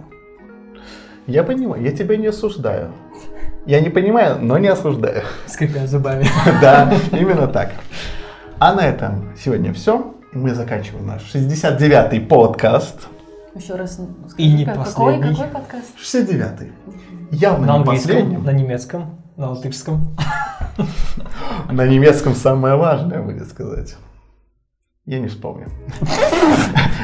Я 1.28 1.44
понимаю, 1.44 1.84
я 1.84 1.92
тебя 1.92 2.18
не 2.18 2.28
осуждаю. 2.28 2.92
Я 3.66 3.82
не 3.82 3.90
понимаю, 3.90 4.40
но 4.42 4.58
не 4.58 4.68
осуждаю. 4.70 5.24
Скрипя 5.46 5.86
зубами. 5.86 6.26
Да, 6.62 6.92
именно 7.12 7.48
так. 7.48 7.72
А 8.60 8.74
на 8.74 8.82
этом 8.82 9.34
сегодня 9.38 9.74
все. 9.74 10.14
Мы 10.34 10.54
заканчиваем 10.56 11.06
наш 11.06 11.22
69-й 11.36 12.22
подкаст. 12.22 13.08
Еще 13.56 13.76
раз 13.76 14.00
И 14.38 14.52
не 14.54 14.66
какой, 14.66 14.84
последний. 14.86 15.36
какой 15.36 15.48
подкаст? 15.48 15.94
69-й. 16.02 16.72
Явно 17.32 17.68
На 17.68 17.72
не 17.74 17.78
английском, 17.80 18.12
последним. 18.16 18.44
на 18.44 18.52
немецком, 18.52 19.22
на 19.38 19.52
латышском. 19.52 20.18
На 21.72 21.88
немецком 21.88 22.36
самое 22.36 22.76
важное 22.76 23.22
будет 23.22 23.48
сказать. 23.48 23.96
Я 25.06 25.20
не 25.20 25.28
вспомню. 25.28 25.70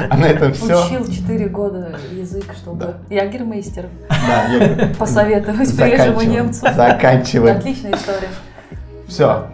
А 0.10 0.18
на 0.18 0.26
этом 0.26 0.51
все. 0.51 0.85
Учил 0.85 1.07
4 1.07 1.47
года 1.47 1.95
язык, 2.11 2.53
чтобы 2.53 2.95
ягермейстер 3.10 3.88
Да, 4.10 4.47
я 4.47 4.93
посоветовать 4.95 5.77
приезжему 5.77 6.22
немцу. 6.23 6.68
Заканчиваем. 6.76 7.57
Отличная 7.57 7.93
история. 7.93 8.30
Все. 9.07 9.47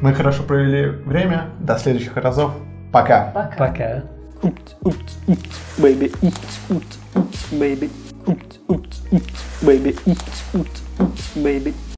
Мы 0.00 0.14
хорошо 0.14 0.42
провели 0.44 0.86
время. 0.86 1.46
До 1.58 1.78
следующих 1.78 2.16
разов. 2.16 2.52
Пока. 2.92 3.30
Пока. 3.34 3.56
Пока. 3.56 4.02
Oops, 4.42 4.74
oops, 4.82 5.12
oops, 5.26 5.50
baby. 5.78 6.12
Oops, 6.22 6.60
oops, 6.70 6.98
oops, 7.14 7.58
baby. 7.58 7.90
Oops, 8.26 8.58
oops, 8.68 9.00
oops, 9.10 9.62
baby. 9.62 9.96
Oops, 10.06 10.54
oops, 10.54 10.82
oops, 10.98 11.36
baby. 11.36 11.74